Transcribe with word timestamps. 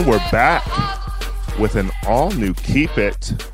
And 0.00 0.08
we're 0.08 0.30
back 0.30 0.64
with 1.58 1.76
an 1.76 1.90
all 2.06 2.30
new 2.30 2.54
Keep 2.54 2.96
It. 2.96 3.44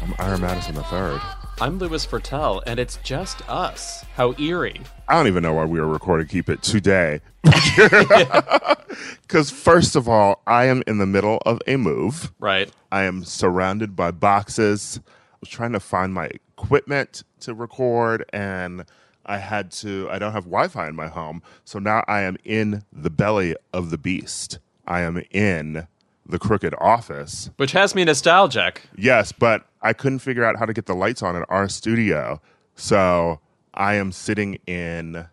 I'm 0.00 0.14
Ira 0.18 0.38
Madison 0.38 0.76
III. 0.76 1.20
I'm 1.60 1.76
Louis 1.76 2.06
Virtel, 2.06 2.62
and 2.66 2.80
it's 2.80 2.96
just 3.02 3.46
us. 3.50 4.02
How 4.14 4.32
eerie. 4.38 4.80
I 5.08 5.12
don't 5.12 5.26
even 5.26 5.42
know 5.42 5.52
why 5.52 5.66
we 5.66 5.78
are 5.78 5.86
recording 5.86 6.26
Keep 6.26 6.48
It 6.48 6.62
today. 6.62 7.20
Because, 9.22 9.50
first 9.50 9.94
of 9.94 10.08
all, 10.08 10.42
I 10.46 10.64
am 10.64 10.82
in 10.86 10.96
the 10.96 11.06
middle 11.06 11.36
of 11.44 11.60
a 11.66 11.76
move. 11.76 12.32
Right. 12.40 12.72
I 12.90 13.02
am 13.02 13.22
surrounded 13.22 13.94
by 13.94 14.10
boxes. 14.10 15.00
I 15.06 15.36
was 15.40 15.50
trying 15.50 15.72
to 15.72 15.80
find 15.80 16.14
my 16.14 16.30
equipment 16.56 17.24
to 17.40 17.52
record, 17.52 18.24
and 18.32 18.86
I 19.26 19.36
had 19.36 19.70
to, 19.72 20.08
I 20.10 20.18
don't 20.18 20.32
have 20.32 20.44
Wi 20.44 20.68
Fi 20.68 20.88
in 20.88 20.96
my 20.96 21.08
home. 21.08 21.42
So 21.66 21.78
now 21.78 22.04
I 22.08 22.22
am 22.22 22.38
in 22.42 22.84
the 22.90 23.10
belly 23.10 23.54
of 23.74 23.90
the 23.90 23.98
beast. 23.98 24.60
I 24.90 25.02
am 25.02 25.22
in 25.30 25.86
the 26.26 26.38
crooked 26.38 26.74
office. 26.78 27.50
Which 27.56 27.72
has 27.72 27.94
me 27.94 28.04
nostalgic. 28.04 28.82
Yes, 28.96 29.30
but 29.30 29.66
I 29.80 29.92
couldn't 29.92 30.18
figure 30.18 30.44
out 30.44 30.58
how 30.58 30.66
to 30.66 30.72
get 30.72 30.86
the 30.86 30.94
lights 30.94 31.22
on 31.22 31.36
in 31.36 31.44
our 31.44 31.68
studio. 31.68 32.40
So 32.74 33.40
I 33.72 33.94
am 33.94 34.10
sitting 34.10 34.58
in 34.66 35.28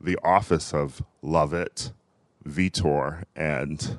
the 0.00 0.18
office 0.24 0.72
of 0.72 1.02
Love 1.20 1.52
It, 1.52 1.92
Vietor, 2.44 3.24
and 3.36 3.98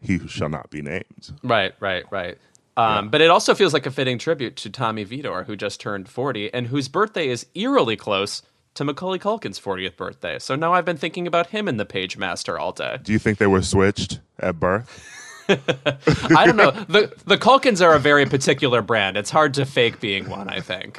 he 0.00 0.18
who 0.18 0.28
shall 0.28 0.48
not 0.48 0.70
be 0.70 0.80
named. 0.80 1.32
Right, 1.42 1.74
right, 1.80 2.04
right. 2.12 2.38
Um, 2.76 3.10
But 3.10 3.20
it 3.20 3.30
also 3.30 3.54
feels 3.54 3.74
like 3.74 3.84
a 3.84 3.90
fitting 3.90 4.16
tribute 4.16 4.54
to 4.56 4.70
Tommy 4.70 5.02
Vietor, 5.04 5.44
who 5.44 5.56
just 5.56 5.80
turned 5.80 6.08
40 6.08 6.54
and 6.54 6.68
whose 6.68 6.88
birthday 6.88 7.28
is 7.28 7.46
eerily 7.54 7.96
close 7.96 8.42
to 8.74 8.84
Macaulay 8.84 9.18
Culkin's 9.18 9.60
40th 9.60 9.96
birthday. 9.96 10.38
So 10.38 10.54
now 10.54 10.72
I've 10.72 10.84
been 10.84 10.96
thinking 10.96 11.26
about 11.26 11.48
him 11.48 11.68
in 11.68 11.76
the 11.76 11.84
Pagemaster 11.84 12.58
all 12.58 12.72
day. 12.72 12.98
Do 13.02 13.12
you 13.12 13.18
think 13.18 13.38
they 13.38 13.46
were 13.46 13.62
switched 13.62 14.20
at 14.38 14.58
birth? 14.58 15.08
I 15.48 16.46
don't 16.46 16.56
know. 16.56 16.70
The 16.70 17.12
the 17.26 17.36
Culkins 17.36 17.84
are 17.84 17.94
a 17.94 17.98
very 17.98 18.26
particular 18.26 18.80
brand. 18.80 19.16
It's 19.16 19.30
hard 19.30 19.54
to 19.54 19.66
fake 19.66 20.00
being 20.00 20.28
one, 20.30 20.48
I 20.48 20.60
think. 20.60 20.98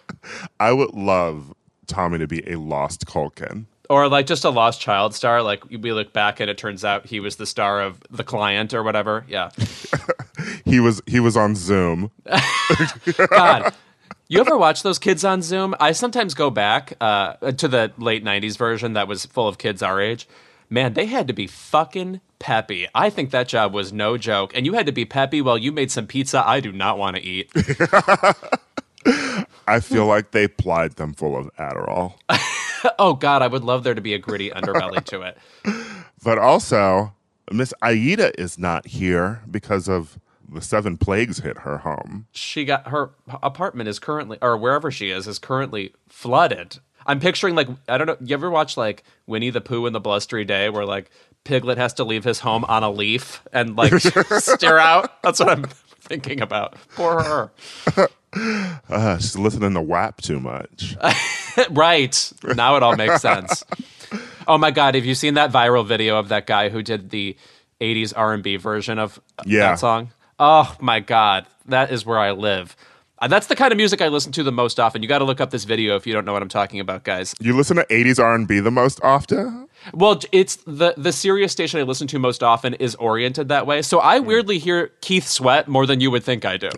I 0.60 0.72
would 0.72 0.94
love 0.94 1.52
Tommy 1.86 2.18
to 2.18 2.26
be 2.26 2.48
a 2.50 2.56
lost 2.56 3.06
Culkin. 3.06 3.66
Or 3.90 4.08
like 4.08 4.26
just 4.26 4.44
a 4.44 4.50
lost 4.50 4.80
child 4.80 5.14
star. 5.14 5.42
Like 5.42 5.64
we 5.68 5.92
look 5.92 6.12
back 6.12 6.38
and 6.38 6.48
it 6.48 6.56
turns 6.56 6.84
out 6.84 7.06
he 7.06 7.18
was 7.18 7.36
the 7.36 7.46
star 7.46 7.82
of 7.82 8.00
The 8.10 8.22
Client 8.22 8.72
or 8.72 8.82
whatever. 8.82 9.24
Yeah. 9.28 9.50
He 10.64 10.80
was 10.80 11.02
he 11.06 11.20
was 11.20 11.36
on 11.36 11.54
Zoom. 11.54 12.10
God. 13.28 13.74
You 14.30 14.38
ever 14.38 14.56
watch 14.56 14.84
those 14.84 15.00
kids 15.00 15.24
on 15.24 15.42
Zoom? 15.42 15.74
I 15.80 15.90
sometimes 15.90 16.34
go 16.34 16.50
back 16.50 16.92
uh, 17.00 17.32
to 17.50 17.66
the 17.66 17.92
late 17.98 18.22
90s 18.22 18.56
version 18.56 18.92
that 18.92 19.08
was 19.08 19.26
full 19.26 19.48
of 19.48 19.58
kids 19.58 19.82
our 19.82 20.00
age. 20.00 20.28
Man, 20.68 20.92
they 20.94 21.06
had 21.06 21.26
to 21.26 21.32
be 21.32 21.48
fucking 21.48 22.20
peppy. 22.38 22.86
I 22.94 23.10
think 23.10 23.32
that 23.32 23.48
job 23.48 23.74
was 23.74 23.92
no 23.92 24.16
joke. 24.16 24.52
And 24.54 24.64
you 24.64 24.74
had 24.74 24.86
to 24.86 24.92
be 24.92 25.04
peppy 25.04 25.42
while 25.42 25.58
you 25.58 25.72
made 25.72 25.90
some 25.90 26.06
pizza 26.06 26.46
I 26.46 26.60
do 26.60 26.70
not 26.70 26.96
want 26.96 27.16
to 27.16 27.22
eat. 27.22 27.50
I 29.66 29.80
feel 29.80 30.06
like 30.06 30.30
they 30.30 30.46
plied 30.46 30.92
them 30.92 31.12
full 31.12 31.36
of 31.36 31.50
Adderall. 31.56 32.14
oh, 33.00 33.14
God, 33.14 33.42
I 33.42 33.48
would 33.48 33.64
love 33.64 33.82
there 33.82 33.94
to 33.94 34.00
be 34.00 34.14
a 34.14 34.18
gritty 34.18 34.50
underbelly 34.50 35.04
to 35.06 35.22
it. 35.22 35.38
But 36.22 36.38
also, 36.38 37.14
Miss 37.50 37.74
Aida 37.82 38.38
is 38.38 38.58
not 38.58 38.86
here 38.86 39.42
because 39.50 39.88
of 39.88 40.20
the 40.52 40.60
seven 40.60 40.96
plagues 40.96 41.38
hit 41.38 41.58
her 41.58 41.78
home. 41.78 42.26
She 42.32 42.64
got 42.64 42.88
her 42.88 43.10
apartment 43.42 43.88
is 43.88 43.98
currently, 43.98 44.38
or 44.42 44.56
wherever 44.56 44.90
she 44.90 45.10
is, 45.10 45.26
is 45.26 45.38
currently 45.38 45.92
flooded. 46.08 46.78
I'm 47.06 47.20
picturing 47.20 47.54
like 47.54 47.68
I 47.88 47.98
don't 47.98 48.06
know. 48.06 48.16
You 48.20 48.34
ever 48.34 48.50
watch 48.50 48.76
like 48.76 49.04
Winnie 49.26 49.50
the 49.50 49.60
Pooh 49.60 49.86
and 49.86 49.94
the 49.94 50.00
Blustery 50.00 50.44
Day, 50.44 50.68
where 50.70 50.84
like 50.84 51.10
Piglet 51.44 51.78
has 51.78 51.94
to 51.94 52.04
leave 52.04 52.24
his 52.24 52.40
home 52.40 52.64
on 52.64 52.82
a 52.82 52.90
leaf 52.90 53.42
and 53.52 53.76
like 53.76 53.92
stare 54.38 54.78
out? 54.78 55.22
That's 55.22 55.40
what 55.40 55.48
I'm 55.48 55.64
thinking 56.00 56.40
about. 56.40 56.76
Poor 56.94 57.22
her. 57.22 58.08
Uh, 58.88 59.18
she's 59.18 59.36
listening 59.36 59.74
to 59.74 59.80
WAP 59.80 60.20
too 60.22 60.38
much. 60.38 60.96
right 61.72 62.32
now, 62.54 62.76
it 62.76 62.82
all 62.84 62.94
makes 62.94 63.20
sense. 63.20 63.64
Oh 64.46 64.56
my 64.56 64.70
god, 64.70 64.94
have 64.94 65.04
you 65.04 65.16
seen 65.16 65.34
that 65.34 65.50
viral 65.50 65.84
video 65.84 66.16
of 66.16 66.28
that 66.28 66.46
guy 66.46 66.68
who 66.68 66.80
did 66.80 67.10
the 67.10 67.36
'80s 67.80 68.12
R&B 68.16 68.54
version 68.54 69.00
of 69.00 69.20
Yeah. 69.44 69.70
that 69.70 69.80
song? 69.80 70.12
Oh 70.42 70.74
my 70.80 71.00
god, 71.00 71.46
that 71.66 71.92
is 71.92 72.06
where 72.06 72.18
I 72.18 72.30
live. 72.30 72.74
Uh, 73.18 73.28
that's 73.28 73.48
the 73.48 73.54
kind 73.54 73.72
of 73.72 73.76
music 73.76 74.00
I 74.00 74.08
listen 74.08 74.32
to 74.32 74.42
the 74.42 74.50
most 74.50 74.80
often. 74.80 75.02
You 75.02 75.08
got 75.08 75.18
to 75.18 75.26
look 75.26 75.38
up 75.38 75.50
this 75.50 75.64
video 75.64 75.96
if 75.96 76.06
you 76.06 76.14
don't 76.14 76.24
know 76.24 76.32
what 76.32 76.40
I'm 76.40 76.48
talking 76.48 76.80
about, 76.80 77.04
guys. 77.04 77.34
You 77.40 77.54
listen 77.54 77.76
to 77.76 77.84
80s 77.84 78.18
R&B 78.18 78.60
the 78.60 78.70
most 78.70 78.98
often? 79.04 79.68
Well, 79.92 80.18
it's 80.32 80.56
the 80.66 80.94
the 80.96 81.12
Sirius 81.12 81.52
station 81.52 81.78
I 81.78 81.82
listen 81.82 82.06
to 82.06 82.18
most 82.18 82.42
often 82.42 82.72
is 82.74 82.94
oriented 82.94 83.48
that 83.48 83.66
way. 83.66 83.82
So 83.82 83.98
I 83.98 84.20
weirdly 84.20 84.58
hear 84.58 84.88
Keith 85.02 85.26
Sweat 85.26 85.68
more 85.68 85.84
than 85.84 86.00
you 86.00 86.10
would 86.10 86.24
think 86.24 86.46
I 86.46 86.56
do. 86.56 86.70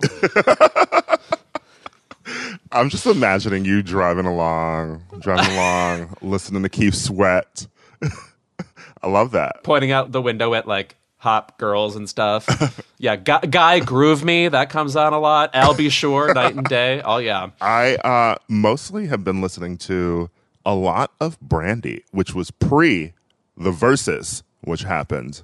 I'm 2.73 2.89
just 2.89 3.07
imagining 3.07 3.65
you 3.65 3.81
driving 3.83 4.27
along, 4.27 5.05
driving 5.21 5.53
along, 5.57 6.17
listening 6.21 6.65
to 6.65 6.69
Keith 6.69 6.95
Sweat. 6.97 7.69
I 9.03 9.07
love 9.07 9.31
that. 9.33 9.63
Pointing 9.63 9.93
out 9.93 10.11
the 10.11 10.23
window 10.23 10.55
at 10.55 10.67
like 10.67 10.97
hop 11.23 11.57
girls 11.57 11.95
and 11.95 12.09
stuff. 12.09 12.85
yeah, 12.99 13.15
guy, 13.15 13.39
guy 13.43 13.79
groove 13.79 14.25
me 14.25 14.49
that 14.49 14.71
comes 14.71 14.97
on 14.97 15.13
a 15.13 15.21
lot. 15.21 15.55
Al 15.55 15.73
B. 15.73 15.89
Sure 15.89 16.35
night 16.35 16.57
and 16.57 16.67
day. 16.67 17.01
Oh 17.05 17.19
yeah. 17.19 17.51
I 17.61 17.95
uh, 17.97 18.35
mostly 18.49 19.07
have 19.07 19.23
been 19.23 19.41
listening 19.41 19.77
to 19.79 20.31
a 20.67 20.75
lot 20.75 21.13
of 21.21 21.41
Brandy, 21.41 22.05
which 22.11 22.35
was 22.35 22.51
pre 22.51 23.13
the 23.57 23.71
Verzuz, 23.71 24.43
which 24.63 24.83
happened 24.83 25.43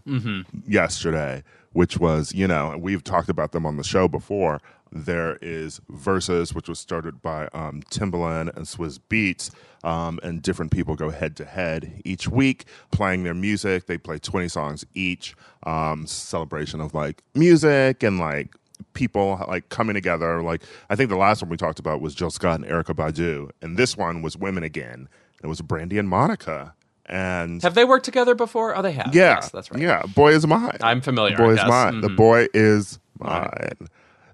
yesterday, 0.67 1.45
which 1.73 1.97
was, 1.97 2.35
you 2.35 2.49
know, 2.49 2.77
we've 2.77 3.05
talked 3.05 3.29
about 3.29 3.53
them 3.53 3.65
on 3.65 3.77
the 3.77 3.85
show 3.85 4.09
before. 4.09 4.61
There 4.93 5.39
is 5.43 5.81
Verzuz, 5.93 6.55
which 6.55 6.69
was 6.69 6.79
started 6.79 7.21
by 7.23 7.49
um, 7.53 7.83
Timbaland 7.91 8.57
and 8.57 8.67
Swizz 8.67 8.99
Beatz, 9.11 9.51
um, 9.85 10.19
and 10.23 10.41
different 10.43 10.73
people 10.73 10.95
go 10.97 11.11
head 11.11 11.37
to 11.37 11.45
head 11.45 12.01
each 12.05 12.29
week 12.29 12.65
playing 12.91 13.25
their 13.25 13.35
music. 13.35 13.87
They 13.87 13.99
play 13.99 14.19
20 14.19 14.49
songs 14.49 14.85
each, 14.95 15.35
um, 15.65 16.07
celebration 16.07 16.81
of 16.81 16.95
like 16.95 17.23
music 17.35 18.03
and 18.03 18.19
like 18.19 18.55
people 18.95 19.45
like 19.49 19.69
coming 19.69 19.95
together. 19.95 20.43
Like 20.43 20.63
I 20.91 20.97
think 20.97 21.11
the 21.11 21.17
last 21.17 21.43
one 21.43 21.51
we 21.51 21.57
talked 21.57 21.79
about 21.79 22.01
was 22.01 22.15
Jill 22.15 22.31
Scott 22.31 22.61
and 22.61 22.65
Erykah 22.69 22.95
Badu, 22.95 23.51
and 23.63 23.77
this 23.77 23.97
one 23.97 24.23
was 24.23 24.37
women 24.37 24.63
again. 24.63 25.09
It 25.43 25.47
was 25.47 25.61
Brandy 25.61 25.99
and 25.99 26.09
Monica, 26.09 26.75
and 27.07 27.63
Have 27.63 27.75
they 27.75 27.85
worked 27.85 28.05
together 28.05 28.35
before? 28.35 28.77
Oh, 28.77 28.83
they 28.83 28.93
have. 28.93 29.15
yeah, 29.15 29.35
Yes, 29.37 29.51
that's 29.51 29.71
right. 29.71 29.81
Yeah, 29.81 30.03
boy 30.15 30.33
is 30.33 30.47
mine. 30.47 30.79
I'm 30.81 31.01
familiar, 31.01 31.37
Boy 31.37 31.51
is 31.55 31.65
mine. 31.67 32.01
The 32.01 32.09
Mhm. 32.09 32.17
boy 32.17 32.47
is 32.55 32.99
mine. 33.21 33.89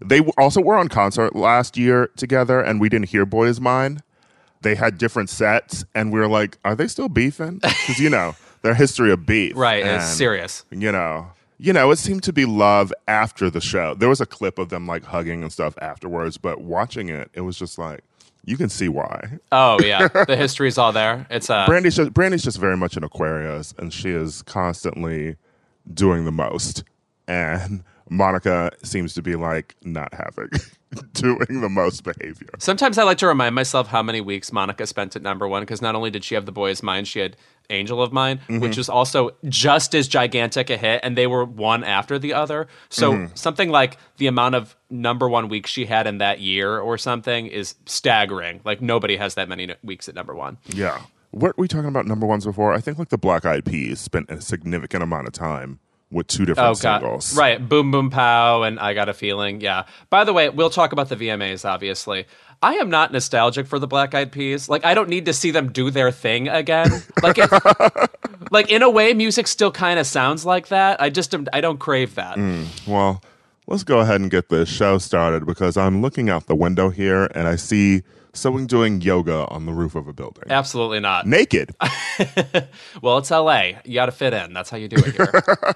They 0.05 0.21
also 0.21 0.61
were 0.61 0.77
on 0.77 0.89
concert 0.89 1.35
last 1.35 1.77
year 1.77 2.11
together, 2.17 2.61
and 2.61 2.81
we 2.81 2.89
didn't 2.89 3.09
hear 3.09 3.25
"Boy 3.27 3.47
Is 3.47 3.61
Mine." 3.61 4.01
They 4.63 4.75
had 4.75 4.97
different 4.97 5.29
sets, 5.31 5.85
and 5.95 6.13
we 6.13 6.19
were 6.21 6.29
like, 6.29 6.59
"Are 6.65 6.75
they 6.75 6.89
still 6.89 7.09
beefing?" 7.09 7.59
Because 7.63 7.99
you 7.99 8.11
know 8.11 8.35
their 8.63 8.75
history 8.75 9.13
of 9.13 9.27
beef, 9.27 9.57
Right, 9.57 9.83
and, 9.83 9.97
it's 9.97 10.11
serious. 10.11 10.65
You 10.71 10.91
know, 10.91 11.29
you 11.59 11.73
know, 11.73 11.91
it 11.91 11.97
seemed 11.97 12.23
to 12.25 12.33
be 12.33 12.45
love 12.45 12.93
after 13.07 13.51
the 13.51 13.61
show. 13.61 13.95
There 13.95 14.09
was 14.09 14.21
a 14.21 14.27
clip 14.27 14.59
of 14.59 14.71
them 14.71 14.87
like 14.87 15.05
hugging 15.05 15.43
and 15.43 15.53
stuff 15.53 15.75
afterwards, 15.81 16.39
but 16.39 16.61
watching 16.61 17.09
it, 17.09 17.31
it 17.35 17.43
was 17.43 17.59
just 17.59 17.79
like 17.79 18.03
you 18.45 18.57
can 18.57 18.69
see 18.69 18.89
why. 18.89 19.39
Oh 19.53 19.79
yeah, 19.83 20.09
the 20.27 20.37
history's 20.37 20.79
all 20.79 20.93
there. 20.93 21.27
It's 21.31 21.51
uh, 21.51 21.67
Brandy's 21.67 21.97
just, 21.97 22.13
Brandy's 22.13 22.43
just 22.45 22.59
very 22.59 22.77
much 22.77 22.97
an 22.97 23.05
Aquarius, 23.05 23.75
and 23.79 23.93
she 23.93 24.11
is 24.11 24.43
constantly 24.43 25.37
doing 25.93 26.25
the 26.25 26.33
most. 26.33 26.85
And 27.27 27.85
Monica 28.17 28.71
seems 28.83 29.15
to 29.15 29.23
be 29.23 29.37
like 29.37 29.75
not 29.85 30.13
having. 30.15 30.49
doing 31.15 31.61
the 31.61 31.69
most 31.69 32.05
behavior. 32.05 32.49
Sometimes 32.59 32.99
I 32.99 33.03
like 33.03 33.19
to 33.19 33.27
remind 33.27 33.55
myself 33.57 33.89
how 33.89 34.01
many 34.01 34.21
weeks 34.21 34.53
Monica 34.53 34.87
spent 34.87 35.17
at 35.17 35.23
number 35.23 35.49
one 35.49 35.63
because 35.63 35.83
not 35.83 35.97
only 35.97 36.09
did 36.11 36.23
she 36.23 36.37
have 36.37 36.47
The 36.47 36.53
Boy 36.53 36.71
Is 36.71 36.85
Mine, 36.85 37.05
she 37.05 37.19
had 37.19 37.37
Angel 37.71 38.01
of 38.01 38.13
Mine, 38.13 38.39
Mm-hmm. 38.39 38.61
which 38.61 38.77
was 38.77 38.89
also 38.89 39.31
just 39.49 39.95
as 39.97 40.07
gigantic 40.07 40.71
a 40.71 40.77
hit, 40.77 41.01
and 41.03 41.19
they 41.19 41.27
were 41.27 41.45
one 41.45 41.83
after 41.83 42.17
the 42.19 42.33
other. 42.35 42.69
So 42.91 43.13
Mm-hmm. 43.13 43.35
something 43.35 43.71
like 43.71 43.97
the 44.19 44.29
amount 44.29 44.55
of 44.55 44.77
number 44.89 45.29
one 45.29 45.49
weeks 45.49 45.69
she 45.71 45.87
had 45.87 46.07
in 46.07 46.19
that 46.19 46.39
year 46.41 46.79
or 46.79 46.97
something 46.97 47.47
is 47.49 47.75
staggering. 47.87 48.61
Like 48.65 48.81
nobody 48.81 49.17
has 49.17 49.35
that 49.35 49.49
many 49.49 49.75
weeks 49.83 50.09
at 50.09 50.15
number 50.15 50.35
one. 50.35 50.59
Yeah. 50.69 51.01
What 51.33 51.57
were 51.59 51.63
we 51.63 51.67
talking 51.69 51.89
about 51.89 52.07
number 52.07 52.27
ones 52.27 52.45
before? 52.45 52.73
I 52.73 52.81
think 52.81 52.99
like 53.01 53.09
the 53.09 53.19
Black 53.19 53.45
Eyed 53.45 53.65
Peas 53.65 53.99
spent 53.99 54.31
a 54.31 54.41
significant 54.41 55.03
amount 55.03 55.27
of 55.27 55.33
time 55.33 55.81
with 56.15 56.27
two 56.29 56.47
different 56.47 56.71
Oh 56.71 56.75
singles. 56.75 57.37
right? 57.37 57.67
Boom 57.69 57.91
Boom 57.91 58.09
Pow 58.09 58.63
and 58.63 58.79
I 58.81 58.95
Got 58.95 59.09
a 59.11 59.15
Feeling. 59.15 59.61
Yeah. 59.61 59.85
By 60.09 60.25
the 60.25 60.33
way, 60.33 60.49
we'll 60.49 60.71
talk 60.71 60.93
about 60.93 61.09
the 61.11 61.17
VMAs. 61.17 61.69
Obviously, 61.69 62.27
I 62.63 62.75
am 62.75 62.89
not 62.89 63.13
nostalgic 63.13 63.67
for 63.67 63.79
the 63.79 63.87
Black 63.87 64.15
Eyed 64.15 64.33
Peas. 64.33 64.69
Like, 64.69 64.85
I 64.85 64.95
don't 64.95 65.09
need 65.11 65.27
to 65.27 65.33
see 65.35 65.51
them 65.51 65.71
do 65.73 65.91
their 65.91 66.11
thing 66.11 66.49
again. 66.49 67.03
Like, 67.23 67.37
it, 67.39 67.51
like 68.51 68.71
in 68.71 68.83
a 68.83 68.91
way, 68.91 69.13
music 69.15 69.47
still 69.47 69.71
kind 69.73 69.99
of 69.99 70.07
sounds 70.07 70.45
like 70.47 70.69
that. 70.69 71.01
I 71.03 71.11
just 71.11 71.35
am- 71.35 71.47
I 71.53 71.61
don't 71.61 71.79
crave 71.79 72.15
that. 72.15 72.37
Mm. 72.37 72.87
Well, 72.87 73.23
let's 73.67 73.83
go 73.85 74.01
ahead 74.01 74.21
and 74.21 74.31
get 74.31 74.49
this 74.51 74.69
show 74.69 74.99
started 74.99 75.47
because 75.47 75.77
I'm 75.77 76.01
looking 76.03 76.29
out 76.31 76.47
the 76.47 76.55
window 76.55 76.91
here 76.91 77.25
and 77.35 77.49
I 77.49 77.57
see 77.57 78.03
someone 78.35 78.67
doing 78.67 79.01
yoga 79.01 79.47
on 79.49 79.67
the 79.67 79.73
roof 79.73 79.95
of 79.95 80.07
a 80.09 80.13
building. 80.13 80.45
Absolutely 80.49 81.01
not. 81.01 81.27
Naked. 81.27 81.75
Well, 83.03 83.19
it's 83.19 83.31
LA. 83.31 83.73
You 83.85 83.95
got 83.95 84.07
to 84.07 84.13
fit 84.13 84.33
in. 84.33 84.53
That's 84.53 84.71
how 84.71 84.77
you 84.77 84.89
do 84.89 84.97
it 84.99 85.15
here. 85.15 85.75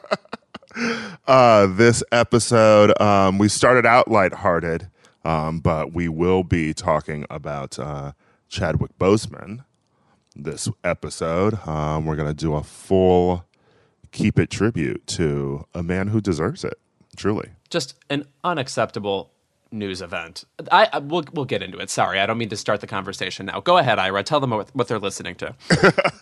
Uh, 1.26 1.66
this 1.66 2.04
episode, 2.12 2.98
um, 3.00 3.36
we 3.38 3.48
started 3.48 3.84
out 3.84 4.06
lighthearted, 4.08 4.88
um, 5.24 5.58
but 5.58 5.92
we 5.92 6.08
will 6.08 6.44
be 6.44 6.72
talking 6.72 7.24
about 7.30 7.78
uh, 7.80 8.12
Chadwick 8.48 8.96
Boseman 8.98 9.64
this 10.36 10.68
episode. 10.84 11.58
Um, 11.66 12.06
we're 12.06 12.14
going 12.14 12.28
to 12.28 12.34
do 12.34 12.54
a 12.54 12.62
full 12.62 13.44
keep 14.12 14.38
it 14.38 14.50
tribute 14.50 15.04
to 15.08 15.64
a 15.74 15.82
man 15.82 16.08
who 16.08 16.20
deserves 16.20 16.62
it, 16.64 16.74
truly. 17.16 17.48
just 17.70 17.94
an 18.08 18.24
unacceptable 18.44 19.32
news 19.70 20.02
event. 20.02 20.44
I, 20.72 20.88
I 20.92 20.98
we'll 20.98 21.24
we'll 21.32 21.44
get 21.44 21.62
into 21.62 21.78
it. 21.78 21.90
Sorry, 21.90 22.20
I 22.20 22.26
don't 22.26 22.38
mean 22.38 22.48
to 22.50 22.56
start 22.56 22.80
the 22.80 22.86
conversation 22.86 23.46
now. 23.46 23.60
Go 23.60 23.78
ahead, 23.78 23.98
Ira. 23.98 24.22
Tell 24.22 24.40
them 24.40 24.50
what, 24.50 24.74
what 24.74 24.88
they're 24.88 24.98
listening 24.98 25.34
to. 25.36 25.54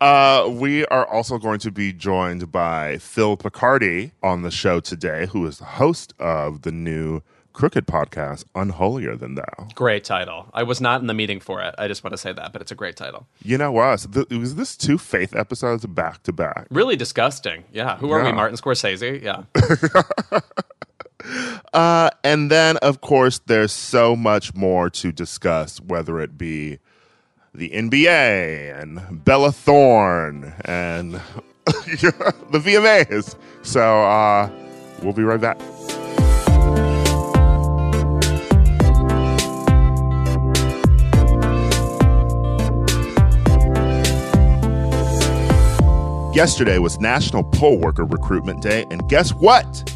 Uh, 0.00 0.48
we 0.50 0.84
are 0.86 1.06
also 1.06 1.38
going 1.38 1.60
to 1.60 1.70
be 1.70 1.92
joined 1.92 2.50
by 2.50 2.98
Phil 2.98 3.36
Picardi 3.36 4.10
on 4.20 4.42
the 4.42 4.50
show 4.50 4.80
today, 4.80 5.26
who 5.26 5.46
is 5.46 5.58
the 5.58 5.64
host 5.64 6.12
of 6.18 6.62
the 6.62 6.72
new 6.72 7.20
Crooked 7.52 7.86
podcast, 7.86 8.44
Unholier 8.54 9.14
Than 9.14 9.34
Thou. 9.34 9.68
Great 9.74 10.04
title. 10.04 10.48
I 10.54 10.62
was 10.62 10.80
not 10.80 11.00
in 11.00 11.06
the 11.06 11.14
meeting 11.14 11.38
for 11.38 11.60
it. 11.62 11.74
I 11.78 11.86
just 11.86 12.02
want 12.02 12.12
to 12.12 12.18
say 12.18 12.32
that, 12.32 12.52
but 12.52 12.62
it's 12.62 12.72
a 12.72 12.74
great 12.74 12.96
title. 12.96 13.26
You 13.44 13.58
know 13.58 13.70
what? 13.70 14.06
Th- 14.12 14.28
was 14.30 14.54
this 14.54 14.76
two 14.76 14.98
faith 14.98 15.36
episodes 15.36 15.84
back 15.86 16.22
to 16.24 16.32
back? 16.32 16.66
Really 16.70 16.96
disgusting. 16.96 17.64
Yeah. 17.72 17.98
Who 17.98 18.10
are 18.10 18.24
we? 18.24 18.32
Martin 18.32 18.56
Scorsese? 18.56 19.22
Yeah. 19.22 19.42
Uh, 21.72 22.10
and 22.22 22.50
then, 22.50 22.76
of 22.78 23.00
course, 23.00 23.40
there's 23.46 23.72
so 23.72 24.14
much 24.14 24.54
more 24.54 24.90
to 24.90 25.12
discuss, 25.12 25.80
whether 25.80 26.20
it 26.20 26.36
be 26.36 26.78
the 27.54 27.70
NBA 27.70 28.80
and 28.80 29.24
Bella 29.24 29.52
Thorne 29.52 30.54
and 30.64 31.14
the 31.64 32.60
VMAs. 32.62 33.36
So 33.62 34.02
uh, 34.02 34.50
we'll 35.02 35.12
be 35.12 35.22
right 35.22 35.40
back. 35.40 35.58
Yesterday 46.34 46.78
was 46.78 46.98
National 46.98 47.44
Poll 47.44 47.78
Worker 47.78 48.06
Recruitment 48.06 48.62
Day, 48.62 48.86
and 48.90 49.06
guess 49.06 49.34
what? 49.34 49.92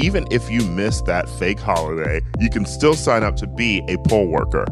Even 0.00 0.28
if 0.30 0.48
you 0.48 0.62
miss 0.62 1.02
that 1.02 1.28
fake 1.28 1.58
holiday, 1.58 2.20
you 2.38 2.48
can 2.48 2.64
still 2.64 2.94
sign 2.94 3.24
up 3.24 3.34
to 3.36 3.48
be 3.48 3.82
a 3.88 3.98
poll 4.08 4.28
worker. 4.28 4.64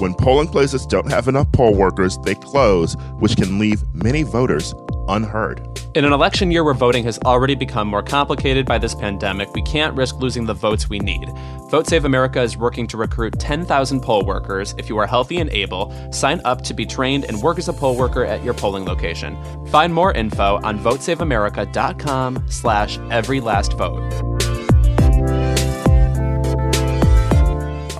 When 0.00 0.12
polling 0.12 0.48
places 0.48 0.84
don't 0.86 1.08
have 1.08 1.28
enough 1.28 1.50
poll 1.52 1.72
workers, 1.72 2.18
they 2.24 2.34
close, 2.34 2.94
which 3.20 3.36
can 3.36 3.60
leave 3.60 3.82
many 3.94 4.24
voters 4.24 4.74
unheard. 5.08 5.60
In 5.94 6.04
an 6.04 6.12
election 6.12 6.50
year 6.50 6.64
where 6.64 6.74
voting 6.74 7.04
has 7.04 7.18
already 7.20 7.54
become 7.54 7.86
more 7.86 8.02
complicated 8.02 8.66
by 8.66 8.76
this 8.76 8.94
pandemic, 8.94 9.54
we 9.54 9.62
can't 9.62 9.94
risk 9.94 10.16
losing 10.16 10.46
the 10.46 10.52
votes 10.52 10.90
we 10.90 10.98
need. 10.98 11.28
Vote 11.70 11.86
Save 11.86 12.04
America 12.04 12.42
is 12.42 12.56
working 12.56 12.88
to 12.88 12.96
recruit 12.96 13.38
10,000 13.38 14.00
poll 14.00 14.24
workers. 14.24 14.74
If 14.76 14.88
you 14.88 14.98
are 14.98 15.06
healthy 15.06 15.38
and 15.38 15.48
able, 15.50 15.94
sign 16.12 16.40
up 16.44 16.62
to 16.62 16.74
be 16.74 16.84
trained 16.84 17.24
and 17.24 17.40
work 17.40 17.58
as 17.58 17.68
a 17.68 17.72
poll 17.72 17.96
worker 17.96 18.24
at 18.24 18.42
your 18.42 18.52
polling 18.52 18.84
location. 18.84 19.38
Find 19.68 19.94
more 19.94 20.12
info 20.12 20.60
on 20.64 20.80
votesaveamerica.com 20.80 22.44
slash 22.48 22.98
every 23.10 23.40
last 23.40 23.72
vote. 23.74 24.45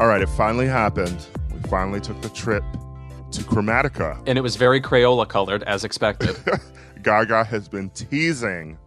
All 0.06 0.12
right, 0.12 0.23
it 0.23 0.29
finally 0.29 0.69
happened. 0.69 1.26
We 1.53 1.58
finally 1.69 2.00
took 2.00 2.23
the 2.23 2.29
trip 2.29 2.62
to 3.32 3.43
Chromatica. 3.43 4.17
And 4.29 4.38
it 4.38 4.41
was 4.41 4.55
very 4.55 4.81
Crayola 4.81 5.29
colored, 5.29 5.64
as 5.64 5.82
expected. 5.82 6.37
Gaga 7.03 7.43
has 7.43 7.69
been 7.69 7.91
teasing 7.91 8.79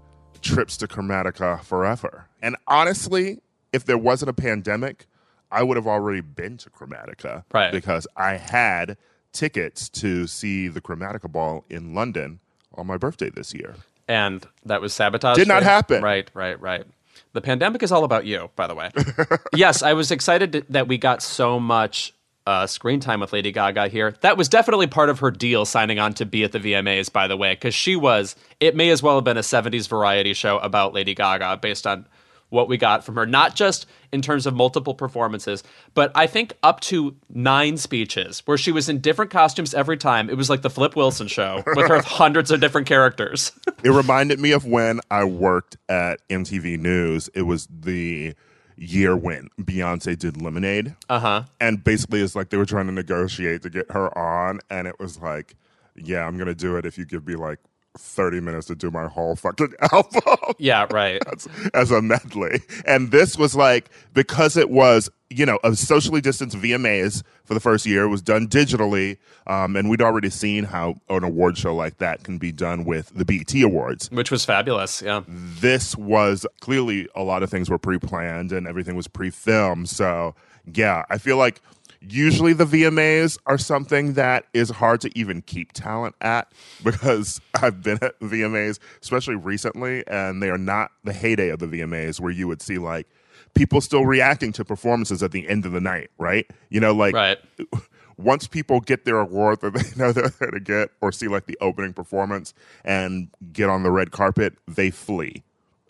trips 0.41 0.77
to 0.77 0.87
Chromatica 0.87 1.61
forever. 1.61 2.25
And 2.41 2.55
honestly, 2.67 3.41
if 3.73 3.83
there 3.83 3.97
wasn't 3.97 4.29
a 4.29 4.33
pandemic, 4.33 5.07
I 5.51 5.61
would 5.61 5.75
have 5.75 5.87
already 5.87 6.21
been 6.21 6.55
to 6.55 6.69
Chromatica. 6.69 7.43
Right. 7.51 7.73
Because 7.73 8.07
I 8.15 8.37
had 8.37 8.95
tickets 9.33 9.89
to 9.89 10.25
see 10.25 10.69
the 10.69 10.79
Chromatica 10.79 11.29
Ball 11.29 11.65
in 11.69 11.93
London 11.93 12.39
on 12.75 12.87
my 12.87 12.95
birthday 12.95 13.29
this 13.29 13.53
year. 13.53 13.75
and 14.07 14.47
that 14.63 14.79
was 14.79 14.93
sabotage. 14.93 15.35
Did 15.35 15.49
not 15.49 15.63
happen. 15.63 16.01
Right, 16.01 16.31
right, 16.33 16.57
right. 16.61 16.85
The 17.33 17.41
pandemic 17.41 17.83
is 17.83 17.91
all 17.91 18.03
about 18.03 18.25
you, 18.25 18.49
by 18.55 18.67
the 18.67 18.75
way. 18.75 18.91
yes, 19.55 19.83
I 19.83 19.93
was 19.93 20.11
excited 20.11 20.51
to- 20.53 20.65
that 20.69 20.87
we 20.87 20.97
got 20.97 21.21
so 21.21 21.59
much 21.59 22.13
uh, 22.47 22.65
screen 22.65 22.99
time 22.99 23.19
with 23.19 23.31
Lady 23.31 23.51
Gaga 23.51 23.89
here. 23.89 24.15
That 24.21 24.35
was 24.35 24.49
definitely 24.49 24.87
part 24.87 25.09
of 25.09 25.19
her 25.19 25.29
deal 25.29 25.65
signing 25.65 25.99
on 25.99 26.13
to 26.15 26.25
be 26.25 26.43
at 26.43 26.51
the 26.51 26.59
VMAs, 26.59 27.11
by 27.11 27.27
the 27.27 27.37
way, 27.37 27.53
because 27.53 27.75
she 27.75 27.95
was. 27.95 28.35
It 28.59 28.75
may 28.75 28.89
as 28.89 29.03
well 29.03 29.15
have 29.15 29.23
been 29.23 29.37
a 29.37 29.41
'70s 29.41 29.87
variety 29.87 30.33
show 30.33 30.57
about 30.57 30.93
Lady 30.93 31.13
Gaga 31.13 31.57
based 31.57 31.85
on 31.85 32.07
what 32.49 32.67
we 32.67 32.77
got 32.77 33.03
from 33.03 33.15
her, 33.15 33.25
not 33.25 33.55
just 33.55 33.85
in 34.11 34.21
terms 34.21 34.45
of 34.45 34.55
multiple 34.55 34.93
performances, 34.93 35.63
but 35.93 36.11
I 36.15 36.27
think 36.27 36.53
up 36.63 36.79
to 36.81 37.15
nine 37.29 37.77
speeches 37.77 38.41
where 38.45 38.57
she 38.57 38.71
was 38.71 38.89
in 38.89 38.99
different 38.99 39.31
costumes 39.31 39.73
every 39.73 39.97
time. 39.97 40.29
It 40.29 40.37
was 40.37 40.49
like 40.49 40.61
the 40.61 40.69
Flip 40.69 40.95
Wilson 40.95 41.27
show 41.27 41.63
with 41.75 41.87
her 41.87 42.01
hundreds 42.01 42.51
of 42.51 42.59
different 42.59 42.87
characters. 42.87 43.51
It 43.81 43.91
reminded 43.91 44.41
me 44.41 44.51
of 44.51 44.65
when 44.65 44.99
I 45.09 45.23
worked 45.23 45.77
at 45.87 46.19
MTV 46.27 46.77
News. 46.79 47.29
It 47.33 47.43
was 47.43 47.65
the 47.67 48.35
year 48.75 49.15
when 49.15 49.47
Beyonce 49.57 50.17
did 50.17 50.41
Lemonade. 50.41 50.95
Uh 51.07 51.19
huh. 51.19 51.43
And 51.61 51.81
basically, 51.81 52.21
it's 52.21 52.35
like 52.35 52.49
they 52.49 52.57
were 52.57 52.65
trying 52.65 52.87
to 52.87 52.91
negotiate 52.91 53.61
to 53.61 53.69
get 53.69 53.89
her 53.91 54.15
on. 54.17 54.59
And 54.69 54.85
it 54.85 54.99
was 54.99 55.19
like, 55.19 55.55
yeah, 55.95 56.25
I'm 56.25 56.35
going 56.35 56.47
to 56.47 56.55
do 56.55 56.75
it 56.75 56.85
if 56.85 56.97
you 56.97 57.05
give 57.05 57.25
me 57.25 57.35
like 57.35 57.59
30 57.97 58.39
minutes 58.41 58.67
to 58.67 58.75
do 58.75 58.91
my 58.91 59.07
whole 59.07 59.35
fucking 59.35 59.73
album 59.91 60.21
Yeah, 60.57 60.87
right. 60.91 61.21
as, 61.33 61.47
as 61.73 61.91
a 61.91 62.01
medley. 62.01 62.61
And 62.85 63.11
this 63.11 63.37
was 63.37 63.55
like, 63.55 63.89
because 64.13 64.55
it 64.57 64.69
was, 64.69 65.09
you 65.29 65.45
know, 65.45 65.59
a 65.63 65.75
socially 65.75 66.21
distanced 66.21 66.57
VMAs 66.57 67.23
for 67.45 67.53
the 67.53 67.59
first 67.59 67.85
year, 67.85 68.03
it 68.03 68.07
was 68.09 68.21
done 68.21 68.47
digitally. 68.47 69.17
Um, 69.47 69.75
and 69.75 69.89
we'd 69.89 70.01
already 70.01 70.29
seen 70.29 70.63
how 70.65 70.95
an 71.09 71.23
award 71.23 71.57
show 71.57 71.75
like 71.75 71.97
that 71.97 72.23
can 72.23 72.37
be 72.37 72.51
done 72.51 72.85
with 72.85 73.11
the 73.15 73.25
BET 73.25 73.53
Awards 73.63 74.09
Which 74.11 74.31
was 74.31 74.45
fabulous. 74.45 75.01
Yeah. 75.01 75.23
this 75.27 75.95
was 75.97 76.45
clearly 76.61 77.07
a 77.15 77.23
lot 77.23 77.41
of 77.43 77.49
things 77.49 77.69
were 77.69 77.79
pre-planned 77.79 78.51
and 78.51 78.67
everything 78.67 78.95
was 78.95 79.07
pre-filmed 79.07 79.89
so 79.89 80.35
yeah 80.71 81.03
i 81.09 81.17
feel 81.17 81.37
like 81.37 81.61
usually 82.01 82.53
the 82.53 82.65
vmas 82.65 83.37
are 83.45 83.57
something 83.57 84.13
that 84.13 84.45
is 84.53 84.69
hard 84.69 85.01
to 85.01 85.11
even 85.17 85.41
keep 85.41 85.71
talent 85.73 86.15
at 86.21 86.51
because 86.83 87.41
i've 87.61 87.81
been 87.81 87.97
at 88.01 88.17
vmas 88.19 88.79
especially 89.01 89.35
recently 89.35 90.05
and 90.07 90.41
they 90.41 90.49
are 90.49 90.57
not 90.57 90.91
the 91.03 91.13
heyday 91.13 91.49
of 91.49 91.59
the 91.59 91.67
vmas 91.67 92.19
where 92.19 92.31
you 92.31 92.47
would 92.47 92.61
see 92.61 92.77
like 92.77 93.07
people 93.53 93.81
still 93.81 94.05
reacting 94.05 94.51
to 94.53 94.63
performances 94.63 95.21
at 95.21 95.31
the 95.31 95.47
end 95.49 95.65
of 95.65 95.71
the 95.71 95.81
night 95.81 96.09
right 96.17 96.49
you 96.69 96.79
know 96.79 96.93
like 96.93 97.13
Right. 97.13 97.37
once 98.19 98.47
people 98.47 98.81
get 98.81 99.05
their 99.05 99.19
award 99.19 99.61
that 99.61 99.73
they 99.73 99.83
know 99.95 100.11
they're 100.11 100.27
there 100.27 100.51
to 100.51 100.59
get 100.59 100.89
or 101.01 101.11
see 101.11 101.27
like 101.27 101.45
the 101.45 101.57
opening 101.61 101.93
performance 101.93 102.53
and 102.83 103.29
get 103.53 103.69
on 103.69 103.83
the 103.83 103.91
red 103.91 104.11
carpet, 104.11 104.53
they 104.67 104.91
flee. 104.91 105.41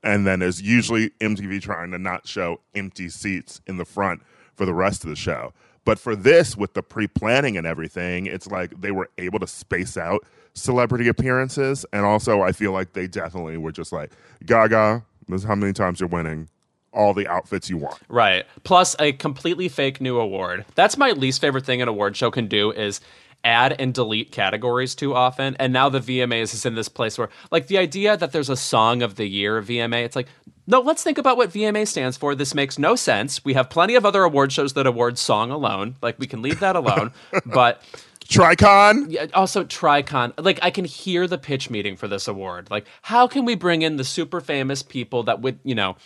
And 0.03 0.25
then 0.27 0.39
there's 0.39 0.61
usually 0.61 1.09
MTV 1.19 1.61
trying 1.61 1.91
to 1.91 1.97
not 1.97 2.27
show 2.27 2.61
empty 2.75 3.09
seats 3.09 3.61
in 3.67 3.77
the 3.77 3.85
front 3.85 4.21
for 4.55 4.65
the 4.65 4.73
rest 4.73 5.03
of 5.03 5.09
the 5.09 5.15
show. 5.15 5.53
But 5.89 5.97
for 5.97 6.15
this, 6.15 6.55
with 6.55 6.75
the 6.75 6.83
pre 6.83 7.07
planning 7.07 7.57
and 7.57 7.65
everything, 7.65 8.27
it's 8.27 8.45
like 8.45 8.79
they 8.79 8.91
were 8.91 9.09
able 9.17 9.39
to 9.39 9.47
space 9.47 9.97
out 9.97 10.23
celebrity 10.53 11.07
appearances. 11.07 11.83
And 11.91 12.05
also, 12.05 12.43
I 12.43 12.51
feel 12.51 12.73
like 12.73 12.93
they 12.93 13.07
definitely 13.07 13.57
were 13.57 13.71
just 13.71 13.91
like, 13.91 14.11
Gaga, 14.45 15.03
this 15.27 15.41
is 15.41 15.47
how 15.47 15.55
many 15.55 15.73
times 15.73 15.99
you're 15.99 16.07
winning. 16.07 16.47
all 16.93 17.13
the 17.15 17.27
outfits 17.27 17.69
you 17.71 17.77
want. 17.77 17.99
Right. 18.07 18.45
Plus 18.63 18.95
a 18.99 19.13
completely 19.13 19.67
fake 19.67 19.99
new 20.01 20.19
award. 20.19 20.65
That's 20.75 20.95
my 20.97 21.11
least 21.11 21.41
favorite 21.41 21.65
thing 21.65 21.81
an 21.81 21.87
award 21.87 22.15
show 22.15 22.31
can 22.31 22.47
do 22.47 22.71
is 22.71 23.01
add 23.43 23.75
and 23.79 23.93
delete 23.93 24.31
categories 24.31 24.95
too 24.95 25.15
often. 25.15 25.55
And 25.59 25.71
now 25.71 25.89
the 25.89 25.99
VMAs 25.99 26.53
is 26.53 26.65
in 26.65 26.75
this 26.75 26.89
place 26.89 27.17
where 27.17 27.29
like 27.51 27.67
the 27.67 27.77
idea 27.77 28.17
that 28.17 28.31
there's 28.31 28.49
a 28.49 28.57
song 28.57 29.01
of 29.01 29.15
the 29.15 29.25
year 29.25 29.61
VMA, 29.61 30.03
it's 30.03 30.15
like 30.15 30.27
no, 30.67 30.81
let's 30.81 31.01
think 31.01 31.17
about 31.17 31.35
what 31.35 31.49
VMA 31.49 31.87
stands 31.87 32.15
for. 32.15 32.35
This 32.35 32.53
makes 32.53 32.77
no 32.77 32.95
sense. 32.95 33.43
We 33.43 33.55
have 33.55 33.71
plenty 33.71 33.95
of 33.95 34.05
other 34.05 34.21
award 34.21 34.51
shows 34.51 34.73
that 34.73 34.85
award 34.85 35.17
song 35.17 35.49
alone. 35.49 35.95
Like 36.03 36.19
we 36.19 36.27
can 36.27 36.43
leave 36.43 36.59
that 36.59 36.75
alone. 36.75 37.11
but 37.45 37.81
Tricon. 38.25 39.07
yeah, 39.09 39.25
also 39.33 39.63
Tricon. 39.63 40.31
Like 40.37 40.59
I 40.61 40.69
can 40.69 40.85
hear 40.85 41.25
the 41.25 41.39
pitch 41.39 41.71
meeting 41.71 41.95
for 41.95 42.07
this 42.07 42.27
award. 42.27 42.69
Like 42.69 42.85
how 43.01 43.25
can 43.27 43.45
we 43.45 43.55
bring 43.55 43.81
in 43.81 43.97
the 43.97 44.03
super 44.03 44.41
famous 44.41 44.83
people 44.83 45.23
that 45.23 45.41
would, 45.41 45.57
you 45.63 45.73
know, 45.73 45.97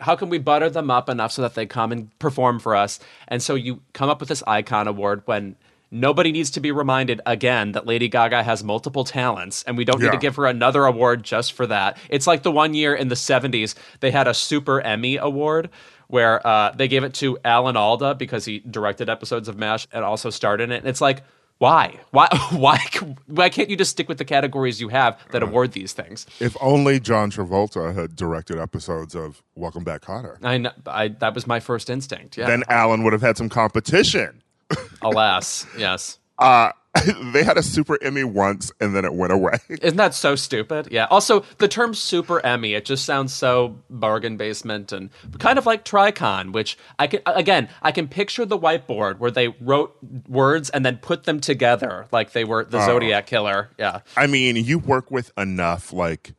how 0.00 0.16
can 0.16 0.28
we 0.28 0.38
butter 0.38 0.68
them 0.68 0.90
up 0.90 1.08
enough 1.08 1.32
so 1.32 1.42
that 1.42 1.54
they 1.54 1.64
come 1.64 1.90
and 1.90 2.16
perform 2.18 2.58
for 2.58 2.76
us? 2.76 3.00
And 3.28 3.42
so 3.42 3.54
you 3.54 3.80
come 3.94 4.10
up 4.10 4.20
with 4.20 4.28
this 4.28 4.42
icon 4.46 4.86
award 4.86 5.22
when 5.24 5.56
nobody 5.90 6.32
needs 6.32 6.50
to 6.52 6.60
be 6.60 6.70
reminded 6.72 7.20
again 7.26 7.72
that 7.72 7.86
Lady 7.86 8.08
Gaga 8.08 8.42
has 8.42 8.62
multiple 8.62 9.04
talents 9.04 9.62
and 9.64 9.76
we 9.76 9.84
don't 9.84 10.00
need 10.00 10.12
to 10.12 10.18
give 10.18 10.36
her 10.36 10.46
another 10.46 10.84
award 10.84 11.22
just 11.22 11.52
for 11.52 11.66
that. 11.66 11.96
It's 12.08 12.26
like 12.26 12.42
the 12.42 12.52
one 12.52 12.74
year 12.74 12.94
in 12.94 13.08
the 13.08 13.14
70s 13.14 13.74
they 14.00 14.10
had 14.10 14.28
a 14.28 14.34
Super 14.34 14.80
Emmy 14.80 15.16
award 15.16 15.70
where 16.08 16.44
uh, 16.46 16.72
they 16.72 16.88
gave 16.88 17.04
it 17.04 17.14
to 17.14 17.38
Alan 17.44 17.76
Alda 17.76 18.14
because 18.16 18.44
he 18.44 18.58
directed 18.60 19.08
episodes 19.08 19.48
of 19.48 19.56
MASH 19.56 19.86
and 19.92 20.04
also 20.04 20.30
starred 20.30 20.60
in 20.60 20.72
it. 20.72 20.78
And 20.78 20.88
it's 20.88 21.00
like, 21.00 21.22
why? 21.58 22.00
Why? 22.10 22.26
Why? 22.52 22.78
Why 23.26 23.50
can't 23.50 23.68
you 23.68 23.76
just 23.76 23.90
stick 23.90 24.08
with 24.08 24.16
the 24.16 24.24
categories 24.24 24.80
you 24.80 24.88
have 24.88 25.20
that 25.30 25.42
award 25.42 25.72
these 25.72 25.92
things? 25.92 26.26
If 26.40 26.56
only 26.58 26.98
John 26.98 27.30
Travolta 27.30 27.94
had 27.94 28.16
directed 28.16 28.58
episodes 28.58 29.14
of 29.14 29.42
Welcome 29.56 29.84
Back 29.84 30.00
Kotter. 30.00 30.36
I, 30.42 30.58
kn- 30.58 30.72
I 30.86 31.08
that 31.08 31.34
was 31.34 31.46
my 31.46 31.60
first 31.60 31.90
instinct. 31.90 32.38
Yeah. 32.38 32.46
Then 32.46 32.64
Alan 32.70 33.04
would 33.04 33.12
have 33.12 33.20
had 33.20 33.36
some 33.36 33.50
competition. 33.50 34.42
Alas, 35.02 35.66
yes. 35.76 36.18
Uh, 36.38 36.72
they 37.32 37.44
had 37.44 37.56
a 37.56 37.62
Super 37.62 38.02
Emmy 38.02 38.24
once 38.24 38.72
and 38.80 38.96
then 38.96 39.04
it 39.04 39.14
went 39.14 39.32
away. 39.32 39.58
Isn't 39.68 39.96
that 39.96 40.14
so 40.14 40.34
stupid? 40.34 40.88
Yeah. 40.90 41.06
Also, 41.10 41.44
the 41.58 41.68
term 41.68 41.94
Super 41.94 42.44
Emmy, 42.44 42.74
it 42.74 42.84
just 42.84 43.04
sounds 43.04 43.32
so 43.32 43.78
bargain 43.88 44.36
basement 44.36 44.90
and 44.90 45.10
kind 45.38 45.58
of 45.58 45.66
like 45.66 45.84
Tricon, 45.84 46.52
which 46.52 46.76
I 46.98 47.06
can, 47.06 47.20
again, 47.26 47.68
I 47.82 47.92
can 47.92 48.08
picture 48.08 48.44
the 48.44 48.58
whiteboard 48.58 49.18
where 49.18 49.30
they 49.30 49.48
wrote 49.60 49.96
words 50.28 50.68
and 50.70 50.84
then 50.84 50.96
put 50.96 51.24
them 51.24 51.40
together 51.40 52.06
like 52.10 52.32
they 52.32 52.44
were 52.44 52.64
the 52.64 52.84
Zodiac 52.84 53.26
Killer. 53.26 53.70
Yeah. 53.78 54.00
I 54.16 54.26
mean, 54.26 54.56
you 54.56 54.78
work 54.78 55.10
with 55.10 55.30
enough 55.38 55.92
like 55.92 56.32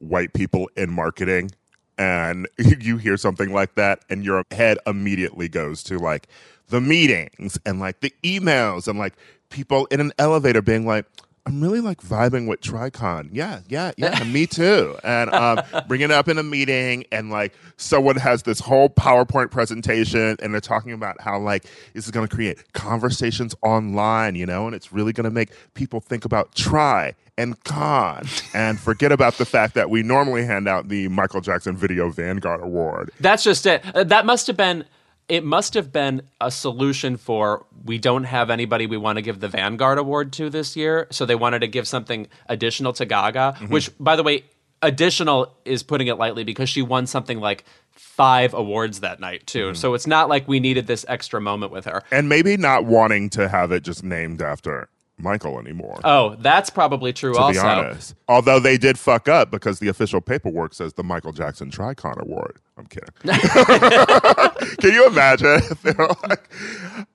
white 0.00 0.32
people 0.34 0.68
in 0.76 0.90
marketing, 0.90 1.50
and 1.96 2.46
you 2.58 2.98
hear 2.98 3.16
something 3.16 3.52
like 3.52 3.74
that, 3.74 4.04
and 4.08 4.24
your 4.24 4.44
head 4.50 4.78
immediately 4.86 5.48
goes 5.48 5.82
to 5.84 5.98
like 5.98 6.28
the 6.68 6.80
meetings 6.80 7.58
and 7.66 7.80
like 7.80 8.00
the 8.00 8.12
emails 8.22 8.88
and 8.88 8.98
like 8.98 9.14
people 9.50 9.86
in 9.86 10.00
an 10.00 10.12
elevator 10.18 10.62
being 10.62 10.86
like, 10.86 11.06
I'm 11.46 11.62
really 11.62 11.80
like 11.80 12.02
vibing 12.02 12.46
with 12.46 12.60
Tricon. 12.60 13.30
Yeah, 13.32 13.60
yeah, 13.68 13.92
yeah, 13.96 14.22
me 14.32 14.46
too. 14.46 14.98
And 15.02 15.30
um, 15.30 15.62
bring 15.86 16.02
it 16.02 16.10
up 16.10 16.28
in 16.28 16.36
a 16.36 16.42
meeting, 16.42 17.06
and 17.10 17.30
like 17.30 17.54
someone 17.78 18.16
has 18.16 18.42
this 18.42 18.60
whole 18.60 18.90
PowerPoint 18.90 19.50
presentation, 19.50 20.36
and 20.42 20.52
they're 20.52 20.60
talking 20.60 20.92
about 20.92 21.18
how 21.22 21.38
like 21.38 21.64
this 21.94 22.04
is 22.04 22.10
going 22.10 22.28
to 22.28 22.34
create 22.34 22.70
conversations 22.74 23.54
online, 23.62 24.34
you 24.34 24.44
know, 24.44 24.66
and 24.66 24.74
it's 24.74 24.92
really 24.92 25.14
going 25.14 25.24
to 25.24 25.30
make 25.30 25.48
people 25.72 26.00
think 26.00 26.26
about 26.26 26.54
try 26.54 27.14
and 27.38 27.62
con, 27.64 28.26
and 28.52 28.78
forget 28.80 29.10
about 29.10 29.38
the 29.38 29.46
fact 29.46 29.72
that 29.74 29.88
we 29.88 30.02
normally 30.02 30.44
hand 30.44 30.68
out 30.68 30.88
the 30.88 31.08
Michael 31.08 31.40
Jackson 31.40 31.74
Video 31.78 32.10
Vanguard 32.10 32.60
Award. 32.60 33.10
That's 33.20 33.42
just 33.42 33.64
it. 33.64 33.82
Uh, 33.94 34.04
That 34.04 34.26
must 34.26 34.48
have 34.48 34.56
been. 34.58 34.84
It 35.28 35.44
must 35.44 35.74
have 35.74 35.92
been 35.92 36.22
a 36.40 36.50
solution 36.50 37.16
for 37.16 37.66
we 37.84 37.98
don't 37.98 38.24
have 38.24 38.48
anybody 38.50 38.86
we 38.86 38.96
want 38.96 39.16
to 39.16 39.22
give 39.22 39.40
the 39.40 39.48
Vanguard 39.48 39.98
Award 39.98 40.32
to 40.34 40.48
this 40.48 40.76
year, 40.76 41.06
so 41.10 41.26
they 41.26 41.34
wanted 41.34 41.60
to 41.60 41.66
give 41.66 41.86
something 41.86 42.28
additional 42.48 42.92
to 42.94 43.04
Gaga. 43.04 43.56
Mm-hmm. 43.56 43.72
Which, 43.72 43.90
by 43.98 44.16
the 44.16 44.22
way, 44.22 44.44
additional 44.82 45.54
is 45.64 45.82
putting 45.82 46.06
it 46.06 46.14
lightly 46.14 46.44
because 46.44 46.68
she 46.68 46.82
won 46.82 47.06
something 47.06 47.40
like 47.40 47.64
five 47.92 48.54
awards 48.54 49.00
that 49.00 49.20
night 49.20 49.46
too. 49.46 49.66
Mm-hmm. 49.66 49.74
So 49.74 49.94
it's 49.94 50.06
not 50.06 50.28
like 50.28 50.48
we 50.48 50.60
needed 50.60 50.86
this 50.86 51.04
extra 51.08 51.40
moment 51.40 51.72
with 51.72 51.84
her. 51.84 52.02
And 52.10 52.28
maybe 52.28 52.56
not 52.56 52.84
wanting 52.84 53.30
to 53.30 53.48
have 53.48 53.72
it 53.72 53.82
just 53.82 54.02
named 54.02 54.40
after 54.40 54.88
Michael 55.18 55.58
anymore. 55.58 56.00
Oh, 56.04 56.36
that's 56.38 56.70
probably 56.70 57.12
true. 57.12 57.34
to 57.34 57.38
also, 57.38 57.60
be 57.60 57.66
honest. 57.66 58.14
Although 58.28 58.60
they 58.60 58.78
did 58.78 58.98
fuck 58.98 59.28
up 59.28 59.50
because 59.50 59.80
the 59.80 59.88
official 59.88 60.20
paperwork 60.20 60.74
says 60.74 60.94
the 60.94 61.02
Michael 61.02 61.32
Jackson 61.32 61.70
Tricon 61.70 62.18
Award. 62.18 62.58
I'm 62.76 62.86
kidding. 62.86 63.10
Can 64.78 64.92
you 64.92 65.06
imagine? 65.06 65.60
They're 65.82 66.08
like, 66.28 66.48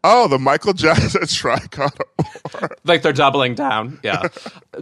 oh, 0.03 0.27
the 0.27 0.39
Michael 0.39 0.73
Jackson 0.73 1.21
Tricon 1.23 1.97
Award. 2.19 2.75
like 2.83 3.01
they're 3.01 3.13
doubling 3.13 3.55
down. 3.55 3.99
Yeah. 4.03 4.27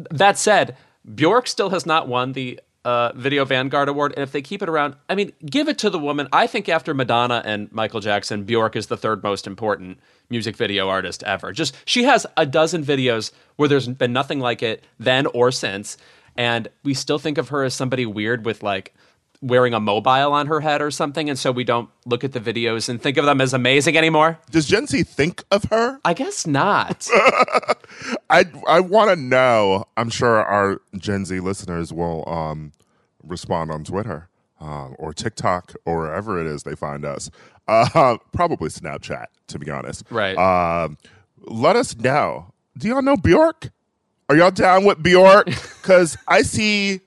that 0.10 0.38
said, 0.38 0.75
Bjork 1.13 1.48
still 1.48 1.70
has 1.70 1.86
not 1.86 2.08
won 2.08 2.34
the 2.34 2.60
uh, 2.84 3.12
Video 3.16 3.46
Vanguard 3.46 3.90
Award, 3.90 4.13
and 4.16 4.24
if 4.24 4.32
they 4.32 4.42
keep 4.42 4.62
it 4.62 4.70
around, 4.70 4.96
I 5.08 5.16
mean, 5.16 5.34
give 5.46 5.68
it 5.68 5.78
to 5.80 5.90
the 5.90 6.00
woman. 6.00 6.28
I 6.34 6.48
think 6.48 6.68
after 6.68 6.94
Madonna 6.94 7.42
and 7.46 7.72
Michael 7.72 8.00
Jackson, 8.00 8.44
Bjork 8.44 8.75
is 8.75 8.88
the 8.88 8.98
third 8.98 9.22
most 9.24 9.46
important 9.46 10.00
music 10.32 10.56
video 10.56 10.90
artist 10.90 11.24
ever. 11.24 11.52
Just 11.52 11.76
she 11.86 12.04
has 12.06 12.26
a 12.38 12.46
dozen 12.46 12.84
videos 12.84 13.32
where 13.58 13.70
there's 13.70 13.88
been 13.88 14.14
nothing 14.14 14.40
like 14.40 14.64
it 14.64 14.84
then 15.00 15.28
or 15.28 15.52
since, 15.52 15.98
and 16.36 16.70
we 16.84 16.94
still 16.94 17.20
think 17.20 17.38
of 17.38 17.50
her 17.50 17.64
as 17.64 17.74
somebody 17.74 18.06
weird 18.06 18.46
with 18.46 18.64
like 18.64 18.94
wearing 19.42 19.74
a 19.74 19.80
mobile 19.80 20.34
on 20.34 20.48
her 20.48 20.60
head 20.60 20.82
or 20.82 20.92
something, 20.92 21.30
and 21.30 21.38
so 21.38 21.52
we 21.52 21.64
don't 21.64 21.90
look 22.06 22.24
at 22.24 22.32
the 22.32 22.40
videos 22.40 22.90
and 22.90 23.02
think 23.02 23.18
of 23.18 23.26
them 23.26 23.42
as 23.42 23.54
amazing 23.54 23.98
anymore. 23.98 24.40
Does 24.52 24.68
Gen 24.68 24.88
Z 24.88 25.04
think 25.04 25.44
of 25.52 25.66
her? 25.66 26.00
I 26.06 26.14
guess 26.14 26.48
not. 26.48 27.08
I 28.30 28.46
I 28.68 28.80
want 28.80 29.10
to 29.10 29.16
know. 29.16 29.86
I'm 29.98 30.10
sure 30.10 30.44
our 30.44 30.82
Gen 30.96 31.26
Z 31.26 31.40
listeners 31.40 31.92
will 31.92 32.28
um, 32.30 32.72
respond 33.24 33.72
on 33.72 33.84
Twitter 33.84 34.30
um, 34.60 34.96
or 35.00 35.14
TikTok 35.14 35.74
or 35.86 35.98
wherever 36.02 36.40
it 36.40 36.48
is 36.48 36.64
they 36.64 36.76
find 36.76 37.04
us. 37.04 37.30
Uh, 37.72 38.18
probably 38.34 38.70
Snapchat, 38.70 39.28
to 39.48 39.60
be 39.60 39.70
honest. 39.72 40.04
Right. 40.10 40.38
Um, 40.38 40.98
let 41.40 41.75
us 41.75 41.96
know. 41.98 42.51
Do 42.78 42.88
y'all 42.90 43.01
know 43.01 43.16
Bjork? 43.18 43.70
Are 44.30 44.36
y'all 44.36 44.51
down 44.51 44.86
with 44.86 45.01
Bjork? 45.01 45.48
Because 45.82 46.16
I 46.28 46.44
see. 46.44 47.01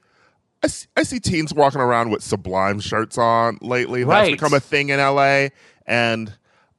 I 0.62 0.66
see, 0.66 0.88
I 0.96 1.02
see 1.04 1.20
teens 1.20 1.54
walking 1.54 1.80
around 1.80 2.10
with 2.10 2.22
Sublime 2.24 2.80
shirts 2.80 3.16
on 3.18 3.58
lately. 3.60 4.00
That's 4.02 4.08
Right. 4.08 4.32
become 4.32 4.52
a 4.52 4.58
thing 4.60 4.88
in 4.88 4.98
LA. 4.98 5.48
And 5.86 6.32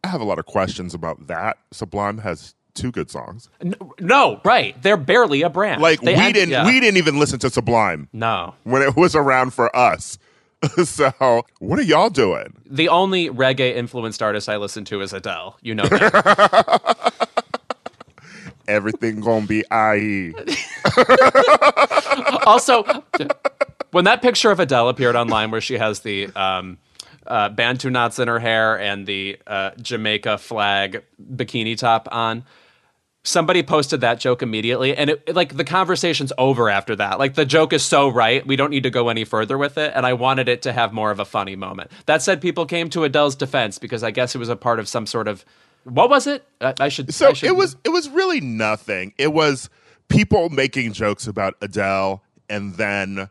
I 0.04 0.08
have 0.10 0.20
a 0.20 0.25
lot 0.25 0.39
of 0.39 0.46
questions 0.46 0.94
about 0.94 1.27
that. 1.27 1.58
Sublime 1.72 2.18
has 2.18 2.54
two 2.74 2.92
good 2.92 3.10
songs. 3.10 3.50
N- 3.62 3.75
No, 4.01 4.42
right. 4.44 4.75
They're 4.82 4.98
barely 4.98 5.42
a 5.44 5.50
brand. 5.50 5.82
Like 5.82 6.01
They 6.01 6.13
we 6.15 6.20
had- 6.20 6.34
didn't 6.34 6.50
yeah. 6.50 6.65
we 6.65 6.80
didn't 6.82 6.98
even 6.98 7.18
listen 7.18 7.39
to 7.39 7.50
Sublime 7.50 8.10
No. 8.12 8.56
when 8.63 8.82
it 8.82 8.96
was 8.98 9.15
around 9.15 9.54
for 9.54 9.74
us. 9.75 10.18
so 10.86 11.45
what 11.60 11.79
are 11.79 11.84
y'all 11.84 12.10
doing? 12.10 12.53
The 12.65 12.89
only 12.89 13.29
reggae 13.29 13.75
influenced 13.75 14.22
artist 14.22 14.50
I 14.50 14.57
listen 14.57 14.86
to 14.86 15.01
is 15.01 15.13
Adele. 15.13 15.57
You 15.62 15.75
know 15.75 15.86
that. 15.86 17.13
Everything 18.67 19.19
gonna 19.19 19.45
be 19.45 19.63
irie. 19.72 20.34
also, 22.48 22.84
when 23.91 24.05
that 24.05 24.22
picture 24.22 24.50
of 24.50 24.60
Adele 24.60 24.89
appeared 24.89 25.15
online 25.15 25.51
where 25.51 25.62
she 25.62 25.77
has 25.77 26.00
the 26.00 26.27
um, 26.36 26.79
uh, 27.27 27.50
Bantu 27.50 27.89
knots 27.89 28.17
in 28.17 28.27
her 28.27 28.39
hair 28.39 28.79
and 28.79 29.05
the 29.05 29.38
uh, 29.45 29.72
Jamaica 29.79 30.39
flag 30.39 31.03
bikini 31.22 31.77
top 31.77 32.07
on, 32.12 32.43
somebody 33.25 33.62
posted 33.63 34.00
that 34.01 34.20
joke 34.20 34.41
immediately 34.41 34.96
and 34.96 35.10
it, 35.10 35.24
it- 35.27 35.36
like 35.36 35.58
the 35.58 35.63
conversation's 35.65 36.32
over 36.38 36.70
after 36.70 36.96
that. 36.96 37.20
Like 37.20 37.34
the 37.36 37.46
joke 37.46 37.74
is 37.74 37.84
so 37.84 38.08
right 38.08 38.46
we 38.48 38.55
don't 38.55 38.70
need 38.70 38.84
to 38.84 38.89
go 38.89 39.10
any 39.10 39.25
further 39.25 39.58
with 39.58 39.77
it 39.77 39.91
and 39.96 40.05
i 40.05 40.13
wanted 40.13 40.48
it 40.48 40.62
to 40.62 40.72
have 40.72 40.94
more 40.94 41.12
of 41.12 41.20
a 41.20 41.25
funny 41.25 41.55
moment. 41.55 41.91
That 42.05 42.22
said 42.22 42.39
people 42.39 42.65
came 42.65 42.89
to 42.91 43.03
adele's 43.03 43.36
defense 43.36 43.79
because 43.79 44.03
i 44.03 44.12
guess 44.12 44.36
it 44.36 44.38
was 44.38 44.50
a 44.50 44.55
part 44.55 44.79
of 44.79 44.88
some 44.88 45.05
sort 45.05 45.27
of 45.27 45.44
what 45.84 46.10
was 46.10 46.25
it? 46.25 46.44
I, 46.62 46.74
I 46.79 46.89
should 46.89 47.13
So 47.13 47.29
I 47.29 47.34
should- 47.34 47.50
it 47.50 47.55
was 47.55 47.75
it 47.84 47.89
was 47.89 48.08
really 48.10 48.41
nothing. 48.41 49.13
It 49.17 49.34
was 49.34 49.70
people 50.08 50.50
making 50.50 50.94
jokes 50.94 51.27
about 51.27 51.55
Adele 51.62 52.24
and 52.48 52.75
then 52.75 53.29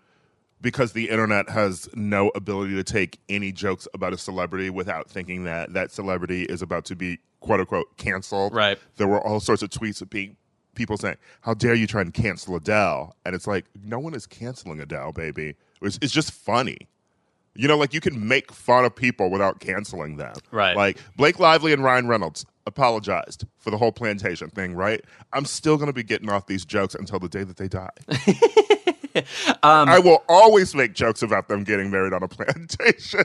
because 0.64 0.94
the 0.94 1.10
internet 1.10 1.50
has 1.50 1.90
no 1.94 2.30
ability 2.34 2.74
to 2.74 2.82
take 2.82 3.20
any 3.28 3.52
jokes 3.52 3.86
about 3.92 4.14
a 4.14 4.18
celebrity 4.18 4.70
without 4.70 5.10
thinking 5.10 5.44
that 5.44 5.74
that 5.74 5.92
celebrity 5.92 6.44
is 6.44 6.62
about 6.62 6.86
to 6.86 6.96
be 6.96 7.18
quote 7.40 7.60
unquote 7.60 7.94
canceled. 7.98 8.54
Right. 8.54 8.78
There 8.96 9.06
were 9.06 9.20
all 9.20 9.40
sorts 9.40 9.62
of 9.62 9.68
tweets 9.68 10.00
of 10.00 10.08
being 10.08 10.36
people 10.74 10.96
saying, 10.96 11.16
"How 11.42 11.52
dare 11.52 11.74
you 11.74 11.86
try 11.86 12.00
and 12.00 12.14
cancel 12.14 12.56
Adele?" 12.56 13.14
And 13.26 13.34
it's 13.34 13.46
like, 13.46 13.66
no 13.84 13.98
one 13.98 14.14
is 14.14 14.26
canceling 14.26 14.80
Adele, 14.80 15.12
baby. 15.12 15.54
It's, 15.82 15.98
it's 16.00 16.12
just 16.12 16.32
funny. 16.32 16.88
You 17.54 17.68
know, 17.68 17.76
like 17.76 17.92
you 17.92 18.00
can 18.00 18.26
make 18.26 18.50
fun 18.50 18.86
of 18.86 18.96
people 18.96 19.30
without 19.30 19.60
canceling 19.60 20.16
them. 20.16 20.34
Right. 20.50 20.74
Like 20.74 20.98
Blake 21.14 21.38
Lively 21.38 21.74
and 21.74 21.84
Ryan 21.84 22.08
Reynolds 22.08 22.46
apologized 22.66 23.44
for 23.58 23.70
the 23.70 23.76
whole 23.76 23.92
plantation 23.92 24.48
thing, 24.48 24.74
right? 24.74 25.04
I'm 25.30 25.44
still 25.44 25.76
going 25.76 25.88
to 25.88 25.92
be 25.92 26.02
getting 26.02 26.30
off 26.30 26.46
these 26.46 26.64
jokes 26.64 26.94
until 26.94 27.18
the 27.18 27.28
day 27.28 27.44
that 27.44 27.58
they 27.58 27.68
die. 27.68 27.90
Um, 29.62 29.88
I 29.88 29.98
will 29.98 30.24
always 30.28 30.74
make 30.74 30.92
jokes 30.92 31.22
about 31.22 31.48
them 31.48 31.64
getting 31.64 31.90
married 31.90 32.12
on 32.12 32.22
a 32.22 32.28
plantation. 32.36 33.22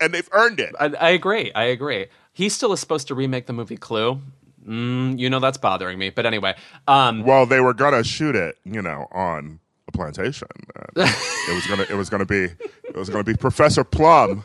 and 0.00 0.14
they've 0.14 0.28
earned 0.32 0.60
it. 0.60 0.74
I, 0.78 0.86
I 0.86 1.10
agree. 1.10 1.52
I 1.54 1.64
agree. 1.64 2.06
He 2.32 2.48
still 2.48 2.72
is 2.72 2.80
supposed 2.80 3.08
to 3.08 3.14
remake 3.14 3.46
the 3.46 3.52
movie 3.52 3.76
Clue. 3.76 4.20
Mm, 4.66 5.18
you 5.18 5.28
know 5.30 5.40
that's 5.40 5.58
bothering 5.58 5.98
me. 5.98 6.10
But 6.10 6.26
anyway, 6.26 6.54
um, 6.86 7.22
Well, 7.24 7.46
they 7.46 7.60
were 7.60 7.74
gonna 7.74 8.04
shoot 8.04 8.36
it, 8.36 8.58
you 8.64 8.80
know, 8.82 9.06
on 9.12 9.60
a 9.88 9.92
plantation. 9.92 10.48
It 10.96 11.54
was 11.54 11.66
gonna, 11.66 11.86
it 11.90 11.94
was 11.94 12.08
gonna 12.10 12.26
be, 12.26 12.44
it 12.84 12.94
was 12.96 13.08
gonna 13.08 13.24
be 13.24 13.34
Professor 13.34 13.82
Plum 13.84 14.44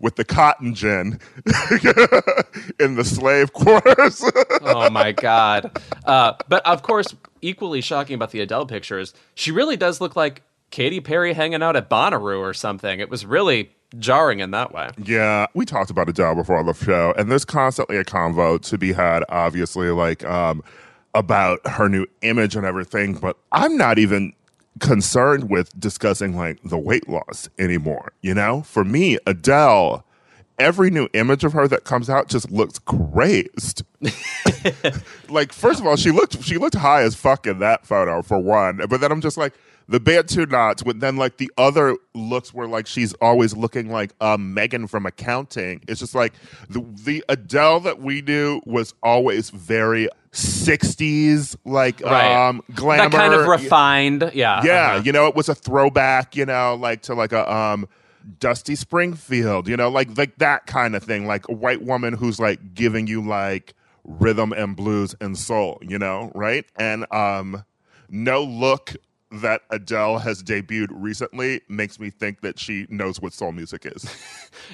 with 0.00 0.16
the 0.16 0.24
cotton 0.24 0.74
gin 0.74 1.18
in 2.78 2.94
the 2.94 3.04
slave 3.04 3.52
quarters. 3.52 4.22
oh 4.62 4.90
my 4.90 5.12
god! 5.12 5.76
Uh, 6.04 6.34
but 6.48 6.64
of 6.66 6.82
course, 6.82 7.14
equally 7.42 7.80
shocking 7.80 8.14
about 8.14 8.30
the 8.30 8.40
Adele 8.40 8.66
pictures, 8.66 9.14
she 9.34 9.50
really 9.50 9.76
does 9.76 10.00
look 10.00 10.16
like 10.16 10.42
Katy 10.70 11.00
Perry 11.00 11.32
hanging 11.32 11.62
out 11.62 11.76
at 11.76 11.88
Bonnaroo 11.88 12.40
or 12.40 12.54
something. 12.54 13.00
It 13.00 13.10
was 13.10 13.24
really 13.24 13.70
jarring 13.98 14.40
in 14.40 14.50
that 14.50 14.72
way. 14.72 14.90
Yeah, 15.02 15.46
we 15.54 15.64
talked 15.64 15.90
about 15.90 16.08
Adele 16.08 16.34
before 16.34 16.58
on 16.58 16.66
the 16.66 16.74
show, 16.74 17.14
and 17.16 17.30
there's 17.30 17.44
constantly 17.44 17.96
a 17.96 18.04
convo 18.04 18.60
to 18.60 18.78
be 18.78 18.92
had, 18.92 19.24
obviously, 19.28 19.90
like 19.90 20.24
um, 20.24 20.62
about 21.14 21.66
her 21.66 21.88
new 21.88 22.06
image 22.22 22.56
and 22.56 22.66
everything. 22.66 23.14
But 23.14 23.36
I'm 23.52 23.76
not 23.76 23.98
even 23.98 24.32
concerned 24.80 25.50
with 25.50 25.78
discussing 25.78 26.36
like 26.36 26.58
the 26.62 26.78
weight 26.78 27.08
loss 27.08 27.48
anymore. 27.58 28.12
You 28.20 28.34
know, 28.34 28.62
for 28.62 28.84
me, 28.84 29.18
Adele. 29.26 30.04
Every 30.58 30.90
new 30.90 31.08
image 31.14 31.44
of 31.44 31.52
her 31.52 31.68
that 31.68 31.84
comes 31.84 32.10
out 32.10 32.28
just 32.28 32.50
looks 32.50 32.78
crazed. 32.80 33.84
like, 35.28 35.52
first 35.52 35.80
of 35.80 35.86
all, 35.86 35.96
she 35.96 36.10
looked 36.10 36.42
she 36.42 36.58
looked 36.58 36.74
high 36.76 37.02
as 37.02 37.14
fuck 37.14 37.46
in 37.46 37.58
that 37.60 37.86
photo 37.86 38.22
for 38.22 38.38
one. 38.38 38.80
But 38.88 39.00
then 39.00 39.12
I'm 39.12 39.20
just 39.20 39.36
like, 39.36 39.54
the 39.88 39.98
Bantu 39.98 40.46
knots, 40.46 40.82
but 40.82 41.00
then 41.00 41.16
like 41.16 41.38
the 41.38 41.50
other 41.56 41.96
looks 42.14 42.52
were 42.52 42.68
like 42.68 42.86
she's 42.86 43.14
always 43.14 43.56
looking 43.56 43.90
like 43.90 44.12
um, 44.20 44.52
Megan 44.52 44.86
from 44.86 45.06
accounting. 45.06 45.82
It's 45.88 46.00
just 46.00 46.14
like 46.14 46.34
the 46.68 46.84
the 47.04 47.24
Adele 47.28 47.80
that 47.80 48.00
we 48.00 48.20
knew 48.20 48.60
was 48.66 48.94
always 49.02 49.48
very 49.50 50.08
60s 50.32 51.56
like 51.64 52.02
Right. 52.02 52.48
um 52.48 52.62
glamour 52.74 53.08
That 53.08 53.16
kind 53.16 53.32
of 53.34 53.46
refined, 53.48 54.30
yeah. 54.34 54.60
yeah, 54.62 54.86
uh-huh. 54.86 55.02
you 55.04 55.12
know, 55.12 55.26
it 55.26 55.34
was 55.34 55.48
a 55.48 55.54
throwback, 55.54 56.36
you 56.36 56.44
know, 56.44 56.74
like 56.74 57.02
to 57.02 57.14
like 57.14 57.32
a 57.32 57.50
um 57.50 57.88
Dusty 58.38 58.74
Springfield, 58.74 59.68
you 59.68 59.76
know, 59.76 59.88
like 59.88 60.16
like 60.18 60.36
that 60.38 60.66
kind 60.66 60.94
of 60.96 61.02
thing, 61.02 61.26
like 61.26 61.48
a 61.48 61.52
white 61.52 61.82
woman 61.82 62.14
who's 62.14 62.38
like 62.38 62.74
giving 62.74 63.06
you 63.06 63.20
like 63.26 63.74
rhythm 64.04 64.52
and 64.52 64.76
blues 64.76 65.14
and 65.20 65.38
soul, 65.38 65.78
you 65.82 65.98
know, 65.98 66.30
right? 66.34 66.64
And 66.76 67.10
um 67.12 67.64
no 68.10 68.42
look 68.42 68.94
that 69.30 69.60
Adele 69.70 70.18
has 70.20 70.42
debuted 70.42 70.88
recently 70.90 71.60
makes 71.68 72.00
me 72.00 72.08
think 72.08 72.40
that 72.40 72.58
she 72.58 72.86
knows 72.88 73.20
what 73.20 73.32
soul 73.34 73.52
music 73.52 73.84
is. 73.86 74.04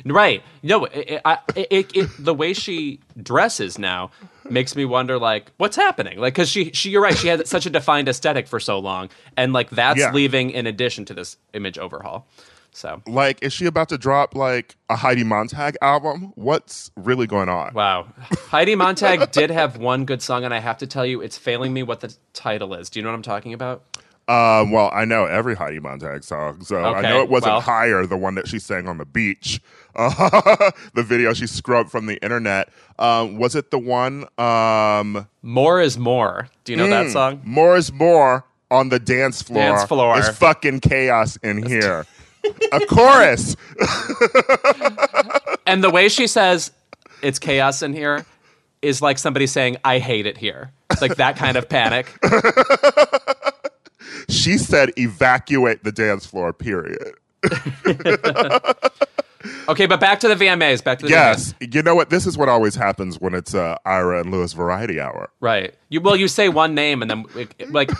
Right. 0.06 0.42
No, 0.62 0.86
it, 0.86 1.20
I, 1.24 1.38
it, 1.54 1.94
it, 1.94 2.10
the 2.18 2.32
way 2.32 2.52
she 2.54 3.00
dresses 3.22 3.78
now 3.78 4.10
makes 4.48 4.74
me 4.74 4.84
wonder, 4.84 5.18
like, 5.18 5.52
what's 5.58 5.76
happening? 5.76 6.18
Like, 6.18 6.34
because 6.34 6.48
she, 6.48 6.70
she, 6.72 6.90
you're 6.90 7.02
right, 7.02 7.16
she 7.16 7.28
had 7.28 7.46
such 7.46 7.66
a 7.66 7.70
defined 7.70 8.08
aesthetic 8.08 8.46
for 8.48 8.58
so 8.58 8.78
long, 8.78 9.10
and 9.36 9.52
like 9.52 9.68
that's 9.70 10.00
Yeah. 10.00 10.12
leaving 10.12 10.50
in 10.50 10.66
addition 10.66 11.04
to 11.06 11.14
this 11.14 11.36
image 11.52 11.76
overhaul. 11.78 12.26
So, 12.76 13.02
like, 13.06 13.42
is 13.42 13.52
she 13.52 13.66
about 13.66 13.88
to 13.90 13.98
drop 13.98 14.34
like 14.34 14.76
a 14.90 14.96
Heidi 14.96 15.22
Montag 15.22 15.76
album? 15.80 16.32
What's 16.34 16.90
really 16.96 17.26
going 17.26 17.48
on? 17.48 17.72
wow. 17.72 18.08
Heidi 18.48 18.74
Montag 18.74 19.30
did 19.30 19.50
have 19.50 19.76
one 19.76 20.04
good 20.04 20.20
song, 20.20 20.44
and 20.44 20.52
I 20.52 20.58
have 20.58 20.78
to 20.78 20.86
tell 20.86 21.06
you, 21.06 21.20
it's 21.20 21.38
failing 21.38 21.72
me 21.72 21.82
what 21.82 22.00
the 22.00 22.14
title 22.32 22.74
is. 22.74 22.90
Do 22.90 22.98
you 22.98 23.04
know 23.04 23.10
what 23.10 23.16
I'm 23.16 23.22
talking 23.22 23.52
about? 23.52 23.82
Um, 24.26 24.70
well, 24.70 24.90
I 24.92 25.04
know 25.04 25.26
every 25.26 25.54
Heidi 25.54 25.80
Montag 25.80 26.24
song, 26.24 26.64
so 26.64 26.82
I 26.82 27.02
know 27.02 27.22
it 27.22 27.28
wasn't 27.28 27.52
well. 27.52 27.60
higher 27.60 28.06
the 28.06 28.16
one 28.16 28.34
that 28.36 28.48
she 28.48 28.58
sang 28.58 28.88
on 28.88 28.96
the 28.96 29.04
beach. 29.04 29.60
Uh, 29.94 30.70
the 30.94 31.02
video 31.02 31.34
she 31.34 31.46
scrubbed 31.46 31.90
from 31.90 32.06
the 32.06 32.16
internet. 32.22 32.70
Um, 32.98 33.36
was 33.36 33.54
it 33.54 33.70
the 33.70 33.78
one? 33.78 34.26
Um, 34.38 35.28
More 35.42 35.80
is 35.80 35.98
more. 35.98 36.48
Do 36.64 36.72
you 36.72 36.78
know 36.78 36.88
that 36.88 37.06
mm, 37.06 37.12
song? 37.12 37.42
More 37.44 37.76
is 37.76 37.92
more 37.92 38.46
on 38.70 38.88
the 38.88 38.98
dance 38.98 39.42
floor. 39.42 39.62
Dance 39.62 39.84
floor. 39.84 40.18
It's 40.18 40.30
fucking 40.30 40.80
chaos 40.80 41.36
in 41.36 41.64
here. 41.64 42.06
A 42.72 42.80
chorus. 42.86 43.56
And 45.66 45.82
the 45.82 45.88
way 45.88 46.10
she 46.10 46.26
says 46.26 46.72
it's 47.22 47.38
chaos 47.38 47.80
in 47.80 47.94
here 47.94 48.26
is 48.82 49.00
like 49.00 49.18
somebody 49.18 49.46
saying, 49.46 49.78
I 49.82 49.98
hate 49.98 50.26
it 50.26 50.36
here. 50.36 50.72
It's 50.90 51.00
like 51.00 51.16
that 51.16 51.36
kind 51.36 51.56
of 51.56 51.70
panic. 51.70 52.06
She 54.28 54.58
said, 54.58 54.92
"Evacuate 54.96 55.84
the 55.84 55.92
dance 55.92 56.26
floor." 56.26 56.52
Period. 56.52 57.14
Okay, 59.68 59.86
but 59.86 60.00
back 60.00 60.20
to 60.20 60.28
the 60.28 60.34
VMAs. 60.34 60.82
Back 60.82 60.98
to 61.00 61.06
the 61.06 61.12
VMAs. 61.12 61.14
Yes, 61.14 61.54
you 61.74 61.82
know 61.82 61.94
what? 61.94 62.10
This 62.10 62.26
is 62.26 62.36
what 62.38 62.48
always 62.48 62.74
happens 62.74 63.20
when 63.20 63.34
it's 63.34 63.54
uh, 63.54 63.76
Ira 63.84 64.20
and 64.20 64.30
Louis 64.30 64.52
Variety 64.52 65.00
Hour. 65.00 65.30
Right. 65.40 65.74
You 65.88 66.00
well, 66.00 66.16
you 66.16 66.28
say 66.28 66.48
one 66.48 66.74
name, 66.74 67.02
and 67.02 67.10
then 67.10 67.24
it- 67.36 67.70
like 67.72 67.90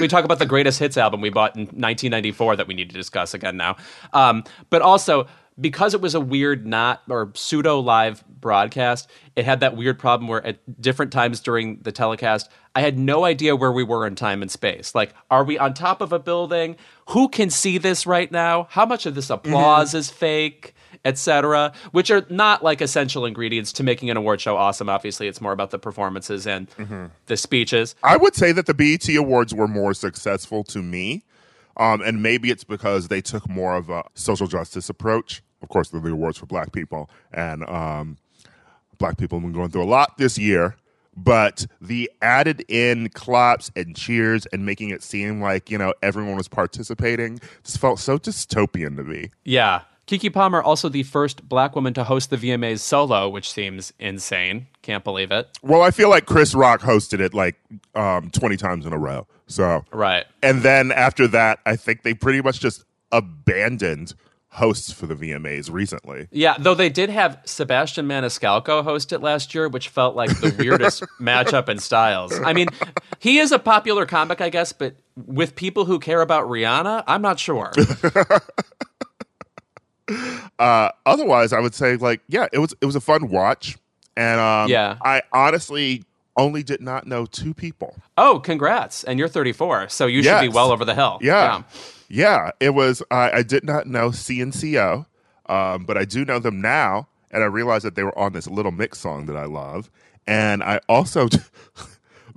we 0.00 0.08
talk 0.08 0.24
about 0.24 0.38
the 0.38 0.46
greatest 0.46 0.78
hits 0.78 0.96
album 0.96 1.20
we 1.20 1.30
bought 1.30 1.56
in 1.56 1.62
1994 1.66 2.56
that 2.56 2.66
we 2.66 2.74
need 2.74 2.90
to 2.90 2.94
discuss 2.96 3.34
again 3.34 3.56
now. 3.56 3.76
Um, 4.12 4.44
but 4.70 4.82
also 4.82 5.26
because 5.58 5.94
it 5.94 6.02
was 6.02 6.14
a 6.14 6.20
weird, 6.20 6.66
not 6.66 7.02
or 7.08 7.32
pseudo 7.34 7.80
live 7.80 8.22
broadcast, 8.42 9.08
it 9.36 9.46
had 9.46 9.60
that 9.60 9.74
weird 9.74 9.98
problem 9.98 10.28
where 10.28 10.44
at 10.46 10.58
different 10.82 11.10
times 11.12 11.40
during 11.40 11.78
the 11.80 11.90
telecast, 11.92 12.50
I 12.74 12.82
had 12.82 12.98
no 12.98 13.24
idea 13.24 13.56
where 13.56 13.72
we 13.72 13.82
were 13.82 14.06
in 14.06 14.16
time 14.16 14.42
and 14.42 14.50
space. 14.50 14.94
Like, 14.94 15.14
are 15.30 15.44
we 15.44 15.56
on 15.58 15.72
top 15.72 16.02
of 16.02 16.12
a 16.12 16.18
building? 16.18 16.76
Who 17.08 17.30
can 17.30 17.48
see 17.48 17.78
this 17.78 18.06
right 18.06 18.30
now? 18.30 18.66
How 18.70 18.84
much 18.84 19.06
of 19.06 19.14
this 19.14 19.30
applause 19.30 19.94
is 19.94 20.10
fake? 20.10 20.74
Etc., 21.06 21.72
which 21.92 22.10
are 22.10 22.26
not 22.28 22.62
like 22.64 22.80
essential 22.80 23.24
ingredients 23.24 23.72
to 23.74 23.82
making 23.82 24.10
an 24.10 24.16
award 24.16 24.40
show 24.40 24.56
awesome. 24.56 24.88
Obviously, 24.88 25.28
it's 25.28 25.40
more 25.40 25.52
about 25.52 25.70
the 25.70 25.78
performances 25.78 26.46
and 26.46 26.66
the 27.26 27.36
speeches. 27.36 27.94
I 28.02 28.16
would 28.16 28.34
say 28.34 28.52
that 28.52 28.66
the 28.66 28.74
BET 28.74 29.08
Awards 29.14 29.54
were 29.54 29.68
more 29.68 29.94
successful 29.94 30.64
to 30.64 30.82
me. 30.82 31.22
Um, 31.78 32.00
and 32.00 32.22
maybe 32.22 32.50
it's 32.50 32.64
because 32.64 33.08
they 33.08 33.20
took 33.20 33.48
more 33.48 33.76
of 33.76 33.90
a 33.90 34.04
social 34.14 34.46
justice 34.46 34.88
approach. 34.88 35.42
Of 35.62 35.68
course, 35.68 35.90
they're 35.90 36.00
the 36.00 36.10
awards 36.10 36.38
for 36.38 36.46
black 36.46 36.72
people. 36.72 37.10
And 37.32 37.68
um, 37.68 38.16
black 38.98 39.18
people 39.18 39.38
have 39.38 39.44
been 39.44 39.52
going 39.52 39.70
through 39.70 39.84
a 39.84 39.84
lot 39.84 40.16
this 40.18 40.38
year. 40.38 40.76
But 41.16 41.66
the 41.80 42.10
added 42.20 42.64
in 42.68 43.08
claps 43.10 43.70
and 43.74 43.96
cheers 43.96 44.44
and 44.46 44.66
making 44.66 44.90
it 44.90 45.02
seem 45.02 45.40
like, 45.40 45.70
you 45.70 45.78
know, 45.78 45.94
everyone 46.02 46.36
was 46.36 46.48
participating 46.48 47.40
just 47.64 47.78
felt 47.78 47.98
so 47.98 48.18
dystopian 48.18 48.96
to 48.96 49.04
me. 49.04 49.30
Yeah. 49.44 49.82
Keke 50.06 50.32
Palmer, 50.32 50.62
also 50.62 50.88
the 50.88 51.02
first 51.02 51.48
black 51.48 51.74
woman 51.74 51.92
to 51.94 52.04
host 52.04 52.30
the 52.30 52.36
VMAs 52.36 52.78
solo, 52.78 53.28
which 53.28 53.50
seems 53.50 53.92
insane. 53.98 54.68
Can't 54.82 55.02
believe 55.02 55.32
it. 55.32 55.48
Well, 55.62 55.82
I 55.82 55.90
feel 55.90 56.08
like 56.08 56.26
Chris 56.26 56.54
Rock 56.54 56.80
hosted 56.80 57.18
it 57.18 57.34
like 57.34 57.56
um, 57.94 58.30
20 58.30 58.56
times 58.56 58.86
in 58.86 58.92
a 58.92 58.98
row. 58.98 59.26
So, 59.48 59.84
Right. 59.92 60.24
And 60.42 60.62
then 60.62 60.92
after 60.92 61.26
that, 61.28 61.58
I 61.66 61.74
think 61.76 62.02
they 62.02 62.14
pretty 62.14 62.40
much 62.40 62.60
just 62.60 62.84
abandoned 63.10 64.14
hosts 64.50 64.92
for 64.92 65.06
the 65.06 65.14
VMAs 65.14 65.70
recently. 65.70 66.28
Yeah, 66.30 66.56
though 66.58 66.74
they 66.74 66.88
did 66.88 67.10
have 67.10 67.40
Sebastian 67.44 68.06
Maniscalco 68.06 68.82
host 68.82 69.12
it 69.12 69.20
last 69.20 69.54
year, 69.54 69.68
which 69.68 69.88
felt 69.88 70.16
like 70.16 70.30
the 70.40 70.54
weirdest 70.58 71.02
matchup 71.20 71.68
in 71.68 71.78
styles. 71.78 72.38
I 72.40 72.52
mean, 72.52 72.68
he 73.18 73.38
is 73.38 73.52
a 73.52 73.58
popular 73.58 74.06
comic, 74.06 74.40
I 74.40 74.48
guess, 74.48 74.72
but 74.72 74.94
with 75.26 75.56
people 75.56 75.84
who 75.84 75.98
care 75.98 76.22
about 76.22 76.48
Rihanna, 76.48 77.04
I'm 77.06 77.22
not 77.22 77.38
sure. 77.38 77.72
Uh, 80.58 80.90
otherwise, 81.04 81.52
I 81.52 81.60
would 81.60 81.74
say 81.74 81.96
like, 81.96 82.22
yeah, 82.28 82.46
it 82.50 82.58
was 82.58 82.74
it 82.80 82.86
was 82.86 82.96
a 82.96 83.00
fun 83.00 83.28
watch, 83.28 83.76
and 84.16 84.40
um, 84.40 84.70
Yeah. 84.70 84.96
I 85.02 85.20
honestly 85.30 86.04
only 86.38 86.62
did 86.62 86.80
not 86.80 87.06
know 87.06 87.26
two 87.26 87.52
people. 87.52 87.94
Oh, 88.16 88.40
congrats. 88.40 89.04
And 89.04 89.18
you're 89.18 89.28
34, 89.28 89.90
so 89.90 90.06
you 90.06 90.22
should 90.22 90.40
be 90.40 90.48
well 90.48 90.70
over 90.70 90.84
the 90.86 90.94
hill. 90.94 91.18
Yeah, 91.20 91.62
yeah, 92.08 92.52
it 92.58 92.70
was. 92.70 93.02
I, 93.10 93.30
I 93.32 93.42
did 93.42 93.64
not 93.64 93.86
know 93.86 94.08
CNCO, 94.10 95.04
um, 95.50 95.84
but 95.84 95.98
I 95.98 96.06
do 96.06 96.24
know 96.24 96.38
them 96.38 96.62
now, 96.62 97.08
and 97.30 97.42
I 97.42 97.46
realized 97.46 97.84
that 97.84 97.94
they 97.94 98.02
were 98.02 98.18
on 98.18 98.32
this 98.32 98.46
little 98.46 98.72
mix 98.72 98.98
song 98.98 99.26
that 99.26 99.36
I 99.36 99.44
love, 99.44 99.90
and 100.26 100.62
I 100.62 100.80
also. 100.88 101.28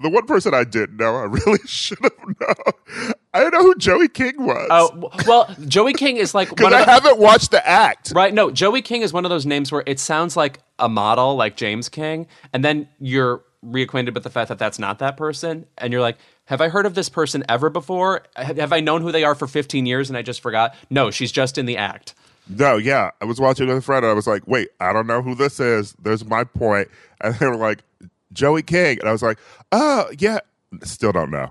The 0.02 0.08
one 0.10 0.26
person 0.28 0.54
I 0.54 0.64
didn't 0.64 0.96
know, 0.96 1.14
I 1.18 1.24
really 1.24 1.60
should 1.66 2.00
have 2.02 2.14
known. 2.40 3.12
I 3.34 3.42
don't 3.42 3.54
know 3.54 3.62
who 3.62 3.76
Joey 3.76 4.08
King 4.08 4.44
was. 4.44 4.68
Oh, 4.72 5.12
well, 5.28 5.54
Joey 5.68 5.94
King 5.94 6.18
is 6.18 6.34
like 6.34 6.50
because 6.56 6.74
I 6.74 6.89
haven't 6.89 7.20
watched 7.20 7.52
the 7.52 7.65
act. 7.68 8.12
Right. 8.15 8.34
No, 8.34 8.50
Joey 8.50 8.82
King 8.82 9.02
is 9.02 9.13
one 9.13 9.26
of 9.26 9.30
those 9.30 9.46
names 9.46 9.72
where 9.72 9.84
it 9.86 10.00
sounds 10.00 10.36
like 10.36 10.60
a 10.80 10.89
model, 10.89 11.36
like 11.36 11.56
James 11.56 11.89
King, 11.89 12.28
and 12.54 12.63
then 12.63 12.88
you're 13.00 13.44
reacquainted 13.63 14.13
with 14.13 14.24
the 14.24 14.30
fact 14.30 14.50
that 14.50 14.58
that's 14.58 14.80
not 14.80 15.00
that 15.00 15.18
person, 15.18 15.65
and 15.78 15.92
you're 15.92 16.02
like, 16.02 16.18
have 16.46 16.62
I 16.62 16.70
heard 16.70 16.88
of 16.88 16.96
this 16.96 17.10
person 17.10 17.44
ever 17.48 17.70
before? 17.70 18.24
Have 18.36 18.58
have 18.58 18.74
I 18.74 18.80
known 18.80 19.02
who 19.02 19.12
they 19.12 19.24
are 19.24 19.36
for 19.36 19.46
15 19.46 19.86
years 19.86 20.10
and 20.10 20.18
I 20.18 20.24
just 20.24 20.42
forgot? 20.42 20.76
No, 20.89 21.12
she's 21.12 21.32
just 21.32 21.60
in 21.60 21.68
the 21.68 21.78
act. 21.78 22.15
No, 22.50 22.78
yeah. 22.78 23.12
I 23.22 23.26
was 23.26 23.39
watching 23.39 23.68
with 23.68 23.78
a 23.78 23.82
friend 23.82 24.04
and 24.04 24.12
I 24.12 24.15
was 24.15 24.26
like, 24.26 24.48
wait, 24.48 24.70
I 24.80 24.92
don't 24.92 25.06
know 25.06 25.22
who 25.22 25.36
this 25.36 25.60
is. 25.60 25.94
There's 26.02 26.26
my 26.26 26.44
point. 26.44 26.88
And 27.22 27.36
they 27.36 27.48
were 27.48 27.58
like, 27.58 27.80
Joey 28.32 28.62
King. 28.62 28.98
And 29.02 29.10
I 29.10 29.12
was 29.12 29.22
like, 29.22 29.38
oh, 29.74 30.10
yeah. 30.18 30.39
Still 30.84 31.12
don't 31.12 31.32
know. 31.32 31.50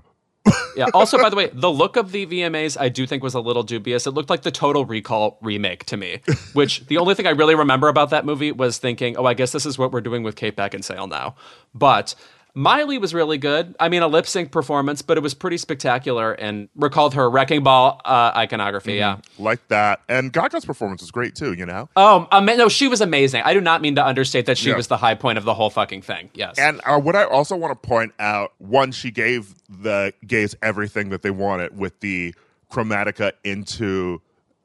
Yeah. 0.75 0.87
Also, 0.93 1.17
by 1.17 1.29
the 1.29 1.35
way, 1.35 1.49
the 1.53 1.71
look 1.71 1.97
of 1.97 2.11
the 2.11 2.25
VMAs 2.25 2.79
I 2.79 2.89
do 2.89 3.05
think 3.05 3.23
was 3.23 3.33
a 3.33 3.39
little 3.39 3.63
dubious. 3.63 4.07
It 4.07 4.11
looked 4.11 4.29
like 4.29 4.41
the 4.41 4.51
Total 4.51 4.85
Recall 4.85 5.37
remake 5.41 5.85
to 5.85 5.97
me, 5.97 6.21
which 6.53 6.85
the 6.87 6.97
only 6.97 7.15
thing 7.15 7.27
I 7.27 7.31
really 7.31 7.55
remember 7.55 7.87
about 7.87 8.09
that 8.11 8.25
movie 8.25 8.51
was 8.51 8.77
thinking, 8.77 9.17
oh, 9.17 9.25
I 9.25 9.33
guess 9.33 9.51
this 9.51 9.65
is 9.65 9.77
what 9.77 9.91
we're 9.91 10.01
doing 10.01 10.23
with 10.23 10.35
Kate 10.35 10.55
Beckinsale 10.55 11.09
now. 11.09 11.35
But 11.73 12.15
Miley 12.55 12.97
was 12.97 13.13
really 13.13 13.37
good. 13.37 13.75
I 13.79 13.89
mean, 13.89 14.01
a 14.01 14.07
lip 14.07 14.25
sync 14.25 14.51
performance, 14.51 15.01
but 15.01 15.17
it 15.17 15.21
was 15.21 15.33
pretty 15.33 15.57
spectacular 15.57 16.33
and 16.33 16.67
recalled 16.75 17.13
her 17.13 17.29
Wrecking 17.29 17.63
Ball 17.63 18.01
uh, 18.03 18.31
iconography. 18.35 18.93
Yeah. 18.95 19.17
like 19.37 19.65
that. 19.69 20.01
And 20.09 20.33
Gaga's 20.33 20.65
performance 20.65 21.01
was 21.01 21.11
great 21.11 21.35
too, 21.35 21.53
you 21.53 21.65
know? 21.65 21.89
Oh, 21.95 22.27
um, 22.31 22.45
no, 22.45 22.67
she 22.69 22.87
was 22.87 23.01
amazing. 23.01 23.43
I 23.45 23.53
do 23.53 23.61
not 23.61 23.81
mean 23.81 23.95
to 23.95 24.05
understate 24.05 24.45
that 24.47 24.57
she 24.57 24.69
Yeah. 24.69 24.75
was 24.75 24.87
the 24.87 24.97
high 24.97 25.15
point 25.15 25.37
of 25.37 25.45
the 25.45 25.53
whole 25.53 25.69
fucking 25.69 26.01
thing. 26.01 26.29
Yes. 26.33 26.57
And 26.57 26.81
uh, 26.85 26.99
what 26.99 27.15
I 27.15 27.23
also 27.23 27.55
want 27.55 27.81
to 27.81 27.87
point 27.87 28.13
out, 28.19 28.53
one, 28.57 28.91
she 28.91 29.11
gave 29.11 29.55
the 29.69 30.13
gays 30.25 30.55
everything 30.61 31.09
that 31.09 31.21
they 31.21 31.31
wanted 31.31 31.77
with 31.77 31.99
the 31.99 32.33
Chromatica 32.71 33.31
into 33.43 34.21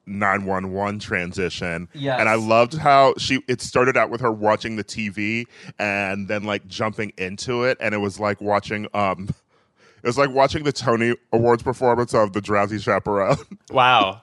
911 0.07 0.99
transition. 0.99 1.87
Yes. 1.93 2.19
And 2.19 2.29
I 2.29 2.35
loved 2.35 2.75
how 2.75 3.13
she 3.17 3.41
it 3.47 3.61
started 3.61 3.97
out 3.97 4.09
with 4.09 4.21
her 4.21 4.31
watching 4.31 4.75
the 4.75 4.83
TV 4.83 5.45
and 5.79 6.27
then 6.27 6.43
like 6.43 6.67
jumping 6.67 7.13
into 7.17 7.63
it 7.63 7.77
and 7.79 7.93
it 7.93 7.99
was 7.99 8.19
like 8.19 8.41
watching 8.41 8.87
um 8.93 9.29
it 10.03 10.07
was 10.07 10.17
like 10.17 10.29
watching 10.29 10.63
the 10.63 10.71
Tony 10.71 11.15
Awards 11.31 11.63
performance 11.63 12.13
of 12.13 12.33
The 12.33 12.41
Drowsy 12.41 12.79
Chaperone, 12.79 13.37
wow. 13.71 14.21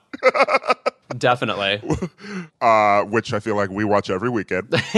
Definitely. 1.17 1.81
uh, 2.61 3.03
which 3.05 3.33
I 3.33 3.41
feel 3.41 3.57
like 3.57 3.71
we 3.71 3.85
watch 3.85 4.11
every 4.11 4.31
weekend. 4.31 4.69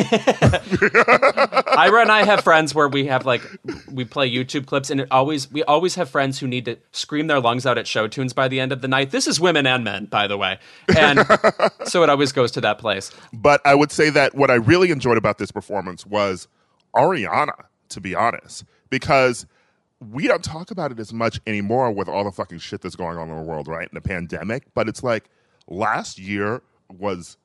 Ira 1.77 2.03
and 2.03 2.13
I 2.13 2.25
have 2.25 2.43
friends 2.43 2.75
where 2.75 2.89
we 2.89 3.07
have 3.07 3.27
like 3.27 3.43
we 3.91 4.05
play 4.05 4.31
YouTube 4.31 4.67
clips, 4.67 4.91
and 4.91 5.01
it 5.01 5.09
always 5.11 5.51
we 5.51 5.63
always 5.65 5.95
have 5.97 6.11
friends 6.11 6.39
who 6.39 6.47
need 6.47 6.65
to 6.67 6.79
scream 6.93 7.27
their 7.27 7.41
lungs 7.41 7.67
out 7.67 7.79
at 7.79 7.87
show 7.87 8.07
tunes 8.07 8.33
by 8.33 8.49
the 8.49 8.61
end 8.61 8.73
of 8.73 8.81
the 8.81 8.89
night. 8.89 9.11
This 9.11 9.27
is 9.27 9.41
women 9.41 9.67
and 9.67 9.85
men, 9.85 10.07
by 10.07 10.27
the 10.27 10.37
way, 10.37 10.59
and 10.97 11.21
so 11.85 12.03
it 12.03 12.11
always 12.11 12.33
goes 12.33 12.51
to 12.53 12.61
that 12.61 12.79
place. 12.79 13.11
But 13.33 13.61
I 13.65 13.75
would 13.75 13.91
say 13.91 14.11
that 14.11 14.35
what 14.35 14.51
I 14.51 14.55
really 14.55 14.91
enjoyed 14.91 15.17
about 15.17 15.39
this 15.39 15.51
performance 15.51 16.07
was 16.07 16.49
Ariana, 16.95 17.65
to 17.91 18.01
be 18.01 18.15
honest, 18.15 18.65
because 18.91 19.47
we 20.01 20.27
don't 20.27 20.45
talk 20.45 20.71
about 20.71 20.93
it 20.93 20.99
as 20.99 21.13
much 21.13 21.41
anymore 21.47 21.91
with 21.91 22.09
all 22.09 22.25
the 22.25 22.33
fucking 22.33 22.59
shit 22.59 22.83
that's 22.83 22.97
going 22.97 23.17
on 23.17 23.31
in 23.31 23.37
the 23.37 23.43
world, 23.43 23.69
right? 23.69 23.89
In 23.89 23.95
the 23.95 24.01
pandemic. 24.01 24.67
But 24.75 24.89
it's 24.89 25.03
like 25.03 25.29
last 25.69 26.19
year 26.19 26.63
was 26.99 27.37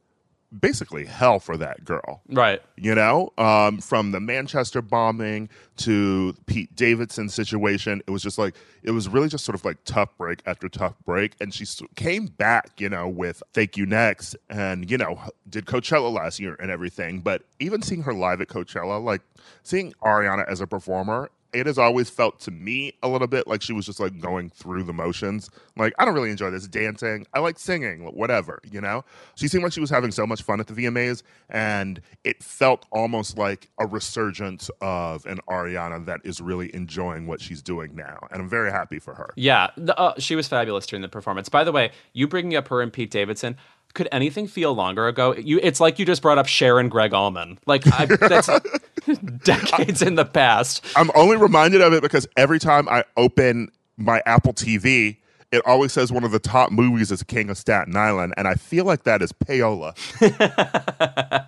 basically 0.58 1.06
hell 1.06 1.40
for 1.40 1.58
that 1.58 1.86
girl. 1.86 2.22
Right. 2.28 2.62
you 2.76 2.96
know 2.96 3.32
um, 3.38 3.80
from 3.80 4.12
the 4.12 4.20
manchester 4.20 4.82
bombing 4.82 5.50
to 5.78 6.36
pete 6.48 6.76
davidson 6.76 7.30
situation 7.30 8.02
it 8.08 8.12
was 8.12 8.24
just 8.24 8.38
like 8.38 8.56
it 8.82 8.92
was 8.92 9.08
really 9.08 9.28
just 9.30 9.46
sort 9.46 9.56
of 9.56 9.64
like 9.64 9.78
tough 9.86 10.10
break 10.18 10.42
after 10.46 10.68
tough 10.70 10.96
break. 11.06 11.36
And 11.40 11.54
she 11.54 11.66
came 11.96 12.28
back 12.28 12.72
you 12.80 12.90
know 12.90 13.08
with 13.08 13.44
thank 13.54 13.78
you 13.78 13.86
next 13.86 14.36
and 14.50 14.90
you 14.90 14.98
know 14.98 15.20
did 15.48 15.66
coachella 15.66 16.12
last 16.12 16.40
year 16.40 16.56
and 16.60 16.72
everything. 16.72 17.22
But 17.22 17.44
even 17.60 17.82
seeing 17.82 18.02
her 18.04 18.14
live 18.14 18.42
at 18.42 18.48
coachella 18.48 19.04
like 19.04 19.22
seeing 19.64 19.94
ariana 20.04 20.48
as 20.48 20.62
a 20.62 20.68
performer 20.68 21.30
it 21.54 21.66
has 21.66 21.78
always 21.78 22.10
felt 22.10 22.40
to 22.42 22.52
me 22.52 22.94
a 23.02 23.08
little 23.08 23.28
bit 23.28 23.48
like 23.48 23.62
she 23.62 23.74
was 23.74 23.86
just 23.86 24.00
like 24.00 24.20
going 24.20 24.50
through 24.50 24.84
the 24.84 24.94
motions. 24.94 25.50
Like, 25.78 25.94
I 25.98 26.06
don't 26.06 26.14
really 26.14 26.30
enjoy 26.32 26.50
this 26.52 26.68
dancing. 26.68 27.26
I 27.34 27.40
like 27.40 27.58
singing, 27.58 28.06
whatever, 28.14 28.60
you 28.70 28.82
know? 28.82 29.04
She 29.36 29.48
seemed 29.48 29.64
like 29.64 29.74
she 29.74 29.80
was 29.80 29.90
having 29.90 30.12
so 30.12 30.28
much 30.28 30.44
fun 30.44 30.60
at 30.60 30.68
the 30.68 30.74
VMAs, 30.74 31.24
and 31.50 32.02
it 32.24 32.44
felt 32.44 32.86
almost 32.92 33.38
like 33.38 33.70
a 33.80 33.88
resurgence 33.88 34.70
of 34.82 35.26
an 35.26 35.40
Ariana 35.50 36.06
that 36.06 36.22
is 36.24 36.42
really 36.42 36.74
enjoying 36.76 37.28
what 37.28 37.42
she's 37.42 37.62
doing 37.62 37.96
now. 37.96 38.28
And 38.32 38.42
I'm 38.42 38.50
very 38.50 38.72
happy 38.72 39.00
for 39.00 39.16
her. 39.16 39.34
Yeah, 39.36 39.70
the, 39.76 39.98
uh, 39.98 40.14
she 40.20 40.36
was 40.36 40.48
fabulous 40.48 40.86
during 40.86 41.02
the 41.02 41.10
performance. 41.10 41.50
By 41.50 41.64
the 41.64 41.72
way, 41.72 41.92
you 42.14 42.28
bringing 42.28 42.56
up 42.56 42.68
her 42.68 42.82
and 42.82 42.94
Pete 42.94 43.12
Davidson. 43.12 43.58
Could 43.94 44.08
anything 44.12 44.48
feel 44.48 44.74
longer 44.74 45.08
ago? 45.08 45.36
You, 45.36 45.60
it's 45.62 45.80
like 45.80 46.00
you 46.00 46.06
just 46.06 46.22
brought 46.22 46.38
up 46.38 46.48
Cher 46.48 46.80
and 46.80 46.92
Gregg 46.92 47.14
Allman. 47.14 47.60
Like 47.66 47.84
I, 47.88 48.06
that's 48.06 48.48
decades 49.44 50.02
in 50.02 50.16
the 50.16 50.26
past. 50.26 50.86
I'm 50.96 51.12
only 51.16 51.38
reminded 51.38 51.82
of 51.82 51.94
it 51.94 52.02
because 52.02 52.28
every 52.38 52.60
time 52.60 52.88
I 52.88 53.04
open 53.18 53.72
my 53.98 54.22
Apple 54.26 54.54
TV, 54.54 55.18
it 55.52 55.66
always 55.66 55.92
says 55.92 56.12
one 56.12 56.24
of 56.24 56.32
the 56.32 56.40
top 56.40 56.72
movies 56.72 57.12
is 57.12 57.24
King 57.24 57.50
of 57.50 57.58
Staten 57.58 57.96
Island, 57.96 58.36
and 58.38 58.48
I 58.48 58.54
feel 58.54 58.86
like 58.86 59.04
that 59.04 59.24
is 59.24 59.32
Paola. 59.32 59.94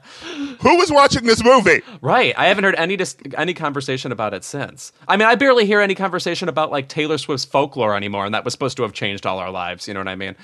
Who 0.61 0.77
was 0.77 0.91
watching 0.91 1.25
this 1.25 1.43
movie? 1.43 1.81
Right. 2.01 2.33
I 2.37 2.47
haven't 2.47 2.63
heard 2.63 2.75
any 2.75 2.97
dis- 2.97 3.17
any 3.37 3.53
conversation 3.53 4.11
about 4.11 4.33
it 4.33 4.43
since. 4.43 4.91
I 5.07 5.17
mean, 5.17 5.27
I 5.27 5.35
barely 5.35 5.67
hear 5.67 5.81
any 5.81 5.93
conversation 5.93 6.49
about 6.49 6.71
like 6.71 6.87
Taylor 6.87 7.19
Swift's 7.19 7.45
folklore 7.45 7.95
anymore, 7.95 8.25
and 8.25 8.33
that 8.33 8.43
was 8.43 8.53
supposed 8.53 8.77
to 8.77 8.83
have 8.83 8.93
changed 8.93 9.27
all 9.27 9.37
our 9.37 9.51
lives. 9.51 9.87
You 9.87 9.93
know 9.93 9.99
what 9.99 10.07
I 10.07 10.15
mean? 10.15 10.35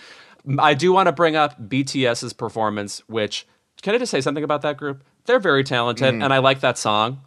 I 0.60 0.74
do 0.74 0.92
want 0.94 1.08
to 1.08 1.12
bring 1.12 1.36
up 1.36 1.70
BTS's 1.70 2.34
performance, 2.34 3.02
which 3.08 3.48
can 3.82 3.94
I 3.96 3.98
just 3.98 4.12
say 4.12 4.22
something 4.22 4.44
about 4.44 4.62
that 4.62 4.78
group? 4.78 5.04
They're 5.26 5.40
very 5.40 5.64
talented, 5.64 6.14
mm. 6.14 6.24
and 6.24 6.34
I 6.34 6.38
like 6.40 6.62
that 6.62 6.78
song. 6.78 7.22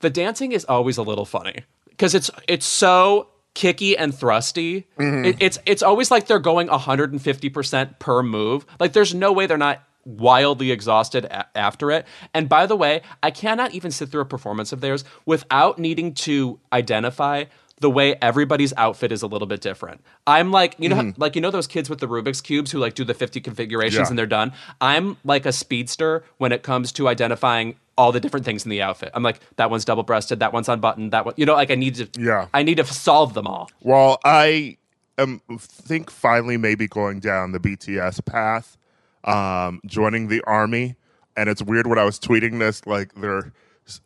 The 0.00 0.10
dancing 0.10 0.52
is 0.52 0.64
always 0.64 0.96
a 0.96 1.02
little 1.02 1.24
funny 1.24 1.64
because 1.90 2.14
it's 2.14 2.30
it's 2.48 2.66
so 2.66 3.28
kicky 3.54 3.96
and 3.96 4.14
thrusty. 4.14 4.86
Mm-hmm. 4.98 5.24
It, 5.24 5.36
it's 5.40 5.58
it's 5.66 5.82
always 5.82 6.10
like 6.10 6.26
they're 6.26 6.38
going 6.38 6.68
150% 6.68 7.98
per 7.98 8.22
move. 8.22 8.66
Like 8.80 8.92
there's 8.92 9.14
no 9.14 9.32
way 9.32 9.46
they're 9.46 9.58
not 9.58 9.82
wildly 10.04 10.72
exhausted 10.72 11.26
a- 11.26 11.46
after 11.56 11.90
it. 11.90 12.06
And 12.34 12.48
by 12.48 12.66
the 12.66 12.76
way, 12.76 13.02
I 13.22 13.30
cannot 13.30 13.72
even 13.72 13.90
sit 13.90 14.08
through 14.08 14.22
a 14.22 14.26
performance 14.26 14.72
of 14.72 14.80
theirs 14.80 15.04
without 15.26 15.78
needing 15.78 16.14
to 16.14 16.58
identify 16.72 17.44
the 17.82 17.90
way 17.90 18.14
everybody's 18.22 18.72
outfit 18.78 19.12
is 19.12 19.20
a 19.22 19.26
little 19.26 19.46
bit 19.46 19.60
different. 19.60 20.00
I'm 20.26 20.50
like, 20.50 20.74
you 20.78 20.88
know, 20.88 20.96
how- 20.96 21.12
like 21.18 21.34
you 21.36 21.42
know 21.42 21.50
those 21.50 21.66
kids 21.66 21.90
with 21.90 21.98
the 22.00 22.08
Rubik's 22.08 22.40
cubes 22.40 22.70
who 22.72 22.78
like 22.78 22.94
do 22.94 23.04
the 23.04 23.12
50 23.14 23.40
configurations 23.42 23.98
Yeah. 23.98 24.08
and 24.08 24.18
they're 24.18 24.26
done. 24.26 24.52
I'm 24.80 25.18
like 25.24 25.44
a 25.44 25.52
speedster 25.52 26.24
when 26.38 26.52
it 26.52 26.62
comes 26.62 26.92
to 26.92 27.08
identifying 27.08 27.74
all 27.98 28.10
the 28.10 28.20
different 28.20 28.46
things 28.46 28.64
in 28.64 28.70
the 28.70 28.80
outfit. 28.80 29.10
I'm 29.12 29.22
like, 29.22 29.40
that 29.56 29.70
one's 29.70 29.84
double 29.84 30.02
breasted, 30.02 30.40
that 30.40 30.52
one's 30.54 30.68
unbuttoned, 30.68 31.12
that 31.12 31.26
one, 31.26 31.34
you 31.36 31.44
know, 31.44 31.52
like 31.54 31.70
I 31.70 31.74
need 31.74 31.96
to, 31.96 32.08
Yeah. 32.18 32.46
I 32.54 32.62
need 32.62 32.76
to 32.78 32.84
solve 32.86 33.34
them 33.34 33.46
all. 33.46 33.70
Well, 33.82 34.18
I 34.24 34.78
am 35.18 35.42
think 35.58 36.10
finally 36.10 36.56
maybe 36.56 36.88
going 36.88 37.20
down 37.20 37.52
the 37.52 37.60
BTS 37.60 38.24
path, 38.24 38.78
um, 39.24 39.80
joining 39.86 40.28
the 40.28 40.40
army. 40.46 40.96
And 41.36 41.48
it's 41.48 41.62
weird 41.62 41.86
when 41.86 41.98
I 41.98 42.04
was 42.04 42.18
tweeting 42.18 42.58
this, 42.58 42.86
like 42.86 43.14
they're 43.14 43.52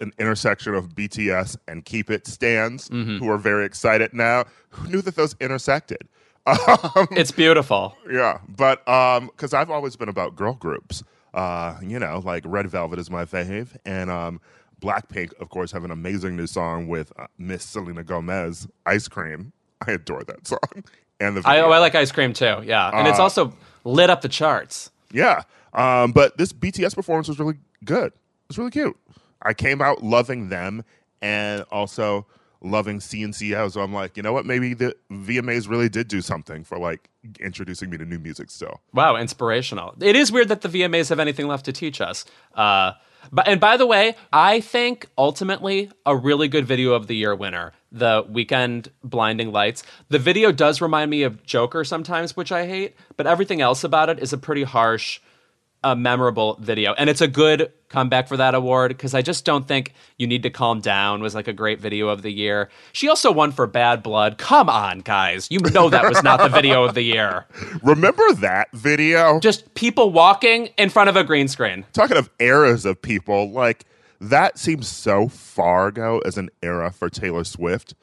an 0.00 0.12
intersection 0.18 0.74
of 0.74 0.90
BTS 0.94 1.56
and 1.68 1.84
Keep 1.84 2.10
It 2.10 2.26
stands 2.26 2.88
who 2.88 3.28
are 3.30 3.38
very 3.38 3.64
excited 3.64 4.12
now. 4.14 4.44
Who 4.70 4.88
knew 4.88 5.02
that 5.02 5.16
those 5.16 5.34
intersected? 5.40 6.08
Um, 6.46 6.56
It's 7.10 7.30
beautiful. 7.32 7.96
yeah, 8.10 8.38
but 8.48 8.84
because 8.84 9.52
I've 9.54 9.70
always 9.70 9.96
been 9.96 10.08
about 10.08 10.36
girl 10.36 10.54
groups. 10.54 11.02
Uh, 11.34 11.76
you 11.82 11.98
know, 11.98 12.22
like 12.24 12.42
Red 12.46 12.66
Velvet 12.68 12.98
is 12.98 13.10
my 13.10 13.26
fave, 13.26 13.76
and 13.84 14.10
um, 14.10 14.40
Blackpink, 14.80 15.34
of 15.40 15.50
course, 15.50 15.70
have 15.72 15.84
an 15.84 15.90
amazing 15.90 16.34
new 16.34 16.46
song 16.46 16.88
with 16.88 17.12
uh, 17.18 17.26
Miss 17.36 17.62
Selena 17.62 18.02
Gomez, 18.04 18.66
"Ice 18.86 19.06
Cream." 19.06 19.52
I 19.86 19.92
adore 19.92 20.24
that 20.24 20.46
song, 20.46 20.58
and 21.20 21.36
the 21.36 21.42
I, 21.44 21.60
oh, 21.60 21.70
I 21.72 21.78
like 21.78 21.94
ice 21.94 22.10
cream 22.10 22.32
too. 22.32 22.62
Yeah. 22.64 22.88
And 22.94 23.06
it's 23.06 23.18
also 23.18 23.52
lit 23.84 24.08
up 24.08 24.22
the 24.22 24.28
charts. 24.30 24.90
yeah. 25.12 25.42
Um, 25.74 26.12
but 26.12 26.38
this 26.38 26.54
BTS 26.54 26.94
performance 26.94 27.28
was 27.28 27.38
really 27.38 27.58
good. 27.84 28.14
It's 28.48 28.56
really 28.56 28.70
cute. 28.70 28.96
I 29.46 29.54
came 29.54 29.80
out 29.80 30.02
loving 30.02 30.48
them, 30.48 30.84
and 31.22 31.64
also 31.70 32.26
loving 32.60 32.98
CNCO. 32.98 33.72
So 33.72 33.80
I'm 33.80 33.92
like, 33.92 34.16
you 34.16 34.22
know 34.22 34.32
what? 34.32 34.46
Maybe 34.46 34.74
the 34.74 34.96
VMAs 35.10 35.68
really 35.68 35.88
did 35.88 36.08
do 36.08 36.20
something 36.20 36.64
for 36.64 36.78
like 36.78 37.08
introducing 37.40 37.90
me 37.90 37.98
to 37.98 38.04
new 38.04 38.18
music. 38.18 38.50
Still. 38.50 38.80
Wow, 38.92 39.16
inspirational. 39.16 39.94
It 40.00 40.16
is 40.16 40.32
weird 40.32 40.48
that 40.48 40.62
the 40.62 40.68
VMAs 40.68 41.08
have 41.08 41.20
anything 41.20 41.46
left 41.46 41.64
to 41.66 41.72
teach 41.72 42.00
us. 42.00 42.24
Uh, 42.54 42.92
but 43.32 43.48
and 43.48 43.60
by 43.60 43.76
the 43.76 43.86
way, 43.86 44.14
I 44.32 44.60
think 44.60 45.08
ultimately 45.18 45.90
a 46.04 46.16
really 46.16 46.48
good 46.48 46.66
video 46.66 46.92
of 46.92 47.06
the 47.06 47.16
year 47.16 47.34
winner, 47.34 47.72
the 47.90 48.22
Weeknd 48.24 48.88
blinding 49.02 49.52
lights. 49.52 49.82
The 50.08 50.18
video 50.18 50.52
does 50.52 50.80
remind 50.80 51.10
me 51.10 51.22
of 51.22 51.44
Joker 51.44 51.82
sometimes, 51.84 52.36
which 52.36 52.52
I 52.52 52.66
hate, 52.66 52.94
but 53.16 53.26
everything 53.26 53.60
else 53.60 53.82
about 53.82 54.08
it 54.08 54.20
is 54.20 54.32
a 54.32 54.38
pretty 54.38 54.62
harsh, 54.62 55.20
uh, 55.86 55.94
memorable 55.94 56.58
video, 56.60 56.94
and 56.94 57.08
it's 57.08 57.20
a 57.20 57.28
good 57.28 57.72
comeback 57.88 58.26
for 58.26 58.36
that 58.36 58.56
award 58.56 58.88
because 58.88 59.14
I 59.14 59.22
just 59.22 59.44
don't 59.44 59.68
think 59.68 59.92
you 60.18 60.26
need 60.26 60.42
to 60.42 60.50
calm 60.50 60.80
down 60.80 61.22
was 61.22 61.32
like 61.32 61.46
a 61.46 61.52
great 61.52 61.80
video 61.80 62.08
of 62.08 62.22
the 62.22 62.30
year. 62.30 62.70
She 62.92 63.08
also 63.08 63.30
won 63.30 63.52
for 63.52 63.68
Bad 63.68 64.02
Blood. 64.02 64.36
Come 64.36 64.68
on, 64.68 64.98
guys, 64.98 65.48
you 65.48 65.60
know 65.60 65.88
that 65.88 66.08
was 66.08 66.24
not 66.24 66.40
the 66.40 66.48
video 66.48 66.82
of 66.82 66.94
the 66.94 67.02
year. 67.02 67.46
Remember 67.84 68.32
that 68.34 68.72
video? 68.72 69.38
Just 69.38 69.74
people 69.74 70.10
walking 70.10 70.70
in 70.76 70.90
front 70.90 71.08
of 71.08 71.14
a 71.14 71.22
green 71.22 71.46
screen. 71.46 71.84
Talking 71.92 72.16
of 72.16 72.30
eras 72.40 72.84
of 72.84 73.00
people, 73.00 73.52
like 73.52 73.84
that 74.20 74.58
seems 74.58 74.88
so 74.88 75.28
far 75.28 75.86
ago 75.86 76.20
as 76.26 76.36
an 76.36 76.50
era 76.64 76.90
for 76.90 77.08
Taylor 77.08 77.44
Swift. 77.44 77.94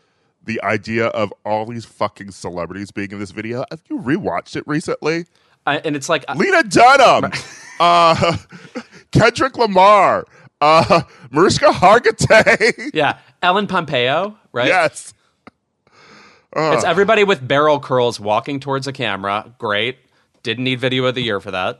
The 0.41 0.63
idea 0.63 1.07
of 1.07 1.33
all 1.45 1.65
these 1.65 1.83
fucking 1.83 2.31
celebrities 2.31 2.91
being 2.91 3.11
in 3.11 3.19
this 3.19 3.31
video. 3.31 3.65
Have 3.71 3.81
you 3.89 3.99
rewatched 3.99 4.55
it 4.55 4.63
recently? 4.65 5.25
I, 5.65 5.77
and 5.79 5.95
it's 5.95 6.09
like 6.09 6.25
Lena 6.35 6.63
Dunham, 6.63 7.31
uh, 7.79 8.37
Kendrick 9.11 9.57
Lamar, 9.57 10.25
uh, 10.61 11.01
Mariska 11.31 11.67
Hargitay. 11.67 12.91
yeah, 12.93 13.17
Ellen 13.41 13.67
Pompeo, 13.67 14.37
right? 14.51 14.67
yes. 14.67 15.13
It's 16.55 16.83
everybody 16.83 17.23
with 17.23 17.47
barrel 17.47 17.79
curls 17.79 18.19
walking 18.19 18.59
towards 18.59 18.85
a 18.85 18.93
camera. 18.93 19.51
Great. 19.57 19.97
Didn't 20.43 20.65
need 20.65 20.79
video 20.79 21.05
of 21.05 21.15
the 21.15 21.21
year 21.23 21.39
for 21.39 21.49
that. 21.49 21.79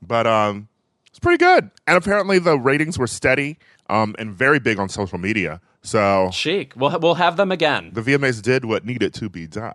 but 0.00 0.26
um, 0.26 0.68
it's 1.08 1.18
pretty 1.18 1.38
good. 1.38 1.70
And 1.86 1.96
apparently 1.96 2.38
the 2.38 2.56
ratings 2.58 2.96
were 2.96 3.08
steady 3.08 3.58
um, 3.90 4.14
and 4.20 4.32
very 4.32 4.60
big 4.60 4.78
on 4.78 4.88
social 4.88 5.18
media. 5.18 5.60
So 5.82 6.30
Chic. 6.32 6.74
We'll 6.76 6.96
we'll 7.00 7.14
have 7.14 7.36
them 7.36 7.50
again. 7.50 7.90
the 7.92 8.02
VMAs 8.02 8.40
did 8.42 8.64
what 8.64 8.84
needed 8.84 9.14
to 9.14 9.28
be 9.28 9.46
done. 9.48 9.72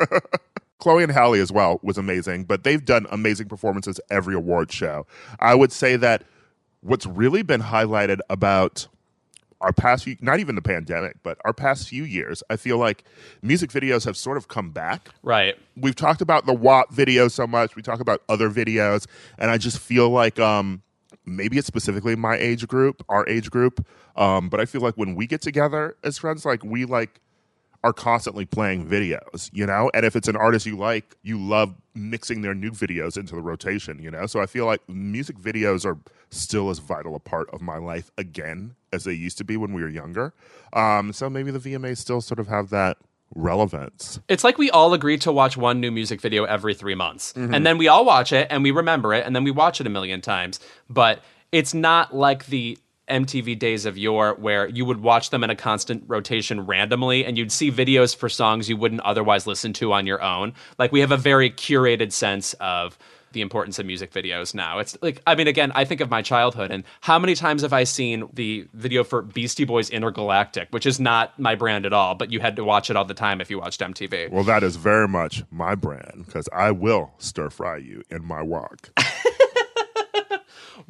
Chloe 0.80 1.02
and 1.02 1.12
Halle 1.12 1.34
as 1.40 1.52
well 1.52 1.78
was 1.82 1.96
amazing, 1.98 2.44
but 2.44 2.64
they've 2.64 2.84
done 2.84 3.06
amazing 3.10 3.48
performances 3.48 4.00
every 4.10 4.34
award 4.34 4.72
show. 4.72 5.06
I 5.38 5.54
would 5.54 5.72
say 5.72 5.96
that 5.96 6.24
what's 6.80 7.06
really 7.06 7.42
been 7.42 7.60
highlighted 7.62 8.18
about 8.28 8.88
our 9.60 9.72
past 9.72 10.04
few, 10.04 10.16
not 10.22 10.40
even 10.40 10.54
the 10.54 10.62
pandemic, 10.62 11.16
but 11.22 11.38
our 11.44 11.52
past 11.52 11.86
few 11.88 12.04
years, 12.04 12.42
I 12.48 12.56
feel 12.56 12.78
like 12.78 13.04
music 13.42 13.70
videos 13.70 14.06
have 14.06 14.16
sort 14.16 14.38
of 14.38 14.48
come 14.48 14.70
back 14.70 15.10
Right. 15.22 15.54
we've 15.76 15.94
talked 15.94 16.22
about 16.22 16.46
the 16.46 16.54
WAP 16.54 16.90
video 16.90 17.28
so 17.28 17.46
much. 17.46 17.76
We 17.76 17.82
talk 17.82 18.00
about 18.00 18.22
other 18.28 18.48
videos, 18.48 19.06
and 19.38 19.50
I 19.50 19.58
just 19.58 19.78
feel 19.78 20.08
like 20.08 20.38
um, 20.40 20.80
maybe 21.26 21.58
it's 21.58 21.66
specifically 21.66 22.16
my 22.16 22.36
age 22.36 22.66
group, 22.68 23.04
our 23.10 23.28
age 23.28 23.50
group. 23.50 23.86
Um, 24.16 24.48
but 24.48 24.60
I 24.60 24.64
feel 24.64 24.80
like 24.80 24.94
when 24.94 25.14
we 25.14 25.26
get 25.26 25.42
together 25.42 25.94
as 26.02 26.16
friends, 26.16 26.46
like 26.46 26.64
we 26.64 26.86
like 26.86 27.20
are 27.82 27.92
constantly 27.92 28.44
playing 28.44 28.86
videos, 28.86 29.50
you 29.52 29.66
know. 29.66 29.90
And 29.94 30.04
if 30.04 30.14
it's 30.14 30.28
an 30.28 30.36
artist 30.36 30.66
you 30.66 30.76
like, 30.76 31.16
you 31.22 31.38
love 31.38 31.74
mixing 31.94 32.42
their 32.42 32.54
new 32.54 32.70
videos 32.70 33.16
into 33.16 33.34
the 33.34 33.42
rotation, 33.42 34.02
you 34.02 34.10
know. 34.10 34.26
So 34.26 34.40
I 34.40 34.46
feel 34.46 34.66
like 34.66 34.86
music 34.88 35.38
videos 35.38 35.84
are 35.86 35.98
still 36.30 36.70
as 36.70 36.78
vital 36.78 37.14
a 37.14 37.20
part 37.20 37.48
of 37.50 37.60
my 37.60 37.78
life 37.78 38.10
again 38.18 38.74
as 38.92 39.04
they 39.04 39.12
used 39.12 39.38
to 39.38 39.44
be 39.44 39.56
when 39.56 39.72
we 39.72 39.82
were 39.82 39.88
younger. 39.88 40.34
Um, 40.72 41.12
so 41.12 41.30
maybe 41.30 41.50
the 41.50 41.58
VMAs 41.58 41.98
still 41.98 42.20
sort 42.20 42.38
of 42.38 42.48
have 42.48 42.70
that 42.70 42.98
relevance. 43.34 44.20
It's 44.28 44.44
like 44.44 44.58
we 44.58 44.70
all 44.70 44.92
agree 44.92 45.16
to 45.18 45.32
watch 45.32 45.56
one 45.56 45.80
new 45.80 45.90
music 45.90 46.20
video 46.20 46.44
every 46.44 46.74
three 46.74 46.94
months. 46.96 47.32
And 47.32 47.64
then 47.64 47.78
we 47.78 47.88
all 47.88 48.04
watch 48.04 48.32
it 48.32 48.48
and 48.50 48.62
we 48.62 48.72
remember 48.72 49.14
it 49.14 49.24
and 49.24 49.34
then 49.34 49.44
we 49.44 49.52
watch 49.52 49.80
it 49.80 49.86
a 49.86 49.90
million 49.90 50.20
times. 50.20 50.60
But 50.88 51.22
it's 51.52 51.72
not 51.72 52.14
like 52.14 52.46
the 52.46 52.76
MTV 53.10 53.58
days 53.58 53.84
of 53.84 53.98
yore 53.98 54.34
where 54.34 54.68
you 54.68 54.84
would 54.84 55.02
watch 55.02 55.30
them 55.30 55.44
in 55.44 55.50
a 55.50 55.56
constant 55.56 56.04
rotation 56.06 56.66
randomly 56.66 57.24
and 57.24 57.36
you'd 57.36 57.52
see 57.52 57.70
videos 57.70 58.14
for 58.16 58.28
songs 58.28 58.68
you 58.68 58.76
wouldn't 58.76 59.02
otherwise 59.02 59.46
listen 59.46 59.72
to 59.74 59.92
on 59.92 60.06
your 60.06 60.22
own. 60.22 60.54
Like 60.78 60.92
we 60.92 61.00
have 61.00 61.12
a 61.12 61.16
very 61.16 61.50
curated 61.50 62.12
sense 62.12 62.54
of 62.54 62.96
the 63.32 63.40
importance 63.40 63.78
of 63.78 63.86
music 63.86 64.12
videos 64.12 64.54
now. 64.54 64.78
It's 64.78 64.96
like 65.02 65.22
I 65.26 65.34
mean 65.34 65.46
again, 65.46 65.72
I 65.74 65.84
think 65.84 66.00
of 66.00 66.10
my 66.10 66.22
childhood 66.22 66.70
and 66.70 66.84
how 67.00 67.18
many 67.18 67.34
times 67.34 67.62
have 67.62 67.72
I 67.72 67.84
seen 67.84 68.28
the 68.32 68.66
video 68.74 69.04
for 69.04 69.22
Beastie 69.22 69.64
Boys 69.64 69.90
Intergalactic, 69.90 70.68
which 70.70 70.86
is 70.86 70.98
not 70.98 71.38
my 71.38 71.54
brand 71.54 71.86
at 71.86 71.92
all, 71.92 72.14
but 72.14 72.32
you 72.32 72.40
had 72.40 72.56
to 72.56 72.64
watch 72.64 72.90
it 72.90 72.96
all 72.96 73.04
the 73.04 73.14
time 73.14 73.40
if 73.40 73.50
you 73.50 73.58
watched 73.58 73.80
MTV. 73.80 74.30
Well, 74.30 74.44
that 74.44 74.62
is 74.62 74.76
very 74.76 75.08
much 75.08 75.44
my 75.50 75.74
brand 75.74 76.24
because 76.26 76.48
I 76.52 76.70
will 76.70 77.12
stir 77.18 77.50
fry 77.50 77.76
you 77.78 78.02
in 78.10 78.24
my 78.24 78.42
wok. 78.42 78.90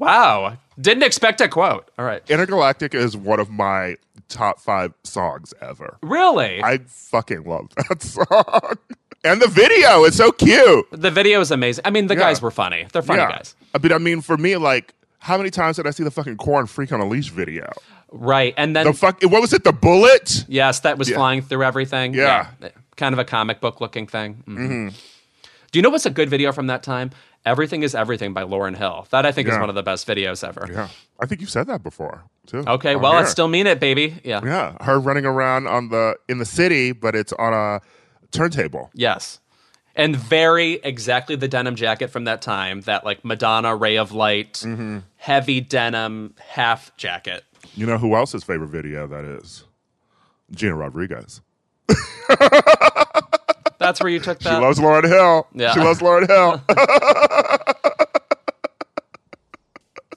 Wow. 0.00 0.56
Didn't 0.80 1.02
expect 1.04 1.40
a 1.40 1.48
quote. 1.48 1.90
All 1.98 2.04
right. 2.04 2.22
Intergalactic 2.28 2.94
is 2.94 3.16
one 3.16 3.38
of 3.38 3.50
my 3.50 3.96
top 4.28 4.58
five 4.60 4.92
songs 5.04 5.52
ever. 5.60 5.98
Really? 6.02 6.62
I 6.62 6.78
fucking 6.86 7.44
love 7.44 7.68
that 7.88 8.02
song. 8.02 8.78
And 9.22 9.42
the 9.42 9.48
video 9.48 10.04
is 10.04 10.16
so 10.16 10.32
cute. 10.32 10.86
the 10.90 11.10
video 11.10 11.40
is 11.40 11.50
amazing. 11.50 11.82
I 11.84 11.90
mean, 11.90 12.06
the 12.06 12.14
Yeah. 12.14 12.20
guys 12.20 12.40
were 12.40 12.50
funny. 12.50 12.86
They're 12.92 13.02
funny 13.02 13.18
guys. 13.20 13.54
But 13.72 13.92
I 13.92 13.98
mean, 13.98 14.22
for 14.22 14.36
me, 14.38 14.56
like, 14.56 14.94
how 15.18 15.36
many 15.36 15.50
times 15.50 15.76
did 15.76 15.86
I 15.86 15.90
see 15.90 16.02
the 16.02 16.10
fucking 16.10 16.38
Korn 16.38 16.66
freak 16.66 16.90
on 16.92 17.00
a 17.00 17.06
leash 17.06 17.28
video? 17.28 17.70
Right. 18.10 18.54
And 18.56 18.74
then, 18.74 18.86
The 18.86 18.94
fuck, 18.94 19.22
what 19.22 19.42
was 19.42 19.52
it? 19.52 19.64
The 19.64 19.72
bullet? 19.72 20.46
yes, 20.48 20.80
that 20.80 20.96
was 20.96 21.10
flying 21.10 21.42
through 21.42 21.62
everything. 21.62 22.14
Yeah. 22.14 22.46
Kind 22.96 23.12
of 23.12 23.18
a 23.18 23.24
comic 23.24 23.60
book 23.60 23.80
looking 23.82 24.06
thing. 24.06 24.42
Mhm. 24.48 24.94
Do 25.72 25.78
you 25.78 25.82
know 25.82 25.90
what's 25.90 26.06
a 26.06 26.10
good 26.10 26.28
video 26.30 26.50
from 26.50 26.66
that 26.68 26.82
time? 26.82 27.10
Everything 27.46 27.82
is 27.82 27.94
Everything 27.94 28.32
by 28.34 28.42
Lauryn 28.44 28.76
Hill. 28.76 29.06
That 29.10 29.24
I 29.24 29.32
think 29.32 29.48
is 29.48 29.56
one 29.58 29.68
of 29.70 29.74
the 29.74 29.82
best 29.82 30.06
videos 30.06 30.46
ever. 30.46 30.68
Yeah, 30.70 30.88
I 31.20 31.26
think 31.26 31.40
you've 31.40 31.50
said 31.50 31.66
that 31.68 31.82
before 31.82 32.24
too. 32.46 32.58
Okay. 32.66 32.96
Well, 32.96 33.12
I 33.12 33.24
still 33.24 33.48
mean 33.48 33.66
it, 33.66 33.80
baby. 33.80 34.20
Yeah. 34.24 34.40
yeah, 34.44 34.76
her 34.84 35.00
running 35.00 35.24
around 35.24 35.66
on 35.66 35.88
the 35.88 36.16
in 36.28 36.38
the 36.38 36.44
city, 36.44 36.92
but 36.92 37.14
it's 37.14 37.32
on 37.34 37.54
a 37.54 37.80
turntable. 38.30 38.90
Yes. 38.94 39.40
And 39.96 40.14
very 40.16 40.74
exactly 40.84 41.34
the 41.34 41.48
denim 41.48 41.74
jacket 41.76 42.08
from 42.08 42.24
that 42.24 42.42
time, 42.42 42.82
that 42.82 43.04
like 43.04 43.24
Madonna 43.24 43.74
ray 43.74 43.96
of 43.96 44.12
light, 44.12 44.54
Mm-hmm. 44.54 44.98
heavy 45.16 45.60
denim 45.60 46.34
half 46.50 46.96
jacket. 46.96 47.44
You 47.74 47.86
know 47.86 47.98
who 47.98 48.14
else's 48.14 48.44
favorite 48.44 48.68
video 48.68 49.06
that 49.08 49.24
is? 49.24 49.64
Gina 50.52 50.76
Rodriguez. 50.76 51.40
That's 53.90 54.00
where 54.00 54.12
you 54.12 54.20
took 54.20 54.38
that. 54.38 54.54
She 54.54 54.56
loves 54.56 54.78
Lauryn 54.78 55.08
Hill. 55.08 55.48
Yeah. 55.52 55.72
She 55.74 55.80
loves 55.80 55.98
Lauryn 55.98 56.28
Hill. 56.28 56.62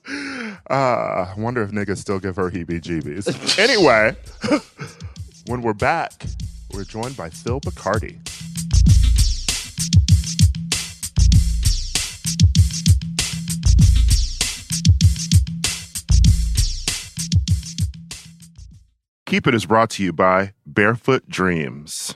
Ah, 0.70 1.34
I 1.36 1.40
wonder 1.40 1.62
if 1.62 1.72
niggas 1.72 1.98
still 1.98 2.20
give 2.20 2.36
her 2.36 2.50
heebie 2.50 2.82
jeebies. 2.82 3.60
anyway, 3.60 4.16
when 5.48 5.62
we're 5.62 5.74
back, 5.74 6.26
we're 6.74 6.84
joined 6.84 7.18
by 7.18 7.30
Phil 7.30 7.60
Picardi. 7.60 8.20
Keep 19.26 19.48
It 19.48 19.56
is 19.56 19.66
brought 19.66 19.90
to 19.92 20.04
you 20.04 20.14
by 20.14 20.54
Barefoot 20.66 21.28
Dreams. 21.28 22.16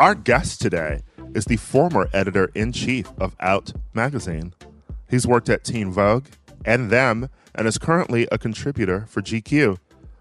Our 0.00 0.14
guest 0.14 0.62
today 0.62 1.00
is 1.34 1.44
the 1.44 1.58
former 1.58 2.08
editor 2.14 2.50
in 2.54 2.72
chief 2.72 3.12
of 3.18 3.36
Out 3.38 3.74
magazine. 3.92 4.54
He's 5.10 5.26
worked 5.26 5.50
at 5.50 5.62
Teen 5.62 5.92
Vogue 5.92 6.24
and 6.64 6.88
Them 6.88 7.28
and 7.54 7.68
is 7.68 7.76
currently 7.76 8.26
a 8.32 8.38
contributor 8.38 9.04
for 9.10 9.20
GQ. 9.20 9.76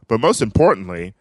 But 0.10 0.20
most 0.20 0.42
importantly, 0.42 1.14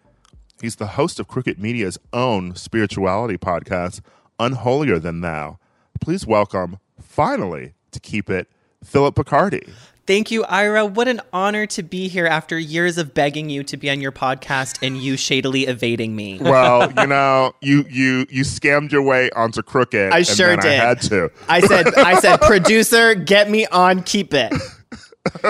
He's 0.61 0.75
the 0.75 0.89
host 0.89 1.21
of 1.21 1.29
Crooked 1.29 1.61
Media's 1.61 1.99
own 2.13 2.57
spirituality 2.57 3.39
podcast, 3.39 4.01
Unholier 4.41 4.99
Than 4.99 5.21
Thou. 5.21 5.61
Please 6.01 6.27
welcome, 6.27 6.81
finally, 7.01 7.75
to 7.93 8.01
keep 8.01 8.29
it, 8.29 8.49
Philip 8.83 9.15
Picardi. 9.15 9.71
Thank 10.09 10.31
you, 10.31 10.43
Ira. 10.45 10.87
What 10.87 11.07
an 11.07 11.21
honor 11.35 11.67
to 11.67 11.83
be 11.83 12.09
here 12.09 12.25
after 12.25 12.59
years 12.59 12.97
of 12.97 13.13
begging 13.13 13.51
you 13.51 13.63
to 13.65 13.77
be 13.77 13.91
on 13.91 14.01
your 14.01 14.11
podcast 14.11 14.79
and 14.81 14.97
you 14.97 15.19
shadily 15.19 15.67
evading 15.67 16.17
me. 16.17 16.39
Well, 16.49 16.91
you 16.91 17.07
know, 17.07 17.53
you 17.61 17.85
you 17.91 18.25
you 18.31 18.43
scammed 18.43 18.91
your 18.91 19.03
way 19.03 19.29
onto 19.33 19.61
Crooked. 19.61 20.11
I 20.11 20.23
sure 20.23 20.53
and 20.53 20.63
did. 20.63 20.81
I 20.81 20.87
had 20.87 21.03
to. 21.03 21.31
I 21.47 21.61
said, 21.61 21.95
I 21.95 22.21
said, 22.21 22.41
producer, 22.41 23.15
get 23.15 23.51
me 23.51 23.67
on, 23.67 24.03
keep 24.03 24.33
it. 24.33 24.51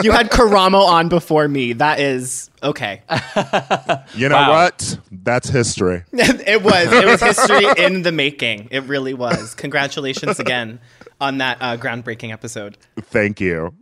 You 0.02 0.10
had 0.10 0.32
Karamo 0.32 0.84
on 0.84 1.08
before 1.08 1.46
me. 1.46 1.74
That 1.74 2.00
is 2.00 2.50
okay. 2.60 3.02
You 4.16 4.28
know 4.28 4.34
Wow. 4.34 4.50
what? 4.50 4.98
That's 5.12 5.48
history. 5.48 6.02
it 6.12 6.62
was. 6.64 6.92
It 6.92 7.04
was 7.06 7.22
history 7.22 7.64
in 7.84 8.02
the 8.02 8.10
making. 8.10 8.66
It 8.72 8.82
really 8.84 9.14
was. 9.14 9.54
Congratulations 9.54 10.40
again 10.40 10.80
on 11.20 11.38
that 11.38 11.58
uh, 11.60 11.76
groundbreaking 11.76 12.32
episode. 12.32 12.78
Thank 13.00 13.40
you. 13.40 13.74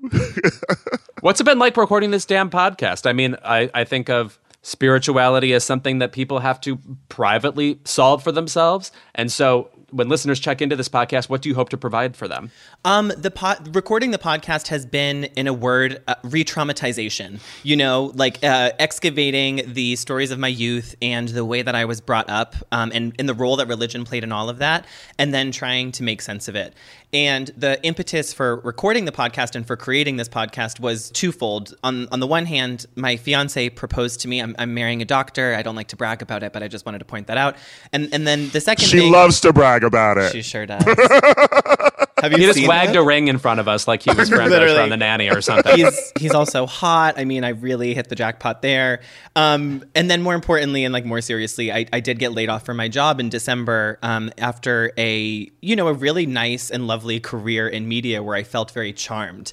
What's 1.20 1.40
it 1.40 1.44
been 1.44 1.58
like 1.58 1.76
recording 1.76 2.10
this 2.10 2.24
damn 2.24 2.50
podcast? 2.50 3.08
I 3.08 3.12
mean, 3.12 3.36
I, 3.44 3.70
I 3.74 3.84
think 3.84 4.08
of 4.08 4.38
spirituality 4.62 5.52
as 5.52 5.64
something 5.64 6.00
that 6.00 6.12
people 6.12 6.40
have 6.40 6.60
to 6.60 6.78
privately 7.08 7.78
solve 7.84 8.22
for 8.22 8.32
themselves. 8.32 8.90
And 9.14 9.30
so 9.30 9.70
when 9.90 10.08
listeners 10.08 10.40
check 10.40 10.60
into 10.60 10.76
this 10.76 10.88
podcast, 10.88 11.28
what 11.28 11.42
do 11.42 11.48
you 11.48 11.54
hope 11.54 11.68
to 11.68 11.76
provide 11.76 12.16
for 12.16 12.26
them? 12.26 12.50
Um, 12.84 13.12
the 13.16 13.30
pod, 13.30 13.74
recording 13.74 14.10
the 14.10 14.18
podcast 14.18 14.68
has 14.68 14.84
been, 14.84 15.24
in 15.36 15.46
a 15.46 15.52
word, 15.52 16.02
uh, 16.08 16.16
re-traumatization. 16.24 17.40
You 17.62 17.76
know, 17.76 18.12
like 18.14 18.42
uh, 18.42 18.72
excavating 18.78 19.62
the 19.72 19.96
stories 19.96 20.30
of 20.30 20.38
my 20.38 20.48
youth 20.48 20.94
and 21.00 21.28
the 21.28 21.44
way 21.44 21.62
that 21.62 21.74
I 21.74 21.84
was 21.84 22.00
brought 22.00 22.28
up, 22.28 22.56
um, 22.72 22.90
and, 22.94 23.14
and 23.18 23.28
the 23.28 23.34
role 23.34 23.56
that 23.56 23.68
religion 23.68 24.04
played 24.04 24.24
in 24.24 24.32
all 24.32 24.48
of 24.48 24.58
that, 24.58 24.86
and 25.18 25.32
then 25.32 25.52
trying 25.52 25.92
to 25.92 26.02
make 26.02 26.20
sense 26.20 26.48
of 26.48 26.56
it. 26.56 26.74
And 27.12 27.50
the 27.56 27.82
impetus 27.84 28.32
for 28.32 28.56
recording 28.56 29.04
the 29.04 29.12
podcast 29.12 29.54
and 29.54 29.66
for 29.66 29.76
creating 29.76 30.16
this 30.16 30.28
podcast 30.28 30.80
was 30.80 31.10
twofold. 31.10 31.74
On 31.84 32.08
on 32.08 32.20
the 32.20 32.26
one 32.26 32.46
hand, 32.46 32.84
my 32.96 33.16
fiance 33.16 33.70
proposed 33.70 34.20
to 34.22 34.28
me. 34.28 34.40
I'm, 34.42 34.56
I'm 34.58 34.74
marrying 34.74 35.00
a 35.00 35.04
doctor. 35.04 35.54
I 35.54 35.62
don't 35.62 35.76
like 35.76 35.88
to 35.88 35.96
brag 35.96 36.20
about 36.20 36.42
it, 36.42 36.52
but 36.52 36.62
I 36.62 36.68
just 36.68 36.84
wanted 36.84 36.98
to 36.98 37.04
point 37.04 37.28
that 37.28 37.38
out. 37.38 37.56
And 37.92 38.12
and 38.12 38.26
then 38.26 38.50
the 38.50 38.60
second 38.60 38.86
She 38.86 38.98
thing, 38.98 39.12
loves 39.12 39.40
to 39.42 39.52
brag 39.52 39.84
about 39.86 40.18
it. 40.18 40.32
She 40.32 40.42
sure 40.42 40.66
does. 40.66 40.82
Have 42.18 42.32
you 42.32 42.38
He 42.38 42.46
just 42.46 42.66
wagged 42.66 42.94
it? 42.94 42.98
a 42.98 43.02
ring 43.02 43.28
in 43.28 43.38
front 43.38 43.60
of 43.60 43.68
us 43.68 43.86
like 43.86 44.02
he 44.02 44.10
was 44.12 44.28
Fran 44.30 44.48
Literally. 44.48 44.74
Drescher 44.74 44.82
on 44.84 44.88
the 44.88 44.96
nanny 44.96 45.28
or 45.28 45.42
something. 45.42 45.76
he's 45.76 46.12
he's 46.18 46.32
also 46.32 46.64
hot. 46.66 47.18
I 47.18 47.24
mean, 47.26 47.44
I 47.44 47.50
really 47.50 47.92
hit 47.94 48.08
the 48.08 48.14
jackpot 48.14 48.62
there. 48.62 49.00
Um, 49.36 49.84
and 49.94 50.10
then 50.10 50.22
more 50.22 50.34
importantly, 50.34 50.84
and 50.84 50.94
like 50.94 51.04
more 51.04 51.20
seriously, 51.20 51.70
I, 51.70 51.86
I 51.92 52.00
did 52.00 52.18
get 52.18 52.32
laid 52.32 52.48
off 52.48 52.64
from 52.64 52.78
my 52.78 52.88
job 52.88 53.20
in 53.20 53.28
December 53.28 53.98
um, 54.02 54.30
after 54.38 54.92
a 54.96 55.50
you 55.60 55.76
know 55.76 55.88
a 55.88 55.92
really 55.92 56.24
nice 56.24 56.70
and 56.70 56.86
lovely 56.86 57.20
career 57.20 57.68
in 57.68 57.86
media 57.86 58.22
where 58.22 58.34
I 58.34 58.44
felt 58.44 58.70
very 58.70 58.94
charmed. 58.94 59.52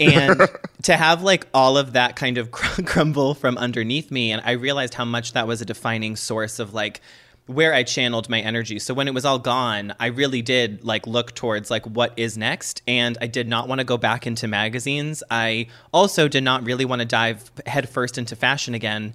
And 0.00 0.40
to 0.84 0.96
have 0.96 1.22
like 1.22 1.46
all 1.52 1.76
of 1.76 1.92
that 1.92 2.16
kind 2.16 2.38
of 2.38 2.50
crumble 2.52 3.34
from 3.34 3.58
underneath 3.58 4.10
me, 4.10 4.32
and 4.32 4.40
I 4.44 4.52
realized 4.52 4.94
how 4.94 5.04
much 5.04 5.34
that 5.34 5.46
was 5.46 5.60
a 5.60 5.66
defining 5.66 6.16
source 6.16 6.58
of 6.58 6.72
like 6.72 7.02
where 7.48 7.72
I 7.72 7.82
channeled 7.82 8.28
my 8.28 8.40
energy. 8.40 8.78
So 8.78 8.92
when 8.92 9.08
it 9.08 9.14
was 9.14 9.24
all 9.24 9.38
gone, 9.38 9.94
I 9.98 10.06
really 10.06 10.42
did 10.42 10.84
like 10.84 11.06
look 11.06 11.34
towards 11.34 11.70
like 11.70 11.86
what 11.86 12.12
is 12.18 12.36
next 12.36 12.82
and 12.86 13.16
I 13.22 13.26
did 13.26 13.48
not 13.48 13.68
want 13.68 13.78
to 13.80 13.84
go 13.84 13.96
back 13.96 14.26
into 14.26 14.46
magazines. 14.46 15.22
I 15.30 15.68
also 15.90 16.28
did 16.28 16.44
not 16.44 16.62
really 16.64 16.84
want 16.84 17.00
to 17.00 17.06
dive 17.06 17.50
headfirst 17.64 18.18
into 18.18 18.36
fashion 18.36 18.74
again. 18.74 19.14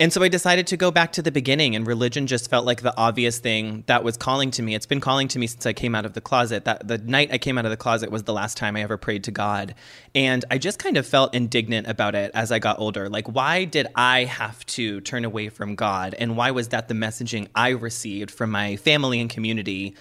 And 0.00 0.12
so 0.12 0.24
I 0.24 0.28
decided 0.28 0.66
to 0.68 0.76
go 0.76 0.90
back 0.90 1.12
to 1.12 1.22
the 1.22 1.30
beginning 1.30 1.76
and 1.76 1.86
religion 1.86 2.26
just 2.26 2.50
felt 2.50 2.66
like 2.66 2.82
the 2.82 2.96
obvious 2.96 3.38
thing 3.38 3.84
that 3.86 4.02
was 4.02 4.16
calling 4.16 4.50
to 4.52 4.62
me. 4.62 4.74
It's 4.74 4.86
been 4.86 5.00
calling 5.00 5.28
to 5.28 5.38
me 5.38 5.46
since 5.46 5.66
I 5.66 5.72
came 5.72 5.94
out 5.94 6.04
of 6.04 6.14
the 6.14 6.20
closet. 6.20 6.64
That 6.64 6.88
the 6.88 6.98
night 6.98 7.32
I 7.32 7.38
came 7.38 7.58
out 7.58 7.64
of 7.64 7.70
the 7.70 7.76
closet 7.76 8.10
was 8.10 8.24
the 8.24 8.32
last 8.32 8.56
time 8.56 8.74
I 8.74 8.82
ever 8.82 8.96
prayed 8.96 9.22
to 9.24 9.30
God. 9.30 9.76
And 10.12 10.44
I 10.50 10.58
just 10.58 10.80
kind 10.80 10.96
of 10.96 11.06
felt 11.06 11.32
indignant 11.32 11.86
about 11.86 12.16
it 12.16 12.32
as 12.34 12.50
I 12.50 12.58
got 12.58 12.80
older. 12.80 13.08
Like 13.08 13.28
why 13.28 13.64
did 13.64 13.86
I 13.94 14.24
have 14.24 14.66
to 14.66 15.00
turn 15.02 15.24
away 15.24 15.48
from 15.48 15.76
God 15.76 16.16
and 16.18 16.36
why 16.36 16.50
was 16.50 16.68
that 16.68 16.88
the 16.88 16.94
messaging 16.94 17.46
I 17.54 17.68
received 17.68 18.32
from 18.32 18.50
my 18.50 18.74
family 18.74 19.20
and 19.20 19.30
community? 19.30 19.94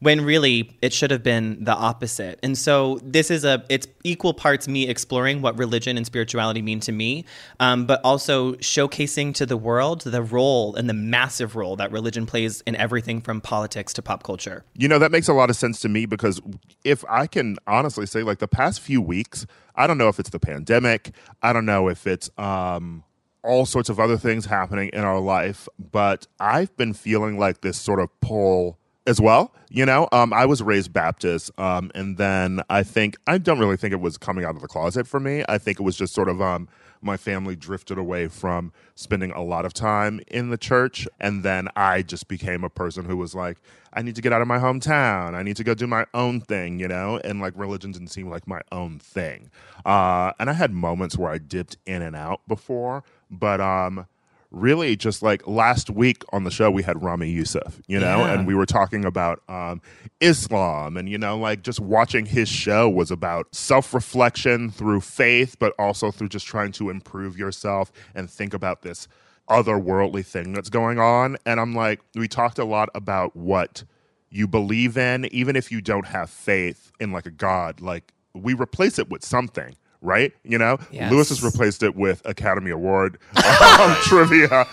When 0.00 0.22
really 0.22 0.76
it 0.82 0.92
should 0.92 1.10
have 1.10 1.22
been 1.22 1.62
the 1.62 1.74
opposite. 1.74 2.38
And 2.42 2.56
so 2.58 2.98
this 3.02 3.30
is 3.30 3.44
a 3.44 3.64
it's 3.68 3.86
equal 4.02 4.34
parts 4.34 4.66
me 4.66 4.88
exploring 4.88 5.42
what 5.42 5.58
religion 5.58 5.96
and 5.96 6.04
spirituality 6.04 6.62
mean 6.62 6.80
to 6.80 6.92
me, 6.92 7.24
um, 7.60 7.86
but 7.86 8.00
also 8.02 8.54
showcasing 8.54 9.34
to 9.34 9.46
the 9.46 9.56
world 9.56 10.00
the 10.00 10.22
role 10.22 10.74
and 10.74 10.88
the 10.88 10.94
massive 10.94 11.54
role 11.54 11.76
that 11.76 11.92
religion 11.92 12.26
plays 12.26 12.62
in 12.62 12.74
everything 12.76 13.20
from 13.20 13.40
politics 13.40 13.92
to 13.92 14.02
pop 14.02 14.22
culture. 14.22 14.64
You 14.74 14.88
know, 14.88 14.98
that 14.98 15.12
makes 15.12 15.28
a 15.28 15.32
lot 15.32 15.50
of 15.50 15.56
sense 15.56 15.80
to 15.80 15.88
me 15.88 16.06
because 16.06 16.40
if 16.84 17.04
I 17.08 17.26
can 17.26 17.56
honestly 17.66 18.06
say, 18.06 18.22
like 18.22 18.38
the 18.38 18.48
past 18.48 18.80
few 18.80 19.00
weeks, 19.00 19.46
I 19.76 19.86
don't 19.86 19.98
know 19.98 20.08
if 20.08 20.18
it's 20.18 20.30
the 20.30 20.40
pandemic, 20.40 21.12
I 21.42 21.52
don't 21.52 21.66
know 21.66 21.88
if 21.88 22.06
it's 22.06 22.30
um, 22.38 23.04
all 23.42 23.66
sorts 23.66 23.88
of 23.88 24.00
other 24.00 24.16
things 24.16 24.46
happening 24.46 24.90
in 24.92 25.00
our 25.00 25.20
life, 25.20 25.68
but 25.78 26.26
I've 26.38 26.74
been 26.76 26.94
feeling 26.94 27.38
like 27.38 27.60
this 27.60 27.78
sort 27.78 28.00
of 28.00 28.08
pull 28.20 28.79
as 29.06 29.20
well. 29.20 29.52
You 29.70 29.86
know, 29.86 30.08
um, 30.12 30.32
I 30.32 30.46
was 30.46 30.62
raised 30.62 30.92
Baptist, 30.92 31.50
um, 31.58 31.90
and 31.94 32.16
then 32.16 32.62
I 32.68 32.82
think 32.82 33.16
I 33.26 33.38
don't 33.38 33.58
really 33.58 33.76
think 33.76 33.92
it 33.92 34.00
was 34.00 34.18
coming 34.18 34.44
out 34.44 34.56
of 34.56 34.62
the 34.62 34.68
closet 34.68 35.06
for 35.06 35.20
me. 35.20 35.44
I 35.48 35.58
think 35.58 35.80
it 35.80 35.82
was 35.82 35.96
just 35.96 36.12
sort 36.14 36.28
of 36.28 36.42
um, 36.42 36.68
my 37.02 37.16
family 37.16 37.56
drifted 37.56 37.98
away 37.98 38.28
from 38.28 38.72
spending 38.94 39.30
a 39.30 39.42
lot 39.42 39.64
of 39.64 39.72
time 39.72 40.20
in 40.28 40.50
the 40.50 40.58
church, 40.58 41.08
and 41.18 41.42
then 41.42 41.68
I 41.76 42.02
just 42.02 42.28
became 42.28 42.64
a 42.64 42.70
person 42.70 43.04
who 43.04 43.16
was 43.16 43.34
like, 43.34 43.58
I 43.92 44.02
need 44.02 44.14
to 44.16 44.22
get 44.22 44.32
out 44.32 44.42
of 44.42 44.48
my 44.48 44.58
hometown. 44.58 45.34
I 45.34 45.42
need 45.42 45.56
to 45.56 45.64
go 45.64 45.74
do 45.74 45.86
my 45.86 46.06
own 46.14 46.40
thing, 46.40 46.78
you 46.78 46.88
know, 46.88 47.20
and 47.24 47.40
like 47.40 47.54
religion 47.56 47.92
didn't 47.92 48.08
seem 48.08 48.28
like 48.28 48.46
my 48.46 48.60
own 48.70 48.98
thing. 48.98 49.50
Uh, 49.84 50.32
and 50.38 50.50
I 50.50 50.52
had 50.52 50.72
moments 50.72 51.16
where 51.16 51.30
I 51.30 51.38
dipped 51.38 51.76
in 51.86 52.02
and 52.02 52.14
out 52.14 52.40
before, 52.46 53.02
but 53.30 53.60
um, 53.60 54.06
really 54.50 54.96
just 54.96 55.22
like 55.22 55.46
last 55.46 55.90
week 55.90 56.24
on 56.32 56.44
the 56.44 56.50
show 56.50 56.70
we 56.70 56.82
had 56.82 57.02
Ramy 57.02 57.30
Youssef, 57.30 57.80
you 57.86 58.00
know, 58.00 58.18
Yeah. 58.18 58.32
and 58.34 58.46
we 58.46 58.54
were 58.54 58.66
talking 58.66 59.04
about 59.04 59.42
um, 59.48 59.80
Islam 60.20 60.96
and 60.96 61.08
you 61.08 61.18
know 61.18 61.38
like 61.38 61.62
just 61.62 61.78
watching 61.80 62.26
his 62.26 62.48
show 62.48 62.88
was 62.88 63.10
about 63.10 63.46
self-reflection 63.54 64.70
through 64.70 65.00
faith 65.00 65.56
but 65.58 65.72
also 65.78 66.10
through 66.10 66.28
just 66.28 66.46
trying 66.46 66.72
to 66.72 66.90
improve 66.90 67.38
yourself 67.38 67.92
and 68.14 68.28
think 68.30 68.52
about 68.54 68.82
this 68.82 69.08
otherworldly 69.48 70.24
thing 70.24 70.52
that's 70.52 70.68
going 70.70 70.98
on 70.98 71.36
and 71.46 71.58
I'm 71.58 71.74
like 71.74 72.00
we 72.14 72.28
talked 72.28 72.58
a 72.58 72.64
lot 72.64 72.88
about 72.94 73.34
what 73.34 73.84
you 74.30 74.46
believe 74.46 74.96
in 74.96 75.24
even 75.26 75.56
if 75.56 75.72
you 75.72 75.80
don't 75.80 76.06
have 76.06 76.30
faith 76.30 76.92
in 77.00 77.10
like 77.12 77.26
a 77.26 77.30
god 77.32 77.80
like 77.80 78.12
we 78.34 78.54
replace 78.54 78.98
it 78.98 79.10
with 79.10 79.24
something 79.24 79.74
right? 80.00 80.32
You 80.44 80.58
know? 80.58 80.78
Yes. 80.90 81.10
Louis 81.12 81.28
has 81.28 81.42
replaced 81.42 81.82
it 81.82 81.94
with 81.94 82.22
academy 82.24 82.70
award 82.70 83.18
um, 83.36 83.94
trivia 84.02 84.66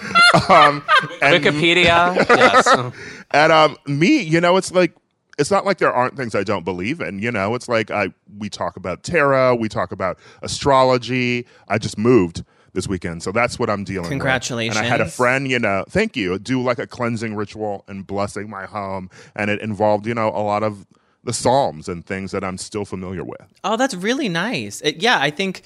um, 0.50 0.84
and, 1.22 1.44
Wikipedia. 1.44 2.16
yes. 2.30 2.94
and 3.32 3.52
um, 3.52 3.78
me 3.86 4.22
you 4.22 4.42
know 4.42 4.58
it's 4.58 4.72
like 4.72 4.96
it's 5.38 5.52
not 5.52 5.66
like 5.66 5.78
there 5.78 5.94
aren't 5.94 6.18
things 6.18 6.34
i 6.34 6.44
don't 6.44 6.64
believe 6.64 7.02
in 7.02 7.20
you 7.20 7.32
know? 7.32 7.56
It's 7.56 7.68
like 7.70 7.92
i 7.92 8.10
we 8.38 8.50
talk 8.50 8.78
about 8.78 9.04
tarot 9.04 9.56
we 9.56 9.70
talk 9.70 9.92
about 9.92 10.18
astrology. 10.42 11.46
I 11.68 11.78
just 11.78 11.98
moved 11.98 12.44
this 12.74 12.88
weekend 12.88 13.24
so 13.24 13.32
that's 13.32 13.58
what 13.58 13.70
i'm 13.70 13.84
dealing 13.84 14.04
with. 14.04 14.12
And 14.78 14.78
i 14.78 14.84
had 14.84 15.02
a 15.02 15.10
friend 15.10 15.50
you 15.50 15.58
know 15.58 15.84
thank 15.90 16.16
you 16.16 16.38
do 16.38 16.62
like 16.62 16.78
a 16.78 16.86
cleansing 16.86 17.36
ritual 17.36 17.84
and 17.88 18.06
blessing 18.06 18.50
my 18.50 18.66
home. 18.66 19.10
And 19.36 19.50
it 19.50 19.62
involved 19.62 20.06
you 20.06 20.14
know 20.14 20.30
a 20.30 20.44
lot 20.44 20.64
of 20.64 20.86
the 21.28 21.34
psalms 21.34 21.86
and 21.92 22.00
things 22.06 22.32
that 22.32 22.44
i'm 22.44 22.58
still 22.58 22.86
familiar 22.86 23.24
with 23.24 23.48
Oh, 23.70 23.76
that's 23.76 23.96
really 23.96 24.30
nice. 24.30 24.80
It, 24.82 25.02
yeah, 25.02 25.18
I 25.20 25.30
think 25.30 25.62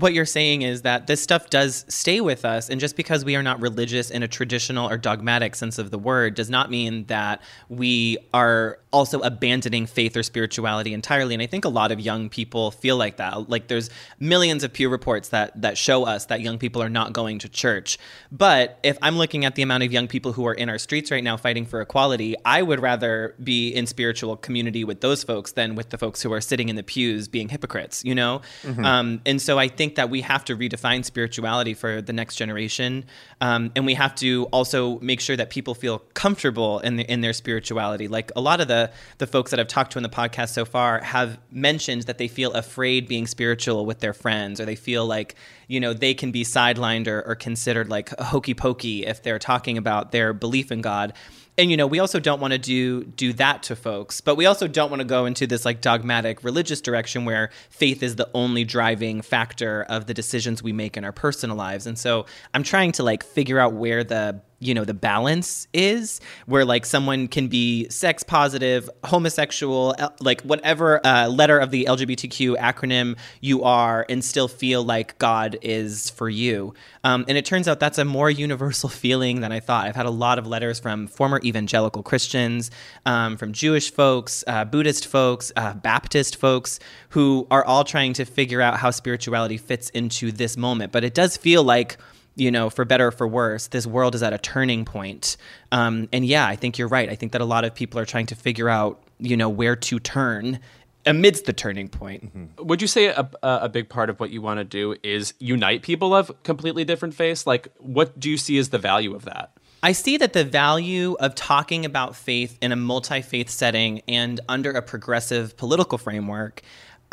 what 0.00 0.12
you're 0.12 0.26
saying 0.26 0.62
is 0.62 0.82
that 0.82 1.06
this 1.06 1.22
stuff 1.22 1.48
does 1.50 1.84
stay 1.88 2.20
with 2.20 2.44
us. 2.44 2.68
And 2.68 2.80
just 2.80 2.96
because 2.96 3.24
we 3.24 3.36
are 3.36 3.42
not 3.42 3.60
religious 3.60 4.10
in 4.10 4.22
a 4.22 4.28
traditional 4.28 4.88
or 4.88 4.98
dogmatic 4.98 5.54
sense 5.54 5.78
of 5.78 5.90
the 5.90 5.98
word 5.98 6.34
does 6.34 6.50
not 6.50 6.70
mean 6.70 7.04
that 7.06 7.42
we 7.68 8.18
are 8.34 8.78
also 8.92 9.20
abandoning 9.20 9.86
faith 9.86 10.16
or 10.16 10.22
spirituality 10.22 10.94
entirely. 10.94 11.34
And 11.34 11.42
I 11.42 11.46
think 11.46 11.64
a 11.64 11.68
lot 11.68 11.92
of 11.92 12.00
young 12.00 12.28
people 12.28 12.70
feel 12.70 12.96
like 12.96 13.16
that. 13.18 13.48
Like 13.48 13.68
there's 13.68 13.90
millions 14.18 14.64
of 14.64 14.72
Pew 14.72 14.88
reports 14.88 15.28
that, 15.30 15.60
that 15.60 15.76
show 15.78 16.04
us 16.04 16.26
that 16.26 16.40
young 16.40 16.58
people 16.58 16.82
are 16.82 16.88
not 16.88 17.12
going 17.12 17.38
to 17.40 17.48
church. 17.48 17.98
But 18.32 18.78
if 18.82 18.98
I'm 19.02 19.18
looking 19.18 19.44
at 19.44 19.54
the 19.54 19.62
amount 19.62 19.82
of 19.82 19.92
young 19.92 20.08
people 20.08 20.32
who 20.32 20.46
are 20.46 20.54
in 20.54 20.68
our 20.68 20.78
streets 20.78 21.10
right 21.10 21.22
now 21.22 21.36
fighting 21.36 21.66
for 21.66 21.80
equality, 21.80 22.36
I 22.44 22.62
would 22.62 22.80
rather 22.80 23.34
be 23.42 23.68
in 23.68 23.86
spiritual 23.86 24.36
community 24.36 24.84
with 24.84 25.00
those 25.00 25.22
folks 25.22 25.52
than 25.52 25.74
with 25.74 25.90
the 25.90 25.98
folks 25.98 26.22
who 26.22 26.32
are 26.32 26.40
sitting 26.40 26.68
in 26.68 26.76
the 26.76 26.82
pews 26.82 27.28
being 27.28 27.48
hypocrites, 27.48 28.04
you 28.04 28.14
know? 28.14 28.40
Um, 28.84 29.20
and 29.26 29.40
so 29.40 29.58
I 29.58 29.68
think 29.68 29.85
think 29.86 29.96
that 29.96 30.10
we 30.10 30.20
have 30.22 30.44
to 30.44 30.56
redefine 30.56 31.04
spirituality 31.04 31.72
for 31.72 32.02
the 32.02 32.12
next 32.12 32.34
generation, 32.34 33.04
um, 33.40 33.70
and 33.76 33.86
we 33.86 33.94
have 33.94 34.16
to 34.16 34.48
also 34.50 34.98
make 34.98 35.20
sure 35.20 35.36
that 35.36 35.48
people 35.48 35.74
feel 35.74 36.00
comfortable 36.14 36.80
in 36.80 36.96
the, 36.96 37.04
in 37.04 37.20
their 37.20 37.32
spirituality. 37.32 38.08
Like 38.08 38.32
a 38.34 38.40
lot 38.40 38.60
of 38.60 38.66
the 38.66 38.90
the 39.18 39.28
folks 39.28 39.52
that 39.52 39.60
I've 39.60 39.68
talked 39.68 39.92
to 39.92 39.98
in 39.98 40.02
the 40.02 40.08
podcast 40.08 40.48
so 40.50 40.64
far 40.64 41.00
have 41.02 41.38
mentioned 41.52 42.02
that 42.02 42.18
they 42.18 42.26
feel 42.26 42.52
afraid 42.52 43.06
being 43.06 43.28
spiritual 43.28 43.86
with 43.86 44.00
their 44.00 44.12
friends, 44.12 44.60
or 44.60 44.64
they 44.64 44.74
feel 44.74 45.06
like 45.06 45.36
you 45.68 45.78
know 45.78 45.92
they 45.92 46.14
can 46.14 46.32
be 46.32 46.42
sidelined 46.42 47.06
or, 47.06 47.22
or 47.22 47.36
considered 47.36 47.88
like 47.88 48.08
hokey 48.18 48.54
pokey 48.54 49.06
if 49.06 49.22
they're 49.22 49.38
talking 49.38 49.78
about 49.78 50.10
their 50.10 50.32
belief 50.32 50.72
in 50.72 50.80
God 50.80 51.12
and 51.58 51.70
you 51.70 51.76
know 51.76 51.86
we 51.86 51.98
also 51.98 52.20
don't 52.20 52.40
want 52.40 52.52
to 52.52 52.58
do 52.58 53.04
do 53.04 53.32
that 53.32 53.62
to 53.62 53.76
folks 53.76 54.20
but 54.20 54.36
we 54.36 54.46
also 54.46 54.68
don't 54.68 54.90
want 54.90 55.00
to 55.00 55.06
go 55.06 55.26
into 55.26 55.46
this 55.46 55.64
like 55.64 55.80
dogmatic 55.80 56.44
religious 56.44 56.80
direction 56.80 57.24
where 57.24 57.50
faith 57.70 58.02
is 58.02 58.16
the 58.16 58.28
only 58.34 58.64
driving 58.64 59.22
factor 59.22 59.82
of 59.84 60.06
the 60.06 60.14
decisions 60.14 60.62
we 60.62 60.72
make 60.72 60.96
in 60.96 61.04
our 61.04 61.12
personal 61.12 61.56
lives. 61.56 61.86
And 61.86 61.98
so 61.98 62.26
i'm 62.54 62.62
trying 62.62 62.92
to 62.92 63.02
like 63.02 63.24
figure 63.24 63.58
out 63.58 63.72
where 63.72 64.04
the 64.04 64.40
you 64.58 64.74
know 64.74 64.84
the 64.84 64.94
balance 64.94 65.66
is 65.72 66.20
where 66.46 66.64
like 66.64 66.86
someone 66.86 67.28
can 67.28 67.48
be 67.48 67.88
sex 67.90 68.22
positive 68.22 68.88
homosexual 69.04 69.94
like 70.20 70.40
whatever 70.42 71.04
uh, 71.06 71.28
letter 71.28 71.58
of 71.58 71.70
the 71.70 71.86
lgbtq 71.88 72.56
acronym 72.56 73.16
you 73.40 73.62
are 73.62 74.06
and 74.08 74.24
still 74.24 74.48
feel 74.48 74.82
like 74.82 75.18
god 75.18 75.58
is 75.62 76.10
for 76.10 76.28
you. 76.28 76.74
Um, 77.04 77.24
and 77.28 77.38
it 77.38 77.44
turns 77.44 77.68
out 77.68 77.78
that's 77.80 77.98
a 77.98 78.04
more 78.04 78.30
universal 78.30 78.88
feeling 79.02 79.40
than 79.40 79.52
i 79.52 79.60
thought. 79.60 79.86
I've 79.86 79.96
had 79.96 80.06
a 80.06 80.10
lot 80.10 80.38
of 80.38 80.46
letters 80.46 80.80
from 80.80 81.06
former 81.06 81.40
evangelical 81.44 82.02
christians 82.02 82.70
um, 83.04 83.36
from 83.36 83.52
jewish 83.52 83.90
folks 83.92 84.42
uh, 84.46 84.64
buddhist 84.64 85.06
folks 85.06 85.52
uh, 85.56 85.74
baptist 85.74 86.36
folks 86.36 86.80
who 87.10 87.46
are 87.50 87.64
all 87.64 87.84
trying 87.84 88.12
to 88.14 88.24
figure 88.24 88.60
out 88.60 88.78
how 88.78 88.90
spirituality 88.90 89.56
fits 89.56 89.90
into 89.90 90.32
this 90.32 90.56
moment. 90.56 90.92
But 90.92 91.04
it 91.04 91.14
does 91.14 91.36
feel 91.36 91.62
like 91.64 91.98
you 92.36 92.50
know, 92.50 92.70
for 92.70 92.84
better 92.84 93.08
or 93.08 93.10
for 93.10 93.26
worse, 93.26 93.66
this 93.68 93.86
world 93.86 94.14
is 94.14 94.22
at 94.22 94.32
a 94.32 94.38
turning 94.38 94.84
point. 94.84 95.36
Um, 95.72 96.08
and 96.12 96.24
yeah, 96.24 96.46
I 96.46 96.54
think 96.54 96.78
you're 96.78 96.88
right. 96.88 97.08
I 97.08 97.14
think 97.14 97.32
that 97.32 97.40
a 97.40 97.46
lot 97.46 97.64
of 97.64 97.74
people 97.74 97.98
are 97.98 98.04
trying 98.04 98.26
to 98.26 98.34
figure 98.34 98.68
out, 98.68 99.02
you 99.18 99.36
know, 99.36 99.48
where 99.48 99.74
to 99.74 99.98
turn 99.98 100.60
amidst 101.06 101.46
the 101.46 101.52
turning 101.52 101.88
point. 101.88 102.26
Mm-hmm. 102.26 102.66
Would 102.66 102.82
you 102.82 102.88
say 102.88 103.06
a, 103.06 103.28
a 103.42 103.68
big 103.68 103.88
part 103.88 104.10
of 104.10 104.20
what 104.20 104.30
you 104.30 104.42
want 104.42 104.58
to 104.58 104.64
do 104.64 104.96
is 105.02 105.34
unite 105.38 105.82
people 105.82 106.14
of 106.14 106.42
completely 106.42 106.84
different 106.84 107.14
faiths? 107.14 107.46
Like, 107.46 107.68
what 107.78 108.18
do 108.20 108.28
you 108.28 108.36
see 108.36 108.58
as 108.58 108.68
the 108.68 108.78
value 108.78 109.14
of 109.14 109.24
that? 109.24 109.52
I 109.82 109.92
see 109.92 110.16
that 110.16 110.32
the 110.32 110.44
value 110.44 111.16
of 111.20 111.34
talking 111.34 111.84
about 111.84 112.16
faith 112.16 112.58
in 112.60 112.72
a 112.72 112.76
multi 112.76 113.22
faith 113.22 113.48
setting 113.48 114.02
and 114.08 114.40
under 114.48 114.72
a 114.72 114.82
progressive 114.82 115.56
political 115.56 115.96
framework 115.96 116.62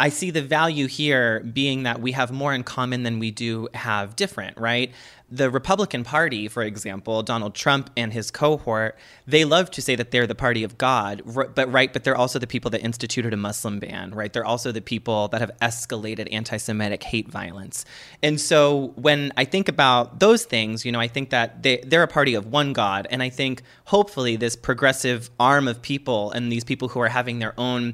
I 0.03 0.09
see 0.09 0.31
the 0.31 0.41
value 0.41 0.87
here 0.87 1.39
being 1.39 1.83
that 1.83 2.01
we 2.01 2.11
have 2.11 2.29
more 2.29 2.53
in 2.53 2.63
common 2.63 3.03
than 3.03 3.19
we 3.19 3.31
do 3.31 3.69
have 3.73 4.17
different, 4.17 4.57
right? 4.57 4.91
The 5.31 5.49
Republican 5.49 6.03
Party, 6.03 6.49
for 6.49 6.61
example, 6.61 7.23
Donald 7.23 7.55
Trump 7.55 7.89
and 7.95 8.11
his 8.11 8.29
cohort, 8.29 8.97
they 9.25 9.45
love 9.45 9.71
to 9.71 9.81
say 9.81 9.95
that 9.95 10.11
they're 10.11 10.27
the 10.27 10.35
party 10.35 10.65
of 10.65 10.77
God, 10.77 11.21
but 11.55 11.71
right, 11.71 11.93
but 11.93 12.03
they're 12.03 12.17
also 12.17 12.37
the 12.37 12.47
people 12.47 12.69
that 12.71 12.81
instituted 12.81 13.33
a 13.33 13.37
Muslim 13.37 13.79
ban, 13.79 14.13
right? 14.13 14.33
They're 14.33 14.43
also 14.43 14.73
the 14.73 14.81
people 14.81 15.29
that 15.29 15.39
have 15.39 15.51
escalated 15.61 16.27
anti-Semitic 16.33 17.01
hate 17.01 17.29
violence. 17.29 17.85
And 18.21 18.41
so 18.41 18.91
when 18.97 19.31
I 19.37 19.45
think 19.45 19.69
about 19.69 20.19
those 20.19 20.43
things, 20.43 20.83
you 20.83 20.91
know, 20.91 20.99
I 20.99 21.07
think 21.07 21.29
that 21.29 21.63
they, 21.63 21.77
they're 21.77 22.03
a 22.03 22.09
party 22.09 22.35
of 22.35 22.47
one 22.47 22.73
God, 22.73 23.07
and 23.09 23.23
I 23.23 23.29
think 23.29 23.61
hopefully 23.85 24.35
this 24.35 24.57
progressive 24.57 25.29
arm 25.39 25.69
of 25.69 25.81
people 25.81 26.29
and 26.31 26.51
these 26.51 26.65
people 26.65 26.89
who 26.89 26.99
are 26.99 27.07
having 27.07 27.39
their 27.39 27.53
own 27.57 27.93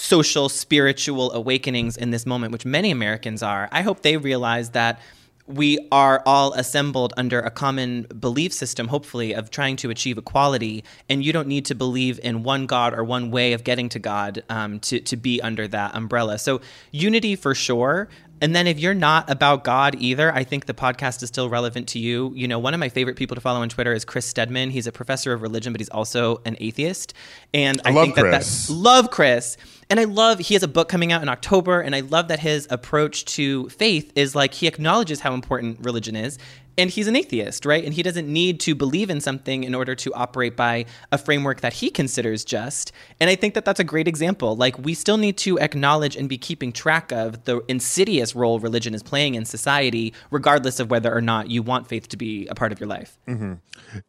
social, 0.00 0.48
spiritual 0.48 1.30
awakenings 1.32 1.96
in 1.96 2.10
this 2.10 2.24
moment, 2.24 2.52
which 2.52 2.64
many 2.64 2.90
Americans 2.90 3.42
are, 3.42 3.68
I 3.70 3.82
hope 3.82 4.00
they 4.00 4.16
realize 4.16 4.70
that 4.70 4.98
we 5.46 5.88
are 5.90 6.22
all 6.24 6.52
assembled 6.54 7.12
under 7.16 7.40
a 7.40 7.50
common 7.50 8.02
belief 8.04 8.52
system, 8.52 8.88
hopefully, 8.88 9.34
of 9.34 9.50
trying 9.50 9.76
to 9.76 9.90
achieve 9.90 10.16
equality. 10.16 10.84
And 11.08 11.24
you 11.24 11.32
don't 11.32 11.48
need 11.48 11.66
to 11.66 11.74
believe 11.74 12.20
in 12.22 12.44
one 12.44 12.66
God 12.66 12.94
or 12.94 13.04
one 13.04 13.30
way 13.30 13.52
of 13.52 13.64
getting 13.64 13.88
to 13.90 13.98
God 13.98 14.42
um, 14.48 14.78
to, 14.80 15.00
to 15.00 15.16
be 15.16 15.42
under 15.42 15.66
that 15.68 15.94
umbrella. 15.94 16.38
So, 16.38 16.60
unity 16.92 17.36
for 17.36 17.54
sure. 17.54 18.08
And 18.40 18.56
then 18.56 18.66
if 18.66 18.78
you're 18.78 18.94
not 18.94 19.28
about 19.28 19.64
God 19.64 19.96
either, 19.98 20.32
I 20.34 20.44
think 20.44 20.64
the 20.64 20.72
podcast 20.72 21.22
is 21.22 21.28
still 21.28 21.50
relevant 21.50 21.88
to 21.88 21.98
you. 21.98 22.32
You 22.34 22.48
know, 22.48 22.58
one 22.58 22.72
of 22.72 22.80
my 22.80 22.88
favorite 22.88 23.16
people 23.16 23.34
to 23.34 23.40
follow 23.40 23.60
on 23.60 23.68
Twitter 23.68 23.92
is 23.92 24.04
Chris 24.04 24.24
Stedman. 24.24 24.70
He's 24.70 24.86
a 24.86 24.92
professor 24.92 25.32
of 25.34 25.42
religion, 25.42 25.74
but 25.74 25.80
he's 25.80 25.90
also 25.90 26.40
an 26.46 26.56
atheist. 26.58 27.12
And 27.52 27.82
I, 27.84 27.90
I 27.90 27.92
love 27.92 28.04
think 28.04 28.14
Chris. 28.14 28.24
that 28.24 28.30
that's 28.30 28.70
love 28.70 29.10
Chris. 29.10 29.58
And 29.90 29.98
I 29.98 30.04
love 30.04 30.38
he 30.38 30.54
has 30.54 30.62
a 30.62 30.68
book 30.68 30.88
coming 30.88 31.10
out 31.10 31.20
in 31.20 31.28
October, 31.28 31.80
and 31.80 31.96
I 31.96 32.00
love 32.00 32.28
that 32.28 32.38
his 32.38 32.68
approach 32.70 33.24
to 33.36 33.68
faith 33.70 34.12
is 34.14 34.36
like 34.36 34.54
he 34.54 34.68
acknowledges 34.68 35.18
how 35.20 35.34
important 35.34 35.80
religion 35.80 36.14
is, 36.14 36.38
and 36.78 36.88
he's 36.88 37.08
an 37.08 37.16
atheist, 37.16 37.66
right? 37.66 37.84
And 37.84 37.92
he 37.92 38.02
doesn't 38.02 38.26
need 38.26 38.60
to 38.60 38.74
believe 38.74 39.10
in 39.10 39.20
something 39.20 39.64
in 39.64 39.74
order 39.74 39.94
to 39.96 40.14
operate 40.14 40.56
by 40.56 40.86
a 41.12 41.18
framework 41.18 41.60
that 41.60 41.74
he 41.74 41.90
considers 41.90 42.44
just. 42.44 42.92
And 43.20 43.28
I 43.28 43.34
think 43.34 43.54
that 43.54 43.64
that's 43.64 43.80
a 43.80 43.84
great 43.84 44.08
example. 44.08 44.56
Like 44.56 44.78
we 44.78 44.94
still 44.94 45.18
need 45.18 45.36
to 45.38 45.58
acknowledge 45.58 46.16
and 46.16 46.28
be 46.28 46.38
keeping 46.38 46.72
track 46.72 47.12
of 47.12 47.44
the 47.44 47.60
insidious 47.68 48.34
role 48.34 48.60
religion 48.60 48.94
is 48.94 49.02
playing 49.02 49.34
in 49.34 49.44
society, 49.44 50.14
regardless 50.30 50.80
of 50.80 50.90
whether 50.90 51.12
or 51.14 51.20
not 51.20 51.50
you 51.50 51.62
want 51.62 51.88
faith 51.88 52.08
to 52.08 52.16
be 52.16 52.46
a 52.46 52.54
part 52.54 52.72
of 52.72 52.80
your 52.80 52.88
life. 52.88 53.18
Mm-hmm. 53.28 53.54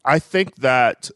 I 0.06 0.20
think 0.20 0.56
that 0.58 1.10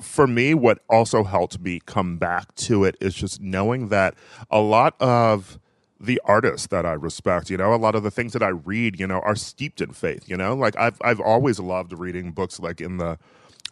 for 0.00 0.26
me, 0.26 0.54
what 0.54 0.80
also 0.88 1.24
helped 1.24 1.60
me 1.60 1.80
come 1.84 2.18
back 2.18 2.54
to 2.56 2.84
it 2.84 2.96
is 3.00 3.14
just 3.14 3.40
knowing 3.40 3.88
that 3.88 4.14
a 4.50 4.60
lot 4.60 4.94
of 5.00 5.58
the 6.00 6.20
artists 6.24 6.68
that 6.68 6.86
I 6.86 6.92
respect, 6.92 7.50
you 7.50 7.56
know, 7.56 7.74
a 7.74 7.76
lot 7.76 7.94
of 7.94 8.04
the 8.04 8.10
things 8.10 8.32
that 8.32 8.42
I 8.42 8.48
read, 8.48 9.00
you 9.00 9.06
know, 9.06 9.20
are 9.20 9.34
steeped 9.34 9.80
in 9.80 9.92
faith, 9.92 10.28
you 10.28 10.36
know? 10.36 10.54
Like 10.54 10.76
I've 10.76 10.98
I've 11.02 11.20
always 11.20 11.58
loved 11.58 11.92
reading 11.92 12.30
books 12.32 12.60
like 12.60 12.80
in 12.80 12.98
the 12.98 13.18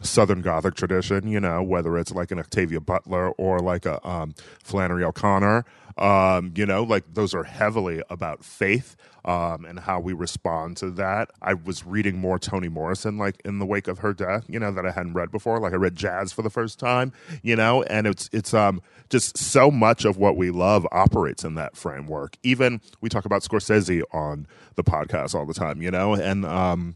Southern 0.01 0.41
Gothic 0.41 0.75
tradition, 0.75 1.27
you 1.27 1.39
know, 1.39 1.63
whether 1.63 1.97
it's 1.97 2.11
like 2.11 2.31
an 2.31 2.39
Octavia 2.39 2.79
Butler 2.79 3.31
or 3.31 3.59
like 3.59 3.85
a 3.85 4.05
um, 4.07 4.35
Flannery 4.63 5.03
O'Connor. 5.03 5.65
Um, 5.97 6.53
you 6.55 6.67
know, 6.67 6.83
like 6.83 7.05
those 7.11 7.33
are 7.33 7.43
heavily 7.43 8.03
about 8.07 8.45
faith 8.45 8.95
um, 9.25 9.65
and 9.65 9.79
how 9.79 9.99
we 9.99 10.13
respond 10.13 10.77
to 10.77 10.91
that. 10.91 11.31
I 11.41 11.55
was 11.55 11.85
reading 11.85 12.19
more 12.19 12.37
Toni 12.37 12.69
Morrison, 12.69 13.17
like 13.17 13.41
in 13.43 13.57
the 13.57 13.65
wake 13.65 13.87
of 13.87 13.99
her 13.99 14.13
death, 14.13 14.45
you 14.47 14.59
know, 14.59 14.71
that 14.71 14.85
I 14.85 14.91
hadn't 14.91 15.13
read 15.13 15.31
before. 15.31 15.59
Like 15.59 15.73
I 15.73 15.77
read 15.77 15.95
jazz 15.95 16.31
for 16.31 16.43
the 16.43 16.51
first 16.51 16.77
time, 16.77 17.13
you 17.41 17.55
know, 17.55 17.81
and 17.83 18.05
it's 18.05 18.29
it's 18.31 18.53
um 18.53 18.81
just 19.09 19.37
so 19.39 19.71
much 19.71 20.05
of 20.05 20.17
what 20.17 20.37
we 20.37 20.51
love 20.51 20.87
operates 20.91 21.43
in 21.43 21.55
that 21.55 21.75
framework. 21.75 22.37
Even 22.43 22.79
we 23.01 23.09
talk 23.09 23.25
about 23.25 23.41
Scorsese 23.41 24.03
on 24.11 24.45
the 24.75 24.83
podcast 24.83 25.33
all 25.33 25.47
the 25.47 25.53
time, 25.55 25.81
you 25.81 25.89
know, 25.89 26.13
and 26.13 26.45
um 26.45 26.95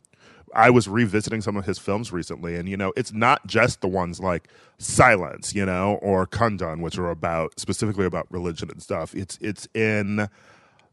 I 0.55 0.69
was 0.69 0.87
revisiting 0.87 1.41
some 1.41 1.57
of 1.57 1.65
his 1.65 1.79
films 1.79 2.11
recently, 2.11 2.55
and 2.55 2.67
you 2.69 2.77
know, 2.77 2.93
it's 2.95 3.13
not 3.13 3.45
just 3.47 3.81
the 3.81 3.87
ones 3.87 4.19
like 4.19 4.47
Silence, 4.77 5.53
you 5.55 5.65
know, 5.65 5.99
or 6.01 6.25
Kundun, 6.27 6.81
which 6.81 6.97
are 6.97 7.09
about 7.09 7.59
specifically 7.59 8.05
about 8.05 8.27
religion 8.31 8.69
and 8.71 8.81
stuff. 8.81 9.13
It's 9.15 9.37
it's 9.41 9.67
in 9.73 10.27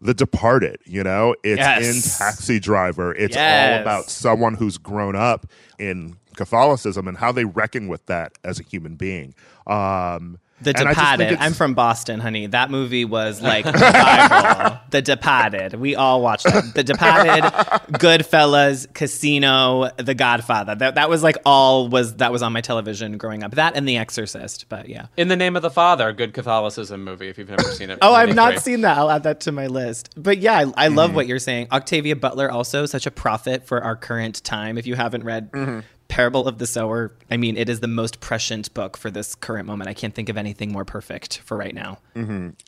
The 0.00 0.14
Departed, 0.14 0.78
you 0.84 1.02
know, 1.02 1.34
it's 1.42 1.58
Yes. 1.58 1.86
in 2.20 2.26
Taxi 2.26 2.60
Driver. 2.60 3.14
It's 3.14 3.34
Yes. 3.34 3.74
all 3.76 3.80
about 3.82 4.10
someone 4.10 4.54
who's 4.54 4.78
grown 4.78 5.16
up 5.16 5.46
in 5.78 6.16
Catholicism 6.36 7.08
and 7.08 7.16
how 7.18 7.32
they 7.32 7.44
reckon 7.44 7.88
with 7.88 8.06
that 8.06 8.32
as 8.44 8.60
a 8.60 8.62
human 8.62 8.94
being. 8.94 9.34
Um, 9.66 10.38
The 10.60 10.70
and 10.76 10.88
Departed. 10.88 11.36
I'm 11.40 11.52
from 11.54 11.74
Boston, 11.74 12.18
honey. 12.20 12.46
That 12.48 12.70
movie 12.70 13.04
was 13.04 13.40
like 13.42 13.64
the 13.64 13.72
Bible. 13.72 14.78
The 14.90 15.02
Departed. 15.02 15.74
We 15.74 15.94
all 15.94 16.20
watched 16.20 16.44
that. 16.44 16.74
The 16.74 16.82
Departed, 16.82 17.44
Goodfellas, 17.92 18.92
Casino, 18.94 19.90
The 19.96 20.14
Godfather. 20.14 20.74
That 20.74 20.94
that 20.96 21.08
was 21.08 21.22
like 21.22 21.36
all 21.44 21.88
was 21.88 22.16
that 22.16 22.32
was 22.32 22.42
on 22.42 22.52
my 22.52 22.60
television 22.60 23.18
growing 23.18 23.42
up. 23.44 23.52
That 23.52 23.76
and 23.76 23.88
The 23.88 23.96
Exorcist. 23.98 24.68
But 24.68 24.88
yeah. 24.88 25.06
In 25.16 25.28
the 25.28 25.36
Name 25.36 25.56
of 25.56 25.62
the 25.62 25.70
Father, 25.70 26.12
good 26.12 26.34
Catholicism 26.34 27.04
movie. 27.04 27.28
If 27.28 27.38
you've 27.38 27.48
never 27.50 27.62
seen 27.72 27.90
it. 27.90 27.98
Oh, 28.08 28.14
I've 28.14 28.28
not 28.34 28.54
93. 28.54 28.60
seen 28.60 28.80
that. 28.82 28.96
I'll 28.96 29.10
add 29.10 29.24
that 29.24 29.40
to 29.40 29.52
my 29.52 29.66
list. 29.66 30.14
But 30.16 30.38
yeah, 30.38 30.54
I, 30.76 30.84
I 30.84 30.88
love 30.88 31.08
Mm-hmm. 31.10 31.16
what 31.16 31.26
you're 31.26 31.38
saying. 31.38 31.68
Octavia 31.72 32.16
Butler 32.16 32.50
also 32.50 32.84
such 32.86 33.06
a 33.06 33.10
prophet 33.10 33.66
for 33.66 33.82
our 33.82 33.96
current 33.96 34.42
time. 34.44 34.76
If 34.78 34.86
you 34.86 34.94
haven't 34.94 35.24
read 35.24 35.50
Mm-hmm. 35.52 35.80
Parable 36.18 36.48
of 36.48 36.58
the 36.58 36.66
Sower, 36.66 37.12
I 37.30 37.36
mean, 37.36 37.56
it 37.56 37.68
is 37.68 37.78
the 37.78 37.86
most 37.86 38.18
prescient 38.18 38.74
book 38.74 38.96
for 38.96 39.08
this 39.08 39.36
current 39.36 39.68
moment. 39.68 39.88
I 39.88 39.94
can't 39.94 40.12
think 40.12 40.28
of 40.28 40.36
anything 40.36 40.72
more 40.72 40.84
perfect 40.84 41.38
for 41.38 41.56
right 41.56 41.72
now. 41.72 42.00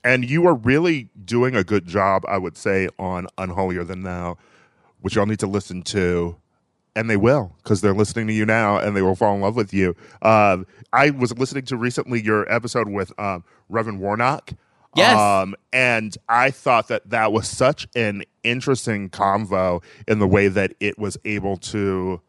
and 0.05 0.30
you 0.30 0.46
are 0.46 0.55
really 0.55 1.09
doing 1.24 1.57
a 1.57 1.64
good 1.64 1.84
job, 1.84 2.22
I 2.28 2.38
would 2.38 2.57
say, 2.57 2.88
on 2.96 3.26
Unholier 3.38 3.82
Than 3.82 4.05
Thou, 4.05 4.38
which 5.01 5.16
y'all 5.16 5.26
need 5.26 5.40
to 5.40 5.48
listen 5.48 5.82
to. 5.82 6.36
And 6.94 7.11
they 7.11 7.16
will, 7.16 7.57
because 7.61 7.80
they're 7.80 7.92
listening 7.92 8.28
to 8.28 8.32
you 8.32 8.46
now, 8.46 8.78
and 8.78 8.96
they 8.96 9.03
will 9.03 9.16
fall 9.16 9.34
in 9.34 9.40
love 9.40 9.57
with 9.57 9.74
you. 9.74 9.96
Uh, 10.22 10.59
I 10.92 11.11
was 11.11 11.36
listening 11.36 11.64
to 11.64 11.76
recently 11.76 12.22
your 12.22 12.48
episode 12.53 12.88
with 12.88 13.12
um, 13.18 13.42
Reverend 13.68 13.98
Warnock. 13.98 14.53
Yes. 14.94 15.18
Um, 15.18 15.57
and 15.72 16.16
I 16.28 16.53
thought 16.53 16.86
that 16.86 17.11
that 17.11 17.32
was 17.32 17.48
such 17.48 17.88
an 17.96 18.22
interesting 18.44 19.11
convo 19.11 19.82
in 20.07 20.20
the 20.20 20.28
way 20.28 20.46
that 20.46 20.72
it 20.78 21.01
was 21.01 21.18
able 21.24 21.57
to 21.57 22.20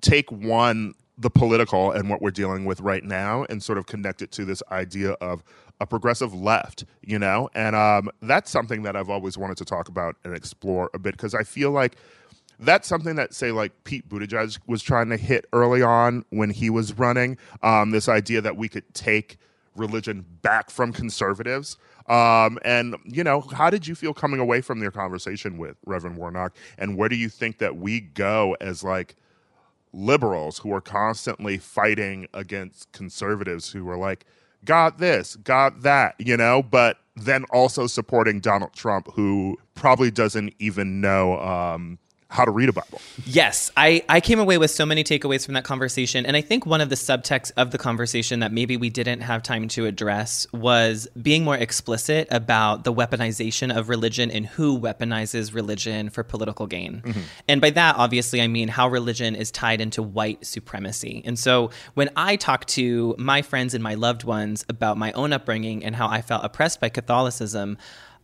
take 0.00 0.30
one 0.30 0.94
the 1.18 1.30
political 1.30 1.90
and 1.90 2.08
what 2.08 2.22
we're 2.22 2.30
dealing 2.30 2.64
with 2.64 2.80
right 2.80 3.02
now 3.02 3.44
and 3.50 3.62
sort 3.62 3.76
of 3.76 3.86
connect 3.86 4.22
it 4.22 4.30
to 4.30 4.44
this 4.44 4.62
idea 4.70 5.12
of 5.14 5.42
a 5.80 5.86
progressive 5.86 6.32
left, 6.32 6.84
you 7.02 7.18
know? 7.18 7.50
And 7.54 7.74
um, 7.74 8.08
that's 8.22 8.50
something 8.50 8.82
that 8.84 8.96
I've 8.96 9.10
always 9.10 9.36
wanted 9.36 9.56
to 9.58 9.64
talk 9.64 9.88
about 9.88 10.16
and 10.24 10.34
explore 10.34 10.90
a 10.94 10.98
bit 10.98 11.16
because 11.16 11.34
I 11.34 11.42
feel 11.42 11.72
like 11.72 11.96
that's 12.60 12.88
something 12.88 13.16
that, 13.16 13.34
say, 13.34 13.52
like 13.52 13.72
Pete 13.84 14.08
Buttigieg 14.08 14.58
was 14.66 14.82
trying 14.82 15.08
to 15.10 15.16
hit 15.16 15.46
early 15.52 15.82
on 15.82 16.24
when 16.30 16.50
he 16.50 16.70
was 16.70 16.96
running. 16.98 17.36
Um, 17.62 17.90
this 17.90 18.08
idea 18.08 18.40
that 18.40 18.56
we 18.56 18.68
could 18.68 18.92
take 18.94 19.38
religion 19.76 20.24
back 20.42 20.70
from 20.70 20.92
conservatives. 20.92 21.76
Um, 22.08 22.58
and 22.64 22.96
you 23.04 23.22
know, 23.22 23.40
how 23.40 23.70
did 23.70 23.86
you 23.86 23.94
feel 23.94 24.14
coming 24.14 24.40
away 24.40 24.60
from 24.60 24.82
your 24.82 24.90
conversation 24.90 25.58
with 25.58 25.76
Reverend 25.84 26.16
Warnock? 26.16 26.56
And 26.78 26.96
where 26.96 27.08
do 27.08 27.16
you 27.16 27.28
think 27.28 27.58
that 27.58 27.76
we 27.76 28.00
go 28.00 28.56
as 28.60 28.82
like 28.82 29.14
liberals 29.92 30.58
who 30.58 30.72
are 30.72 30.80
constantly 30.80 31.58
fighting 31.58 32.26
against 32.34 32.90
conservatives 32.92 33.70
who 33.72 33.88
are 33.88 33.96
like, 33.96 34.24
got 34.64 34.98
this, 34.98 35.36
got 35.36 35.82
that, 35.82 36.14
you 36.18 36.36
know, 36.36 36.62
but 36.62 36.98
then 37.16 37.44
also 37.50 37.86
supporting 37.86 38.40
Donald 38.40 38.72
Trump, 38.74 39.08
who 39.14 39.56
probably 39.74 40.10
doesn't 40.10 40.54
even 40.58 41.00
know 41.00 41.38
um, 41.40 41.98
how 42.30 42.44
to 42.44 42.50
read 42.50 42.68
a 42.68 42.72
Bible. 42.72 43.00
Yes, 43.24 43.72
I, 43.74 44.04
I 44.06 44.20
came 44.20 44.38
away 44.38 44.58
with 44.58 44.70
so 44.70 44.84
many 44.84 45.02
takeaways 45.02 45.46
from 45.46 45.54
that 45.54 45.64
conversation. 45.64 46.26
And 46.26 46.36
I 46.36 46.42
think 46.42 46.66
one 46.66 46.82
of 46.82 46.90
the 46.90 46.94
subtexts 46.94 47.52
of 47.56 47.70
the 47.70 47.78
conversation 47.78 48.40
that 48.40 48.52
maybe 48.52 48.76
we 48.76 48.90
didn't 48.90 49.22
have 49.22 49.42
time 49.42 49.66
to 49.68 49.86
address 49.86 50.46
was 50.52 51.08
being 51.20 51.42
more 51.42 51.56
explicit 51.56 52.28
about 52.30 52.84
the 52.84 52.92
weaponization 52.92 53.74
of 53.74 53.88
religion 53.88 54.30
and 54.30 54.44
who 54.44 54.78
weaponizes 54.78 55.54
religion 55.54 56.10
for 56.10 56.22
political 56.22 56.66
gain. 56.66 57.00
Mm-hmm. 57.02 57.20
And 57.48 57.60
by 57.62 57.70
that, 57.70 57.96
obviously, 57.96 58.42
I 58.42 58.46
mean 58.46 58.68
how 58.68 58.88
religion 58.88 59.34
is 59.34 59.50
tied 59.50 59.80
into 59.80 60.02
white 60.02 60.44
supremacy. 60.44 61.22
And 61.24 61.38
so 61.38 61.70
when 61.94 62.10
I 62.14 62.36
talk 62.36 62.66
to 62.66 63.14
my 63.18 63.40
friends 63.40 63.72
and 63.72 63.82
my 63.82 63.94
loved 63.94 64.24
ones 64.24 64.66
about 64.68 64.98
my 64.98 65.12
own 65.12 65.32
upbringing 65.32 65.82
and 65.82 65.96
how 65.96 66.08
I 66.08 66.20
felt 66.20 66.44
oppressed 66.44 66.78
by 66.78 66.90
Catholicism, 66.90 67.78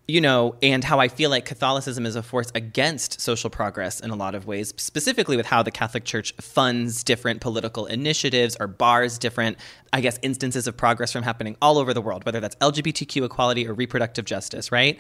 you 0.07 0.21
know, 0.21 0.55
and 0.63 0.85
how 0.85 1.01
I 1.01 1.09
feel 1.09 1.31
like 1.31 1.47
Catholicism 1.47 2.05
is 2.05 2.15
a 2.15 2.23
force 2.23 2.53
against 2.55 3.21
social 3.21 3.49
progress 3.49 4.01
in 4.01 4.11
a 4.11 4.17
lot 4.17 4.35
of 4.35 4.47
ways, 4.47 4.75
specifically 4.77 5.37
with 5.37 5.47
how 5.47 5.63
the 5.63 5.71
Catholic 5.71 6.05
Church 6.05 6.35
funds 6.41 7.03
different 7.03 7.41
political 7.41 7.87
initiatives 7.87 8.55
or 8.61 8.67
bars 8.67 9.17
different, 9.17 9.57
I 9.95 10.03
guess, 10.03 10.19
instances 10.21 10.67
of 10.67 10.77
progress 10.77 11.11
from 11.11 11.23
happening 11.23 11.57
all 11.63 11.79
over 11.79 11.95
the 11.95 12.03
world, 12.03 12.27
whether 12.27 12.41
that's 12.41 12.57
LGBTQ 12.57 13.25
equality 13.25 13.67
or 13.67 13.73
reproductive 13.73 14.27
justice, 14.27 14.71
right? 14.71 14.99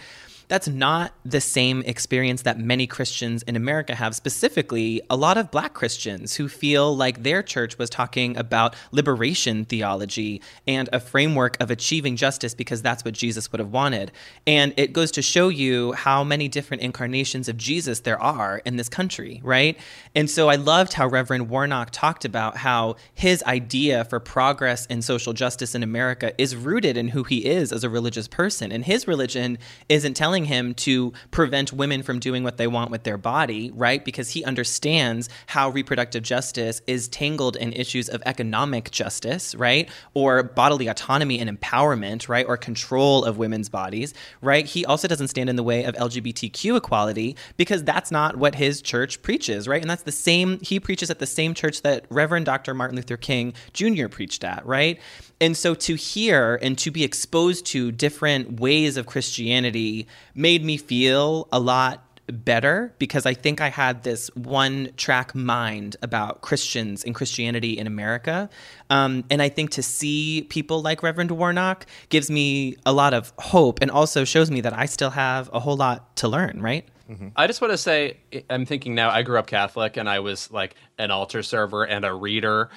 That's 0.49 0.69
not 0.69 1.13
the 1.25 1.41
same 1.41 1.83
experience 1.83 2.43
that 2.43 2.59
many 2.59 2.87
Christians 2.87 3.43
in 3.45 3.57
America 3.57 3.95
have, 3.95 4.15
specifically 4.15 5.03
a 5.09 5.17
lot 5.17 5.39
of 5.39 5.51
black 5.51 5.75
Christians 5.75 6.37
who 6.37 6.49
feel 6.49 6.95
like 6.97 7.23
their 7.23 7.43
church 7.43 7.79
was 7.79 7.91
talking 7.91 8.37
about 8.37 8.75
liberation 8.93 9.65
theology 9.65 10.43
and 10.67 10.89
a 10.93 11.01
framework 11.01 11.57
of 11.61 11.71
achieving 11.71 12.17
justice 12.17 12.55
because 12.55 12.83
that's 12.83 13.05
what 13.05 13.15
Jesus 13.15 13.51
would 13.53 13.61
have 13.61 13.71
wanted. 13.71 14.13
And 14.47 14.75
it 14.77 14.93
goes 14.93 15.11
to 15.13 15.23
show 15.23 15.49
you 15.49 15.93
how 15.93 16.25
many 16.25 16.49
different 16.49 16.83
incarnations 16.83 17.49
of 17.49 17.57
Jesus 17.57 18.01
there 18.01 18.21
are 18.21 18.59
in 18.65 18.77
this 18.77 18.89
country, 18.89 19.41
right? 19.45 19.79
And 20.15 20.29
so 20.29 20.49
I 20.49 20.57
loved 20.57 20.95
how 20.95 21.07
Reverend 21.07 21.49
Warnock 21.49 21.91
talked 21.91 22.25
about 22.25 22.57
how 22.57 22.97
his 23.15 23.43
idea 23.45 24.05
for 24.05 24.21
progress 24.21 24.87
and 24.91 25.05
social 25.05 25.33
justice 25.33 25.75
in 25.75 25.83
America 25.83 26.33
is 26.39 26.57
rooted 26.57 26.97
in 26.97 27.09
who 27.09 27.25
he 27.25 27.47
is 27.47 27.73
as 27.73 27.85
a 27.85 27.89
religious 27.91 28.29
person. 28.29 28.73
And 28.73 28.85
his 28.85 29.07
religion 29.07 29.59
isn't 29.89 30.15
telling 30.15 30.34
telling 30.35 30.47
him 30.47 30.75
to 30.75 31.13
prevent 31.31 31.73
women 31.73 32.03
from 32.03 32.19
doing 32.19 32.43
what 32.43 32.57
they 32.57 32.67
want 32.67 32.91
with 32.91 33.05
their 33.05 33.17
body, 33.17 33.71
right? 33.73 34.05
Because 34.05 34.31
he 34.31 34.43
understands 34.43 35.29
how 35.47 35.71
reproductive 35.71 36.25
justice 36.25 36.83
is 36.89 37.07
tangled 37.07 37.55
in 37.55 37.73
issues 37.73 38.09
of 38.09 38.21
economic 38.27 38.91
justice, 38.91 39.55
right? 39.55 39.89
Or 40.13 40.43
bodily 40.43 40.89
autonomy 40.89 41.39
and 41.39 41.49
empowerment, 41.49 42.29
right? 42.29 42.45
Or 42.49 42.57
control 42.57 43.25
of 43.25 43.39
women's 43.39 43.69
bodies, 43.69 44.13
right? 44.41 44.67
He 44.67 44.85
also 44.85 45.07
doesn't 45.07 45.29
stand 45.29 45.49
in 45.49 45.55
the 45.55 45.63
way 45.63 45.85
of 45.85 45.95
LGBTQ 45.95 46.79
equality 46.79 47.37
because 47.57 47.85
that's 47.85 48.11
not 48.11 48.35
what 48.35 48.57
his 48.57 48.83
church 48.83 49.23
preaches, 49.23 49.69
right? 49.69 49.81
And 49.81 49.89
that's 49.89 50.03
the 50.03 50.11
same, 50.11 50.59
he 50.63 50.81
preaches 50.81 51.11
at 51.11 51.21
the 51.21 51.27
same 51.27 51.55
church 51.55 51.83
that 51.83 52.07
Reverend 52.11 52.47
Dr. 52.47 52.75
Martin 52.75 52.97
Luther 52.97 53.17
King 53.17 53.55
Jr. 53.73 54.09
preached 54.09 54.43
at, 54.43 54.67
right? 54.67 54.99
And 55.41 55.57
so 55.57 55.75
to 55.75 55.95
hear 55.95 56.59
and 56.63 56.79
to 56.79 56.91
be 56.91 57.05
exposed 57.05 57.67
to 57.67 57.93
different 57.93 58.61
ways 58.61 58.97
of 58.97 59.07
Christianity 59.07 60.07
made 60.35 60.65
me 60.65 60.77
feel 60.77 61.49
a 61.53 61.61
lot 61.61 62.01
better 62.27 62.95
because 62.99 63.27
I 63.27 63.35
think 63.35 63.61
I 63.61 63.69
had 63.69 64.03
this 64.03 64.29
one 64.35 64.91
track 64.97 65.35
mind 65.35 65.97
about 66.03 66.41
Christians 66.41 67.05
and 67.05 67.15
Christianity 67.15 67.77
in 67.77 67.87
America. 67.87 68.49
Um, 68.89 69.25
and 69.31 69.43
I 69.43 69.49
think 69.49 69.71
to 69.73 69.83
see 69.83 70.47
people 70.49 70.81
like 70.81 71.03
Reverend 71.03 71.31
Warnock 71.31 71.87
gives 72.09 72.31
me 72.31 72.77
a 72.87 72.93
lot 72.93 73.13
of 73.13 73.33
hope 73.39 73.81
and 73.83 73.91
also 73.91 74.25
shows 74.25 74.51
me 74.51 74.63
that 74.63 74.73
I 74.73 74.87
still 74.87 75.11
have 75.11 75.51
a 75.53 75.61
whole 75.61 75.77
lot 75.77 76.17
to 76.17 76.29
learn, 76.29 76.61
right? 76.63 76.89
Mm-hmm. 77.11 77.29
I 77.37 77.47
just 77.47 77.61
want 77.61 77.73
to 77.73 77.79
say, 77.79 78.17
I'm 78.49 78.65
thinking 78.65 78.95
now, 78.95 79.11
I 79.11 79.23
grew 79.23 79.39
up 79.39 79.47
Catholic 79.47 79.99
and 79.99 80.09
I 80.09 80.21
was 80.21 80.51
like 80.51 80.75
an 80.99 81.11
altar 81.11 81.43
server 81.43 81.85
and 81.85 82.05
a 82.05 82.15
reader 82.15 82.71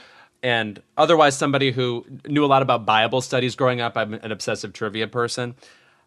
and 0.43 0.81
otherwise 0.97 1.37
somebody 1.37 1.71
who 1.71 2.05
knew 2.27 2.45
a 2.45 2.47
lot 2.47 2.61
about 2.61 2.85
Bible 2.85 3.21
studies 3.21 3.55
growing 3.55 3.81
up. 3.81 3.97
I'm 3.97 4.13
an 4.13 4.31
obsessive 4.31 4.73
trivia 4.73 5.07
person. 5.07 5.55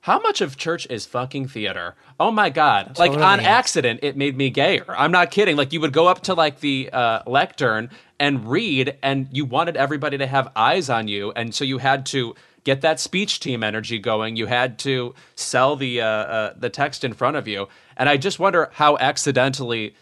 How 0.02 0.18
much 0.18 0.40
of 0.40 0.56
church 0.56 0.86
is 0.88 1.04
fucking 1.04 1.48
theater? 1.48 1.94
Oh 2.18 2.30
my 2.30 2.48
god! 2.48 2.94
Totally. 2.94 3.08
Like 3.10 3.18
on 3.18 3.40
accident, 3.40 4.00
it 4.02 4.16
made 4.16 4.34
me 4.34 4.48
gayer. 4.48 4.86
I'm 4.88 5.12
not 5.12 5.30
kidding. 5.30 5.56
Like 5.56 5.74
you 5.74 5.80
would 5.82 5.92
go 5.92 6.06
up 6.06 6.22
to 6.22 6.34
like 6.34 6.60
the 6.60 6.88
uh, 6.90 7.22
lectern 7.26 7.90
and 8.18 8.50
read, 8.50 8.96
and 9.02 9.28
you 9.30 9.44
wanted 9.44 9.76
everybody 9.76 10.16
to 10.16 10.26
have 10.26 10.50
eyes 10.56 10.88
on 10.88 11.06
you, 11.06 11.32
and 11.32 11.54
so 11.54 11.64
you 11.64 11.78
had 11.78 12.06
to 12.06 12.34
get 12.64 12.80
that 12.80 12.98
speech 12.98 13.40
team 13.40 13.62
energy 13.62 13.98
going. 13.98 14.36
You 14.36 14.46
had 14.46 14.78
to 14.80 15.14
sell 15.34 15.76
the 15.76 16.00
uh, 16.00 16.06
uh, 16.06 16.54
the 16.56 16.70
text 16.70 17.04
in 17.04 17.12
front 17.12 17.36
of 17.36 17.46
you, 17.46 17.68
and 17.94 18.08
I 18.08 18.16
just 18.16 18.38
wonder 18.38 18.70
how 18.72 18.96
accidentally 18.96 19.94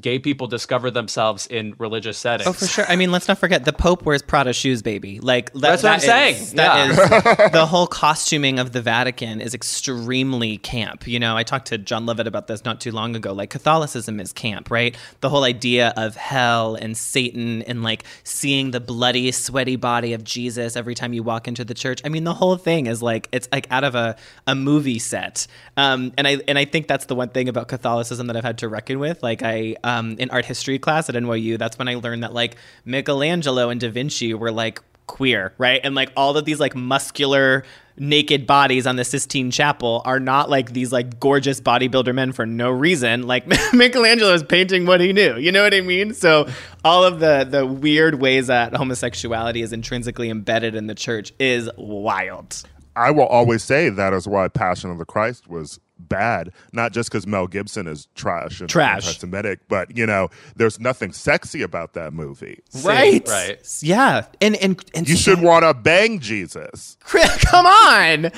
gay 0.00 0.18
people 0.18 0.46
discover 0.46 0.90
themselves 0.90 1.46
in 1.46 1.74
religious 1.78 2.18
settings. 2.18 2.46
Oh, 2.46 2.52
for 2.52 2.66
sure. 2.66 2.84
I 2.88 2.96
mean, 2.96 3.10
let's 3.10 3.26
not 3.26 3.38
forget 3.38 3.64
the 3.64 3.72
Pope 3.72 4.04
wears 4.04 4.22
Prada 4.22 4.52
shoes, 4.52 4.82
baby. 4.82 5.20
Like 5.20 5.52
that, 5.52 5.60
that's 5.60 5.82
what 5.82 5.92
I'm 5.92 5.98
is, 5.98 6.04
saying. 6.04 6.56
That 6.56 6.96
yeah. 6.96 7.46
is, 7.46 7.52
the 7.52 7.66
whole 7.66 7.86
costuming 7.86 8.58
of 8.58 8.72
the 8.72 8.80
Vatican 8.80 9.40
is 9.40 9.54
extremely 9.54 10.58
camp. 10.58 11.06
You 11.06 11.18
know, 11.18 11.36
I 11.36 11.42
talked 11.42 11.66
to 11.68 11.78
Jon 11.78 12.06
Lovett 12.06 12.26
about 12.26 12.46
this 12.46 12.64
not 12.64 12.80
too 12.80 12.92
long 12.92 13.16
ago. 13.16 13.32
Like 13.32 13.50
Catholicism 13.50 14.20
is 14.20 14.32
camp, 14.32 14.70
right? 14.70 14.96
The 15.20 15.28
whole 15.28 15.44
idea 15.44 15.92
of 15.96 16.16
hell 16.16 16.76
and 16.76 16.96
Satan 16.96 17.62
and 17.62 17.82
like 17.82 18.04
seeing 18.22 18.70
the 18.70 18.80
bloody, 18.80 19.32
sweaty 19.32 19.76
body 19.76 20.12
of 20.12 20.24
Jesus 20.24 20.76
every 20.76 20.94
time 20.94 21.12
you 21.12 21.22
walk 21.22 21.48
into 21.48 21.64
the 21.64 21.74
church. 21.74 22.00
I 22.04 22.08
mean, 22.08 22.24
the 22.24 22.34
whole 22.34 22.56
thing 22.56 22.86
is 22.86 23.02
like 23.02 23.28
it's 23.32 23.48
like 23.50 23.66
out 23.70 23.84
of 23.84 23.94
a, 23.94 24.16
a 24.46 24.54
movie 24.54 24.98
set. 24.98 25.46
Um, 25.76 26.12
and 26.16 26.28
I 26.28 26.38
and 26.46 26.58
I 26.58 26.64
think 26.64 26.86
that's 26.86 27.06
the 27.06 27.14
one 27.14 27.30
thing 27.30 27.48
about 27.48 27.68
Catholicism 27.68 28.28
that 28.28 28.36
I've 28.36 28.44
had 28.44 28.58
to 28.58 28.68
reckon 28.68 28.98
with. 28.98 29.22
Like 29.22 29.42
I 29.42 29.63
um, 29.82 30.16
in 30.18 30.30
art 30.30 30.44
history 30.44 30.78
class 30.78 31.08
at 31.08 31.14
NYU, 31.14 31.58
that's 31.58 31.78
when 31.78 31.88
I 31.88 31.94
learned 31.96 32.22
that 32.22 32.32
like 32.32 32.56
Michelangelo 32.84 33.70
and 33.70 33.80
Da 33.80 33.90
Vinci 33.90 34.34
were 34.34 34.52
like 34.52 34.80
queer, 35.06 35.54
right? 35.58 35.80
And 35.84 35.94
like 35.94 36.10
all 36.16 36.36
of 36.36 36.44
these 36.44 36.60
like 36.60 36.74
muscular 36.74 37.64
naked 37.96 38.46
bodies 38.46 38.86
on 38.86 38.96
the 38.96 39.04
Sistine 39.04 39.50
Chapel 39.50 40.02
are 40.04 40.18
not 40.18 40.50
like 40.50 40.72
these 40.72 40.92
like 40.92 41.20
gorgeous 41.20 41.60
bodybuilder 41.60 42.14
men 42.14 42.32
for 42.32 42.46
no 42.46 42.70
reason. 42.70 43.26
Like 43.26 43.46
Michelangelo 43.72 44.32
is 44.32 44.42
painting 44.42 44.86
what 44.86 45.00
he 45.00 45.12
knew. 45.12 45.36
You 45.36 45.52
know 45.52 45.62
what 45.62 45.74
I 45.74 45.80
mean? 45.80 46.14
So 46.14 46.48
all 46.84 47.04
of 47.04 47.20
the 47.20 47.46
the 47.48 47.64
weird 47.66 48.20
ways 48.20 48.48
that 48.48 48.74
homosexuality 48.74 49.62
is 49.62 49.72
intrinsically 49.72 50.30
embedded 50.30 50.74
in 50.74 50.86
the 50.86 50.94
church 50.94 51.32
is 51.38 51.70
wild. 51.76 52.62
I 52.96 53.10
will 53.10 53.26
always 53.26 53.62
say 53.62 53.88
that 53.88 54.12
is 54.12 54.26
why 54.28 54.48
Passion 54.48 54.90
of 54.90 54.98
the 54.98 55.04
Christ 55.04 55.48
was 55.48 55.80
bad, 55.98 56.50
not 56.72 56.92
just 56.92 57.10
because 57.10 57.26
Mel 57.26 57.46
Gibson 57.46 57.86
is 57.86 58.08
trash 58.14 58.60
and 58.60 58.68
trash. 58.68 59.06
anti-Semitic, 59.06 59.60
but 59.68 59.96
you 59.96 60.06
know, 60.06 60.28
there's 60.56 60.78
nothing 60.80 61.12
sexy 61.12 61.62
about 61.62 61.94
that 61.94 62.12
movie. 62.12 62.60
Right, 62.82 63.26
right, 63.28 63.78
yeah, 63.80 64.26
and 64.40 64.56
and, 64.56 64.84
and 64.94 65.08
you 65.08 65.16
should 65.16 65.40
want 65.40 65.64
to 65.64 65.74
bang 65.74 66.20
Jesus. 66.20 66.96
Come 67.04 67.66
on, 67.66 68.30